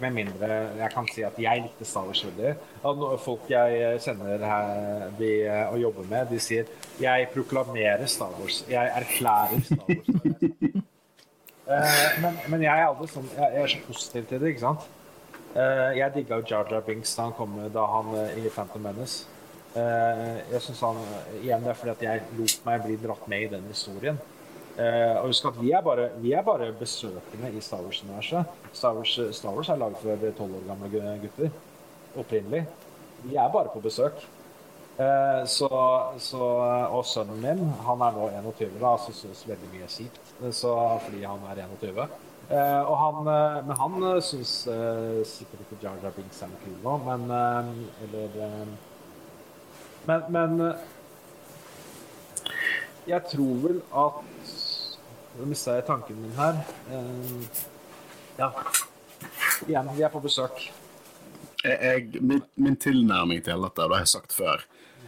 Med 0.00 0.10
mindre 0.10 0.48
jeg 0.80 0.90
kan 0.90 1.06
si 1.12 1.22
at 1.22 1.36
jeg 1.38 1.62
likte 1.62 1.86
Star 1.86 2.08
Wars 2.08 2.24
veldig. 2.26 2.54
Folk 3.22 3.46
jeg 3.52 4.00
kjenner 4.02 4.42
her 4.42 5.12
de, 5.18 5.30
eh, 5.44 5.62
og 5.68 5.78
jobber 5.84 6.08
med, 6.10 6.26
de 6.32 6.40
sier 6.40 6.64
'jeg 7.00 7.28
proklamerer 7.34 8.06
Star 8.06 8.32
Wars'. 8.40 8.64
Jeg 8.70 8.90
erklærer 8.96 9.60
Star 9.60 9.84
Wars. 9.88 10.08
eh, 11.70 12.22
men, 12.22 12.38
men, 12.48 12.62
jeg 12.62 12.80
er 12.80 12.86
aldri 12.86 13.06
sånn 13.06 13.28
jeg, 13.36 13.62
er 13.62 13.66
så 13.66 13.78
positiv 13.86 14.26
til 14.26 14.40
det, 14.40 14.48
ikke 14.48 14.60
sant? 14.60 14.88
Eh, 15.56 15.96
jeg 15.98 16.12
digga 16.14 16.42
Jar 16.50 16.66
Jar 16.70 16.80
Binks 16.80 17.14
da 17.16 17.22
han 17.22 17.32
kom 17.32 17.54
da 17.72 17.86
han 17.86 18.14
eh, 18.14 18.44
i 18.46 18.48
Phantom 18.48 18.82
Menace. 18.82 19.35
Eh, 19.76 20.36
jeg 20.52 20.62
synes 20.64 20.80
han, 20.80 21.02
Igjen 21.42 21.64
det 21.64 21.72
er 21.72 21.76
fordi 21.76 21.92
at 21.92 22.04
jeg 22.06 22.24
lot 22.38 22.64
meg 22.64 22.84
bli 22.86 22.96
dratt 23.02 23.28
med 23.28 23.44
i 23.44 23.52
den 23.56 23.68
historien. 23.68 24.18
Uh, 24.76 25.22
og 25.22 25.30
husk 25.30 25.46
at 25.48 25.56
vi 25.56 25.70
er 25.72 25.80
bare, 25.80 26.10
vi 26.20 26.34
er 26.36 26.42
bare 26.44 26.66
besøkende 26.76 27.48
i 27.56 27.62
Star 27.64 27.80
Wars-universet. 27.80 28.50
Star, 28.76 28.92
Wars, 28.92 29.14
Star 29.32 29.54
Wars 29.56 29.70
er 29.72 29.78
laget 29.80 30.02
for 30.02 30.26
tolv 30.36 30.58
år 30.58 30.66
gamle 30.68 31.14
gutter. 31.22 31.54
Opprinnelig. 32.20 32.66
Vi 33.22 33.38
er 33.40 33.48
bare 33.54 33.72
på 33.72 33.80
besøk. 33.80 34.20
Uh, 34.98 35.46
så, 35.48 35.70
så, 36.20 36.42
og 36.92 37.08
sønnen 37.08 37.40
min, 37.40 37.62
han 37.88 38.04
er 38.04 38.18
nå 38.18 38.28
21, 38.34 38.76
da, 38.80 38.92
så 39.00 39.16
syns 39.16 39.42
veldig 39.48 39.72
mye 39.74 39.88
kjipt 39.92 40.34
fordi 40.36 41.24
han 41.24 41.48
er 41.52 41.62
21. 41.64 42.04
Uh, 42.50 42.92
han, 43.00 43.22
men 43.24 43.76
han 43.80 44.06
syns 44.22 44.52
sikkert 45.32 45.64
ikke 45.64 45.80
Jar 45.82 46.04
Jar 46.04 46.12
Binks 46.16 46.44
er 46.44 46.52
noe 46.52 46.60
kul 46.64 46.76
nå, 46.84 46.98
men 47.08 47.32
Eller 48.04 48.76
men, 50.06 50.26
men 50.32 50.60
eh, 50.66 50.84
jeg 53.06 53.22
tror 53.32 53.62
vel 53.68 53.80
at 53.94 54.22
Nå 55.36 55.44
mista 55.44 55.74
jeg 55.76 55.84
tanken 55.84 56.16
min 56.16 56.32
her. 56.32 56.62
Eh, 56.88 57.64
Ja. 58.38 58.50
Igjen, 59.66 59.88
vi 59.96 60.02
er 60.04 60.12
på 60.12 60.20
besøk. 60.20 60.58
Jeg, 61.64 61.76
jeg, 61.82 62.22
min, 62.22 62.42
min 62.56 62.76
tilnærming 62.76 63.40
til 63.44 63.62
dette, 63.64 63.82
det 63.82 63.96
har 63.96 64.04
jeg 64.04 64.12
sagt 64.12 64.36
før 64.36 64.64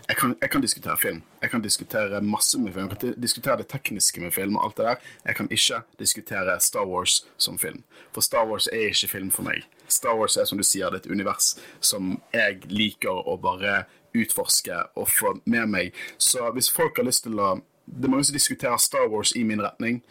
jeg 0.08 0.16
kan, 0.16 0.36
jeg 0.40 0.50
kan, 0.50 0.60
diskutere 0.60 0.96
film. 0.96 1.22
Jeg 1.42 1.50
kan 1.50 1.62
diskutere 1.62 2.20
masse 2.20 2.58
med 2.58 2.72
film. 2.72 2.88
Jeg 2.88 2.98
kan 2.98 3.20
diskutere 3.22 3.56
det 3.56 3.66
tekniske 3.68 4.20
med 4.20 4.30
film. 4.32 4.56
og 4.56 4.64
alt 4.64 4.76
det 4.76 4.84
der. 4.84 4.96
Jeg 5.24 5.36
kan 5.36 5.48
ikke 5.50 5.80
diskutere 5.98 6.60
Star 6.60 6.86
Wars 6.86 7.26
som 7.36 7.58
film. 7.58 7.82
For 8.12 8.20
Star 8.20 8.46
Wars 8.48 8.66
er 8.66 8.88
ikke 8.88 9.08
film 9.08 9.30
for 9.30 9.42
meg. 9.42 9.66
Star 9.88 10.16
Wars 10.16 10.36
er 10.36 10.44
som 10.44 10.58
du 10.58 10.64
sier, 10.64 10.88
det 10.90 10.94
er 10.94 11.04
et 11.04 11.12
univers 11.12 11.58
som 11.80 12.22
jeg 12.32 12.60
liker 12.68 13.12
å 13.28 13.36
bare 13.36 13.84
utforske 14.16 14.82
og 14.96 15.08
få 15.12 15.34
med 15.44 15.68
meg. 15.72 15.98
Så 16.18 16.50
hvis 16.54 16.70
folk 16.72 16.96
har 17.00 17.08
lyst 17.08 17.26
til 17.28 17.40
å 17.40 17.58
Det 17.88 18.04
er 18.04 18.10
mange 18.12 18.24
som 18.28 18.34
diskuterer 18.36 18.76
Star 18.76 19.06
Wars 19.08 19.30
i 19.32 19.42
min 19.48 19.62
retning. 19.64 20.02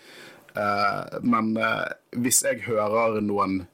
Uh, 0.58 1.22
men 1.22 1.52
uh, 1.62 1.86
hvis 2.18 2.42
jeg 2.42 2.64
hører 2.66 3.22
noen 3.22 3.68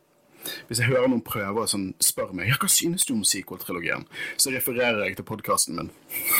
hvis 0.67 0.81
jeg 0.81 0.89
hører 0.89 1.07
noen 1.07 1.23
prøve 1.23 1.63
å 1.63 1.69
sånn, 1.69 1.85
spørre 2.03 2.35
meg 2.35 2.51
hva 2.59 2.67
synes 2.67 3.05
du 3.07 3.13
om 3.15 3.23
sequel-trilogien, 3.27 4.05
så 4.35 4.51
refererer 4.51 5.03
jeg 5.05 5.15
til 5.19 5.27
podkasten 5.27 5.79
min. 5.79 5.91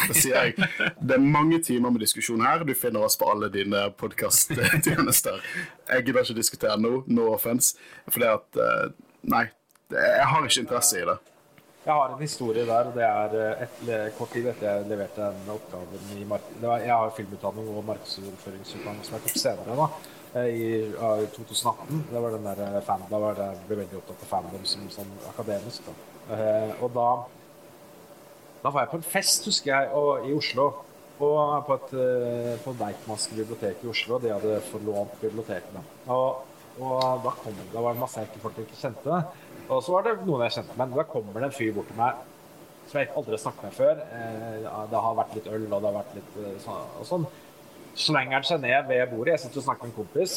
Da 0.10 0.18
sier 0.18 0.50
jeg 0.50 0.70
det 1.00 1.18
er 1.18 1.24
mange 1.24 1.62
timer 1.64 1.94
med 1.94 2.04
diskusjon 2.04 2.44
her. 2.44 2.66
Du 2.68 2.74
finner 2.78 3.06
oss 3.08 3.16
på 3.20 3.30
alle 3.32 3.48
dine 3.54 3.86
podkasttjenester. 4.00 5.40
Jeg 5.88 6.08
gidder 6.08 6.26
ikke 6.26 6.40
diskutere 6.42 6.80
nå, 6.80 7.04
no 7.08 7.30
offense, 7.34 7.78
fordi 8.10 8.32
at 8.34 8.64
eh, 8.64 8.88
Nei, 9.24 9.46
jeg 9.94 10.26
har 10.28 10.44
ikke 10.44 10.66
interesse 10.66 10.98
i 11.00 11.06
det. 11.08 11.16
Jeg 11.84 11.94
har 11.94 12.14
en 12.14 12.22
historie 12.22 12.66
der. 12.66 12.88
og 12.88 12.96
det 12.96 13.04
er 13.04 13.38
eh, 13.42 13.64
et, 13.68 14.14
Kort 14.18 14.32
tid 14.32 14.48
etter 14.48 14.70
jeg 14.70 14.88
leverte 14.88 15.30
den 15.36 15.52
oppgaven 15.52 16.12
i 16.16 16.24
mark 16.28 16.46
Jeg 16.62 16.94
har 16.96 17.16
filmutdanning 17.18 17.72
og 17.76 17.86
markedsføringsutdanning 17.92 19.04
som 19.04 19.18
er 19.18 19.26
tok 19.26 19.42
senere. 19.42 19.80
da 19.82 19.90
Eh, 20.36 20.46
i, 20.46 20.78
i 21.24 21.28
2018. 21.36 22.08
Det 22.12 22.22
var 22.22 22.30
den 22.30 22.46
der 22.46 22.78
eh, 22.78 22.82
fan, 22.82 23.04
da 23.10 23.18
var 23.22 23.36
det, 23.38 23.50
jeg 23.52 23.68
ble 23.68 23.76
veldig 23.84 24.00
opptatt 24.00 24.24
av 24.26 24.32
fandom 24.32 24.64
som, 24.66 24.88
sånn 24.90 25.12
akademisk. 25.30 25.86
Da. 25.86 26.40
Og 26.80 26.90
da, 26.96 27.10
da 28.64 28.72
var 28.72 28.82
jeg 28.82 28.92
på 28.96 28.98
en 28.98 29.06
fest, 29.12 29.46
husker 29.46 29.70
jeg, 29.76 29.92
og, 29.94 30.26
i 30.26 30.34
Oslo. 30.34 30.72
Og 31.22 31.68
på, 31.68 31.78
et, 31.78 31.94
på 32.64 32.74
Deichmanske 32.80 33.38
bibliotek 33.38 33.84
i 33.86 33.92
Oslo. 33.92 34.18
De 34.24 34.34
hadde 34.34 34.58
forlånt 34.72 35.14
biblioteket. 35.22 35.78
Og, 36.10 36.42
og 36.82 36.98
da, 37.28 37.36
kom, 37.44 37.62
da 37.70 37.84
var 37.86 37.94
det 37.94 38.02
masse 38.02 38.24
jeg 38.24 38.34
ikke 38.34 38.80
kjente. 38.80 39.22
Og 39.70 39.84
så 39.84 39.96
var 39.96 40.08
det 40.08 40.18
noen 40.28 40.44
jeg 40.48 40.58
kjente. 40.58 40.78
Men 40.80 40.94
da 40.94 41.08
kommer 41.08 41.40
det 41.40 41.50
en 41.50 41.56
fyr 41.56 41.74
bort 41.76 41.90
til 41.92 42.00
meg 42.00 42.12
som 42.90 43.00
jeg 43.00 43.14
aldri 43.16 43.36
har 43.36 43.42
snakket 43.42 43.64
med 43.64 43.78
før. 43.78 43.96
Det 44.92 45.04
har 45.06 45.18
vært 45.18 45.36
litt 45.38 45.48
øl, 45.48 45.66
og 45.70 45.80
det 45.80 45.90
har 45.90 46.00
vært 46.02 46.16
litt 46.18 46.34
sånn. 46.66 46.84
Og 47.00 47.08
sånn 47.08 47.26
slenger 47.94 48.40
han 48.40 48.48
seg 48.48 48.64
ned 48.64 48.90
ved 48.90 49.10
bordet. 49.14 49.36
Jeg 49.36 49.44
sitter 49.46 49.62
og 49.62 49.68
snakker 49.68 49.88
med 49.88 49.94
en 49.94 50.00
kompis. 50.02 50.32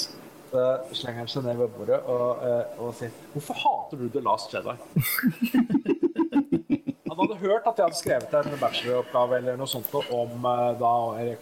Så 0.50 0.60
slenger 0.94 1.24
han 1.24 1.30
seg 1.30 1.46
ned 1.46 1.56
ved 1.58 1.72
bordet 1.74 1.98
og, 2.06 2.42
eh, 2.46 2.64
og 2.78 2.94
sier 2.94 3.10
'Hvorfor 3.32 3.54
hater 3.62 3.96
du 3.98 4.08
The 4.08 4.20
Last 4.20 4.54
Jedi?' 4.54 4.76
han 7.10 7.18
hadde 7.18 7.36
hørt 7.40 7.66
at 7.66 7.76
jeg 7.76 7.84
hadde 7.84 7.98
skrevet 7.98 8.34
en 8.34 8.58
bacheloroppgave 8.60 9.36
eller 9.36 9.56
noe 9.56 9.66
sånt 9.66 9.94
om 9.94 10.44
eh, 10.44 10.78
da, 10.78 10.92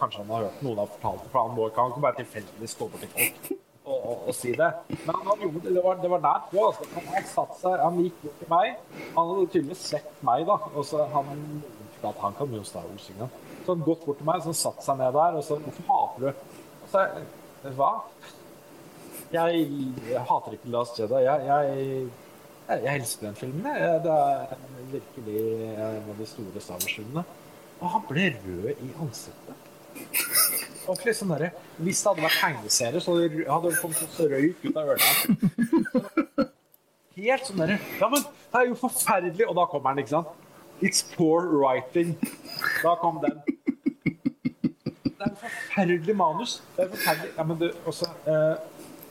Kanskje 0.01 0.19
han 0.23 0.33
hadde 0.33 0.49
hørt 0.49 0.63
noen 0.63 0.79
har 0.79 0.87
fortalt 0.97 1.23
det, 1.23 1.31
for 1.31 1.41
han 1.43 1.57
må 1.57 1.69
ikke 1.69 2.01
bare 2.01 2.17
tilfeldigvis 2.23 2.79
gå 2.79 2.85
bort 2.89 3.01
til 3.01 3.11
folk 3.13 3.64
og, 4.05 4.27
og, 4.29 4.35
si 4.37 4.53
det. 4.53 4.71
Men 5.07 5.21
han 5.29 5.41
gjorde 5.41 5.63
det, 5.69 5.83
var, 5.85 6.01
det 6.03 6.11
var 6.13 6.23
nært 6.25 6.51
på. 6.51 6.67
Altså. 6.69 6.89
Han, 6.95 7.29
satt 7.31 7.57
seg, 7.61 7.79
han 7.81 8.01
gikk 8.03 8.19
bort 8.23 8.43
til 8.43 8.53
meg. 8.53 8.83
Han 9.15 9.31
hadde 9.31 9.47
tydeligvis 9.55 9.87
sett 9.95 10.11
meg, 10.27 10.45
da. 10.49 10.59
Og 10.75 10.85
så 10.89 11.07
han, 11.15 11.47
at 12.05 12.21
han 12.21 12.37
kan 12.39 12.59
jo 12.59 12.65
Star 12.69 12.85
Wars 12.91 13.09
engang. 13.15 13.33
Så 13.65 13.73
han 13.73 13.87
gått 13.87 14.05
bort 14.05 14.21
til 14.21 14.29
meg, 14.29 14.43
så 14.43 14.53
han 14.53 14.61
satt 14.61 14.85
seg 14.85 15.01
ned 15.01 15.17
der 15.17 15.39
og 15.39 15.45
så 15.45 15.57
'Hvorfor 15.57 15.89
hater 15.93 16.21
du?' 16.21 16.29
Og 16.85 16.91
så 16.93 17.07
jeg 17.65 17.73
Hva? 17.79 17.93
Jeg, 19.33 19.69
jeg 20.11 20.21
hater 20.21 20.53
ikke 20.53 20.69
Last 20.69 21.01
Jedi. 21.01 21.23
Jeg, 21.25 21.47
jeg, 21.47 22.09
jeg 22.69 22.95
elsker 22.95 23.27
den 23.27 23.35
filmen. 23.35 23.67
Jeg. 23.67 24.01
Det 24.05 24.13
er 24.13 24.57
virkelig 24.93 25.41
en 25.75 26.11
av 26.13 26.19
de 26.19 26.27
store 26.27 26.61
Star 26.61 26.75
Wars-filmene. 26.75 27.25
Og 27.81 27.91
han 27.91 28.05
ble 28.09 28.29
rød 28.45 28.85
i 28.85 28.91
ansiktet. 29.01 29.55
Ordentlig 30.85 31.15
sånn 31.17 31.33
derre 31.33 31.51
Hvis 31.79 32.03
det 32.03 32.11
hadde 32.11 32.25
vært 32.27 32.41
tegneserie, 32.43 33.03
så 33.03 33.17
hadde 33.17 33.71
det 33.71 33.81
kommet 33.81 34.17
så 34.17 34.29
røyk 34.31 34.65
ut 34.67 34.79
av 34.81 34.95
ørene. 34.95 36.49
Helt 37.19 37.49
sånn 37.49 37.63
derre 37.63 37.79
Ja, 38.01 38.11
men 38.13 38.25
det 38.25 38.61
er 38.61 38.71
jo 38.71 38.79
forferdelig! 38.83 39.49
Og 39.49 39.57
da 39.59 39.67
kommer 39.71 39.95
han, 39.95 40.03
ikke 40.05 40.17
sant? 40.17 40.41
It's 40.85 41.05
poor 41.15 41.47
writing. 41.55 42.17
Da 42.83 42.97
kom 43.01 43.21
den 43.23 43.41
det 45.25 45.31
er 45.31 45.31
en 45.31 45.37
forferdelig 45.41 46.17
manus. 46.17 46.63
Det 46.77 46.85
er 46.85 46.89
forferdelig. 46.91 47.31
Ja, 47.37 47.45
men 47.49 47.59
du, 47.61 47.71
også, 47.87 48.09
eh, 48.29 48.57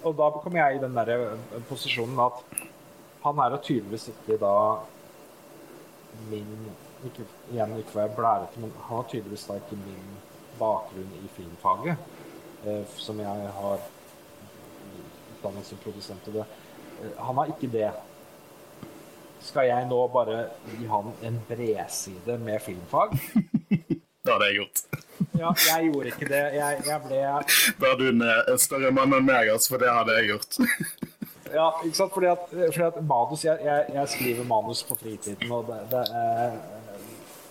og 0.04 0.18
da 0.18 0.30
kommer 0.44 0.60
jeg 0.60 0.76
i 0.76 0.82
den 0.84 0.98
der 0.98 1.10
eh, 1.14 1.62
posisjonen 1.70 2.20
at 2.20 2.44
han 3.24 3.40
er 3.40 3.56
jo 3.56 3.62
tydeligvis 3.64 4.10
ikke 4.12 4.38
da 4.42 4.54
min 6.30 6.52
ikke, 7.08 7.26
Igjen 7.52 7.78
ikke 7.80 7.96
være 7.96 8.16
blærete, 8.16 8.60
men 8.60 8.72
han 8.76 8.98
har 8.98 9.08
tydeligvis 9.10 9.48
da 9.48 9.58
ikke 9.60 9.80
min 9.80 10.12
bakgrunn 10.60 11.12
i 11.20 11.30
filmfaget, 11.36 11.98
eh, 12.66 12.82
som 12.98 13.20
jeg 13.20 13.52
har 13.60 13.86
utdanning 15.34 15.64
som 15.64 15.78
produsent. 15.84 16.28
Og 16.28 16.34
det. 16.34 16.46
Eh, 17.02 17.14
han 17.18 17.38
har 17.38 17.54
ikke 17.54 17.72
det. 17.72 17.92
Skal 19.44 19.68
jeg 19.68 19.88
nå 19.90 20.00
bare 20.08 20.46
gi 20.72 20.86
han 20.88 21.12
en 21.22 21.40
bredside 21.50 22.38
med 22.40 22.62
filmfag? 22.64 23.18
Det 24.24 24.32
hadde 24.32 24.46
jeg 24.46 24.56
gjort. 24.56 24.84
Ja, 25.36 25.50
jeg 25.68 25.90
gjorde 25.90 26.12
ikke 26.14 26.28
det. 26.30 26.44
Jeg, 26.56 26.84
jeg 26.88 27.00
ble 27.04 27.18
Da 27.82 27.90
er 27.90 27.98
du 28.00 28.06
en, 28.08 28.22
en 28.24 28.62
større 28.62 28.92
mann 28.96 29.16
enn 29.18 29.26
meg, 29.28 29.50
altså, 29.52 29.74
for 29.74 29.84
det 29.84 29.90
hadde 29.92 30.16
jeg 30.16 30.30
gjort. 30.32 30.60
ja, 31.58 31.66
ikke 31.84 31.98
sant? 31.98 32.14
Fordi 32.16 32.30
at, 32.32 32.46
fordi 32.54 32.86
at 32.86 33.02
manus 33.10 33.44
jeg, 33.44 33.60
jeg, 33.68 33.90
jeg, 33.98 34.12
skriver 34.14 34.48
manus 34.48 34.84
på 34.88 34.96
fritiden, 35.02 35.52
og 35.52 35.68
det, 35.68 35.82
det 35.92 36.04
er, 36.22 36.56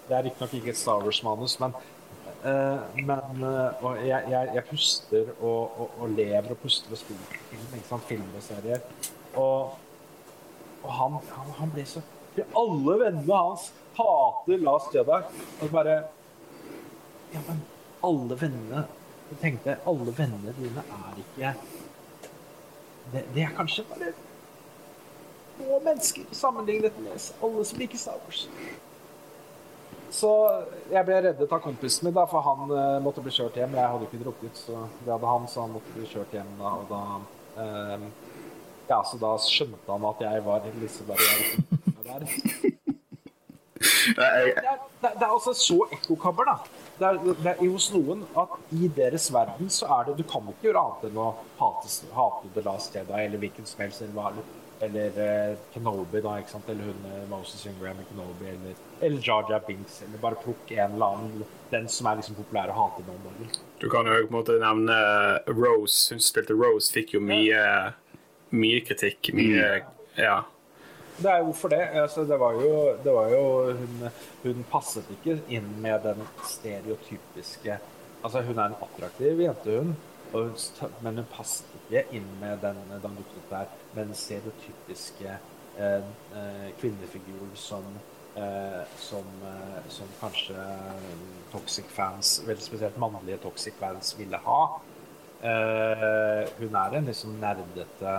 det 0.09 0.17
er 0.17 0.25
riktignok 0.31 0.57
ikke 0.59 0.73
et 0.73 0.81
Star 0.81 1.05
Wars-manus, 1.05 1.59
men, 1.61 1.77
men 2.43 3.45
uh, 3.45 3.85
og 3.87 4.01
jeg, 4.03 4.25
jeg, 4.31 4.65
puster 4.71 5.29
og, 5.41 5.77
og, 5.79 5.91
og, 5.99 6.09
lever 6.11 6.51
og 6.51 6.59
puster 6.59 6.91
og 6.91 6.99
spiller 6.99 7.37
film, 7.51 7.69
ikke 7.77 7.89
sant? 7.89 8.09
film 8.09 8.25
og 8.37 8.43
serier. 8.43 8.83
Og, 9.39 9.77
og 10.83 10.91
han, 10.99 11.21
han, 11.31 11.55
han 11.61 11.71
blir 11.75 11.87
så 11.87 12.03
Alle 12.57 12.97
vennene 12.99 13.37
hans 13.37 13.69
hater 13.95 14.59
Last 14.65 14.95
Jedi. 14.97 15.21
Og 15.63 15.71
bare 15.71 15.95
ja, 17.33 17.41
men 17.47 17.63
alle 18.05 18.37
vennene 18.41 18.85
Jeg 19.31 19.39
tenkte 19.41 19.79
alle 19.89 20.13
vennene 20.17 20.55
dine 20.59 20.83
er 20.83 21.23
ikke 21.23 21.55
Det, 23.13 23.25
det 23.35 23.47
er 23.47 23.55
kanskje 23.57 23.85
bare 23.89 24.13
få 25.63 25.79
mennesker 25.85 26.23
sammenlignet 26.33 26.99
med 26.99 27.33
alle 27.43 27.65
som 27.65 27.79
liker 27.79 27.99
Star 27.99 28.19
Wars. 28.25 28.49
Så 30.13 30.31
jeg 30.93 31.07
ble 31.09 31.21
reddet 31.25 31.53
av 31.53 31.63
kompisen 31.65 32.07
min, 32.07 32.15
da, 32.17 32.27
for 32.29 32.45
han 32.45 32.69
uh, 32.69 32.99
måtte 33.05 33.25
bli 33.25 33.33
kjørt 33.33 33.57
hjem. 33.57 33.79
Jeg 33.79 33.93
hadde 33.95 34.09
ikke 34.09 34.21
drukket, 34.21 34.59
så 34.61 34.85
det 35.07 35.15
hadde 35.15 35.31
han, 35.31 35.49
så 35.49 35.65
han 35.65 35.73
måtte 35.79 35.95
bli 35.97 36.09
kjørt 36.11 36.37
hjem 36.37 36.53
da. 36.61 36.75
Og 36.83 36.93
da 36.93 37.01
uh, 37.57 38.11
Ja, 38.91 38.99
så 39.09 39.17
da 39.17 39.31
skjønte 39.41 39.89
han 39.89 40.05
at 40.05 40.21
jeg 40.21 40.45
var 40.45 40.67
liksom 40.83 41.13
der. 41.13 42.29
Det 43.83 44.25
er, 44.25 44.79
det, 45.03 45.11
er 45.11 45.29
altså 45.29 45.53
så 45.57 45.77
ekkokammer, 45.95 46.47
da. 46.47 46.55
Det 46.99 47.07
er, 47.07 47.19
det 47.43 47.53
er 47.53 47.61
hos 47.71 47.89
noen 47.95 48.25
at 48.39 48.55
i 48.75 48.89
deres 48.95 49.29
verden 49.35 49.71
så 49.73 49.89
er 49.97 50.09
det 50.09 50.17
Du 50.21 50.25
kan 50.29 50.47
ikke 50.51 50.69
gjøre 50.69 50.83
annet 50.83 51.07
enn 51.09 51.19
å 51.19 51.29
hate, 51.59 51.91
hate 52.15 52.51
The 52.55 52.65
Last 52.67 52.95
Jedi 52.95 53.21
eller 53.25 53.43
hvilken 53.43 53.67
som 53.67 53.83
helst. 53.83 54.05
Eller, 54.07 54.39
eller 54.83 55.19
uh, 55.19 55.59
Kenobi, 55.75 56.21
da, 56.25 56.37
ikke 56.43 56.55
sant? 56.55 56.71
eller 56.73 56.91
hun 56.91 57.05
uh, 57.07 57.19
Moses 57.31 57.67
Ingram 57.71 58.01
i 58.03 58.07
Kenobi. 58.11 58.49
Eller, 58.53 58.81
eller 59.01 59.29
Jar 59.29 59.67
Binks. 59.67 60.01
Eller 60.07 60.23
bare 60.23 60.41
plukk 60.43 60.73
en 60.75 60.97
eller 60.97 61.17
annen 61.17 61.45
den 61.73 61.89
som 61.89 62.11
er 62.11 62.21
liksom 62.21 62.39
populær 62.39 62.73
å 62.73 62.79
hate 62.81 63.05
noen 63.07 63.27
dager. 63.29 63.61
Du 63.81 63.89
kan 63.93 64.09
jo 64.11 64.19
på 64.25 64.29
en 64.29 64.39
måte 64.39 64.59
nevne 64.63 64.99
Rose. 65.55 66.15
Hun 66.15 66.23
spilte 66.23 66.57
Rose, 66.59 66.91
fikk 66.95 67.17
jo 67.17 67.23
mye, 67.25 67.63
mye 68.53 68.83
kritikk. 68.87 69.33
Mye, 69.39 69.85
ja 70.19 70.41
det 71.23 71.31
er 71.31 71.43
hvorfor 71.45 71.69
det. 71.69 71.83
Altså, 72.03 72.25
det 72.25 72.39
var 72.41 72.53
jo, 72.53 72.97
det 73.05 73.13
var 73.13 73.29
jo 73.31 73.73
hun, 73.79 74.07
hun, 74.43 74.65
passet 74.71 75.09
ikke 75.13 75.39
inn 75.53 75.69
med 75.83 76.01
den 76.07 76.23
stereotypiske 76.49 77.79
Altså, 78.23 78.41
hun 78.47 78.59
er 78.59 78.71
en 78.71 78.83
attraktiv 78.85 79.41
jente, 79.43 79.79
hun. 79.81 79.97
Hun, 80.33 80.53
men 81.03 81.17
hun 81.19 81.27
passet 81.33 81.72
ikke 81.93 82.17
inn 82.17 82.29
med 82.41 82.63
den, 82.65 82.79
den 83.03 83.19
der, 83.51 83.69
men 83.95 84.15
se 84.17 84.41
det 84.45 84.55
typiske 84.65 85.37
eh, 85.79 86.71
kvinnefiguren 86.81 87.53
som 87.55 87.85
eh, 88.37 88.83
som, 88.97 89.25
eh, 89.45 89.83
som, 89.89 90.09
kanskje 90.21 90.55
toxic 91.53 91.85
fans, 91.85 92.43
veldig 92.47 92.65
spesielt 92.65 92.97
mannlige 92.97 93.43
toxic 93.43 93.75
fans, 93.81 94.15
ville 94.19 94.41
ha. 94.45 94.63
Eh, 95.43 96.49
hun 96.59 96.75
er 96.75 96.97
en 96.97 97.11
liksom 97.11 97.37
nerdete 97.43 98.15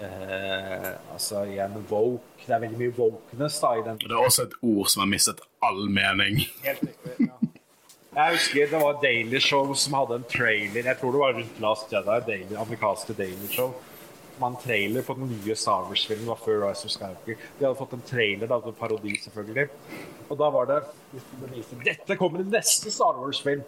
eh, 0.00 0.90
altså 1.12 1.44
igjen 1.44 1.78
woke. 1.90 2.46
Det 2.46 2.56
er 2.56 2.64
veldig 2.64 2.80
mye 2.80 2.96
wokeness 2.96 3.60
da 3.62 3.74
i 3.78 3.84
den. 3.86 4.00
Det 4.02 4.10
er 4.10 4.24
også 4.24 4.48
et 4.48 4.58
ord 4.62 4.90
som 4.90 5.04
har 5.04 5.12
mistet 5.12 5.44
all 5.62 5.84
mening. 5.90 6.42
Helt 6.64 6.82
riktig. 6.88 7.31
Jeg 8.12 8.34
husker 8.34 8.66
det 8.68 8.78
var 8.80 8.98
Daily 9.00 9.38
Show 9.40 9.70
som 9.72 9.94
hadde 9.96 10.18
en 10.20 10.24
trailer. 10.28 10.84
Jeg 10.84 10.98
tror 11.00 11.14
det 11.14 11.20
var 11.22 11.32
rundt 11.38 11.60
Last 11.64 11.92
Jedi, 11.94 12.16
Daily, 12.26 12.56
amerikanske 12.60 13.14
Daily 13.16 13.48
Show. 13.48 13.72
man 14.40 14.52
en 14.52 14.58
trailer 14.60 15.02
på 15.02 15.14
den 15.14 15.30
nye 15.30 15.54
Star 15.56 15.86
Wars-filmen. 15.88 16.26
Var 16.26 16.40
før 16.44 16.58
Rise 16.66 16.84
of 16.84 16.92
Skywalker. 16.92 17.40
De 17.58 17.64
hadde 17.64 17.78
fått 17.78 17.94
en 17.96 18.04
trailer, 18.04 18.50
da, 18.50 18.58
en 18.66 18.76
parodi 18.76 19.14
selvfølgelig. 19.22 19.68
Og 20.28 20.38
da 20.38 20.50
var 20.52 20.68
det 20.68 20.78
Dette 21.86 22.16
kommer 22.20 22.44
i 22.44 22.48
neste 22.52 22.92
Star 22.92 23.16
Wars-film! 23.16 23.64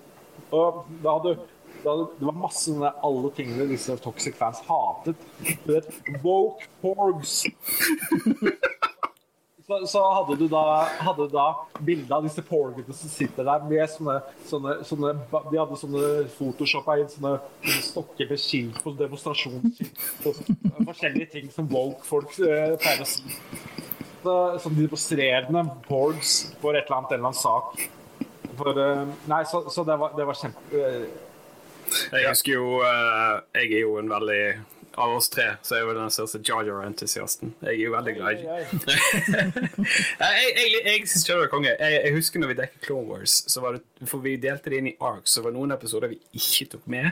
Og 0.50 0.84
hadde, 1.08 1.36
da 1.84 1.94
hadde 1.94 2.08
Det 2.18 2.28
var 2.28 2.40
masse 2.44 2.66
sånne 2.66 2.92
alle 3.08 3.32
tingene 3.38 3.70
disse 3.70 3.96
toxic 4.04 4.36
fans 4.36 4.60
hatet. 4.68 5.24
Du 5.64 5.72
vet, 5.72 5.88
Woke 6.20 6.68
porgs. 6.84 7.46
Så, 9.66 9.78
så 9.88 10.00
hadde 10.12 10.36
du 10.36 10.44
da, 10.52 10.62
hadde 11.06 11.24
da 11.32 11.44
bilde 11.80 12.12
av 12.12 12.26
disse 12.26 12.42
porgene 12.44 12.92
som 12.92 13.08
sitter 13.08 13.46
der 13.48 13.62
med 13.64 13.88
sånne, 13.88 14.18
sånne, 14.44 14.74
sånne 14.84 15.12
De 15.32 15.56
hadde 15.56 15.78
sånne 15.80 16.08
photoshoppa 16.34 16.98
inn 17.00 17.08
sånne, 17.08 17.38
sånne 17.62 17.84
stokker 17.86 18.28
med 18.28 18.42
skilt 18.42 18.82
på 18.84 18.92
demonstrasjonsskilt 18.98 20.02
forskjellige 20.84 21.30
ting 21.32 21.48
som 21.54 21.70
woke-folk 21.72 22.36
eh, 22.44 22.74
pleier 22.76 23.06
å 23.06 23.08
si. 23.08 23.24
Så, 24.24 24.36
som 24.60 24.76
demonstrerende 24.76 25.64
porgs 25.88 26.36
for 26.60 26.76
et 26.76 26.84
eller 26.84 26.98
annet 26.98 27.16
eller 27.16 27.30
annen 27.30 27.40
sak. 27.40 27.80
For, 28.60 28.84
eh, 28.84 29.16
nei, 29.32 29.42
så, 29.48 29.64
så, 29.72 29.86
det 29.88 29.96
var, 30.00 30.12
var 30.28 30.40
kjempe... 30.42 30.84
Eh, 30.84 31.08
jeg 32.12 32.24
husker 32.30 32.54
jo 32.56 32.68
Jeg 32.80 33.66
er 33.68 33.82
jo 33.82 33.98
en 34.00 34.08
veldig 34.08 34.44
av 35.00 35.14
oss 35.16 35.28
tre 35.32 35.46
så 35.62 35.76
er 35.76 35.82
jeg 35.82 35.96
den 35.96 36.12
største 36.12 36.40
Jar 36.46 36.66
Jar-entusiasten. 36.68 37.54
Jeg 37.64 37.74
er 37.74 37.80
jo 37.82 37.94
veldig 37.94 38.14
glad 38.18 38.32
i 38.34 38.44
Jeg, 40.24 40.52
jeg, 40.56 40.82
jeg 40.86 41.08
syns 41.10 41.26
Jar 41.28 41.42
er 41.44 41.50
konge. 41.52 41.72
Jeg, 41.72 42.00
jeg, 42.00 42.14
husker 42.16 42.42
når 42.42 42.52
vi 42.52 42.58
dekket 42.60 42.86
Clone 42.86 43.08
Wars, 43.10 43.36
så 43.50 43.62
var 43.64 43.78
det, 43.78 43.82
for 44.10 44.24
vi 44.24 44.36
delte 44.40 44.72
det 44.72 44.80
inn 44.80 44.92
i 44.92 44.96
arcs, 45.02 45.34
så 45.34 45.44
var 45.44 45.54
det 45.54 45.58
noen 45.58 45.74
episoder 45.76 46.12
vi 46.12 46.20
ikke 46.38 46.70
tok 46.76 46.88
med. 46.94 47.10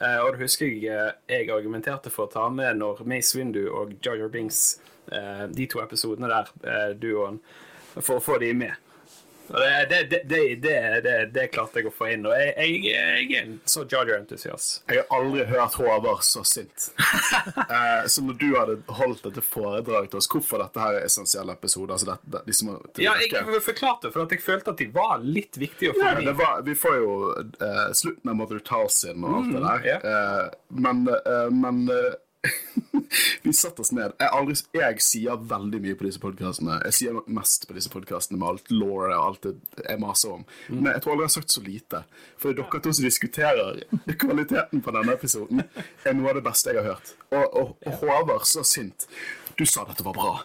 Uh, 0.00 0.18
og 0.24 0.32
det 0.32 0.46
husker 0.46 0.70
jeg 0.70 0.88
eh, 0.88 1.10
jeg 1.28 1.50
argumenterte 1.52 2.10
for 2.10 2.26
å 2.26 2.32
ta 2.32 2.46
med 2.52 2.78
når 2.80 3.02
Mace 3.08 3.36
Windu 3.36 3.66
og 3.68 3.92
Jar 4.02 4.16
Jar 4.20 4.32
uh, 4.32 5.44
de 5.52 5.68
to 5.68 5.82
episodene 5.84 6.30
der, 6.32 6.96
duoen, 6.96 7.42
for 7.98 8.16
å 8.18 8.24
få 8.24 8.38
de 8.42 8.54
med. 8.56 8.91
Det, 9.48 10.20
det, 10.24 10.24
det, 10.62 11.26
det, 11.34 11.46
klarte 11.52 11.80
jeg 11.80 11.90
å 11.90 11.94
få 11.94 12.12
inn. 12.14 12.26
Og 12.28 12.34
jeg, 12.36 12.52
jeg, 12.56 12.78
jeg 12.86 13.26
er 13.38 13.42
en 13.42 13.58
så 13.68 13.84
Jarger-entusiast. 13.88 14.82
Jeg 14.88 15.02
har 15.02 15.16
aldri 15.18 15.44
hørt 15.50 15.76
Håvard 15.80 16.22
så 16.26 16.44
sint. 16.46 16.88
eh, 17.66 18.06
så 18.06 18.24
når 18.24 18.38
du 18.40 18.48
hadde 18.56 18.78
holdt 19.00 19.26
dette 19.28 19.44
foredraget 19.44 20.12
til 20.12 20.22
oss, 20.22 20.30
hvorfor 20.32 20.62
dette 20.64 20.82
her 20.82 21.00
er 21.00 21.08
essensielle 21.08 21.56
episoder 21.56 21.96
altså 21.96 22.12
dette, 22.14 22.44
de 22.46 22.56
som 22.56 22.72
Ja, 23.02 23.14
jeg 23.20 23.62
forklarte 23.64 24.12
for 24.12 24.24
at 24.24 24.34
jeg 24.34 24.42
følte 24.44 24.72
at 24.72 24.80
de 24.80 24.88
var 24.94 25.22
litt 25.22 25.58
viktige 25.60 25.92
å 25.92 25.98
få 25.98 26.12
ja, 26.24 26.34
var, 26.38 26.62
Vi 26.66 26.76
får 26.78 26.98
jo 27.00 27.14
eh, 27.36 27.88
slutten 27.98 28.32
av 28.32 28.38
Mother 28.38 28.62
Tarsin 28.64 29.24
og 29.24 29.38
alt 29.38 29.52
det 29.52 29.60
mm, 29.60 29.66
der, 29.66 29.78
mm, 29.78 29.88
yeah. 29.88 30.06
eh, 30.12 30.60
men, 30.86 31.04
eh, 31.18 31.48
men 31.52 31.82
eh, 31.92 32.12
vi 33.42 33.52
satte 33.52 33.82
oss 33.82 33.92
ned. 33.92 34.14
Jeg, 34.18 34.30
aldri, 34.34 34.56
jeg, 34.74 35.02
sier 35.04 35.44
veldig 35.52 35.80
mye 35.84 35.98
på 35.98 36.06
disse 36.08 36.22
podkastene. 36.22 36.78
Jeg 36.88 36.96
sier 36.98 37.20
mest 37.30 37.68
på 37.68 37.76
disse 37.76 37.92
podkastene 37.92 38.40
med 38.40 38.48
alt 38.48 38.72
law 38.74 39.04
og 39.04 39.14
alt 39.18 39.46
det 39.46 39.84
jeg 39.86 40.02
maser 40.02 40.38
om. 40.38 40.42
Mm. 40.68 40.80
Men 40.80 40.90
jeg 40.94 41.04
tror 41.04 41.14
aldri 41.14 41.26
jeg 41.26 41.30
har 41.30 41.36
sagt 41.36 41.54
så 41.54 41.64
lite. 41.66 42.02
For 42.42 42.58
dere 42.58 42.82
to 42.82 42.96
som 42.96 43.06
diskuterer 43.06 43.84
kvaliteten 44.24 44.82
på 44.82 44.96
denne 44.98 45.16
episoden, 45.18 45.62
er 46.06 46.18
noe 46.18 46.32
av 46.32 46.40
det 46.40 46.46
beste 46.48 46.74
jeg 46.74 46.82
har 46.82 46.96
hørt. 46.96 47.14
Og, 47.30 47.46
og, 47.46 47.72
og 47.86 48.02
Håvard, 48.02 48.44
så 48.48 48.66
sint. 48.66 49.08
Du 49.58 49.66
sa 49.68 49.86
dette 49.88 50.04
var 50.06 50.16
bra. 50.16 50.36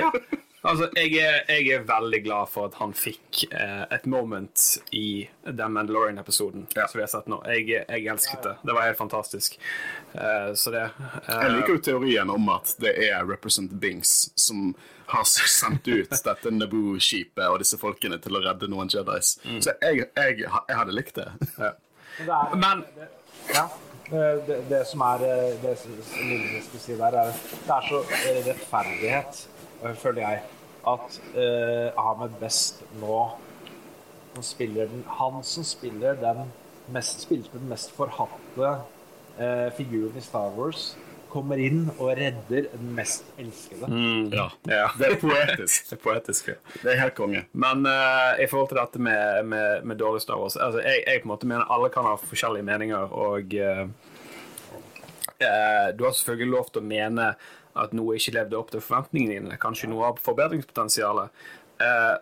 ja 0.00 0.12
Altså, 0.62 0.90
jeg 0.92 1.14
er, 1.16 1.38
jeg 1.48 1.68
er, 1.72 1.84
veldig 1.88 2.18
glad 2.24 2.48
for 2.52 2.68
at 2.68 2.74
han 2.82 2.92
fikk 2.92 3.46
eh, 3.48 3.84
et 3.96 4.04
moment 4.10 4.64
i 4.92 5.24
den 5.46 5.72
Mandalorian-episoden 5.72 6.66
ja. 6.76 6.84
som 6.84 6.98
vi 6.98 7.04
har 7.06 7.08
sett 7.08 7.30
nå. 7.32 7.38
Jeg, 7.48 7.64
jeg, 7.78 8.04
elsket 8.12 8.44
det. 8.44 8.52
Det 8.68 8.74
var 8.76 8.84
helt 8.90 8.98
fantastisk. 8.98 9.56
Eh, 10.12 10.50
så 10.54 10.72
det 10.74 10.82
eh, 10.84 11.30
Jeg 11.30 11.54
liker 11.54 11.78
jo 11.78 11.82
teorien 11.88 12.32
om 12.32 12.50
at 12.52 12.74
det 12.82 12.92
er 13.08 13.24
Represent 13.24 13.72
Bings 13.80 14.34
som 14.36 14.74
har 15.10 15.24
sendt 15.24 15.88
ut 15.88 16.12
dette 16.28 16.52
Naboo-skipet 16.52 17.46
og 17.48 17.62
disse 17.64 17.80
folkene 17.80 18.20
til 18.20 18.36
å 18.36 18.42
redde 18.44 18.68
noen 18.68 18.92
Jedis. 18.92 19.38
Mm. 19.46 19.62
Så 19.64 19.72
jeg, 19.80 20.10
jeg, 20.12 20.50
hadde 20.76 20.96
likt 20.96 21.16
det. 21.22 21.30
Ja. 21.56 22.42
Men 22.52 22.84
ja. 23.54 23.70
Det, 24.10 24.56
det, 24.66 24.80
som 24.90 25.04
er 25.06 25.20
det 25.22 25.72
Lille 26.18 26.60
skal 26.66 26.80
si 26.82 26.96
der, 26.98 27.14
er 27.14 27.28
det 27.30 27.74
er 27.76 27.84
så 27.86 28.00
rettferdighet 28.48 29.42
føler 30.00 30.22
jeg, 30.22 30.42
at 30.88 31.20
uh, 31.36 32.10
Ahmed 32.10 32.36
Best 32.40 32.82
nå 33.00 33.20
han, 34.34 34.42
spiller 34.46 34.88
den, 34.88 35.04
han 35.18 35.42
som 35.44 35.66
spiller 35.66 36.18
den 36.20 36.48
mest, 36.94 37.26
spilte 37.26 37.58
den 37.58 37.68
mest 37.70 37.92
forhatte 37.96 38.74
uh, 39.40 39.68
figuren 39.76 40.16
i 40.16 40.24
Star 40.24 40.52
Wars, 40.56 40.92
kommer 41.30 41.60
inn 41.62 41.84
og 41.92 42.10
redder 42.18 42.66
den 42.72 42.92
mest 42.96 43.28
elskede. 43.38 43.86
Mm, 43.86 44.30
ja. 44.34 44.48
ja. 44.66 44.88
Det 44.98 45.12
er 45.12 45.18
poetisk. 45.20 45.84
det 45.90 45.98
er 45.98 46.02
poetisk, 46.02 46.48
ja. 46.50 46.56
Det 46.82 46.92
er 46.92 47.02
helt 47.04 47.16
konge. 47.18 47.44
Men 47.52 47.86
uh, 47.86 48.34
i 48.42 48.48
forhold 48.50 48.72
til 48.72 48.80
dette 48.80 49.02
med, 49.02 49.44
med, 49.50 49.86
med 49.86 50.00
dårlig 50.00 50.24
Star 50.24 50.40
Wars 50.40 50.56
altså, 50.56 50.82
jeg, 50.82 51.04
jeg, 51.06 51.22
på 51.22 51.28
en 51.28 51.34
måte 51.34 51.50
mener 51.50 51.70
alle 51.70 51.92
kan 51.94 52.08
ha 52.08 52.16
forskjellige 52.18 52.66
meninger, 52.66 53.14
og 53.14 53.54
uh, 53.54 53.86
uh, 55.44 55.88
du 55.94 56.04
har 56.06 56.18
selvfølgelig 56.18 56.54
lov 56.56 56.70
til 56.70 56.82
å 56.82 56.90
mene 56.90 57.32
at 57.80 57.94
noe 57.96 58.18
ikke 58.18 58.36
levde 58.36 58.58
opp 58.58 58.72
til 58.74 58.82
forventningene 58.84 59.38
dine. 59.38 59.60
Kanskje 59.60 59.90
noe 59.90 60.10
av 60.10 60.20
forbedringspotensialet. 60.24 61.44
Eh, 61.80 62.16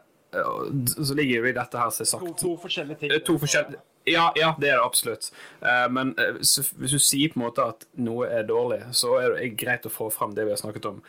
så 1.04 1.14
ligger 1.16 1.40
jo 1.40 1.48
i 1.48 1.54
dette 1.56 1.80
her 1.80 1.92
som 1.94 2.06
sagt 2.06 2.26
To, 2.26 2.34
to 2.36 2.56
forskjellige 2.62 3.02
ting. 3.02 3.12
Eh, 3.14 3.22
to 3.24 3.38
forskjellige, 3.40 3.80
ja, 4.08 4.32
ja, 4.36 4.54
det 4.60 4.70
er 4.70 4.78
det 4.78 4.84
absolutt. 4.84 5.30
Eh, 5.60 5.86
men 5.92 6.14
eh, 6.18 6.36
hvis 6.40 6.92
du 6.94 6.98
sier 6.98 7.32
på 7.32 7.40
en 7.40 7.46
måte 7.46 7.64
at 7.64 7.86
noe 8.00 8.28
er 8.32 8.46
dårlig, 8.48 8.82
så 8.96 9.16
er 9.20 9.36
det 9.36 9.54
greit 9.60 9.88
å 9.88 9.92
få 9.92 10.10
fram 10.14 10.36
det 10.36 10.46
vi 10.46 10.54
har 10.54 10.60
snakket 10.60 10.88
om 10.90 11.02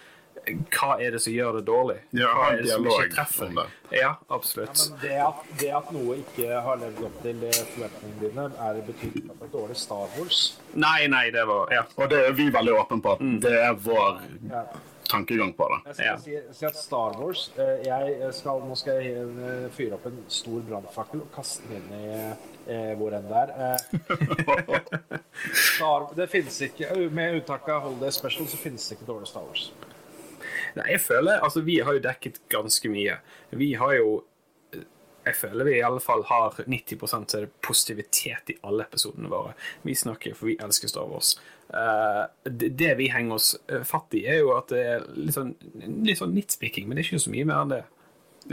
hva 0.74 0.96
er 1.02 1.16
det 1.16 1.22
som 1.24 1.34
gjør 1.34 1.60
det 1.60 1.64
dårlig? 1.68 1.98
Ja, 2.16 2.34
hva 2.38 2.52
er 2.54 2.64
det 2.64 2.72
som 2.72 2.88
ikke 2.90 3.10
treffer? 3.14 3.60
Ja, 3.94 4.12
absolutt. 4.28 4.84
Ja, 4.90 5.00
det, 5.02 5.16
at, 5.26 5.48
det, 5.62 5.72
at, 5.80 5.90
noe 5.96 6.20
ikke 6.22 6.62
har 6.66 6.78
levd 6.82 7.02
opp 7.08 7.18
til 7.24 7.42
forventningene 7.48 8.22
dine, 8.22 8.46
er 8.68 8.84
betydelig 8.86 9.26
at 9.26 9.42
det 9.42 9.48
er 9.48 9.56
dårlig 9.56 9.80
Star 9.82 10.06
Wars? 10.18 10.44
Nei, 10.74 11.08
nei, 11.12 11.26
det 11.34 11.48
var 11.50 11.74
ja. 11.74 11.84
Og 11.98 12.12
det 12.12 12.22
er 12.28 12.38
vi 12.38 12.50
veldig 12.54 12.78
åpne 12.84 13.02
på. 13.06 13.18
Mm. 13.20 13.36
Det 13.46 13.56
er 13.58 13.74
vår 13.88 14.22
ja. 14.52 14.64
tankegang 15.10 15.56
på 15.58 15.70
det. 15.74 15.80
Jeg 15.90 15.98
skal 15.98 16.10
ja. 16.12 16.16
si, 16.26 16.38
si, 16.60 16.68
at 16.70 16.78
Star 16.78 17.18
Wars 17.20 17.50
eh, 17.58 17.76
jeg 17.88 18.32
skal, 18.38 18.64
Nå 18.70 18.78
skal 18.80 19.02
jeg 19.02 19.26
eh, 19.26 19.68
fyre 19.74 19.98
opp 19.98 20.08
en 20.12 20.24
stor 20.30 20.64
brannfakkel 20.70 21.26
og 21.26 21.32
kaste 21.36 21.66
den 21.72 21.82
inn 21.82 22.00
i 22.00 22.18
eh, 22.70 22.94
hvor 23.00 23.16
enn 23.18 23.30
det 23.30 23.46
er. 23.46 23.56
Eh, 23.58 24.80
Star, 25.74 26.10
det 26.18 26.30
finnes 26.32 26.62
ikke, 26.70 26.92
Med 27.10 27.40
unntak 27.40 27.70
av 27.72 27.88
Holiday 27.88 28.14
Special 28.14 28.50
så 28.50 28.60
finnes 28.60 28.86
det 28.86 29.00
ikke 29.00 29.10
dårlig 29.10 29.32
Star 29.32 29.48
Wars. 29.48 29.72
Nei, 30.80 30.90
jeg 30.96 31.04
føler 31.04 31.44
Altså, 31.44 31.64
vi 31.68 31.80
har 31.84 31.96
jo 31.96 32.04
dekket 32.04 32.42
ganske 32.52 32.92
mye. 32.92 33.20
Vi 33.52 33.74
har 33.80 33.96
jo 34.00 34.20
jeg 35.28 35.36
føler 35.36 35.68
vi 35.68 35.76
i 35.78 35.86
alle 35.86 36.02
fall 36.02 36.24
har 36.26 36.56
90 36.66 37.04
så 37.06 37.20
er 37.38 37.46
det 37.46 37.62
positivitet 37.62 38.52
i 38.54 38.58
alle 38.66 38.86
episodene 38.88 39.30
våre. 39.30 39.54
Vi 39.84 39.94
snakker 39.94 40.34
for 40.34 40.50
vi 40.50 40.58
elsker 40.64 40.90
Star 40.90 41.10
Wars. 41.10 41.36
Det, 41.70 42.72
det, 42.80 42.94
vi 42.98 43.10
henger 43.14 43.36
oss 43.36 43.52
eh, 43.68 43.84
fatt 43.86 44.16
i, 44.18 44.24
er 44.26 44.40
jo 44.42 44.56
at 44.56 44.72
det 44.74 44.80
er 44.96 45.06
litt 45.14 45.36
sånn, 45.36 45.52
litt 46.08 46.18
sånn 46.18 46.34
nitspicking, 46.34 46.88
men 46.88 46.98
det 46.98 47.04
er 47.04 47.12
ikke 47.12 47.26
så 47.28 47.34
mye 47.36 47.50
mer 47.50 47.62
enn 47.62 47.76
det. 47.76 47.84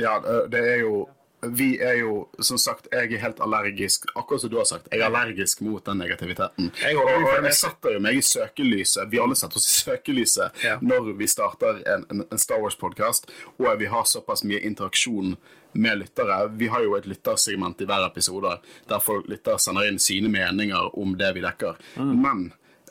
Ja, 0.03 0.19
det 0.53 0.61
er 0.61 0.83
jo 0.83 1.07
vi 1.53 1.81
er 1.83 1.99
jo, 2.01 2.29
som 2.39 2.59
sagt, 2.59 2.89
jeg 2.93 3.13
er 3.13 3.23
helt 3.23 3.41
allergisk 3.45 4.07
akkurat 4.15 4.41
som 4.41 4.51
du 4.51 4.57
har 4.61 4.69
sagt, 4.69 4.89
jeg 4.93 5.01
er 5.01 5.07
allergisk 5.07 5.61
mot 5.67 5.85
den 5.85 6.01
negativiteten. 6.01 6.71
Jeg, 6.83 6.97
og, 6.97 7.11
og 7.11 7.47
jeg 7.47 7.57
setter 7.59 7.97
jo 7.97 8.03
meg 8.05 8.19
i 8.19 8.25
søkelyset, 8.25 9.07
vi 9.13 9.21
alle 9.23 9.37
setter 9.39 9.61
oss 9.61 9.69
i 9.69 9.77
søkelyset 9.85 10.65
ja. 10.65 10.79
når 10.81 11.13
vi 11.19 11.29
starter 11.31 11.83
en, 11.95 12.07
en, 12.17 12.41
Star 12.41 12.63
Wars-podkast, 12.63 13.31
og 13.59 13.69
vi 13.81 13.91
har 13.93 14.09
såpass 14.09 14.45
mye 14.49 14.61
interaksjon 14.67 15.37
med 15.77 15.99
lyttere. 15.99 16.39
Vi 16.57 16.71
har 16.73 16.85
jo 16.85 16.97
et 16.97 17.09
lyttersegment 17.11 17.81
i 17.83 17.89
hver 17.89 18.07
episode 18.07 18.57
der 18.89 19.03
folk 19.05 19.29
lytter 19.29 19.61
sender 19.61 19.89
inn 19.91 20.01
sine 20.01 20.31
meninger 20.33 20.95
om 20.97 21.17
det 21.19 21.35
vi 21.37 21.45
dekker. 21.45 21.77
Mm. 22.01 22.13
Men 22.23 22.45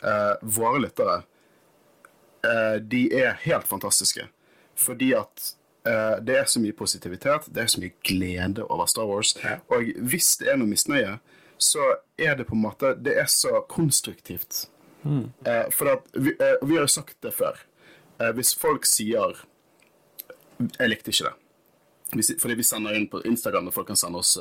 eh, 0.04 0.34
våre 0.42 0.84
lyttere, 0.86 1.22
eh, 2.46 2.78
de 2.82 3.08
er 3.18 3.40
helt 3.48 3.68
fantastiske. 3.68 4.28
Fordi 4.76 5.14
at 5.18 5.56
Uh, 5.86 6.18
det 6.26 6.38
er 6.38 6.46
så 6.50 6.60
mye 6.60 6.74
positivitet, 6.74 7.46
det 7.54 7.62
er 7.62 7.68
så 7.70 7.80
mye 7.82 7.94
glede 8.04 8.64
over 8.64 8.88
Star 8.90 9.06
Wars. 9.06 9.36
Ja. 9.44 9.60
Og 9.70 9.92
hvis 10.10 10.32
det 10.42 10.50
er 10.50 10.58
noe 10.58 10.70
misnøye, 10.72 11.20
så 11.62 11.84
er 12.18 12.34
det 12.40 12.48
på 12.50 12.56
en 12.56 12.64
måte 12.64 12.96
Det 13.00 13.14
er 13.22 13.28
så 13.30 13.62
konstruktivt. 13.70 14.66
Mm. 15.04 15.30
Uh, 15.46 15.68
for 15.72 15.92
at 15.94 16.08
vi, 16.14 16.34
uh, 16.42 16.58
vi, 16.68 16.76
har 16.76 16.88
jo 16.88 16.88
sagt 16.88 17.18
det 17.22 17.34
før. 17.34 17.62
hvis 18.34 18.56
folk 18.56 18.86
sier 18.86 19.36
'Jeg 20.80 20.90
likte 20.90 21.12
ikke 21.12 21.26
det', 21.26 22.40
fordi 22.40 22.56
vi 22.56 22.64
sender 22.64 22.96
inn 22.96 23.10
på 23.10 23.22
Instagram, 23.26 23.68
og 23.68 23.74
folk 23.74 23.88
kan 23.88 23.96
sende 23.96 24.18
oss 24.18 24.38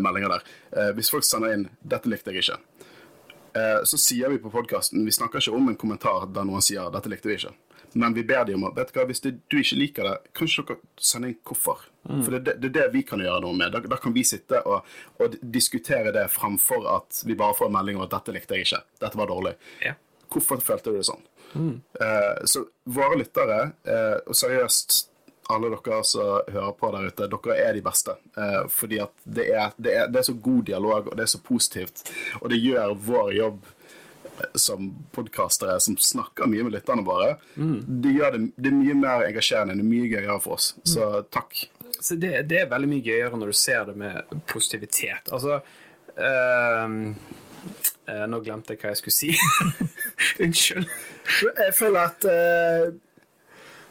meldinger 0.00 0.28
der. 0.28 0.92
hvis 0.92 1.10
folk 1.10 1.24
sender 1.24 1.52
inn 1.52 1.70
'Dette 1.82 2.08
likte 2.08 2.30
jeg 2.30 2.44
ikke', 2.44 2.60
så 3.84 3.96
sier 3.96 4.28
vi 4.28 4.38
på 4.38 4.50
podkasten 4.50 5.04
Vi 5.04 5.10
snakker 5.10 5.38
ikke 5.38 5.56
om 5.56 5.68
en 5.68 5.76
kommentar 5.76 6.26
der 6.34 6.44
noen 6.44 6.60
sier 6.60 6.90
'Dette 6.90 7.08
likte 7.08 7.28
vi 7.28 7.34
ikke'. 7.34 7.54
Men 7.92 8.14
vi 8.14 8.24
ber 8.26 8.44
dem 8.46 8.60
om 8.60 8.68
å, 8.68 8.74
vet 8.76 8.92
du 8.92 8.98
hva, 9.00 9.06
hvis 9.08 9.22
det, 9.24 9.32
du 9.50 9.58
ikke 9.60 9.78
liker 9.78 10.06
det, 10.06 10.16
kanskje 10.38 10.66
dere 10.68 11.06
sender 11.10 11.32
inn 11.32 11.40
hvorfor. 11.46 11.82
Mm. 12.08 12.20
For 12.24 12.36
det, 12.36 12.54
er 12.56 12.74
det 12.76 12.86
vi 12.94 13.02
kan 13.06 13.22
gjøre 13.22 13.42
noe 13.44 13.56
med. 13.56 13.74
Da, 13.74 13.82
da 13.90 13.98
kan 14.00 14.14
vi 14.14 14.24
sitte 14.26 14.62
og, 14.62 14.86
og, 15.18 15.36
diskutere 15.42 16.14
det 16.14 16.28
framfor 16.32 16.86
at 16.94 17.22
vi 17.26 17.38
bare 17.38 17.56
får 17.58 17.70
en 17.70 17.76
melding 17.78 17.98
om 17.98 18.06
at 18.06 18.14
'dette 18.14 18.36
likte 18.36 18.56
jeg 18.56 18.68
ikke', 18.68 18.84
'dette 19.02 19.20
var 19.20 19.30
dårlig'. 19.32 19.58
Ja. 19.84 19.94
Hvorfor 20.30 20.62
følte 20.62 20.92
du 20.92 21.00
det 21.00 21.08
sånn? 21.08 21.24
Eh, 22.00 22.44
så 22.44 22.64
våre 22.84 23.18
lyttere, 23.18 23.72
eh, 23.84 24.18
og 24.26 24.36
seriøst 24.38 25.06
alle 25.50 25.72
dere 25.74 26.04
som 26.06 26.46
hører 26.46 26.76
på 26.78 26.90
der 26.94 27.08
ute, 27.10 27.26
dere 27.32 27.56
er 27.58 27.74
de 27.74 27.82
beste. 27.82 28.14
Eh, 28.38 28.62
fordi 28.70 29.00
at 29.02 29.12
det 29.24 29.48
er, 29.50 29.74
det, 29.76 29.96
er, 29.96 30.06
det 30.06 30.20
er 30.20 30.28
så 30.30 30.36
god 30.38 30.62
dialog, 30.70 31.10
og 31.10 31.18
det 31.18 31.26
er 31.26 31.32
så 31.34 31.42
positivt. 31.42 32.04
Og 32.40 32.50
det 32.52 32.60
gjør 32.62 32.94
vår 32.94 33.32
jobb 33.34 33.66
som 34.54 34.90
podkastere 35.14 35.78
som 35.80 35.96
snakker 36.00 36.48
mye 36.50 36.66
med 36.66 36.76
lytterne 36.76 37.04
våre, 37.06 37.34
det, 37.56 38.14
gjør 38.16 38.36
det, 38.36 38.42
det 38.56 38.72
er 38.72 38.78
mye 38.78 38.96
mer 38.98 39.26
engasjerende. 39.28 39.76
Det 39.78 39.84
er 39.84 39.90
mye 39.90 40.08
gøyere 40.12 40.38
for 40.44 40.58
oss. 40.58 40.72
Så 40.86 41.10
takk. 41.32 41.66
Så 42.00 42.16
det, 42.20 42.32
det 42.50 42.62
er 42.62 42.70
veldig 42.70 42.88
mye 42.90 43.04
gøyere 43.04 43.36
når 43.36 43.52
du 43.52 43.58
ser 43.60 43.84
det 43.90 43.96
med 44.00 44.40
positivitet. 44.48 45.30
Altså 45.32 45.60
øh, 46.16 46.96
øh, 48.08 48.24
Nå 48.30 48.40
glemte 48.46 48.74
jeg 48.74 48.82
hva 48.82 48.94
jeg 48.94 49.02
skulle 49.02 49.16
si. 49.16 49.34
Unnskyld. 50.44 50.88
Jeg 51.44 51.76
føler 51.76 52.00
at 52.00 52.28
øh, 52.30 52.92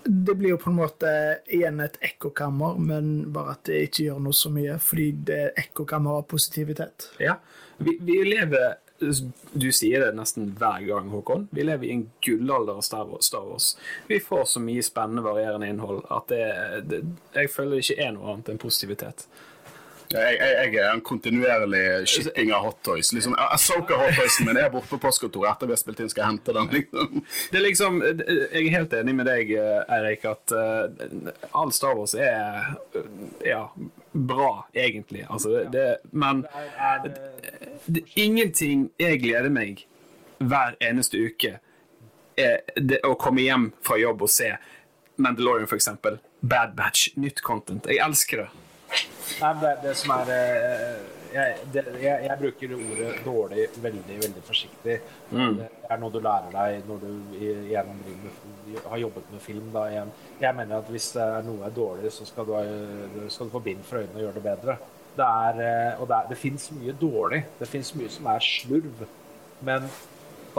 det 0.09 0.35
blir 0.39 0.55
jo 0.55 0.59
på 0.61 0.71
en 0.71 0.79
måte 0.79 1.11
igjen 1.51 1.81
et 1.83 1.97
ekkokammer, 2.01 2.77
men 2.81 3.31
bare 3.33 3.57
at 3.57 3.65
det 3.69 3.81
ikke 3.87 4.05
gjør 4.07 4.21
noe 4.25 4.35
så 4.35 4.51
mye, 4.53 4.77
fordi 4.81 5.09
det 5.27 5.39
er 5.43 5.57
ekkokammer 5.59 6.21
av 6.21 6.27
positivitet. 6.31 7.11
Ja. 7.21 7.35
Vi, 7.77 7.97
vi 8.03 8.21
lever 8.27 8.79
Du 8.99 9.69
sier 9.75 10.03
det 10.03 10.13
nesten 10.17 10.51
hver 10.59 10.83
gang, 10.87 11.09
Håkon. 11.13 11.47
Vi 11.55 11.63
lever 11.63 11.87
i 11.87 11.93
en 11.95 12.07
gullalder 12.25 12.79
av 12.79 12.85
Star 12.85 13.45
Wars. 13.47 13.77
Vi 14.07 14.19
får 14.19 14.45
så 14.53 14.63
mye 14.63 14.83
spennende, 14.85 15.23
varierende 15.25 15.69
innhold 15.71 16.03
at 16.09 16.27
det, 16.31 16.43
det, 16.89 17.03
jeg 17.35 17.53
føler 17.53 17.77
det 17.77 17.85
ikke 17.87 18.03
er 18.07 18.11
noe 18.17 18.33
annet 18.33 18.51
enn 18.53 18.61
positivitet. 18.61 19.27
Jeg, 20.09 20.37
jeg, 20.39 20.53
jeg 20.73 20.81
er 20.81 20.95
en 20.95 21.03
kontinuerlig 21.05 21.83
shipping 22.09 22.49
av 22.55 22.63
hottoys. 22.65 23.11
Liksom, 23.13 23.35
Asoka-hottoysen 23.53 24.47
min 24.47 24.57
er 24.57 24.71
borte 24.73 24.89
på 24.89 24.97
postkontoret 25.03 25.51
etter 25.51 25.69
vi 25.69 25.75
har 25.75 25.81
spilt 25.81 26.01
inn, 26.01 26.09
skal 26.09 26.23
jeg 26.23 26.31
hente 26.31 26.55
den. 26.57 26.71
Liksom. 26.73 27.21
Det 27.51 27.59
er 27.59 27.65
liksom, 27.67 27.99
Jeg 28.01 28.63
er 28.63 28.73
helt 28.73 28.95
enig 28.97 29.15
med 29.19 29.29
deg, 29.29 29.53
Eirik, 29.85 30.25
at 30.25 30.55
uh, 30.57 31.29
all 31.53 31.73
Star 31.75 31.93
Wars 31.99 32.17
er 32.17 32.73
uh, 32.97 33.03
ja, 33.45 33.67
bra, 34.11 34.67
egentlig. 34.73 35.25
Altså, 35.29 35.49
det, 35.49 35.71
det, 35.73 35.97
men 36.11 36.45
det, 37.85 38.03
ingenting 38.15 38.89
jeg 38.99 39.21
gleder 39.23 39.49
meg 39.53 39.85
hver 40.39 40.77
eneste 40.81 41.19
uke, 41.19 41.57
er 42.39 42.61
å 43.03 43.15
komme 43.19 43.43
hjem 43.43 43.69
fra 43.83 43.99
jobb 43.99 44.23
og 44.23 44.31
se 44.31 44.53
Mandalorian, 45.19 45.67
for 45.67 45.75
eksempel. 45.75 46.19
Bad 46.39 46.75
Batch, 46.77 47.09
nytt 47.19 47.41
content. 47.43 47.89
Jeg 47.91 47.99
elsker 48.05 48.45
det. 48.45 48.49
Nei, 49.39 49.53
det, 49.61 49.73
det 49.83 49.95
som 49.99 50.13
er 50.15 50.31
eh, 50.33 51.18
jeg, 51.33 51.57
det, 51.73 51.83
jeg, 52.01 52.25
jeg 52.27 52.37
bruker 52.41 52.75
ordet 52.75 53.09
dårlig 53.25 53.65
veldig 53.83 54.19
veldig 54.23 54.43
forsiktig. 54.47 54.99
Mm. 55.31 55.57
Det 55.59 55.89
er 55.89 56.01
noe 56.01 56.13
du 56.13 56.19
lærer 56.23 56.53
deg 56.53 56.87
når 56.89 57.03
du 57.03 57.09
gjennom 57.69 57.99
livet 58.05 58.87
har 58.91 59.03
jobbet 59.03 59.33
med 59.33 59.43
film. 59.43 59.67
Da. 59.73 59.87
Jeg, 59.93 60.13
jeg 60.41 60.57
mener 60.57 60.79
at 60.79 60.93
hvis 60.93 61.11
noe 61.47 61.65
er 61.67 61.75
dårlig, 61.75 62.13
så 62.13 62.27
skal 62.29 62.47
du, 62.49 62.55
skal 63.29 63.49
du 63.49 63.55
få 63.57 63.63
bind 63.65 63.83
for 63.87 64.01
øynene 64.01 64.19
og 64.19 64.25
gjøre 64.27 64.39
det 64.39 64.47
bedre. 64.49 64.79
Det 65.19 65.25
er, 65.25 65.61
eh, 65.65 66.01
og 66.01 66.07
det, 66.07 66.15
er, 66.15 66.29
det 66.29 66.37
fins 66.37 66.69
mye 66.77 66.95
dårlig. 67.01 67.41
Det 67.59 67.67
fins 67.67 67.91
mye 67.97 68.11
som 68.13 68.29
er 68.31 68.45
slurv. 68.45 69.05
Men 69.65 69.89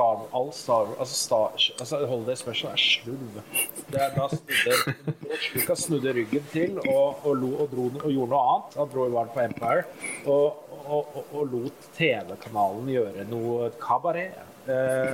Star, 0.01 0.21
all 0.33 0.53
Star, 0.53 0.87
altså 0.99 1.15
Star, 1.15 1.51
altså 1.81 2.07
Holiday 2.07 2.37
Special 2.37 2.73
er 2.73 2.77
slurv. 2.77 3.41
Det 3.93 4.01
er, 4.01 4.15
da 4.15 4.29
snudde 4.33 4.95
Lucas 5.55 5.83
snudde 5.85 6.15
ryggen 6.17 6.47
til 6.53 6.79
og, 6.79 7.21
og, 7.27 7.35
lo, 7.37 7.51
og, 7.61 7.69
dro, 7.73 7.85
og 8.01 8.13
gjorde 8.15 8.31
noe 8.33 8.41
annet. 8.53 8.79
Han 8.81 8.89
dro 8.95 9.05
i 9.05 9.13
varen 9.13 9.35
på 9.35 9.43
Empire 9.45 9.83
og, 10.25 10.63
og, 10.87 11.43
lot 11.53 11.91
TV-kanalen 11.99 12.89
gjøre 12.95 13.27
noe 13.29 13.69
kabaret. 13.83 14.41
Eh, 14.71 15.13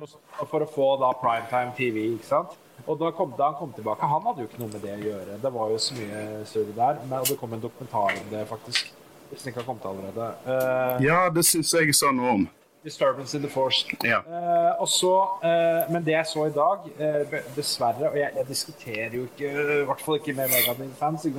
sånt, 0.00 0.16
for 0.48 0.64
å 0.64 0.70
få 0.72 0.88
da 1.02 1.12
primetime 1.20 1.76
TV, 1.76 2.06
ikke 2.14 2.30
sant. 2.30 2.56
Og 2.86 2.96
da, 3.04 3.12
kom, 3.14 3.36
da 3.36 3.50
han 3.50 3.60
kom 3.60 3.76
tilbake, 3.76 4.08
han 4.08 4.24
hadde 4.30 4.46
jo 4.46 4.48
ikke 4.48 4.62
noe 4.64 4.72
med 4.72 4.86
det 4.86 4.96
å 4.96 5.04
gjøre. 5.10 5.36
Det 5.44 5.52
var 5.58 5.76
jo 5.76 5.84
så 5.90 6.00
mye 6.00 6.24
surr 6.48 6.72
der. 6.72 7.04
Men, 7.04 7.28
det 7.28 7.36
kom 7.42 7.52
en 7.52 7.68
dokumentar 7.68 8.16
om 8.16 8.32
det, 8.32 8.46
faktisk. 8.48 8.96
Hvis 9.28 9.44
den 9.44 9.52
ikke 9.52 9.60
har 9.60 9.68
kommet 9.68 9.86
allerede. 9.92 10.32
Uh, 10.48 11.04
Ja, 11.04 11.20
det 11.32 11.44
syns 11.48 11.76
jeg 11.76 11.92
sa 12.00 12.16
noe 12.16 12.34
om. 12.40 12.50
Disturbance 12.84 13.36
in 13.36 13.42
the 13.42 13.48
Force. 13.48 13.86
Ja. 14.02 14.18
Eh, 14.26 14.80
og 14.82 14.88
så, 14.90 15.12
eh, 15.46 15.90
men 15.92 16.04
det 16.04 16.16
jeg 16.16 16.26
så 16.26 16.46
i 16.48 16.54
dag, 16.54 16.88
eh, 16.98 17.36
dessverre 17.56 18.10
Og 18.10 18.16
jeg, 18.18 18.30
jeg 18.36 18.48
diskuterer 18.48 19.14
jo 19.14 19.26
ikke, 19.28 19.50
i 19.82 19.84
hvert 19.86 20.00
fall 20.02 20.18
ikke 20.18 20.34
med 20.34 20.50
Megadin-fans. 20.50 21.26
Eh, 21.26 21.36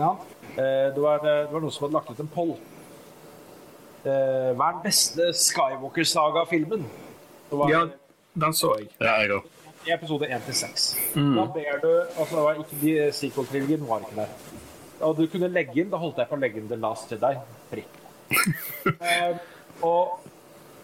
det, 0.55 1.01
var, 1.01 1.19
det 1.25 1.51
var 1.51 1.59
noen 1.59 1.71
som 1.71 1.87
hadde 1.87 1.97
lagt 1.97 2.13
ut 2.13 2.23
en 2.23 2.31
poll. 2.31 2.55
Eh, 4.03 4.51
hva 4.55 4.69
er 4.69 4.77
den 4.77 4.83
beste 4.83 5.29
Skywalker-saga-filmen? 5.39 6.87
Ja, 7.69 7.85
den 8.33 8.55
så 8.55 8.73
jeg. 8.79 8.89
Ja, 8.99 9.19
jeg 9.21 9.31
òg. 9.37 9.51
i 9.83 9.91
episode 9.91 10.27
1 10.31 10.45
til 10.47 10.55
6. 10.55 10.83
Da 11.15 11.45
ber 11.51 11.79
du 11.83 11.89
altså 12.17 12.35
det 12.35 12.43
var 12.43 12.59
ikke 12.61 12.79
de 12.81 12.93
sequel-trilogien 13.11 13.83
var 13.87 13.99
ikke 13.99 14.15
der. 14.21 14.35
Og 15.03 15.17
du 15.17 15.25
kunne 15.27 15.49
legge 15.51 15.81
inn 15.81 15.89
Da 15.91 15.99
holdt 15.99 16.21
jeg 16.21 16.29
på 16.29 16.37
å 16.37 16.39
legge 16.39 16.61
inn 16.61 16.69
The 16.69 16.79
Last 16.79 17.11
Jedi. 17.11 17.35
Prikk. 17.71 17.99
Eh, 19.03 19.35
og, 19.85 20.19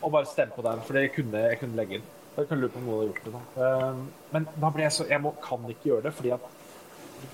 og 0.02 0.12
bare 0.12 0.30
stemme 0.30 0.56
på 0.56 0.64
den, 0.66 0.82
for 0.86 0.98
det 0.98 1.12
kunne, 1.16 1.44
jeg 1.52 1.60
kunne 1.60 1.78
legge 1.80 2.00
inn. 2.00 2.08
Jeg 2.38 2.48
kunne 2.48 2.62
lure 2.62 2.72
på 2.72 2.80
om 2.80 2.88
noen 2.88 3.00
hadde 3.00 3.10
gjort 3.12 3.26
det. 3.26 3.34
Da. 3.36 3.66
Eh, 3.66 3.96
men 4.34 4.48
da 4.56 4.72
ble 4.72 4.86
jeg 4.86 4.96
så 4.96 5.06
Jeg 5.10 5.22
må, 5.24 5.34
kan 5.44 5.66
ikke 5.70 5.90
gjøre 5.90 6.06
det, 6.08 6.14
fordi 6.16 6.32
at 6.36 6.46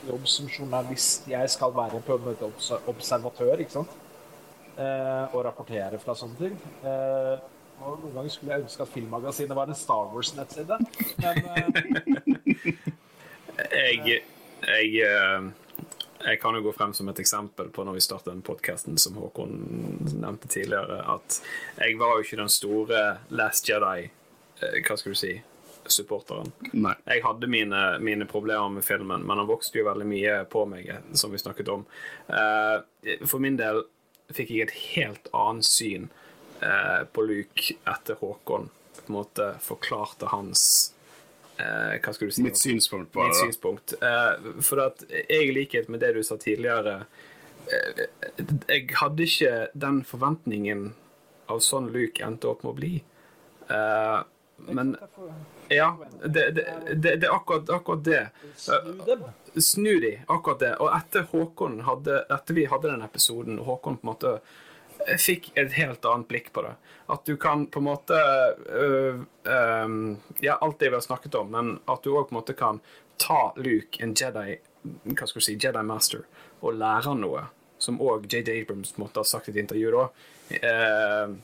jobb 0.08 0.24
som 0.28 0.48
journalist 0.50 1.28
Jeg 1.30 1.50
skal 1.54 1.76
være 1.76 2.02
på 2.02 2.16
en 2.16 2.24
måte 2.26 2.50
observatør, 2.90 3.62
ikke 3.62 3.76
sant? 3.76 3.98
Eh, 4.76 5.36
og 5.36 5.44
rapportere 5.46 6.00
fra 6.02 6.16
sånne 6.18 6.40
ting. 6.40 6.56
Eh, 6.84 7.36
og 7.84 8.00
noen 8.02 8.16
ganger 8.16 8.34
skulle 8.34 8.56
jeg 8.56 8.66
ønske 8.66 8.86
at 8.86 8.92
Filmmagasinet 8.96 9.56
var 9.56 9.70
en 9.70 9.78
Star 9.78 10.10
Wars-nettside. 10.14 10.80
Men 11.22 11.36
jeg, 13.76 14.22
jeg, 14.66 15.52
jeg 16.26 16.40
kan 16.42 16.56
jo 16.58 16.64
gå 16.66 16.74
frem 16.74 16.94
som 16.94 17.10
et 17.12 17.20
eksempel 17.22 17.70
på 17.74 17.84
når 17.86 17.98
vi 18.00 18.04
startet 18.06 18.32
den 18.34 18.44
podcasten 18.46 18.98
som 19.02 19.18
Håkon 19.20 19.52
nevnte 20.16 20.50
tidligere, 20.50 21.02
at 21.16 21.40
jeg 21.78 21.98
var 22.00 22.16
jo 22.16 22.26
ikke 22.26 22.40
den 22.42 22.52
store 22.54 23.02
Last 23.30 23.70
Jedi, 23.70 24.08
eh, 24.62 24.80
hva 24.82 24.98
skal 24.98 25.14
du 25.14 25.20
si, 25.20 25.34
supporteren. 25.86 26.50
Nei. 26.74 26.96
Jeg 27.06 27.22
hadde 27.22 27.50
mine, 27.52 27.82
mine 28.02 28.26
problemer 28.26 28.72
med 28.74 28.86
filmen, 28.86 29.22
men 29.22 29.38
han 29.38 29.50
vokste 29.50 29.80
jo 29.80 29.86
veldig 29.86 30.08
mye 30.10 30.40
på 30.50 30.66
meg, 30.70 30.90
som 31.14 31.34
vi 31.34 31.42
snakket 31.42 31.70
om. 31.70 31.86
Eh, 32.26 33.18
For 33.30 33.44
min 33.44 33.60
del 33.62 33.84
fikk 34.34 34.50
jeg 34.50 34.66
et 34.66 34.80
helt 34.96 35.30
annet 35.38 35.68
syn 35.70 36.10
eh, 36.62 37.06
på 37.06 37.28
Luke 37.28 37.78
etter 37.86 38.18
Håkon 38.18 38.72
på 38.96 39.12
en 39.12 39.18
måte 39.20 39.52
forklarte 39.62 40.32
hans 40.32 40.95
eh, 41.58 41.96
Hva 42.02 42.14
skal 42.14 42.28
du 42.30 42.36
si? 42.36 42.44
Mitt 42.46 42.58
synspunkt 42.60 43.12
på 43.14 43.24
Mitt 43.24 43.34
det. 43.34 43.42
synspunkt. 43.46 43.96
Eh, 44.02 44.62
for 44.66 44.84
at 44.88 45.04
jeg, 45.10 45.26
i 45.50 45.56
likhet 45.56 45.90
med 45.90 46.04
det 46.04 46.14
du 46.18 46.22
sa 46.24 46.38
tidligere 46.42 47.06
eh, 47.72 48.06
Jeg 48.70 48.88
hadde 49.02 49.24
ikke 49.28 49.56
den 49.74 50.04
forventningen 50.08 50.94
av 51.52 51.60
sånn 51.62 51.92
Luke 51.94 52.24
endte 52.26 52.50
opp 52.50 52.64
med 52.66 52.72
å 52.74 52.78
bli. 52.80 52.94
Eh, 53.70 54.20
men 54.72 54.96
ja, 55.70 55.90
det, 56.24 56.52
det, 56.56 56.64
det, 56.94 57.16
det 57.22 57.28
er 57.28 57.34
akkurat, 57.36 57.70
akkurat 57.70 58.04
det. 58.06 58.22
snu 58.56 59.02
dem. 59.06 59.26
Snu 59.62 60.00
de, 60.00 60.14
akkurat 60.32 60.62
det. 60.62 60.72
Og 60.82 60.90
etter 60.96 61.26
Håkon 61.32 61.82
hadde, 61.86 62.22
etter 62.34 62.58
vi 62.58 62.66
hadde 62.72 62.92
den 62.94 63.04
episoden, 63.06 63.60
og 63.60 63.66
Håkon 63.74 63.98
på 64.00 64.08
en 64.08 64.12
måte 64.14 64.34
jeg 65.08 65.22
fikk 65.22 65.50
et 65.60 65.74
helt 65.78 66.06
annet 66.06 66.28
blikk 66.30 66.52
på 66.54 66.64
det. 66.66 66.76
At 67.14 67.26
du 67.28 67.36
kan 67.38 67.68
på 67.70 67.82
en 67.82 67.88
måte 67.90 68.20
øh, 68.70 69.20
øh, 69.46 69.98
Ja, 70.42 70.58
alt 70.62 70.80
det 70.80 70.90
vi 70.90 70.98
har 70.98 71.06
snakket 71.06 71.36
om, 71.36 71.52
men 71.54 71.76
at 71.88 72.02
du 72.04 72.16
òg 72.16 72.30
på 72.30 72.36
en 72.36 72.40
måte 72.40 72.58
kan 72.58 72.82
ta 73.22 73.52
Luke, 73.58 74.02
en 74.04 74.16
Jedi 74.18 74.58
hva 74.86 75.28
skal 75.28 75.42
du 75.42 75.46
si, 75.46 75.58
Jedi 75.62 75.84
Master, 75.86 76.26
og 76.62 76.78
lære 76.80 77.10
han 77.10 77.22
noe. 77.24 77.46
Som 77.82 78.00
òg 78.02 78.28
JJ 78.32 78.62
Abrams 78.62 78.96
måte 79.02 79.20
har 79.20 79.28
sagt 79.28 79.50
i 79.50 79.54
et 79.56 79.62
intervju. 79.64 79.92
da. 79.92 80.08
Øh, 80.70 81.36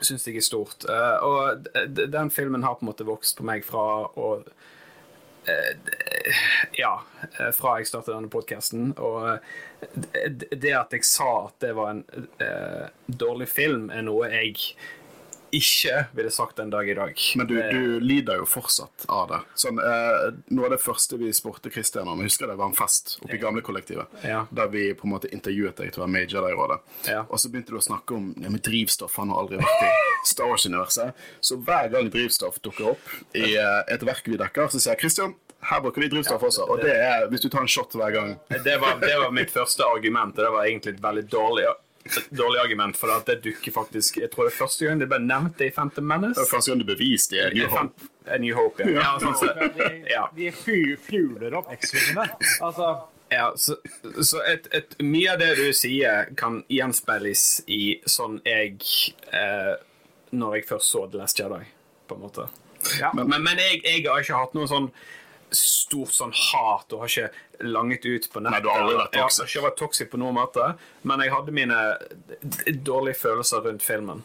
Syns 0.00 0.26
jeg 0.26 0.36
er 0.36 0.42
stort. 0.42 0.84
Eh, 0.90 1.22
og 1.22 1.68
den 2.12 2.30
filmen 2.30 2.62
har 2.62 2.74
på 2.74 2.84
en 2.84 2.90
måte 2.90 3.06
vokst 3.06 3.36
på 3.38 3.44
meg 3.46 3.64
fra 3.64 4.08
å 4.10 4.30
ja, 6.82 6.94
eh, 7.38 7.50
fra 7.56 7.76
jeg 7.78 7.90
startet 7.90 8.14
denne 8.14 8.30
podkasten. 8.32 8.92
Og 8.98 9.28
eh, 9.34 10.28
det 10.54 10.74
at 10.78 10.92
jeg 10.96 11.04
sa 11.08 11.30
at 11.46 11.56
det 11.64 11.72
var 11.76 11.94
en 11.94 12.04
eh, 12.42 12.88
dårlig 13.06 13.48
film, 13.52 13.90
er 13.94 14.06
noe 14.06 14.30
jeg 14.32 14.56
ikke 15.54 16.08
ville 16.16 16.30
sagt 16.34 16.56
den 16.58 16.70
dag 16.72 16.88
i 16.90 16.94
dag. 16.98 17.20
Men 17.38 17.46
du, 17.46 17.54
du 17.70 18.00
lider 18.02 18.40
jo 18.40 18.46
fortsatt 18.48 19.04
av 19.12 19.28
det. 19.30 19.38
Sånn, 19.62 19.78
eh, 19.78 20.24
noe 20.50 20.66
av 20.66 20.72
det 20.74 20.80
første 20.82 21.14
vi 21.20 21.28
spurte 21.36 21.70
Christian 21.70 22.08
om, 22.10 22.18
jeg 22.24 22.32
husker 22.32 22.50
det 22.50 22.56
var 22.58 22.72
en 22.72 22.74
fest 22.74 23.20
oppe 23.22 23.36
i 23.36 23.42
gamlekollektivet, 23.42 24.16
Ja. 24.26 24.40
der 24.50 24.72
vi 24.72 24.88
på 24.98 25.06
en 25.06 25.12
måte 25.14 25.30
intervjuet 25.30 25.78
deg 25.78 25.92
til 25.94 26.02
å 26.02 26.06
være 26.08 26.14
major 26.16 26.40
der 26.42 26.48
i 26.48 26.56
Jedi-rådet. 26.56 26.80
Ja. 27.12 27.22
Og 27.28 27.38
så 27.38 27.52
begynte 27.52 27.70
du 27.70 27.78
å 27.78 27.84
snakke 27.86 28.18
om 28.18 28.32
ja, 28.42 28.50
med 28.50 28.64
drivstoff. 28.66 29.14
Han 29.22 29.30
har 29.30 29.44
aldri 29.44 29.60
vært 29.62 29.86
i 29.86 29.92
Star 30.32 30.50
Wars-universet. 30.50 31.22
Så 31.38 31.60
hver 31.62 31.92
gang 31.94 32.10
drivstoff 32.10 32.58
dukker 32.64 32.90
opp 32.96 33.14
i 33.38 33.54
eh, 33.54 33.80
et 33.94 34.02
verk 34.10 34.26
vi 34.26 34.40
dekker, 34.42 34.72
så 34.74 34.80
sier 34.82 34.96
jeg 34.96 35.04
Christian, 35.06 35.36
her 35.70 35.80
bruker 35.84 36.04
vi 36.04 36.10
drivstoff 36.12 36.42
også. 36.50 36.66
Og 36.70 36.82
det 36.84 36.92
er 36.96 37.28
hvis 37.32 37.44
du 37.44 37.48
tar 37.52 37.64
en 37.64 37.70
shot 37.70 37.96
hver 37.96 38.12
gang. 38.14 38.34
Det 38.50 38.76
var, 38.82 38.98
det 39.02 39.14
var 39.20 39.32
mitt 39.34 39.52
første 39.54 39.86
argument, 39.86 40.36
og 40.38 40.44
det 40.44 40.52
var 40.52 40.68
egentlig 40.68 40.96
et 40.96 41.02
veldig 41.04 41.26
dårlig 41.32 41.66
dårlig 42.30 42.60
argument, 42.60 42.96
for 43.00 43.08
det 43.26 43.38
dukker 43.40 43.72
faktisk 43.72 44.18
Jeg 44.20 44.30
tror 44.30 44.44
det 44.44 44.52
er 44.52 44.56
første 44.58 44.84
gang 44.84 45.00
det 45.00 45.06
ble 45.08 45.22
nevnt 45.24 45.56
det 45.58 45.70
i 45.70 45.72
Phantom 45.72 46.04
Menace. 46.04 46.36
Det 46.36 46.44
er 46.44 46.50
første 46.50 46.70
gang 46.72 46.82
det 46.82 46.88
beviste 46.90 47.38
det 47.38 47.46
i 47.54 47.62
New 47.62 47.70
Hope. 47.72 48.10
A 48.26 48.38
New 48.40 48.56
Hope, 48.56 48.84
ja. 48.84 49.00
ja, 49.00 49.14
sånn, 49.22 49.36
så, 49.40 49.48
De, 49.78 49.88
ja. 50.12 50.26
de 50.36 50.50
fy- 50.52 50.96
fugler 51.00 51.56
opp 51.60 51.72
X-Wingene. 51.78 52.28
Altså 52.64 52.92
ja 53.32 53.46
så, 53.56 53.76
så 54.22 54.42
et, 54.46 54.68
et, 54.76 54.92
mye 55.02 55.32
av 55.32 55.40
det 55.40 55.54
du 55.58 55.64
sier, 55.74 56.28
kan 56.38 56.60
gjenspeiles 56.70 57.64
i 57.72 57.96
sånn 58.06 58.36
jeg 58.44 58.76
eh, 59.32 59.72
Når 60.36 60.58
jeg 60.58 60.68
først 60.68 60.92
så 60.92 61.06
The 61.08 61.22
Last 61.22 61.40
Jedi, 61.40 61.62
på 62.08 62.18
en 62.18 62.24
måte. 62.26 62.48
Ja. 63.00 63.14
Men, 63.16 63.32
men 63.32 63.58
jeg, 63.58 63.80
jeg 63.86 64.04
har 64.10 64.20
ikke 64.20 64.38
hatt 64.44 64.56
noe 64.58 64.68
sånn 64.68 64.90
stort 65.58 66.14
sånn 66.14 66.34
hat 66.34 66.92
og 66.94 67.04
har 67.04 67.12
ikke 67.12 67.64
langet 67.64 68.06
ut 68.06 68.28
på 68.32 68.42
nettet. 68.42 68.54
Nei, 68.56 68.62
du 68.64 68.70
har 68.70 68.84
aldri 68.84 69.00
vært 69.00 69.18
Jeg 69.18 69.24
har 69.24 69.50
ikke 69.50 69.66
vært 69.68 69.80
toxic 69.80 70.12
på 70.12 70.20
noen 70.20 70.38
måte, 70.38 70.70
men 71.02 71.24
jeg 71.24 71.34
hadde 71.34 71.56
mine 71.56 71.80
dårlige 72.86 73.20
følelser 73.22 73.66
rundt 73.68 73.84
filmen. 73.84 74.24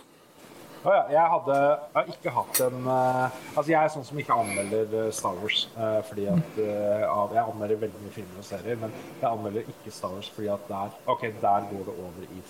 Å 0.79 0.93
ja, 0.93 0.99
jeg, 1.11 1.23
hadde, 1.33 1.55
jeg 1.59 1.95
har 1.97 2.11
ikke 2.13 2.31
hatt 2.31 2.59
en 2.63 2.85
uh, 2.87 3.25
Altså, 3.51 3.65
jeg 3.67 3.79
er 3.81 3.89
sånn 3.91 4.05
som 4.07 4.21
ikke 4.21 4.37
anmelder 4.39 4.93
eh, 4.95 5.09
Star 5.11 5.35
Wars. 5.41 5.65
Uh, 5.75 5.99
fordi 6.07 6.29
at 6.31 6.61
uh, 6.61 7.33
Jeg 7.35 7.43
anmelder 7.43 7.81
veldig 7.81 8.03
mye 8.05 8.15
filmer 8.15 8.39
og 8.39 8.47
serier, 8.47 8.79
men 8.79 8.95
jeg 8.95 9.27
anmelder 9.27 9.67
ikke 9.73 9.91
Star 9.91 10.15
Wars 10.15 10.31
fordi 10.31 10.47
at 10.53 10.71
der 10.71 10.95
Ok, 11.11 11.27
der 11.43 11.67
går 11.73 11.83
det 11.89 11.95
over 11.97 12.31
i 12.31 12.43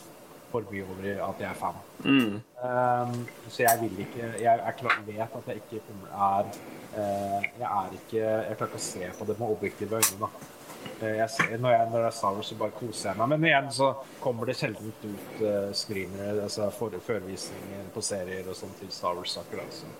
for 0.49 0.65
mye 0.71 0.81
over 0.81 1.05
i 1.05 1.11
at 1.13 1.41
jeg 1.43 1.45
er 1.45 1.57
fan. 1.57 1.75
Um, 2.01 3.17
så 3.53 3.61
jeg 3.61 3.81
vil 3.83 3.99
ikke 4.01 4.31
Jeg 4.41 4.61
er 4.65 4.77
klar, 4.77 4.95
vet 5.05 5.35
at 5.41 5.51
jeg 5.51 5.61
ikke 5.61 5.81
er 6.09 6.49
Jeg 6.95 7.67
er 7.67 7.91
ikke 7.97 8.21
Jeg 8.21 8.55
klarer 8.57 8.71
ikke 8.71 8.79
å 8.79 8.87
se 8.87 9.11
på 9.19 9.27
det 9.29 9.35
med 9.39 9.53
objektive 9.53 9.99
øyne. 9.99 10.31
Eh, 11.01 11.15
Jeg 11.17 11.29
ser, 11.29 11.57
når, 11.57 11.71
jeg, 11.71 11.87
når 11.91 11.99
det 11.99 12.07
er 12.09 12.17
Star 12.17 12.35
Wars, 12.35 12.49
så 12.49 12.57
bare 12.59 12.75
koser 12.79 13.09
jeg 13.09 13.19
meg. 13.19 13.31
Men 13.33 13.47
igjen 13.47 13.71
så 13.75 13.89
kommer 14.23 14.49
det 14.49 14.57
sjelden 14.59 14.91
ut 14.91 15.05
uh, 15.43 15.71
screenere, 15.75 16.43
altså 16.43 16.69
for, 16.75 16.99
på 16.99 18.03
serier 18.03 18.49
og 18.49 18.57
sånn 18.57 18.75
til 18.79 18.91
Star 18.93 19.17
Wars-saker. 19.17 19.63
Altså. 19.63 19.91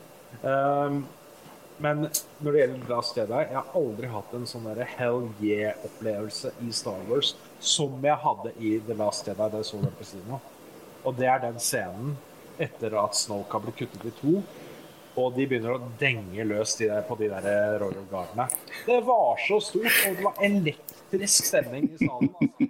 Um, 0.44 1.04
men 1.80 2.10
når 2.44 2.52
det 2.52 2.62
gjelder 2.62 2.90
Last 2.92 3.18
Jedi, 3.18 3.44
jeg 3.48 3.56
har 3.56 3.76
aldri 3.80 4.08
hatt 4.12 4.34
en 4.36 4.48
sånn 4.50 4.66
der 4.68 4.82
hell 4.98 5.30
yeah-opplevelse 5.40 6.52
i 6.66 6.74
Star 6.76 7.06
Wars 7.08 7.36
som 7.64 7.96
jeg 8.04 8.20
hadde 8.20 8.52
i 8.60 8.74
The 8.88 8.98
Last 9.00 9.28
Jedi 9.28 9.40
da 9.40 9.62
jeg 9.62 9.70
så 9.70 9.80
den 9.84 9.96
på 9.96 10.08
kino. 10.10 10.42
Og 11.08 11.16
det 11.16 11.30
er 11.32 11.40
den 11.46 11.62
scenen 11.64 12.18
etter 12.60 12.98
at 13.00 13.16
Snoke 13.16 13.56
har 13.56 13.64
blitt 13.64 13.80
kuttet 13.80 14.10
i 14.10 14.12
to. 14.20 14.42
Og 15.20 15.34
de 15.36 15.46
begynner 15.52 15.76
å 15.76 15.92
denge 16.00 16.46
løs 16.48 16.76
de 16.80 16.88
der, 16.88 17.02
på 17.08 17.18
de 17.20 17.28
der 17.32 17.78
Royal 17.82 18.06
Gardene. 18.12 18.46
Det 18.86 19.00
var 19.08 19.40
så 19.48 19.58
stort, 19.64 19.92
og 20.08 20.16
det 20.20 20.24
var 20.26 20.44
elektrisk 20.48 21.50
stemning 21.50 21.90
i 21.92 22.06
salen. 22.06 22.30
Altså. 22.40 22.70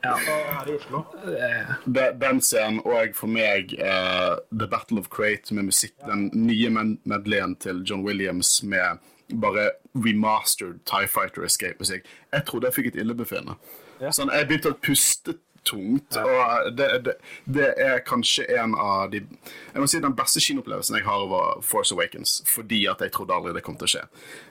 Ja. 0.00 0.14
Her 0.16 0.68
i 0.72 0.74
Oslo. 0.78 1.00
Eh, 1.28 1.72
Den 2.20 2.38
scenen, 2.40 2.78
og 2.88 3.14
for 3.18 3.28
meg 3.28 3.74
uh, 3.76 4.38
The 4.48 4.68
Battle 4.72 5.00
of 5.02 5.10
Crate 5.12 5.52
med 5.56 5.66
musikk, 5.68 5.92
den 6.08 6.30
nye 6.34 6.70
med- 6.72 6.98
medleyen 7.04 7.56
til 7.60 7.82
John 7.84 8.04
Williams 8.06 8.62
med 8.62 8.98
bare 9.40 9.70
remastered 9.94 10.80
TIE 10.88 11.06
Fighter 11.06 11.44
Escape-musikk. 11.44 12.08
Jeg 12.32 12.46
trodde 12.48 12.66
jeg 12.70 12.74
fikk 12.78 12.88
et 12.94 13.00
illebefinnende. 13.04 13.58
Ja. 14.00 14.08
Sånn, 14.16 14.32
jeg 14.32 14.48
begynte 14.48 14.72
å 14.72 14.78
puste 14.80 15.36
tungt, 15.66 16.16
og 16.16 16.70
det, 16.76 16.88
det, 17.04 17.14
det 17.44 17.68
er 17.80 18.02
kanskje 18.06 18.46
en 18.58 18.74
av 18.74 19.10
de 19.12 19.20
Jeg 19.20 19.82
må 19.82 19.88
si 19.90 20.00
den 20.02 20.16
beste 20.16 20.42
kinoopplevelsen 20.42 20.98
jeg 20.98 21.06
har, 21.06 21.26
var 21.30 21.60
Force 21.66 21.94
Awakens, 21.94 22.40
fordi 22.48 22.84
at 22.90 23.02
jeg 23.04 23.12
trodde 23.14 23.36
aldri 23.36 23.54
det 23.56 23.64
kom 23.66 23.76
til 23.80 23.88
å 23.88 23.92
skje. 23.94 24.06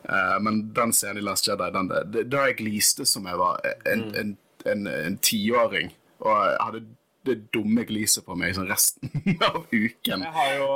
Uh, 0.06 0.38
men 0.46 0.62
den 0.76 0.94
scenen 0.96 1.22
i 1.22 1.26
Last 1.26 1.50
Jedi, 1.50 1.72
den, 1.76 1.92
det, 2.14 2.28
da 2.32 2.46
jeg 2.48 2.60
gliste 2.62 3.08
som 3.10 3.28
jeg 3.30 3.40
var 3.42 3.60
en, 3.90 4.06
en, 4.16 4.38
en, 4.70 4.88
en 4.94 5.20
tiåring, 5.26 5.94
og 6.20 6.34
jeg 6.36 6.58
hadde 6.68 6.86
det 7.28 7.36
dumme 7.54 7.84
gliset 7.84 8.24
på 8.26 8.36
meg 8.40 8.54
sånn 8.56 8.70
resten 8.70 9.12
av 9.50 9.66
uken. 9.72 10.24
Jeg 10.24 10.34
har 10.36 10.54
jo, 10.56 10.68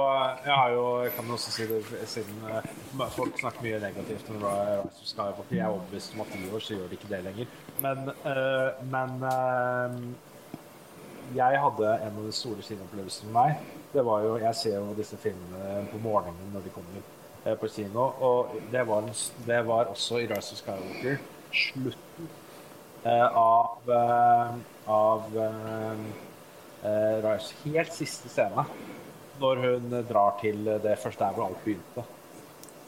jeg 0.43 0.57
har 0.59 0.73
jo 0.75 0.83
kan 1.15 1.31
også 1.35 1.53
si 1.55 1.67
det 1.69 1.79
siden 2.11 2.43
eh, 2.49 2.67
folk 3.15 3.39
snakker 3.39 3.63
mye 3.63 3.79
negativt 3.83 4.31
om 4.33 4.43
Rise 4.43 4.83
of 4.83 5.07
Skywalker. 5.07 5.55
Jeg 5.55 5.63
er 5.63 5.71
overbevist 5.71 6.17
om 6.17 6.25
at 6.25 6.33
ti 6.35 6.43
år 6.49 6.65
så 6.65 6.75
gjør 6.77 6.91
de 6.91 6.99
ikke 6.99 7.11
det 7.13 7.21
lenger. 7.29 7.55
Men, 7.85 8.11
eh, 8.11 8.83
men 8.91 9.25
eh, 9.29 9.97
jeg 11.39 11.63
hadde 11.63 11.95
en 11.95 12.19
av 12.19 12.27
de 12.27 12.35
store 12.35 12.67
kinoopplevelsene 12.67 13.29
for 13.29 13.37
meg. 13.39 13.63
Det 13.93 14.03
var 14.05 14.23
jo, 14.25 14.37
Jeg 14.41 14.55
ser 14.59 14.77
jo 14.79 14.95
disse 14.97 15.17
filmene 15.21 15.83
på 15.91 16.01
morgenen 16.03 16.51
når 16.53 16.67
de 16.67 16.73
kommer 16.75 16.99
eh, 17.45 17.55
på 17.55 17.71
kino. 17.71 18.09
Og 18.19 18.57
det 18.73 18.83
var, 18.89 19.07
det 19.47 19.61
var 19.67 19.93
også 19.95 20.19
i 20.19 20.27
Rise 20.27 20.57
of 20.57 20.63
Skywalker 20.63 21.21
slutten 21.53 22.31
av, 23.05 23.89
av 24.89 25.25
eh, 26.83 27.31
eh, 27.33 27.53
Helt 27.73 27.93
siste 27.93 28.29
scene. 28.29 28.65
Når 29.39 29.61
hun 29.63 29.95
drar 30.09 30.35
til 30.41 30.65
det 30.83 30.97
første 31.01 31.23
der 31.25 31.33
hvor 31.35 31.47
alt 31.49 31.63
begynte. 31.65 32.03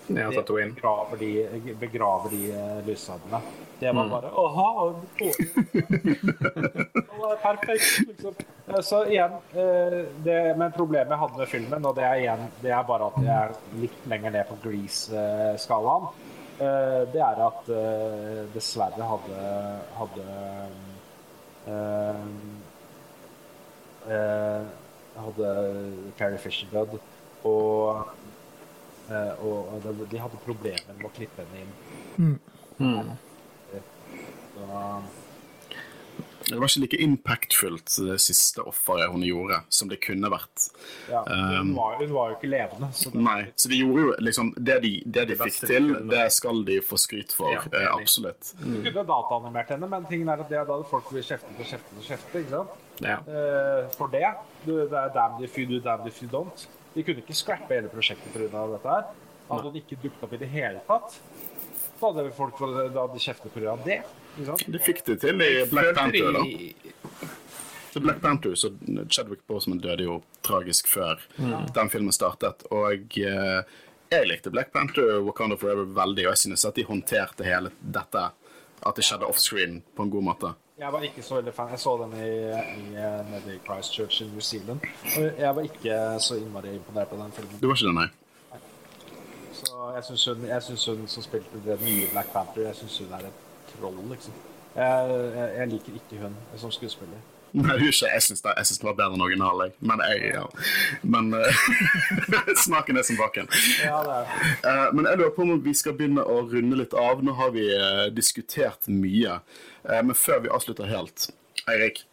ja, 0.07 0.29
Tatooine. 0.31 0.73
Begraver 0.75 1.17
de, 1.17 1.75
begraver 1.79 2.29
de 2.29 2.41
eh, 2.53 2.81
lyssabene. 2.87 3.39
Det 3.79 3.91
var 3.95 4.07
bare 4.07 4.29
Åha! 4.39 4.93
Det 5.17 5.33
var 7.19 7.35
perfekt, 7.41 8.07
liksom. 8.07 8.35
Eh, 8.67 8.81
Så 8.81 9.01
igjen 9.09 9.33
det, 10.23 10.37
Men 10.57 10.71
problemet 10.71 11.11
jeg 11.11 11.19
hadde 11.23 11.37
med 11.41 11.47
filmen, 11.47 11.85
og 11.85 11.95
det 11.97 12.05
er 12.05 12.21
igjen 12.21 12.45
Det 12.61 12.71
er 12.71 12.83
bare 12.87 13.09
at 13.09 13.17
jeg 13.23 13.35
er 13.35 13.57
litt 13.81 14.07
lenger 14.07 14.31
ned 14.37 14.47
på 14.49 14.59
Grease-skalaen, 14.63 16.07
det 16.55 17.19
er 17.19 17.41
at 17.43 17.67
dessverre 18.53 19.09
hadde 19.09 19.39
hadde 19.97 20.25
hadde 24.05 25.51
Carrie 26.19 26.39
Fisher 26.41 26.69
dødd, 26.73 26.99
og 27.45 28.05
Eh, 29.09 29.45
og 29.45 29.83
de 30.09 30.17
hadde 30.17 30.39
problemer 30.45 30.97
med 30.97 31.05
å 31.05 31.13
klippe 31.13 31.45
henne 31.45 31.65
inn. 31.65 32.35
Så, 34.55 35.03
Det 36.45 36.57
var 36.61 36.69
ikke 36.69 36.81
like 36.83 36.97
impactfullt 37.01 37.93
det 38.05 38.15
siste 38.21 38.61
offeret 38.69 39.09
hun 39.09 39.23
gjorde, 39.25 39.59
som 39.73 39.89
det 39.89 39.97
kunne 40.03 40.29
vært. 40.29 40.67
ja, 41.09 41.23
hun, 41.25 41.71
var, 41.77 41.95
hun 42.01 42.13
var 42.13 42.31
jo 42.31 42.37
ikke 42.37 42.49
levende. 42.49 42.89
Så 42.93 43.09
det, 43.13 43.21
Nei, 43.25 43.39
så 43.57 43.69
de 43.71 43.79
gjorde 43.81 44.03
jo 44.03 44.13
liksom 44.21 44.51
Det 44.57 44.77
de, 44.83 44.91
det 45.05 45.25
de 45.25 45.33
Det 45.33 45.39
fikk 45.41 45.57
til, 45.71 45.89
det 46.09 46.25
skal 46.33 46.61
de 46.65 46.79
få 46.85 47.01
skryt 47.01 47.33
for. 47.33 47.53
Ja, 47.53 47.93
absolutt. 47.95 48.53
Mm. 48.61 48.77
Du 48.77 48.81
kunne 48.89 49.05
dataanimert 49.09 49.73
henne, 49.73 49.89
men 49.89 50.09
tingen 50.09 50.29
er 50.33 50.45
at 50.45 50.49
det, 50.49 50.61
da 50.61 50.77
hadde 50.77 50.89
folk 50.89 51.09
blir 51.13 51.25
kjeftet 51.25 51.57
og 51.57 51.65
kjeftet 51.65 51.97
og 51.97 52.09
kjeftet. 52.09 52.41
ikke 52.41 52.57
sant? 52.57 52.84
Ja. 53.03 53.19
Uh, 53.27 53.91
for 53.97 54.11
det. 54.13 54.27
Du, 54.65 54.77
det 54.77 54.95
er 54.95 55.13
damn 55.15 55.43
if 55.43 55.57
you 55.59 55.67
do, 55.69 55.81
damn 55.83 56.07
if 56.07 56.21
you 56.23 56.29
don't. 56.31 56.67
De 56.95 57.03
kunne 57.03 57.23
ikke 57.23 57.35
scrappe 57.35 57.75
hele 57.75 57.91
prosjektet 57.91 58.31
pga. 58.33 58.65
dette 58.71 58.89
her. 58.89 59.07
Hadde 59.49 59.69
hun 59.69 59.77
ikke 59.77 59.97
dukket 60.01 60.23
opp 60.25 60.33
i 60.33 60.41
det 60.41 60.47
hele 60.49 60.79
tatt, 60.87 61.17
så 61.99 62.11
hadde 62.11 62.31
folk 62.33 62.59
da 62.59 62.85
hadde 62.87 63.07
de 63.13 63.21
kjeftet 63.21 63.53
pga. 63.53 63.75
det. 63.85 64.01
De 64.65 64.79
fikk 64.81 65.03
det 65.05 65.19
til 65.21 65.41
i 65.43 65.51
Black 65.69 65.93
Panther. 65.97 66.31
da. 66.33 67.31
Så 67.95 68.01
Black 68.03 68.21
Panther, 68.21 68.55
så 68.55 68.71
Chadwick 69.09 69.45
Boseman 69.47 69.77
døde 69.79 70.03
jo 70.03 70.17
tragisk 70.43 70.87
før 70.91 71.21
den 71.37 71.91
filmen 71.93 72.11
startet. 72.11 72.65
Og 72.71 73.19
eh, 73.21 73.61
jeg 74.11 74.27
likte 74.27 74.51
Black 74.51 74.73
Panther 74.73 75.13
og 75.13 75.29
Wakanda 75.29 75.55
Forever 75.55 75.87
veldig, 75.95 76.25
og 76.25 76.33
jeg 76.33 76.41
synes 76.41 76.65
at 76.67 76.75
de 76.75 76.83
håndterte 76.89 77.47
hele 77.47 77.71
dette, 77.79 78.25
at 78.83 78.99
det 78.99 79.05
skjedde 79.07 79.29
offscreen, 79.29 79.79
på 79.95 80.03
en 80.03 80.11
god 80.11 80.27
måte. 80.27 80.51
Jeg 80.77 80.93
var 80.93 81.01
ikke 81.01 81.23
så 81.23 81.35
veldig 81.35 81.53
fan. 81.53 81.69
Jeg 81.69 81.79
så 81.79 81.91
den 81.97 82.13
i, 82.19 82.31
i, 82.79 82.95
eh, 82.99 83.29
nede 83.31 83.55
i 83.55 83.59
Christchurch 83.65 84.21
i 84.21 84.25
New 84.27 84.39
Zealand. 84.39 84.79
Og 85.17 85.39
jeg 85.39 85.55
var 85.55 85.61
ikke 85.61 86.19
så 86.19 86.35
innmari 86.35 86.75
imponert 86.75 87.11
av 87.11 87.21
den 87.23 87.31
filmen. 87.31 87.59
Du 87.61 87.67
var 87.67 87.75
ikke 87.75 87.87
det, 87.87 87.95
nei? 87.95 88.07
Så 89.55 89.91
jeg 89.95 90.03
syns 90.03 90.25
hun, 90.25 90.43
synes 90.61 90.85
hun 90.85 91.07
som 91.07 91.23
spilte 91.23 91.61
det 91.65 91.77
nye 91.81 92.09
Black 92.11 92.33
Panther, 92.33 92.67
jeg 92.67 92.75
syns 92.75 92.97
hun 92.99 93.13
er 93.15 93.29
et 93.29 93.39
troll, 93.71 94.01
liksom. 94.11 94.33
Jeg, 94.75 95.15
jeg, 95.37 95.53
jeg 95.57 95.67
liker 95.67 96.01
ikke 96.01 96.21
hun 96.25 96.35
som 96.57 96.71
skuespiller. 96.71 97.23
Nei, 97.55 97.77
du 97.79 97.85
ikke. 97.87 98.09
Jeg 98.11 98.23
syns 98.25 98.43
det, 98.43 98.53
det 98.59 98.83
var 98.83 98.97
bedre 98.97 99.15
enn 99.15 99.23
originalen. 99.23 99.69
jeg. 99.71 99.87
Men 99.87 100.01
jeg, 100.03 100.31
ja. 100.33 100.43
Men 101.07 101.29
uh, 101.33 101.61
smaken 102.65 102.99
er 102.99 103.05
som 103.07 103.19
baken. 103.19 103.47
Ja, 103.83 104.01
det 104.03 104.17
Eh, 104.65 104.87
men 104.93 105.05
jeg 105.05 105.19
lurer 105.19 105.31
på 105.35 105.43
om 105.45 105.59
vi 105.63 105.73
skal 105.77 105.93
begynne 105.95 106.23
å 106.25 106.39
runde 106.49 106.77
litt 106.79 106.93
av. 106.97 107.21
Nå 107.23 107.35
har 107.37 107.53
vi 107.55 107.63
uh, 107.71 108.07
diskutert 108.13 108.87
mye. 108.91 109.39
Eh, 109.85 110.01
men 110.03 110.15
før 110.17 110.41
vi 110.45 110.51
avslutter 110.53 110.89
helt, 110.89 111.29
Eirik. 111.69 112.03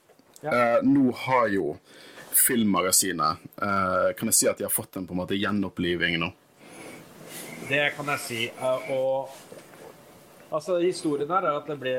Ja. 0.43 0.51
eh, 0.53 0.79
nå 0.83 1.13
har 1.27 1.49
jo 1.55 1.77
Filmmagasinet 2.35 3.39
eh, 3.63 4.09
Kan 4.19 4.31
jeg 4.31 4.35
si 4.35 4.49
at 4.51 4.59
de 4.59 4.65
har 4.67 4.73
fått 4.75 4.97
en 4.99 5.05
på 5.07 5.15
en 5.15 5.21
måte 5.21 5.37
gjenoppliving 5.39 6.17
nå? 6.19 6.33
Det 7.69 7.93
kan 7.95 8.09
jeg 8.15 8.23
si. 8.25 8.41
Og 8.91 9.31
altså, 10.53 10.77
historien 10.83 11.31
her 11.33 11.47
er 11.49 11.57
at 11.59 11.67
det 11.71 11.77
ble 11.81 11.93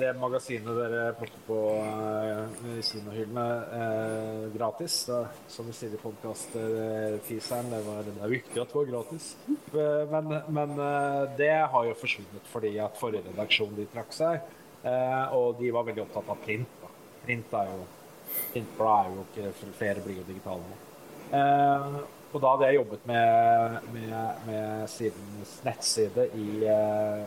det 0.00 0.10
magasinet 0.20 0.76
dere 0.78 1.02
plukker 1.18 1.42
på 1.46 1.58
uh, 1.82 2.78
kinohyllene 2.86 3.46
eh, 3.80 4.44
gratis. 4.54 4.96
Da, 5.10 5.18
som 5.52 5.66
vi 5.68 5.74
sier 5.76 5.94
i 5.96 6.00
podkast-teaseren, 6.02 7.70
det, 7.74 7.80
var- 7.86 8.04
det 8.06 8.14
er 8.20 8.32
viktig 8.34 8.60
at 8.62 8.72
det 8.72 8.78
var 8.80 8.90
gratis. 8.92 9.30
Eh, 9.48 10.04
Men, 10.14 10.32
men 10.58 10.76
eh, 10.86 11.22
det 11.38 11.52
har 11.74 11.88
jo 11.90 11.96
forsvunnet 12.00 12.48
fordi 12.52 12.74
at 12.82 12.96
forrige 13.00 13.26
redaksjon 13.30 13.74
de 13.78 13.88
trakk 13.94 14.12
seg. 14.16 14.40
eh, 14.84 15.34
og 15.36 15.58
de 15.60 15.70
var 15.74 15.84
veldig 15.90 16.06
opptatt 16.06 16.30
av 16.32 16.38
print. 16.46 16.70
Da. 16.82 16.88
Print 17.26 17.52
er 17.60 17.74
jo 17.74 17.82
printblad 18.52 19.06
er 19.10 19.14
jo 19.16 19.22
ikke 19.26 19.72
flere 19.78 20.02
blir 20.04 20.20
jo 20.20 20.24
digitale. 20.28 20.76
Eh, 21.34 22.00
og 22.30 22.38
da 22.44 22.52
hadde 22.52 22.66
jeg 22.68 22.76
jobbet 22.78 23.06
med, 23.10 23.88
med, 23.90 24.44
med 24.46 24.84
sidens 24.92 25.56
nettside 25.66 26.28
i, 26.38 26.44
eh, 26.70 27.24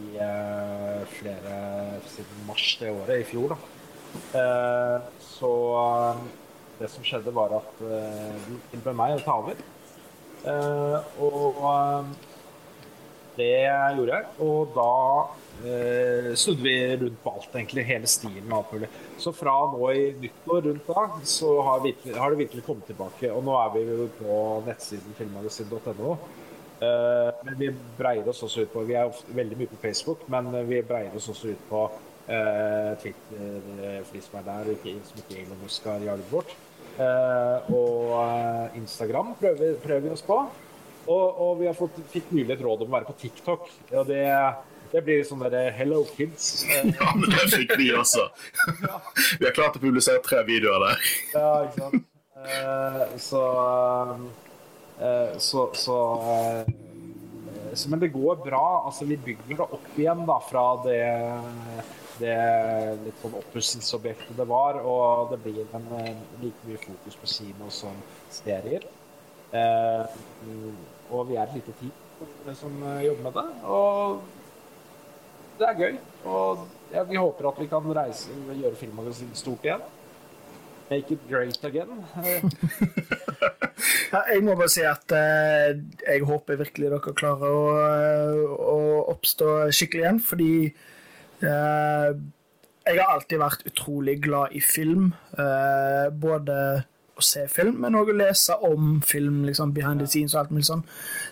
i 0.00 0.16
eh, 0.22 1.02
flere 1.18 1.56
siden 2.10 2.46
mars 2.48 2.66
det 2.80 2.90
året, 2.92 3.20
i 3.20 3.28
fjor, 3.28 3.54
da. 3.54 3.58
Eh, 4.40 5.08
så 5.24 5.52
eh, 5.82 6.24
det 6.80 6.90
som 6.92 7.06
skjedde, 7.06 7.34
var 7.36 7.54
at 7.60 7.80
de 7.82 8.58
tilbød 8.72 8.98
meg 8.98 9.16
å 9.16 9.22
ta 9.22 9.38
over. 9.42 9.64
Og 11.22 11.58
det 13.36 13.64
gjorde 13.96 14.18
jeg. 14.18 14.26
Og 14.44 14.74
da 14.76 14.88
eh, 15.64 16.32
snudde 16.36 16.64
vi 16.66 16.74
rundt 17.00 17.20
på 17.22 17.32
alt, 17.32 17.54
egentlig. 17.54 17.86
Hele 17.88 18.10
stilen 18.10 18.52
og 18.52 18.58
alt 18.58 18.74
mulig. 18.76 18.90
Så 19.22 19.32
fra 19.36 19.54
nå 19.72 19.90
i 19.92 20.04
nyttår 20.20 20.68
rundt 20.68 20.88
da, 20.88 21.06
så 21.28 21.54
har, 21.68 21.82
virkelig, 21.86 22.16
har 22.18 22.32
det 22.32 22.42
virkelig 22.44 22.64
kommet 22.66 22.88
tilbake. 22.90 23.32
Og 23.32 23.44
nå 23.46 23.56
er 23.60 23.74
vi 23.76 23.84
jo 23.88 24.08
på 24.20 24.38
nettsiden 24.68 25.18
filmmagasin.no. 25.18 26.16
Eh, 26.82 27.30
men 27.46 27.58
vi 27.60 27.68
breier 27.98 28.26
oss 28.32 28.42
også 28.42 28.64
ut 28.64 28.72
på 28.72 28.82
Vi 28.88 28.96
er 28.98 29.20
veldig 29.36 29.58
mye 29.60 29.70
på 29.70 29.78
Facebook, 29.82 30.24
men 30.32 30.50
vi 30.66 30.80
breier 30.86 31.14
oss 31.18 31.28
også 31.30 31.52
ut 31.54 31.62
på 31.68 31.84
eh, 32.26 32.92
Twitter, 33.02 33.46
eh, 33.78 34.00
for 34.02 34.16
de 34.16 34.24
som 34.24 34.40
er 34.40 34.48
der, 34.50 34.72
ikke, 34.74 34.96
som 35.06 35.22
ikke 35.22 35.40
Elon 35.44 35.62
Musk 35.62 35.86
har 35.90 36.02
jaget 36.08 36.28
bort. 36.32 36.56
Eh, 36.98 37.72
og 37.72 38.12
eh, 38.18 38.76
Instagram 38.82 39.34
prøver, 39.40 39.78
prøver 39.84 40.08
vi 40.08 40.14
oss 40.16 40.26
på. 40.26 40.42
Og, 41.06 41.40
og 41.42 41.56
vi 41.60 41.66
har 41.66 41.74
fått, 41.74 41.96
fikk 42.12 42.30
nylig 42.34 42.56
et 42.56 42.62
råd 42.62 42.84
om 42.84 42.92
å 42.92 42.96
være 42.98 43.10
på 43.10 43.18
TikTok. 43.24 43.66
Og 43.98 44.06
det, 44.10 44.22
det 44.92 45.02
blir 45.06 45.24
sånn 45.26 45.42
derre 45.46 45.70
Hello 45.74 46.02
kids. 46.16 46.64
Eh, 46.68 46.92
Ja, 46.98 47.10
men 47.18 47.30
det 47.32 47.48
fikk 47.54 47.74
vi 47.80 47.90
også. 47.96 48.28
Vi 49.38 49.46
har 49.46 49.54
klart 49.56 49.78
å 49.78 49.82
publisere 49.82 50.22
tre 50.24 50.42
videoer 50.48 50.88
der. 50.88 51.10
Ja, 51.34 51.52
ikke 51.66 51.86
sant. 51.86 52.08
Eh, 52.42 53.02
så 53.22 53.42
eh, 53.62 54.22
Så, 55.38 55.70
så, 55.74 55.98
eh, 56.22 57.74
så 57.74 57.90
Men 57.90 58.00
det 58.00 58.12
går 58.14 58.36
bra. 58.44 58.82
Altså, 58.86 59.04
vi 59.04 59.16
bygger 59.16 59.56
det 59.56 59.68
opp 59.78 59.98
igjen 59.98 60.26
da, 60.28 60.38
fra 60.46 60.66
det, 60.84 61.02
det 62.20 62.36
litt 63.02 63.22
sånn 63.22 63.38
oppussingsobjektet 63.40 64.36
det 64.38 64.46
var, 64.48 64.80
og 64.84 65.32
det 65.32 65.40
blir 65.44 65.64
en, 65.64 65.88
eh, 66.00 66.12
like 66.42 66.68
mye 66.68 66.80
fokus 66.82 67.18
på 67.20 67.30
kino 67.34 67.70
som 67.70 67.96
serier. 68.30 68.86
Eh, 69.52 70.20
og 71.12 71.26
vi 71.28 71.36
er 71.36 71.44
et 71.44 71.58
lite 71.58 71.74
team 71.80 72.54
som 72.56 72.78
eh, 72.82 73.06
jobber 73.08 73.26
med 73.28 73.34
det. 73.40 73.48
Og 73.68 74.20
det 75.58 75.68
er 75.68 75.80
gøy. 75.80 75.98
Og 76.24 76.62
ja, 76.92 77.02
vi 77.08 77.20
håper 77.20 77.50
at 77.50 77.60
vi 77.60 77.68
kan 77.72 77.90
reise 77.96 78.36
gjøre 78.52 78.78
filmmagasinet 78.80 79.40
stort 79.40 79.66
igjen. 79.66 79.84
Make 80.92 81.10
it 81.10 81.28
great 81.28 81.64
again. 81.64 81.88
Jeg 84.12 84.42
må 84.44 84.52
bare 84.58 84.68
si 84.68 84.82
at 84.84 85.12
eh, 85.16 85.78
jeg 86.04 86.20
håper 86.28 86.58
virkelig 86.60 86.90
dere 86.92 87.14
klarer 87.16 87.48
å, 87.48 87.62
eh, 87.80 88.42
å 88.74 88.76
oppstå 89.14 89.72
skikkelig 89.72 90.04
igjen, 90.04 90.20
fordi 90.22 90.68
eh, 90.68 92.10
jeg 92.84 93.00
har 93.00 93.08
alltid 93.14 93.40
vært 93.40 93.64
utrolig 93.70 94.20
glad 94.22 94.52
i 94.58 94.60
film. 94.60 95.14
Både 96.22 96.56
å 97.18 97.24
se 97.24 97.44
film, 97.52 97.76
men 97.82 97.96
òg 97.98 98.12
å 98.12 98.16
lese 98.16 98.56
om 98.64 98.94
film, 99.04 99.42
liksom 99.46 99.74
behind 99.76 100.00
the 100.00 100.08
scenes 100.08 100.34
og 100.34 100.42
alt 100.42 100.52
mulig 100.54 100.68
sånn. 100.68 100.84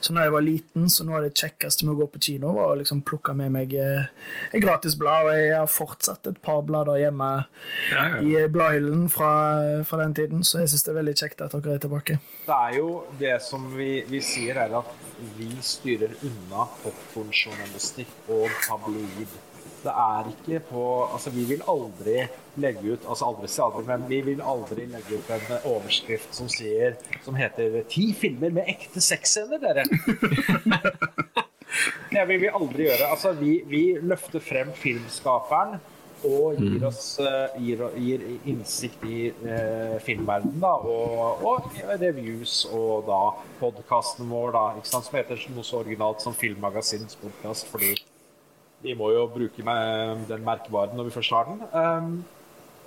Så 0.05 0.15
når 0.15 0.27
jeg 0.27 0.35
var 0.35 0.44
liten, 0.47 0.89
så 0.93 1.07
noe 1.07 1.19
av 1.20 1.27
det 1.27 1.32
kjekkeste 1.40 1.86
med 1.86 1.94
å 1.94 2.01
gå 2.02 2.09
på 2.15 2.23
kino, 2.27 2.52
var 2.57 2.73
å 2.74 2.78
liksom 2.81 3.02
plukke 3.07 3.35
med 3.36 3.55
meg 3.55 3.74
eh, 3.81 4.11
et 4.51 4.61
gratis 4.62 4.97
blad, 5.01 5.28
og 5.31 5.39
jeg 5.39 5.55
har 5.57 5.70
fortsatt 5.70 6.31
et 6.31 6.40
par 6.44 6.62
blader 6.69 7.01
hjemme 7.01 7.31
i 8.20 8.36
bladhyllen 8.52 9.09
fra, 9.12 9.32
fra 9.89 10.02
den 10.05 10.16
tiden, 10.19 10.44
så 10.44 10.62
jeg 10.62 10.73
syns 10.73 10.86
det 10.86 10.94
er 10.94 11.01
veldig 11.01 11.16
kjekt 11.23 11.44
at 11.47 11.57
dere 11.57 11.78
er 11.78 11.85
tilbake. 11.86 12.19
Det 12.47 12.57
er 12.57 12.77
jo 12.81 12.89
det 13.20 13.36
som 13.44 13.70
vi, 13.77 13.93
vi 14.11 14.20
sier, 14.24 14.61
er 14.61 14.77
at 14.81 14.97
vi 15.39 15.51
styrer 15.65 16.12
unna 16.27 16.69
popkornjournalistikk 16.85 18.31
og 18.32 18.48
tabloid. 18.66 19.39
Det 19.81 19.93
er 19.93 20.28
ikke 20.28 20.61
på 20.69 20.85
Altså, 21.07 21.31
vi 21.32 21.44
vil 21.48 21.62
aldri 21.69 22.16
legge 22.61 22.94
ut 22.94 23.07
Altså 23.09 23.31
aldri 23.31 23.48
si 23.48 23.62
aldri, 23.65 23.85
men 23.89 24.09
vi 24.09 24.20
vil 24.27 24.43
aldri 24.44 24.85
legge 24.90 25.20
ut 25.20 25.31
en 25.36 25.55
overskrift 25.73 26.35
som 26.36 26.51
sier 26.52 26.98
Som 27.24 27.39
heter 27.40 27.81
'Ti 27.89 28.12
filmer 28.12 28.51
med 28.51 28.69
ekte 28.69 29.01
sexscener', 29.01 29.61
dere. 29.62 29.85
Det 32.11 32.27
vil 32.27 32.40
vi 32.43 32.48
aldri 32.51 32.89
gjøre. 32.89 33.07
Altså, 33.07 33.32
vi, 33.39 33.62
vi 33.70 33.82
løfter 34.02 34.43
frem 34.43 34.73
filmskaperen 34.74 35.78
og 36.27 36.59
gir 36.61 36.82
oss 36.85 37.05
eh, 37.23 37.61
gir, 37.65 37.85
gir 37.97 38.24
innsikt 38.51 39.05
i 39.09 39.31
eh, 39.31 39.97
filmverdenen, 40.05 40.59
da, 40.61 40.74
og, 40.85 41.44
og 41.47 41.78
reviews 42.02 42.66
og 42.69 43.07
da 43.09 43.20
podkasten 43.61 44.28
vår, 44.28 44.52
da, 44.57 44.65
som 44.85 45.16
heter 45.16 45.40
noe 45.55 45.65
så 45.65 45.81
originalt 45.81 46.20
som 46.24 46.36
Filmmagasinets 46.36 47.16
podkast, 47.23 47.70
fordi 47.73 47.94
vi 48.82 48.94
må 48.97 49.11
jo 49.12 49.27
bruke 49.31 49.65
med 49.65 50.27
den 50.31 50.44
merkevaren 50.44 50.97
når 50.97 51.09
vi 51.09 51.16
først 51.16 51.35
har 51.36 51.48
den. 51.51 51.65
Um, 51.73 52.12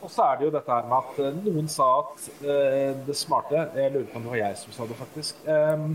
og 0.04 0.12
så 0.12 0.26
er 0.28 0.40
det 0.40 0.48
jo 0.48 0.54
dette 0.54 0.76
her 0.76 0.88
med 0.90 0.98
at 1.00 1.20
eh, 1.24 1.36
noen 1.46 1.70
sa 1.72 1.86
at 2.02 2.26
eh, 2.44 2.90
det 3.08 3.14
smarte 3.16 3.56
Jeg 3.56 3.94
lurer 3.94 4.10
på 4.12 4.20
om 4.20 4.26
det 4.26 4.32
var 4.34 4.40
jeg 4.42 4.58
som 4.60 4.74
sa 4.76 4.88
det, 4.90 4.98
faktisk. 5.00 5.38
Um, 5.48 5.94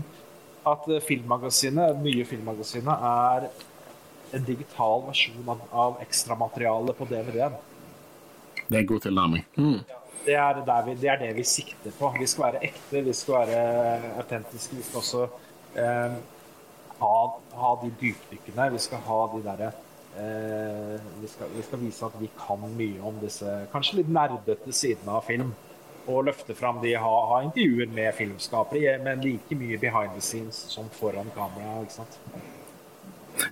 at 0.71 0.87
eh, 0.89 1.03
filmmagasinet, 1.05 1.99
nye 2.01 2.25
filmmagasinet 2.25 3.03
er 3.09 3.45
en 4.33 4.47
digital 4.47 5.05
versjon 5.05 5.51
av, 5.53 5.61
av 5.83 6.01
ekstramaterialet 6.01 6.97
på 6.97 7.05
DVD-en. 7.11 7.59
Det 8.65 8.79
er 8.79 8.81
en 8.81 8.89
god 8.89 9.05
tilnærming. 9.05 9.45
Det 10.25 10.35
er, 10.35 10.63
der 10.65 10.81
vi, 10.87 10.95
det 11.03 11.11
er 11.13 11.21
det 11.21 11.29
vi 11.37 11.45
sikter 11.47 11.93
på. 11.99 12.09
Vi 12.17 12.27
skal 12.29 12.47
være 12.47 12.63
ekte, 12.65 13.03
vi 13.05 13.13
skal 13.17 13.45
være 13.45 14.15
autentiske. 14.23 14.77
Vi 14.77 14.87
skal 14.87 15.03
også 15.03 15.27
eh, 15.77 16.17
ha, 17.03 17.13
ha 17.61 17.75
de 17.83 17.93
dypdykkene. 18.01 18.71
Vi 18.73 18.83
skal 18.83 19.05
ha 19.05 19.21
de 19.35 19.43
derre 19.45 19.71
vi, 21.21 21.27
skal, 21.27 21.49
vi 21.55 21.63
skal 21.65 21.81
vise 21.83 22.05
at 22.05 22.19
vi 22.19 22.29
kan 22.37 22.63
mye 22.77 23.01
om 23.05 23.17
disse 23.21 23.55
kanskje 23.73 24.01
litt 24.01 24.13
nerdete 24.13 24.73
sidene 24.75 25.17
av 25.19 25.27
film. 25.27 25.53
Og 26.09 26.25
løfte 26.25 26.55
fram 26.57 26.79
de, 26.81 26.95
ha, 26.97 27.15
ha 27.29 27.41
intervjuer 27.45 27.91
med 27.93 28.15
filmskapere, 28.17 28.95
men 29.03 29.21
like 29.21 29.55
mye 29.55 29.77
behind 29.77 30.15
the 30.15 30.23
scenes 30.23 30.57
som 30.73 30.89
foran 30.95 31.29
kamera. 31.35 31.81
ikke 31.83 31.99
sant? 31.99 32.19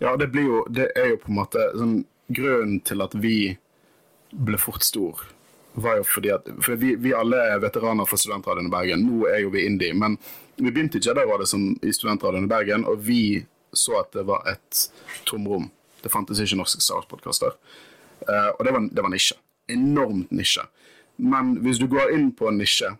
Ja, 0.02 0.15
det 0.18 0.27
blir 0.34 0.44
jo 0.44 0.65
Det 0.68 0.89
er 0.95 1.14
jo 1.14 1.19
på 1.22 1.30
en 1.31 1.38
måte 1.38 1.64
sånn 1.77 1.98
Grunnen 2.27 2.81
til 2.84 2.99
at 2.99 3.14
vi 3.15 3.56
ble 4.35 4.57
fort 4.60 4.84
stor, 4.84 5.22
var 5.80 6.02
jo 6.02 6.03
fordi 6.03 6.34
at 6.35 6.49
For 6.60 6.76
vi, 6.76 6.95
vi 6.99 7.14
alle 7.15 7.39
er 7.53 7.61
veteraner 7.64 8.10
for 8.10 8.19
Studentradioen 8.19 8.68
i 8.68 8.73
Bergen. 8.73 9.06
Nå 9.07 9.30
er 9.31 9.45
jo 9.45 9.53
vi 9.53 9.64
indie, 9.64 9.94
men 9.95 10.18
vi 10.57 10.72
begynte 10.72 10.99
i 10.99 11.06
Jedi-rådet 11.06 11.48
som 11.48 11.69
i 11.80 11.94
Studentradioen 11.94 12.49
i 12.49 12.52
Bergen, 12.52 12.84
og 12.84 12.99
vi 13.07 13.45
så 13.72 14.02
at 14.02 14.11
det 14.11 14.26
var 14.27 14.44
et 14.49 14.81
tomrom. 15.30 15.69
Det 16.03 16.11
fantes 16.14 16.41
ikke 16.44 16.60
norske 16.60 16.84
Star 16.84 17.02
Wars-podkaster. 17.02 17.57
Eh, 18.28 18.49
og 18.53 18.64
det 18.65 18.74
var, 18.76 18.88
det 18.91 19.06
var 19.06 19.14
nisje. 19.14 19.38
Enormt 19.72 20.32
nisje. 20.32 20.64
Men 21.18 21.57
hvis 21.65 21.82
du 21.82 21.88
går 21.91 22.14
inn 22.14 22.32
på 22.38 22.49
en 22.49 22.60
nisje 22.61 22.94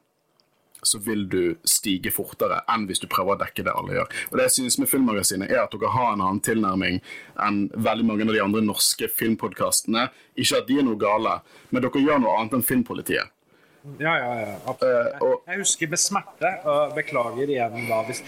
så 0.82 1.00
vil 1.00 1.26
du 1.30 1.56
stige 1.68 2.12
fortere 2.14 2.62
enn 2.72 2.86
hvis 2.90 3.02
du 3.02 3.08
prøver 3.12 3.36
å 3.36 3.42
dekke 3.42 3.66
det 3.66 3.74
alle 3.74 3.98
gjør. 3.98 4.12
Og 4.30 4.38
det 4.38 4.48
jeg 4.48 4.56
synes 4.58 4.78
med 4.82 4.92
Filmmagasinet 4.92 5.52
er 5.52 5.64
at 5.64 5.74
dere 5.74 5.94
har 5.94 6.14
en 6.14 6.24
annen 6.24 6.44
tilnærming 6.44 7.00
enn 7.44 7.64
veldig 7.74 8.06
mange 8.08 8.28
av 8.28 8.36
de 8.36 8.44
andre 8.44 8.64
norske 8.66 9.10
filmpodkastene. 9.20 10.08
Ikke 10.38 10.62
at 10.62 10.70
de 10.70 10.80
er 10.80 10.88
noe 10.88 11.00
gale, 11.02 11.40
men 11.72 11.84
dere 11.84 12.04
gjør 12.04 12.22
noe 12.24 12.38
annet 12.38 12.60
enn 12.60 12.68
Filmpolitiet. 12.68 13.34
Ja, 14.00 14.14
ja, 14.20 14.32
ja. 14.42 14.56
Absolutt. 14.68 15.22
Eh, 15.22 15.36
Jeg 15.52 15.62
husker 15.64 15.92
med 15.92 16.02
smerte, 16.02 16.50
og 16.68 16.96
beklager 16.98 17.50
igjen 17.54 17.86
da 17.90 18.02
hvis 18.08 18.24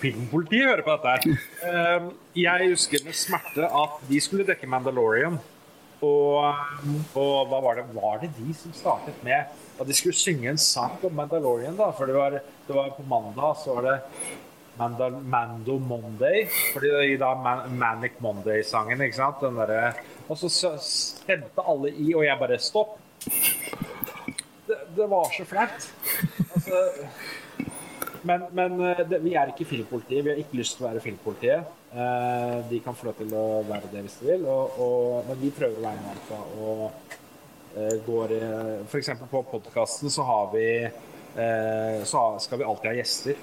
filmpolitiet 0.00 0.66
hører 0.70 0.82
på 0.86 0.96
dette 0.96 1.12
her. 1.14 1.44
Eh, 1.70 2.08
Jeg 2.46 2.70
husker 2.72 3.04
med 3.06 3.16
smerte 3.16 3.68
at 3.82 4.00
de 4.08 4.20
skulle 4.20 4.46
dekke 4.48 4.68
Mandalorian. 4.68 5.38
Og, 6.04 6.42
og 7.16 7.46
hva 7.48 7.58
var 7.64 7.78
det 7.78 7.86
Var 7.96 8.18
det 8.20 8.28
de 8.36 8.52
som 8.54 8.74
startet 8.76 9.22
med 9.24 9.46
at 9.80 9.86
de 9.88 9.94
skulle 9.96 10.16
synge 10.18 10.50
en 10.50 10.58
sang 10.60 10.98
om 11.08 11.14
Mandalorian? 11.16 11.76
da? 11.78 11.88
For 11.96 12.10
det 12.10 12.18
var, 12.18 12.36
det 12.66 12.76
var 12.76 12.90
på 12.98 13.06
mandag 13.08 13.56
så 13.62 13.78
var 13.78 13.88
det 13.88 13.96
Mandal 14.76 15.16
Mando 15.24 15.78
Monday. 15.80 16.44
Fordi 16.74 16.90
det 16.92 17.14
er 17.14 17.22
da 17.22 17.30
Man 17.40 17.78
Manic 17.80 18.18
Monday-sangen, 18.20 19.00
ikke 19.06 19.16
sant? 19.22 19.40
Den 19.40 19.56
derre 19.56 19.94
Og 20.28 20.36
så 20.36 20.50
stemte 20.82 21.64
alle 21.64 21.94
i, 21.94 22.10
og 22.12 22.26
jeg 22.26 22.38
bare 22.44 22.58
Stopp! 22.60 22.98
Det, 24.68 24.78
det 24.96 25.08
var 25.10 25.30
så 25.34 25.46
flaut. 25.48 25.90
Altså, 26.54 26.84
men 28.26 28.46
men 28.52 28.80
eh, 28.80 29.02
det, 29.08 29.20
vi 29.24 29.34
er 29.38 29.52
ikke 29.52 29.68
filmpolitiet. 29.68 30.24
Vi 30.24 30.32
har 30.32 30.40
ikke 30.40 30.58
lyst 30.58 30.76
til 30.76 30.84
å 30.84 30.88
være 30.88 31.02
filmpolitiet. 31.04 31.74
Eh, 31.94 32.56
de 32.70 32.80
kan 32.84 32.96
få 32.96 33.08
lov 33.08 33.20
til 33.20 33.34
å 33.38 33.46
være 33.68 33.92
det 33.92 34.02
hvis 34.06 34.18
de 34.20 34.30
vil, 34.32 34.48
og, 34.50 34.80
og, 34.82 35.28
men 35.28 35.38
vi 35.40 35.52
prøver 35.54 35.78
å 35.78 35.86
være 35.86 36.02
med. 36.02 36.10
Altså, 36.16 36.36
og 36.66 38.32
eh, 38.32 38.96
eksempel 38.98 39.30
på 39.30 39.44
podkasten 39.52 40.12
så 40.12 40.24
har 40.26 40.50
vi 40.54 40.66
eh, 40.86 42.02
Så 42.08 42.24
skal 42.42 42.60
vi 42.60 42.66
alltid 42.66 42.90
ha 42.90 42.96
gjester. 42.98 43.38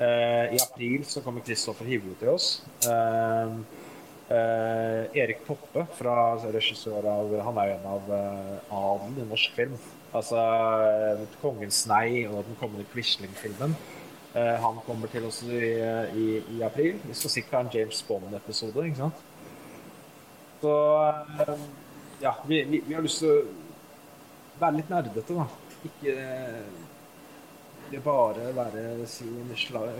Eh, 0.00 0.56
I 0.56 0.62
april 0.62 1.04
så 1.04 1.20
kommer 1.24 1.44
Kristoffer 1.44 1.88
Hivlo 1.90 2.16
til 2.20 2.32
oss. 2.32 2.50
Eh, 2.86 3.54
Erik 4.30 5.40
Poppe, 5.42 5.82
fra 5.98 6.36
regissør 6.54 7.02
av 7.10 7.32
Han 7.48 7.56
er 7.58 7.72
jo 7.72 7.78
en 7.80 7.88
av 7.90 8.12
adelen 8.14 9.16
i 9.18 9.26
norsk 9.26 9.56
film. 9.56 9.74
Altså 10.10 10.36
uh, 10.36 11.24
'Kongens 11.40 11.84
nei' 11.86 12.26
og 12.26 12.44
den 12.48 12.58
kommende 12.58 12.86
Quisling-filmen. 12.92 13.76
Uh, 14.34 14.56
han 14.62 14.78
kommer 14.86 15.10
til 15.10 15.26
oss 15.26 15.42
i, 15.42 15.60
i, 16.14 16.26
i, 16.56 16.60
april. 16.66 16.98
Vi 17.04 17.14
skal 17.14 17.30
sikkert 17.30 17.56
ha 17.58 17.62
en 17.64 17.72
James 17.74 18.02
Bond-episode, 18.08 18.86
ikke 18.86 19.04
sant? 19.04 19.24
Så 20.60 20.74
ja, 22.20 22.34
vi, 22.46 22.62
vi, 22.62 22.82
vi, 22.86 22.94
har 22.94 23.02
lyst 23.02 23.22
til 23.22 23.32
å 23.32 23.40
være 24.60 24.76
litt 24.76 24.90
nerdete, 24.92 25.34
da. 25.38 25.46
Ikke 25.88 26.14
det 27.90 28.02
bare 28.04 28.50
være 28.54 29.06
si, 29.08 29.26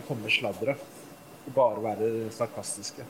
komme 0.07 0.23
med 0.23 0.31
sladre. 0.31 0.77
Bare 1.55 1.83
være 1.83 2.31
sarkastiske. 2.31 3.07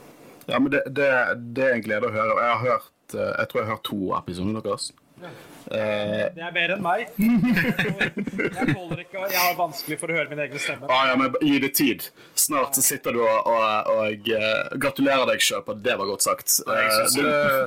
Ja, 0.47 0.59
men 0.59 0.73
det, 0.73 0.83
det, 0.87 1.09
det, 1.57 1.65
er 1.65 1.75
en 1.75 1.85
glede 1.85 2.09
å 2.09 2.15
høre. 2.15 2.39
Jeg 2.39 2.55
har 2.55 2.63
hørt, 2.65 2.93
eh, 3.15 3.33
jeg 3.39 3.51
tror 3.51 3.61
jeg 3.61 3.67
har 3.67 3.75
hørt 3.75 3.89
to 3.91 3.99
episoder 4.17 4.65
deres. 4.65 4.87
Ja. 5.21 5.33
Eh, 5.67 6.27
det 6.35 6.43
er 6.43 6.53
mer 6.55 6.73
enn 6.75 6.83
meg. 6.85 7.11
Jeg 7.21 8.75
tåler 8.75 9.03
ikke 9.05 9.25
Jeg 9.31 9.41
har 9.41 9.57
vanskelig 9.59 9.99
for 10.01 10.13
å 10.13 10.17
høre 10.17 10.31
min 10.31 10.43
egen 10.47 10.63
stemme. 10.63 10.89
Ah, 10.91 11.11
ja, 11.11 11.17
men 11.21 11.37
Gi 11.45 11.59
det 11.63 11.73
tid. 11.79 12.07
Snart 12.39 12.79
så 12.79 12.85
sitter 12.85 13.17
du 13.17 13.21
og, 13.23 13.51
og, 13.51 13.91
og 13.95 14.31
uh, 14.33 14.79
gratulerer 14.81 15.27
deg 15.31 15.45
sjøl 15.45 15.63
på 15.67 15.77
at 15.77 15.83
det 15.85 15.97
var 16.01 16.09
godt 16.11 16.25
sagt. 16.25 16.57
Uh, 16.67 17.05
du, 17.15 17.23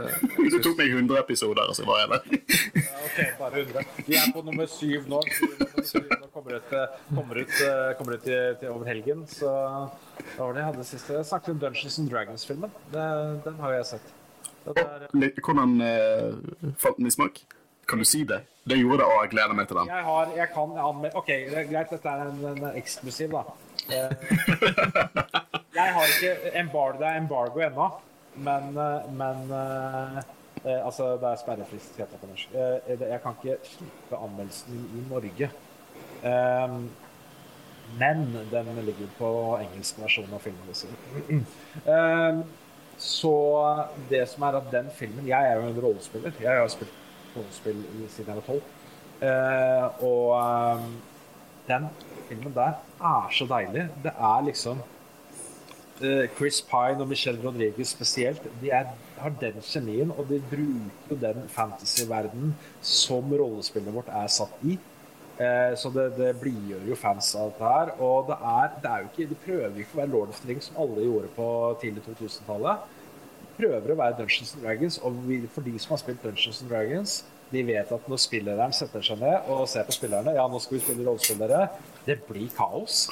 du, 0.53 0.57
tok 0.63 0.79
meg 0.79 0.95
100 0.95 1.21
episoder, 1.21 1.69
og 1.69 1.77
så 1.77 1.87
var 1.87 2.03
jeg 2.03 2.11
der. 2.13 2.25
Ja, 2.81 3.05
ok, 3.05 3.19
bare 3.39 3.63
100. 3.63 3.87
Vi 4.09 4.19
er 4.19 4.33
på 4.35 4.45
nummer 4.47 4.69
syv 4.71 5.07
nå. 5.11 5.21
Nå 5.21 6.31
kommer 6.33 6.57
ut, 6.57 6.75
kommer 7.13 7.39
ut, 7.43 7.55
kommer 7.99 8.17
ut 8.17 8.25
til, 8.25 8.57
til, 8.59 8.73
over 8.73 8.89
helgen. 8.89 9.23
Så 9.29 9.49
hva 9.53 10.49
var 10.49 10.57
det 10.57 10.63
jeg 10.63 10.69
hadde 10.71 10.89
sist? 10.89 11.13
Jeg 11.13 11.29
snakket 11.29 11.55
om 11.55 11.63
Dungeons 11.63 11.99
and 12.01 12.11
Dragons-filmen. 12.13 12.77
Den 12.93 13.63
har 13.63 13.79
jeg 13.79 13.89
sett. 13.95 14.13
Er, 14.63 15.07
Hvordan 15.43 15.81
uh, 15.81 16.73
falt 16.79 16.97
den 16.97 17.07
i 17.07 17.11
smak? 17.11 17.43
Kan 17.87 17.99
du 17.99 18.05
si 18.05 18.23
det? 18.23 18.41
Det 18.63 18.77
gjorde 18.79 18.97
det, 18.97 19.05
og 19.05 19.23
jeg 19.23 19.29
gleder 19.33 19.55
meg 19.57 19.67
til 19.67 19.77
den. 19.77 19.89
Jeg, 19.91 20.03
har, 20.07 20.29
jeg 20.37 20.47
kan 20.53 20.77
anmelde 20.79 21.17
OK, 21.19 21.27
det 21.27 21.57
er 21.59 21.67
greit, 21.71 21.89
dette 21.91 22.09
er 22.09 22.29
en, 22.29 22.45
en 22.53 22.77
eksklusiv, 22.79 23.33
da. 23.33 23.41
Eh, 23.91 24.11
jeg 25.75 25.93
har 25.97 26.13
ikke 26.13 26.59
embargo, 26.59 26.99
Det 26.99 27.07
er 27.07 27.17
embargo 27.17 27.59
ennå, 27.59 27.89
men, 28.35 28.77
eh, 28.77 29.11
men 29.11 29.53
Altså, 30.63 31.17
det 31.19 31.27
er 31.27 31.35
sperrefrist, 31.35 31.97
heter 31.97 32.11
det 32.11 32.19
på 32.21 32.27
norsk. 32.29 32.53
Jeg 32.87 33.19
kan 33.23 33.33
ikke 33.43 33.57
slippe 33.67 34.15
anmeldelsen 34.15 34.77
i 34.95 35.01
Norge. 35.09 35.49
Men 37.99 38.21
den 38.51 38.79
ligger 38.85 39.09
på 39.17 39.31
engelsk 39.59 39.99
versjon 39.99 40.31
av 40.33 40.39
filmen. 40.39 41.43
Så 42.97 43.33
det 44.09 44.23
som 44.29 44.43
er 44.47 44.55
at 44.61 44.71
den 44.71 44.87
filmen 44.95 45.27
Jeg 45.27 45.51
er 45.51 45.59
jo 45.59 45.67
en 45.67 45.81
rollespiller. 45.83 46.31
Jeg 46.39 46.59
har 46.59 46.67
spilt 46.71 47.02
rollespill 47.35 47.83
siden 48.09 48.31
jeg 48.31 48.35
var 48.35 48.47
tolv. 48.47 48.71
Uh, 49.23 50.03
og 50.03 50.25
um, 50.75 50.95
den 51.67 51.85
filmen 52.27 52.53
der 52.55 52.73
er 52.99 53.29
så 53.31 53.47
deilig. 53.47 53.87
Det 54.03 54.11
er 54.11 54.45
liksom 54.45 54.81
uh, 56.01 56.25
Chris 56.37 56.61
Pine 56.61 57.01
og 57.01 57.07
Michelle 57.07 57.47
Rodriguez 57.47 57.87
spesielt. 57.87 58.43
De 58.61 58.69
er, 58.69 58.85
har 59.17 59.35
den 59.41 59.61
kjemien, 59.61 60.11
og 60.11 60.27
de 60.29 60.41
bruker 60.49 61.21
den 61.21 61.45
fantasyverdenen 61.47 62.55
som 62.81 63.31
rollespillet 63.31 63.95
vårt 63.95 64.11
er 64.11 64.27
satt 64.27 64.59
i. 64.63 64.79
Uh, 65.39 65.71
så 65.77 65.91
det, 65.93 66.09
det 66.17 66.33
blidgjør 66.41 66.89
jo 66.89 66.97
fans 66.99 67.31
av 67.35 67.53
dette 67.53 67.71
her. 67.75 67.93
Og 68.03 68.27
det 68.27 68.39
er, 68.55 68.75
det 68.81 68.91
er 68.91 69.05
jo 69.05 69.11
ikke, 69.11 69.29
de 69.29 69.39
prøver 69.45 69.79
ikke 69.79 69.97
å 69.97 70.01
være 70.01 70.13
Lord 70.17 70.35
of 70.35 70.41
the 70.43 70.51
Rings 70.51 70.69
som 70.69 70.83
alle 70.83 71.07
gjorde 71.07 71.31
på 71.37 71.47
tidlig 71.81 72.03
2000-tallet 72.09 72.92
prøver 73.57 73.93
å 73.93 73.99
være 73.99 74.17
Dungeons 74.21 74.55
and 74.55 74.65
Dragons, 74.65 74.99
og 75.03 75.21
for 75.53 75.65
de 75.65 75.77
som 75.79 75.95
har 75.95 76.03
spilt 76.03 76.25
Dungeons 76.25 76.61
and 76.63 76.71
Dragons, 76.71 77.21
de 77.53 77.61
vet 77.67 77.91
at 77.93 78.09
når 78.09 78.21
spilleren 78.21 78.73
setter 78.73 79.03
seg 79.05 79.19
ned 79.21 79.49
og 79.51 79.67
ser 79.69 79.85
på 79.85 79.93
spillerne 79.93 80.33
Ja, 80.33 80.45
nå 80.49 80.59
skal 80.61 80.77
vi 80.77 80.83
spille 80.83 81.05
rollespillere. 81.05 81.67
Det 82.05 82.17
blir 82.27 82.49
kaos. 82.55 83.05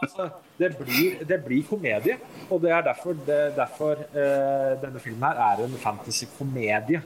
Altså, 0.00 0.30
det, 0.58 0.70
blir, 0.78 1.20
det 1.28 1.38
blir 1.44 1.66
komedie. 1.68 2.16
Og 2.48 2.62
det 2.62 2.72
er 2.72 2.84
derfor, 2.86 3.16
det, 3.26 3.40
derfor 3.58 4.00
uh, 4.14 4.72
denne 4.80 5.02
filmen 5.02 5.26
her 5.28 5.42
er 5.50 5.64
en 5.66 5.76
fantasy-komedie. 5.82 7.02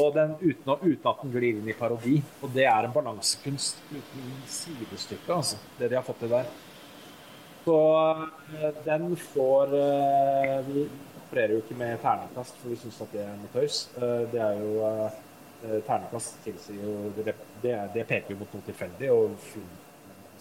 Og 0.00 0.14
den, 0.16 0.34
uten, 0.40 0.72
uten, 0.80 1.08
at 1.10 1.22
den 1.22 1.34
glir 1.34 1.50
inn 1.52 1.68
i 1.68 1.76
parodi. 1.76 2.18
Og 2.40 2.52
det 2.54 2.64
er 2.70 2.88
en 2.88 2.94
balansekunst 2.94 3.82
uten 3.92 4.30
sidestykke, 4.50 5.28
altså. 5.28 5.60
Det 5.78 5.92
de 5.92 6.00
har 6.00 6.06
fått 6.06 6.24
til 6.24 6.32
der. 6.32 6.48
Så 7.66 7.80
uh, 8.16 8.70
den 8.88 9.12
får 9.28 9.76
uh, 9.76 10.76
opererer 11.34 11.56
jo 11.56 11.62
ikke 11.64 11.74
med 11.78 11.96
terningkast, 12.02 12.58
for 12.60 12.70
vi 12.70 12.76
syns 12.78 13.00
at 13.02 13.14
det 13.14 13.22
er 13.24 13.38
noe 13.38 13.52
tøys. 13.54 13.78
Eh, 13.98 14.20
det 14.30 14.42
er 14.42 14.60
jo 14.60 14.74
Ternekast 15.64 15.86
Terningkast 15.86 16.34
tilsier 16.44 16.82
jo 16.84 16.94
det, 17.16 17.32
det, 17.62 17.72
det, 17.94 18.02
peker 18.06 18.34
jo 18.34 18.42
mot 18.42 18.52
noe 18.52 18.66
tilfeldig, 18.66 19.08
og 19.10 19.32
filmen 19.40 19.80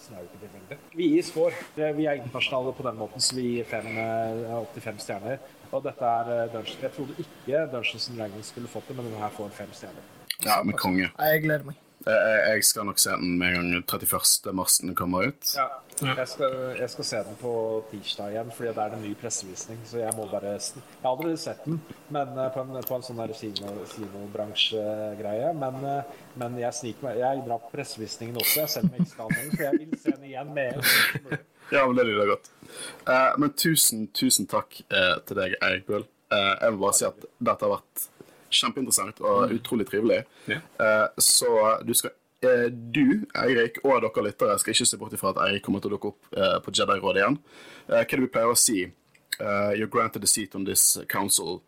er 0.04 0.20
jo 0.20 0.28
ikke 0.28 0.42
tilfeldig. 0.42 0.78
Vi 1.00 1.08
gir 1.14 1.24
score. 1.24 1.62
Vi 1.98 2.06
er 2.06 2.20
internasjonale 2.20 2.74
på 2.76 2.86
den 2.86 2.98
måten, 3.00 3.24
så 3.24 3.38
vi 3.38 3.46
gir 3.54 3.70
fem, 3.70 3.88
85 3.96 4.84
fem 4.84 5.00
stjerner. 5.00 5.46
Og 5.72 5.86
dette 5.86 6.10
er 6.10 6.52
Dungeons. 6.52 6.82
Jeg 6.84 6.94
trodde 6.98 7.16
ikke 7.24 7.64
Dungeons 7.72 8.10
Dragons 8.18 8.52
skulle 8.52 8.74
fått 8.74 8.92
det, 8.92 8.98
men 9.00 9.08
denne 9.08 9.24
her 9.24 9.34
får 9.34 9.56
fem 9.56 9.72
stjerner. 9.74 10.12
Ja, 10.44 10.60
med 10.68 10.76
konge. 10.78 11.08
Jeg 11.08 11.46
gleder 11.48 11.72
meg. 11.72 11.80
Jeg 12.04 12.66
skal 12.68 12.84
nok 12.90 13.00
se 13.00 13.16
den 13.16 13.38
med 13.40 13.56
en 13.56 13.72
gang 13.72 13.86
31. 13.88 14.52
mars 14.60 14.82
den 14.84 14.92
kommer 15.00 15.32
ut. 15.32 15.54
Ja, 15.56 15.70
jeg 16.08 16.28
skal, 16.28 16.54
jeg 16.80 16.90
skal, 16.90 17.06
se 17.06 17.22
den 17.28 17.38
på 17.42 17.54
tirsdag 17.92 18.34
igjen, 18.34 18.52
fordi 18.56 18.74
det 18.76 18.84
er 18.84 18.96
en 18.98 19.04
ny 19.04 19.14
pressevisning. 19.20 19.80
Så 19.88 19.98
jeg 20.02 20.14
må 20.18 20.28
bare 20.32 20.54
Jeg 20.54 20.84
har 21.04 21.10
allerede 21.12 21.38
sett 21.38 21.66
den, 21.66 21.82
men 22.10 22.28
eh, 22.38 22.52
på 22.54 22.64
en, 22.64 22.78
på 22.88 22.98
en 22.98 23.06
sånn 23.08 23.24
kinobransjegreie. 23.94 25.54
Men, 25.60 25.80
eh, 25.90 26.14
men 26.42 26.60
jeg 26.62 26.80
sniker 26.80 27.08
meg 27.08 27.22
Jeg 27.22 27.44
drar 27.48 27.64
på 27.64 27.74
pressevisningen 27.74 28.38
også, 28.42 28.68
selv 28.68 28.90
om 28.90 28.96
jeg 28.98 29.08
ikke 29.08 29.16
skal 29.16 29.36
den, 29.38 29.52
for 29.56 29.64
jeg 29.68 29.80
vil 29.80 30.00
se 30.00 30.16
den 30.16 30.30
igjen 30.32 30.54
med 30.54 30.72
Ja, 31.74 31.88
men 31.88 31.96
det 31.98 32.08
lyder 32.10 32.34
godt. 32.36 32.52
Eh, 33.10 33.38
men 33.38 33.54
tusen, 33.58 34.08
tusen 34.14 34.50
takk 34.50 34.82
eh, 34.90 35.16
til 35.28 35.40
deg, 35.40 35.56
Eirik 35.62 35.88
Bull. 35.90 36.04
Eh, 36.34 36.54
jeg 36.62 36.74
vil 36.74 36.82
bare 36.82 36.98
si 36.98 37.08
at 37.08 37.30
dette 37.40 37.66
har 37.66 37.78
vært 37.78 38.10
kjempeinteressant 38.54 39.22
og 39.24 39.48
mm. 39.48 39.56
utrolig 39.58 39.88
trivelig. 39.90 40.20
Ja. 40.52 40.60
Uh, 40.78 41.08
så 41.18 41.50
du 41.86 41.94
skal 41.98 42.14
du, 42.70 43.24
Eirik, 43.40 43.80
og 43.84 44.04
dere 44.04 44.26
lyttere 44.28 44.58
skal 44.62 44.76
ikke 44.76 44.90
se 44.90 45.00
bort 45.02 45.16
ifra 45.16 45.34
at 45.34 45.42
Eirik 45.48 45.64
kommer 45.66 45.84
til 45.84 45.92
å 45.92 45.96
dukke 45.96 46.14
opp 46.14 46.36
uh, 46.38 46.60
på 46.64 46.76
Jedi-rådet 46.76 47.24
igjen. 47.24 47.40
hva 47.88 48.04
er 48.04 48.12
det 48.12 48.26
vi 48.26 48.34
pleier 48.36 48.54
å 48.54 48.60
si? 48.60 48.84
you're 49.74 49.90
granted 49.90 50.24
a 50.24 50.28
seat 50.28 50.54
on 50.56 50.64
this 50.64 51.00
council. 51.10 51.64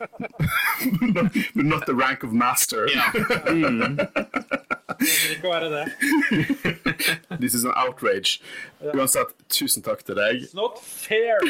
but 0.00 1.54
not 1.54 1.84
the 1.84 1.94
rank 1.94 2.22
of 2.22 2.32
master. 2.32 2.88
Ja. 2.88 3.10
mm. 3.12 3.98
This 7.40 7.54
is 7.54 7.64
an 7.64 7.72
outrage. 7.74 8.42
Uansett, 8.82 9.32
tusen 9.48 9.82
takk 9.82 10.04
til 10.04 10.14
deg. 10.18 10.42
It's 10.44 10.54
not 10.54 10.78
fair! 10.82 11.38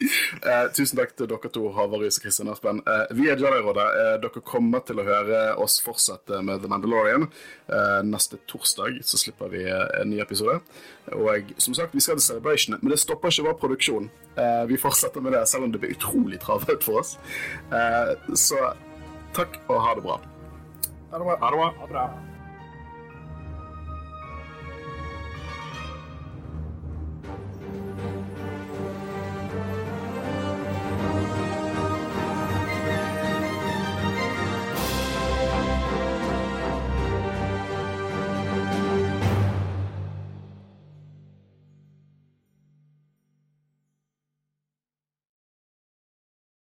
Eh, 0.00 0.66
tusen 0.72 0.96
takk 0.96 1.12
til 1.16 1.28
dere 1.28 1.50
to, 1.52 1.66
Havarus 1.76 2.16
og 2.18 2.24
Kristian 2.24 2.48
Aspen. 2.52 2.80
Eh, 2.88 3.12
vi 3.16 3.28
er 3.28 3.40
Jedi-rådet. 3.40 3.86
Eh, 4.00 4.14
dere 4.22 4.42
kommer 4.46 4.80
til 4.86 5.00
å 5.00 5.04
høre 5.04 5.40
oss 5.60 5.80
fortsette 5.84 6.40
med 6.46 6.62
The 6.62 6.70
Mandalorian. 6.72 7.28
Eh, 7.68 7.98
neste 8.08 8.40
torsdag 8.48 9.02
så 9.04 9.20
slipper 9.20 9.52
vi 9.52 9.66
eh, 9.68 9.84
en 10.00 10.10
ny 10.12 10.22
episode. 10.24 10.60
Og 11.12 11.52
som 11.60 11.76
sagt, 11.76 11.94
vi 11.94 12.00
skal 12.04 12.16
til 12.16 12.28
Celebration, 12.30 12.78
men 12.80 12.94
det 12.94 13.00
stopper 13.02 13.34
ikke 13.34 13.50
vår 13.50 13.60
produksjon. 13.60 14.08
Eh, 14.40 14.64
vi 14.70 14.80
fortsetter 14.80 15.20
med 15.24 15.36
det, 15.36 15.44
selv 15.50 15.68
om 15.68 15.74
det 15.74 15.82
blir 15.82 15.96
utrolig 15.98 16.40
travelt 16.40 16.86
for 16.86 17.02
oss. 17.02 17.16
så 18.34 18.72
takk, 19.36 19.60
og 19.68 19.84
ha 19.84 19.94
det 19.94 20.06
bra. 20.06 20.18
Ha 21.12 21.18
det 21.18 21.28
bra. 21.28 21.38
Ha 21.44 21.50
det 21.50 21.60
bra. 21.60 21.70
Ha 21.76 21.86
det 21.86 21.94
bra. 21.94 22.29